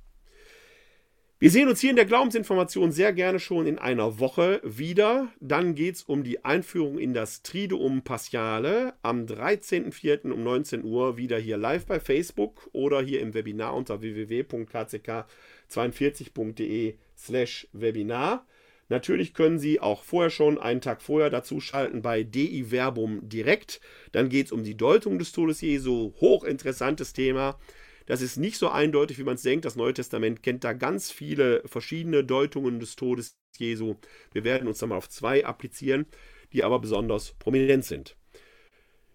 Wir 1.42 1.50
sehen 1.50 1.68
uns 1.70 1.82
hier 1.82 1.90
in 1.90 1.96
der 1.96 2.06
Glaubensinformation 2.06 2.92
sehr 2.92 3.14
gerne 3.14 3.40
schon 3.40 3.66
in 3.66 3.80
einer 3.80 4.20
Woche 4.20 4.62
wieder. 4.64 5.30
Dann 5.40 5.74
geht 5.74 5.96
es 5.96 6.04
um 6.04 6.24
die 6.24 6.46
Einführung 6.46 7.00
in 7.00 7.16
das 7.16 7.42
Triduum 7.42 8.04
Paschale 8.04 8.94
am 9.02 9.26
13.04. 9.26 10.30
um 10.30 10.44
19 10.44 10.84
Uhr 10.84 11.18
wieder 11.18 11.40
hier 11.40 11.58
live 11.58 11.88
bei 11.88 12.00
Facebook 12.00 12.70
oder 12.74 13.02
hier 13.02 13.22
im 13.22 13.34
Webinar 13.34 13.74
unter 13.74 14.02
www.kck42.de 14.02 16.94
slash 17.18 17.68
Webinar. 17.74 18.46
Natürlich 18.90 19.34
können 19.34 19.58
Sie 19.58 19.80
auch 19.80 20.04
vorher 20.04 20.30
schon 20.30 20.60
einen 20.60 20.82
Tag 20.82 21.02
vorher 21.02 21.32
dazu 21.32 21.60
schalten 21.60 22.04
bei 22.04 22.22
DI 22.22 22.66
Verbum 22.66 23.28
direkt. 23.28 23.82
Dann 24.12 24.30
geht 24.30 24.46
es 24.46 24.52
um 24.52 24.64
die 24.64 24.78
Deutung 24.78 25.18
des 25.18 25.32
Todes 25.32 25.62
Jesu. 25.62 26.14
Hochinteressantes 26.22 27.14
Thema. 27.14 27.58
Das 28.06 28.22
ist 28.22 28.38
nicht 28.38 28.58
so 28.58 28.70
eindeutig, 28.70 29.18
wie 29.20 29.24
man 29.24 29.36
es 29.36 29.44
denkt. 29.44 29.66
Das 29.66 29.76
Neue 29.76 29.94
Testament 29.94 30.44
kennt 30.44 30.64
da 30.64 30.74
ganz 30.74 31.12
viele 31.12 31.62
verschiedene 31.66 32.24
Deutungen 32.24 32.80
des 32.80 32.96
Todes 32.96 33.38
Jesu. 33.58 33.96
Wir 34.32 34.44
werden 34.44 34.68
uns 34.68 34.80
dann 34.80 34.90
mal 34.90 34.98
auf 34.98 35.10
zwei 35.10 35.46
applizieren, 35.46 36.06
die 36.54 36.64
aber 36.64 36.80
besonders 36.80 37.34
prominent 37.34 37.86
sind. 37.86 38.18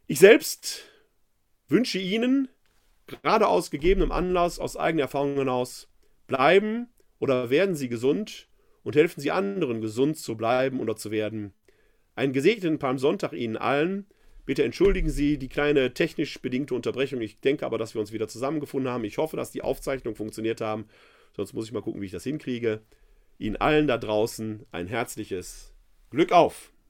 Ich 0.07 0.19
selbst 0.19 0.85
wünsche 1.69 1.99
Ihnen, 1.99 2.49
gerade 3.07 3.49
aus 3.49 3.71
gegebenem 3.71 4.13
Anlass, 4.13 4.59
aus 4.59 4.77
eigener 4.77 5.05
Erfahrung 5.05 5.37
hinaus, 5.37 5.89
bleiben 6.27 6.89
oder 7.19 7.51
werden 7.51 7.75
Sie 7.75 7.89
gesund 7.89 8.49
und 8.83 8.97
helfen 8.97 9.21
Sie 9.21 9.31
anderen, 9.31 9.81
gesund 9.81 10.17
zu 10.17 10.37
bleiben 10.37 10.81
oder 10.81 10.97
zu 10.97 11.11
werden. 11.11 11.53
Einen 12.15 12.33
gesegneten 12.33 12.79
Palmsonntag 12.79 13.33
Ihnen 13.33 13.57
allen. 13.57 14.07
Bitte 14.47 14.63
entschuldigen 14.63 15.11
Sie 15.11 15.39
die 15.39 15.49
kleine 15.49 15.93
technisch 15.93 16.41
bedingte 16.41 16.75
Unterbrechung. 16.75 17.21
Ich 17.21 17.41
denke 17.41 17.67
aber, 17.67 17.79
dass 17.79 17.95
wir 17.95 18.01
uns 18.01 18.13
wieder 18.13 18.29
zusammengefunden 18.29 18.91
haben. 18.91 19.05
Ich 19.05 19.19
hoffe, 19.19 19.37
dass 19.37 19.51
die 19.51 19.63
Aufzeichnungen 19.63 20.17
funktioniert 20.17 20.61
haben. 20.61 20.87
Sonst 21.35 21.53
muss 21.53 21.67
ich 21.67 21.73
mal 21.73 21.83
gucken, 21.83 22.01
wie 22.01 22.07
ich 22.07 22.13
das 22.13 22.25
hinkriege. 22.25 22.81
Ihnen 23.39 23.57
allen 23.57 23.89
da 23.89 23.99
draußen 23.99 24.65
ein 24.71 24.87
herzliches 24.87 25.75
Glück 26.11 26.33
auf! 26.33 26.73